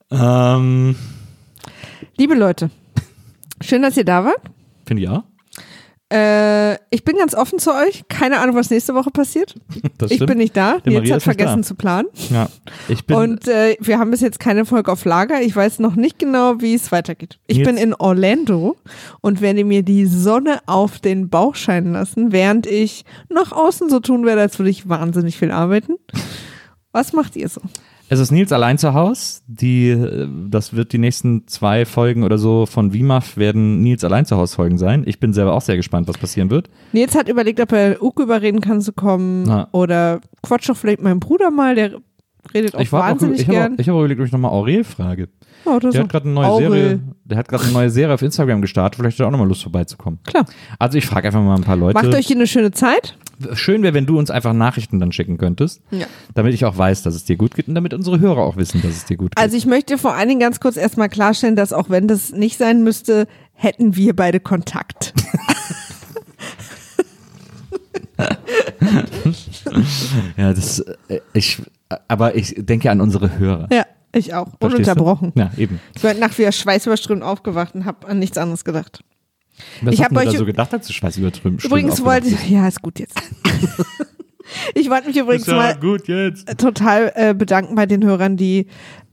Ähm, 0.08 0.94
Liebe 2.16 2.34
Leute, 2.34 2.70
schön, 3.60 3.82
dass 3.82 3.96
ihr 3.96 4.04
da 4.04 4.24
wart. 4.24 4.40
Finde 4.86 5.02
ich 5.02 5.08
auch. 5.08 5.24
Äh, 6.12 6.74
ich 6.94 7.02
bin 7.04 7.16
ganz 7.16 7.34
offen 7.34 7.58
zu 7.58 7.72
euch. 7.74 8.04
Keine 8.08 8.38
Ahnung, 8.38 8.54
was 8.54 8.70
nächste 8.70 8.94
Woche 8.94 9.10
passiert. 9.10 9.54
Ich 10.08 10.24
bin 10.24 10.38
nicht 10.38 10.56
da. 10.56 10.78
Der 10.78 11.00
Nils 11.00 11.10
hat 11.10 11.22
vergessen 11.24 11.64
zu 11.64 11.74
planen. 11.74 12.06
Ja. 12.30 12.48
Ich 12.86 13.04
bin. 13.04 13.16
Und 13.16 13.48
äh, 13.48 13.76
wir 13.80 13.98
haben 13.98 14.12
bis 14.12 14.20
jetzt 14.20 14.38
keine 14.38 14.64
Folge 14.64 14.92
auf 14.92 15.04
Lager. 15.04 15.42
Ich 15.42 15.56
weiß 15.56 15.80
noch 15.80 15.96
nicht 15.96 16.20
genau, 16.20 16.60
wie 16.60 16.74
es 16.74 16.92
weitergeht. 16.92 17.40
Ich 17.48 17.56
Nils- 17.58 17.66
bin 17.66 17.76
in 17.76 17.94
Orlando 17.94 18.76
und 19.22 19.40
werde 19.40 19.64
mir 19.64 19.82
die 19.82 20.06
Sonne 20.06 20.60
auf 20.66 21.00
den 21.00 21.28
Bauch 21.30 21.56
scheinen 21.56 21.94
lassen, 21.94 22.30
während 22.30 22.66
ich 22.68 23.04
nach 23.28 23.50
außen 23.50 23.90
so 23.90 23.98
tun 23.98 24.24
werde, 24.24 24.42
als 24.42 24.60
würde 24.60 24.70
ich 24.70 24.88
wahnsinnig 24.88 25.36
viel 25.36 25.50
arbeiten. 25.50 25.94
Was 26.92 27.12
macht 27.12 27.34
ihr 27.34 27.48
so? 27.48 27.62
Es 28.08 28.20
ist 28.20 28.30
Nils 28.30 28.52
allein 28.52 28.78
zu 28.78 28.94
Haus. 28.94 29.42
Die, 29.46 29.88
äh, 29.88 30.28
das 30.48 30.74
wird 30.74 30.92
die 30.92 30.98
nächsten 30.98 31.46
zwei 31.48 31.84
Folgen 31.84 32.22
oder 32.22 32.38
so 32.38 32.66
von 32.66 32.92
WIMAF 32.92 33.36
werden 33.36 33.82
Nils 33.82 34.04
allein 34.04 34.26
zu 34.26 34.36
Haus 34.36 34.54
Folgen 34.54 34.78
sein. 34.78 35.02
Ich 35.06 35.18
bin 35.18 35.32
selber 35.32 35.54
auch 35.54 35.60
sehr 35.60 35.76
gespannt, 35.76 36.06
was 36.08 36.18
passieren 36.18 36.50
wird. 36.50 36.70
Nils 36.92 37.16
hat 37.16 37.28
überlegt, 37.28 37.60
ob 37.60 37.72
er 37.72 38.02
Uke 38.02 38.22
überreden 38.22 38.60
kann 38.60 38.80
zu 38.80 38.92
kommen 38.92 39.44
Na. 39.44 39.68
oder 39.72 40.20
quatsch 40.42 40.68
doch 40.68 40.76
vielleicht 40.76 41.02
meinen 41.02 41.20
Bruder 41.20 41.50
mal, 41.50 41.74
der 41.74 41.98
redet 42.54 42.74
auch 42.74 42.80
Ich, 42.80 42.92
war 42.92 43.04
auch, 43.04 43.08
wahnsinnig 43.10 43.40
ich 43.40 43.46
habe 43.48 43.56
gern. 43.58 43.74
auch, 43.74 43.78
ich 43.78 43.88
hab 43.88 43.94
auch 43.94 43.98
überlegt, 44.00 44.20
ob 44.20 44.26
ich 44.26 44.32
nochmal 44.32 44.50
Aurel 44.52 44.84
frage. 44.84 45.28
Oder 45.64 45.90
Der 45.90 46.02
hat 46.02 46.08
gerade 46.10 46.26
eine 46.26 46.34
neue 46.34 46.46
Aurel. 46.46 46.70
Serie. 46.70 47.00
Der 47.24 47.38
hat 47.38 47.48
gerade 47.48 47.64
eine 47.64 47.72
neue 47.72 47.90
Serie 47.90 48.14
auf 48.14 48.22
Instagram 48.22 48.60
gestartet. 48.62 49.00
Vielleicht 49.00 49.18
hat 49.18 49.24
er 49.24 49.26
auch 49.28 49.30
nochmal 49.32 49.48
Lust 49.48 49.62
vorbeizukommen. 49.64 50.20
Klar. 50.24 50.44
Also 50.78 50.96
ich 50.98 51.06
frage 51.06 51.26
einfach 51.28 51.42
mal 51.42 51.56
ein 51.56 51.64
paar 51.64 51.76
Leute. 51.76 51.94
Macht 51.94 52.14
euch 52.14 52.26
hier 52.28 52.36
eine 52.36 52.46
schöne 52.46 52.70
Zeit. 52.70 53.16
Schön 53.54 53.82
wäre, 53.82 53.92
wenn 53.92 54.06
du 54.06 54.18
uns 54.18 54.30
einfach 54.30 54.52
Nachrichten 54.52 54.98
dann 55.00 55.12
schicken 55.12 55.36
könntest, 55.38 55.82
Ja. 55.90 56.06
damit 56.34 56.54
ich 56.54 56.64
auch 56.64 56.78
weiß, 56.78 57.02
dass 57.02 57.14
es 57.14 57.24
dir 57.24 57.36
gut 57.36 57.54
geht 57.54 57.68
und 57.68 57.74
damit 57.74 57.92
unsere 57.94 58.20
Hörer 58.20 58.38
auch 58.42 58.56
wissen, 58.56 58.80
dass 58.80 58.92
es 58.92 59.04
dir 59.04 59.16
gut 59.16 59.34
geht. 59.34 59.42
Also 59.42 59.56
ich 59.56 59.66
möchte 59.66 59.98
vor 59.98 60.14
allen 60.14 60.28
Dingen 60.28 60.40
ganz 60.40 60.60
kurz 60.60 60.76
erstmal 60.76 61.08
klarstellen, 61.08 61.56
dass 61.56 61.72
auch 61.72 61.90
wenn 61.90 62.06
das 62.08 62.32
nicht 62.32 62.56
sein 62.58 62.82
müsste, 62.84 63.26
hätten 63.54 63.96
wir 63.96 64.14
beide 64.16 64.38
Kontakt. 64.40 65.12
ja, 70.36 70.52
das, 70.52 70.80
äh, 71.08 71.20
ich, 71.32 71.62
aber 72.08 72.34
ich 72.34 72.54
denke 72.56 72.90
an 72.90 73.00
unsere 73.00 73.38
Hörer. 73.38 73.68
ja, 73.72 73.84
ich 74.12 74.34
auch. 74.34 74.48
Verstehst 74.58 74.60
du? 74.60 74.66
Ununterbrochen. 74.66 75.32
Ja, 75.34 75.50
eben. 75.56 75.80
Ich 75.94 76.02
bin 76.02 76.10
heute 76.10 76.20
Nacht 76.20 76.38
wieder 76.38 76.52
schweißüberströmt 76.52 77.22
aufgewacht 77.22 77.74
und 77.74 77.84
habe 77.84 78.06
an 78.08 78.18
nichts 78.18 78.38
anderes 78.38 78.64
gedacht. 78.64 79.00
Was 79.82 79.94
Ich 79.94 80.00
hast 80.00 80.06
hab 80.06 80.10
du 80.10 80.14
da 80.24 80.30
euch- 80.30 80.38
so 80.38 80.46
gedacht, 80.46 80.72
als 80.72 80.86
du 80.86 80.92
Schweiß 80.92 81.16
übertrüben 81.18 81.58
Übrigens 81.58 82.04
wollte 82.04 82.28
ich, 82.28 82.50
ja, 82.50 82.68
ist 82.68 82.82
gut 82.82 82.98
jetzt. 82.98 83.20
ich 84.74 84.90
wollte 84.90 85.08
mich 85.08 85.16
übrigens 85.16 85.46
ja 85.46 85.54
mal 85.54 85.78
total 86.56 87.12
äh, 87.14 87.34
bedanken 87.34 87.74
bei 87.74 87.86
den 87.86 88.04
Hörern, 88.04 88.36
die, 88.36 88.66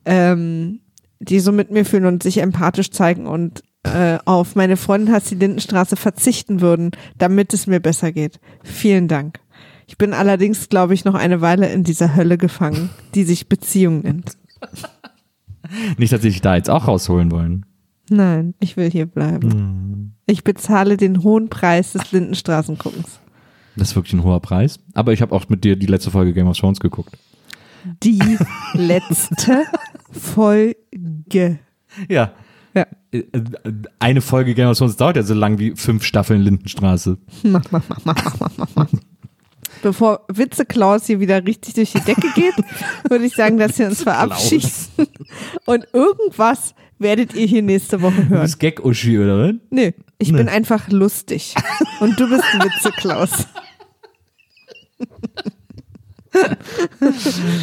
ähm, 0.06 0.82
die 1.20 1.40
so 1.40 1.52
mit 1.52 1.72
mir 1.72 1.86
fühlen 1.86 2.06
und 2.06 2.24
sich 2.24 2.40
empathisch 2.40 2.92
zeigen 2.92 3.26
und 3.26 3.64
äh, 3.84 4.18
auf 4.26 4.56
meine 4.56 4.78
Freundin 4.78 5.14
Hassi 5.14 5.36
Lindenstraße 5.36 5.96
verzichten 5.96 6.62
würden, 6.62 6.92
damit 7.18 7.54
es 7.54 7.68
mir 7.68 7.80
besser 7.80 8.12
geht. 8.12 8.40
Vielen 8.64 9.08
Dank. 9.08 9.40
Ich 9.88 9.98
bin 9.98 10.14
allerdings, 10.14 10.70
glaube 10.70 10.94
ich, 10.94 11.06
noch 11.06 11.16
eine 11.16 11.42
Weile 11.42 11.72
in 11.72 11.84
dieser 11.84 12.16
Hölle 12.16 12.38
gefangen, 12.38 12.90
die 13.14 13.24
sich 13.24 13.50
Beziehung 13.50 14.02
nennt. 14.02 14.38
Nicht, 15.98 16.14
dass 16.14 16.22
sie 16.22 16.30
dich 16.30 16.42
da 16.42 16.56
jetzt 16.56 16.70
auch 16.70 16.88
rausholen 16.88 17.32
wollen. 17.32 17.66
Nein, 18.10 18.54
ich 18.60 18.78
will 18.78 18.90
hier 18.92 19.06
bleiben. 19.06 20.16
Ich 20.26 20.44
bezahle 20.44 20.98
den 20.98 21.24
hohen 21.24 21.50
Preis 21.50 21.94
des 21.94 22.12
Lindenstraßenguckens. 22.12 23.20
Das 23.76 23.90
ist 23.90 23.96
wirklich 23.96 24.14
ein 24.14 24.24
hoher 24.24 24.42
Preis. 24.42 24.80
Aber 24.94 25.14
ich 25.14 25.22
habe 25.22 25.34
auch 25.34 25.50
mit 25.50 25.64
dir 25.64 25.76
die 25.76 25.86
letzte 25.86 26.12
Folge 26.12 26.34
Game 26.34 26.48
of 26.48 26.58
Thrones 26.58 26.80
geguckt. 26.80 27.18
Die 28.04 28.38
letzte 28.74 29.64
Folge. 30.12 31.60
Ja. 32.10 32.32
Eine 34.00 34.22
Folge 34.22 34.54
Game 34.56 34.68
of 34.70 34.78
Thrones 34.78 34.96
dauert 34.96 35.16
ja 35.18 35.24
so 35.24 35.34
lang 35.34 35.60
wie 35.60 35.74
fünf 35.76 36.04
Staffeln 36.04 36.42
Lindenstraße. 36.42 37.18
Mach, 37.44 37.64
mach, 37.72 37.84
mach, 37.90 38.06
mach, 38.06 38.40
mach, 38.40 38.58
mach, 38.58 38.70
mach. 38.76 38.88
Bevor 39.82 40.22
Witze 40.30 40.66
Klaus 40.66 41.08
hier 41.08 41.20
wieder 41.20 41.46
richtig 41.46 41.74
durch 41.74 41.92
die 41.92 42.00
Decke 42.00 42.28
geht, 42.36 42.56
würde 43.10 43.26
ich 43.26 43.36
sagen, 43.36 43.58
dass 43.58 43.78
wir 43.80 43.88
uns 43.88 44.02
verabschieden. 44.04 44.70
Und 45.66 45.88
irgendwas 45.92 46.74
werdet 47.00 47.34
ihr 47.34 47.46
hier 47.46 47.62
nächste 47.62 48.02
Woche 48.02 48.22
Du 48.24 48.30
hören. 48.30 48.42
bist 48.44 48.60
Gag-Uschi, 48.60 49.20
oder 49.20 49.40
was? 49.50 49.56
Nö, 49.72 49.92
ich 50.20 50.32
bin 50.32 50.48
einfach 50.48 50.90
lustig. 50.90 51.54
Und 52.00 52.18
du 52.20 52.30
bist 52.30 52.44
Witze 52.60 52.92
Klaus. 52.92 53.48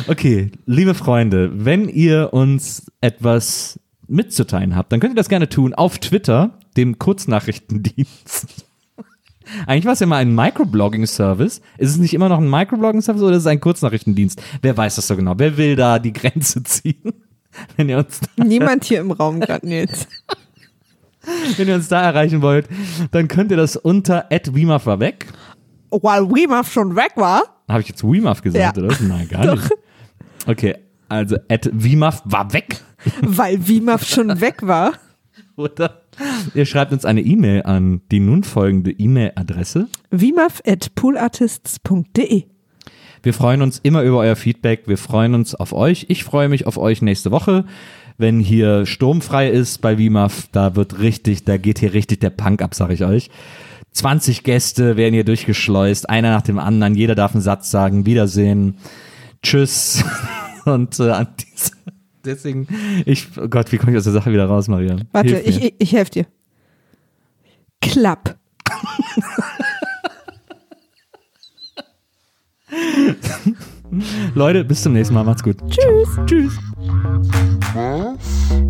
Okay, 0.07 0.53
liebe 0.67 0.95
Freunde, 0.95 1.51
wenn 1.53 1.89
ihr 1.89 2.33
uns 2.33 2.87
etwas 3.01 3.80
mitzuteilen 4.11 4.77
habt, 4.77 4.93
dann 4.93 5.01
könnt 5.01 5.13
ihr 5.15 5.17
das 5.17 5.29
gerne 5.29 5.49
tun 5.49 5.75
auf 5.75 5.99
Twitter, 5.99 6.59
dem 6.77 6.99
Kurznachrichtendienst. 6.99 8.47
Eigentlich 9.67 9.85
war 9.87 9.95
es 9.95 10.01
ja 10.01 10.07
mal 10.07 10.19
ein 10.19 10.35
Microblogging-Service. 10.35 11.61
Ist 11.79 11.91
es 11.91 11.97
nicht 11.99 12.15
immer 12.15 12.29
noch 12.29 12.39
ein 12.39 12.49
Microblogging-Service 12.49 13.23
oder 13.23 13.37
ist 13.37 13.43
es 13.43 13.47
ein 13.47 13.61
Kurznachrichtendienst? 13.61 14.41
Wer 14.63 14.77
weiß 14.77 14.97
das 14.97 15.07
so 15.09 15.17
genau? 15.17 15.35
Wer 15.39 15.57
will 15.57 15.77
da 15.77 15.99
die 15.99 16.13
Grenze 16.13 16.63
ziehen? 16.65 17.13
Wenn 17.77 17.89
ihr 17.89 17.99
uns, 17.99 18.21
Niemand 18.37 18.85
hier 18.85 19.01
im 19.01 19.11
Raum 19.11 19.41
gerade 19.41 19.67
jetzt. 19.67 20.07
wenn 21.57 21.69
ihr 21.69 21.75
uns 21.75 21.89
da 21.89 22.01
erreichen 22.03 22.43
wollt, 22.43 22.69
dann 23.11 23.27
könnt 23.29 23.51
ihr 23.51 23.57
das 23.57 23.77
unter 23.77 24.27
@wimaf 24.31 24.87
war 24.87 25.01
weg. 25.01 25.27
While 25.91 26.31
Weemaf 26.33 26.71
schon 26.73 26.95
weg 26.95 27.13
war. 27.17 27.43
Habe 27.69 27.81
ich 27.81 27.89
jetzt 27.89 28.05
Wimaf 28.05 28.43
gesagt, 28.43 28.77
Ja. 28.77 28.83
oder? 28.83 28.97
Nein, 29.01 29.29
gar 29.29 29.55
nicht. 29.57 29.69
Okay, 30.47 30.77
also 31.09 31.37
@wimaf 31.73 32.23
war 32.25 32.53
weg. 32.53 32.81
Weil 33.23 33.67
Weemaf 33.69 34.07
schon 34.07 34.41
weg 34.41 34.67
war. 34.67 34.93
Oder 35.57 36.03
ihr 36.55 36.67
schreibt 36.67 36.93
uns 36.93 37.05
eine 37.05 37.21
E-Mail 37.21 37.63
an 37.63 38.03
die 38.11 38.21
nun 38.21 38.45
folgende 38.45 38.91
E-Mail-Adresse. 38.91 39.89
Weemaf 40.11 40.63
at 40.67 40.95
poolartists.de. 40.95 42.45
Wir 43.23 43.35
freuen 43.35 43.61
uns 43.61 43.79
immer 43.83 44.03
über 44.03 44.19
euer 44.19 44.37
Feedback. 44.37 44.85
Wir 44.87 44.97
freuen 44.97 45.35
uns 45.35 45.55
auf 45.55 45.73
euch. 45.73 46.07
Ich 46.09 46.25
freue 46.25 46.49
mich 46.49 46.67
auf 46.67 46.79
euch 46.79 47.03
nächste 47.03 47.31
Woche, 47.31 47.65
wenn 48.17 48.41
hier 48.41 48.87
sturmfrei 48.87 49.51
ist 49.51 49.83
bei 49.83 49.99
WIMAF. 49.99 50.49
Da 50.53 50.75
wird 50.75 51.01
richtig, 51.01 51.45
da 51.45 51.59
geht 51.59 51.79
hier 51.79 51.93
richtig 51.93 52.21
der 52.21 52.31
Punk 52.31 52.63
ab, 52.63 52.75
sag 52.75 52.91
ich 52.91 53.05
euch. 53.05 53.31
20 53.93 54.45
Gäste 54.45 54.97
werden 54.97 55.15
hier 55.15 55.25
durchgeschleust, 55.25 56.09
einer 56.09 56.31
nach 56.31 56.43
dem 56.43 56.59
anderen. 56.59 56.95
Jeder 56.95 57.15
darf 57.15 57.35
einen 57.35 57.43
Satz 57.43 57.71
sagen. 57.71 58.07
Wiedersehen. 58.07 58.77
Tschüss. 59.43 60.05
Und 60.65 60.99
äh, 61.01 61.11
an 61.11 61.29
diese, 61.39 61.73
deswegen, 62.25 62.67
ich, 63.07 63.29
oh 63.39 63.49
Gott, 63.49 63.71
wie 63.73 63.79
komme 63.79 63.93
ich 63.93 63.99
aus 63.99 64.05
der 64.05 64.13
Sache 64.13 64.33
wieder 64.33 64.47
raus, 64.47 64.69
Maria? 64.69 64.97
Warte, 65.13 65.37
Hilf 65.37 65.45
mir. 65.45 65.51
ich, 65.51 65.65
ich, 65.65 65.75
ich 65.79 65.93
helfe 65.93 66.11
dir. 66.11 66.27
Klapp. 67.81 68.37
Leute, 74.35 74.65
bis 74.65 74.83
zum 74.83 74.93
nächsten 74.93 75.15
Mal. 75.15 75.25
Macht's 75.25 75.43
gut. 75.43 75.57
Tschüss. 75.69 76.09
Tschüss. 76.27 76.59
Was? 77.75 78.70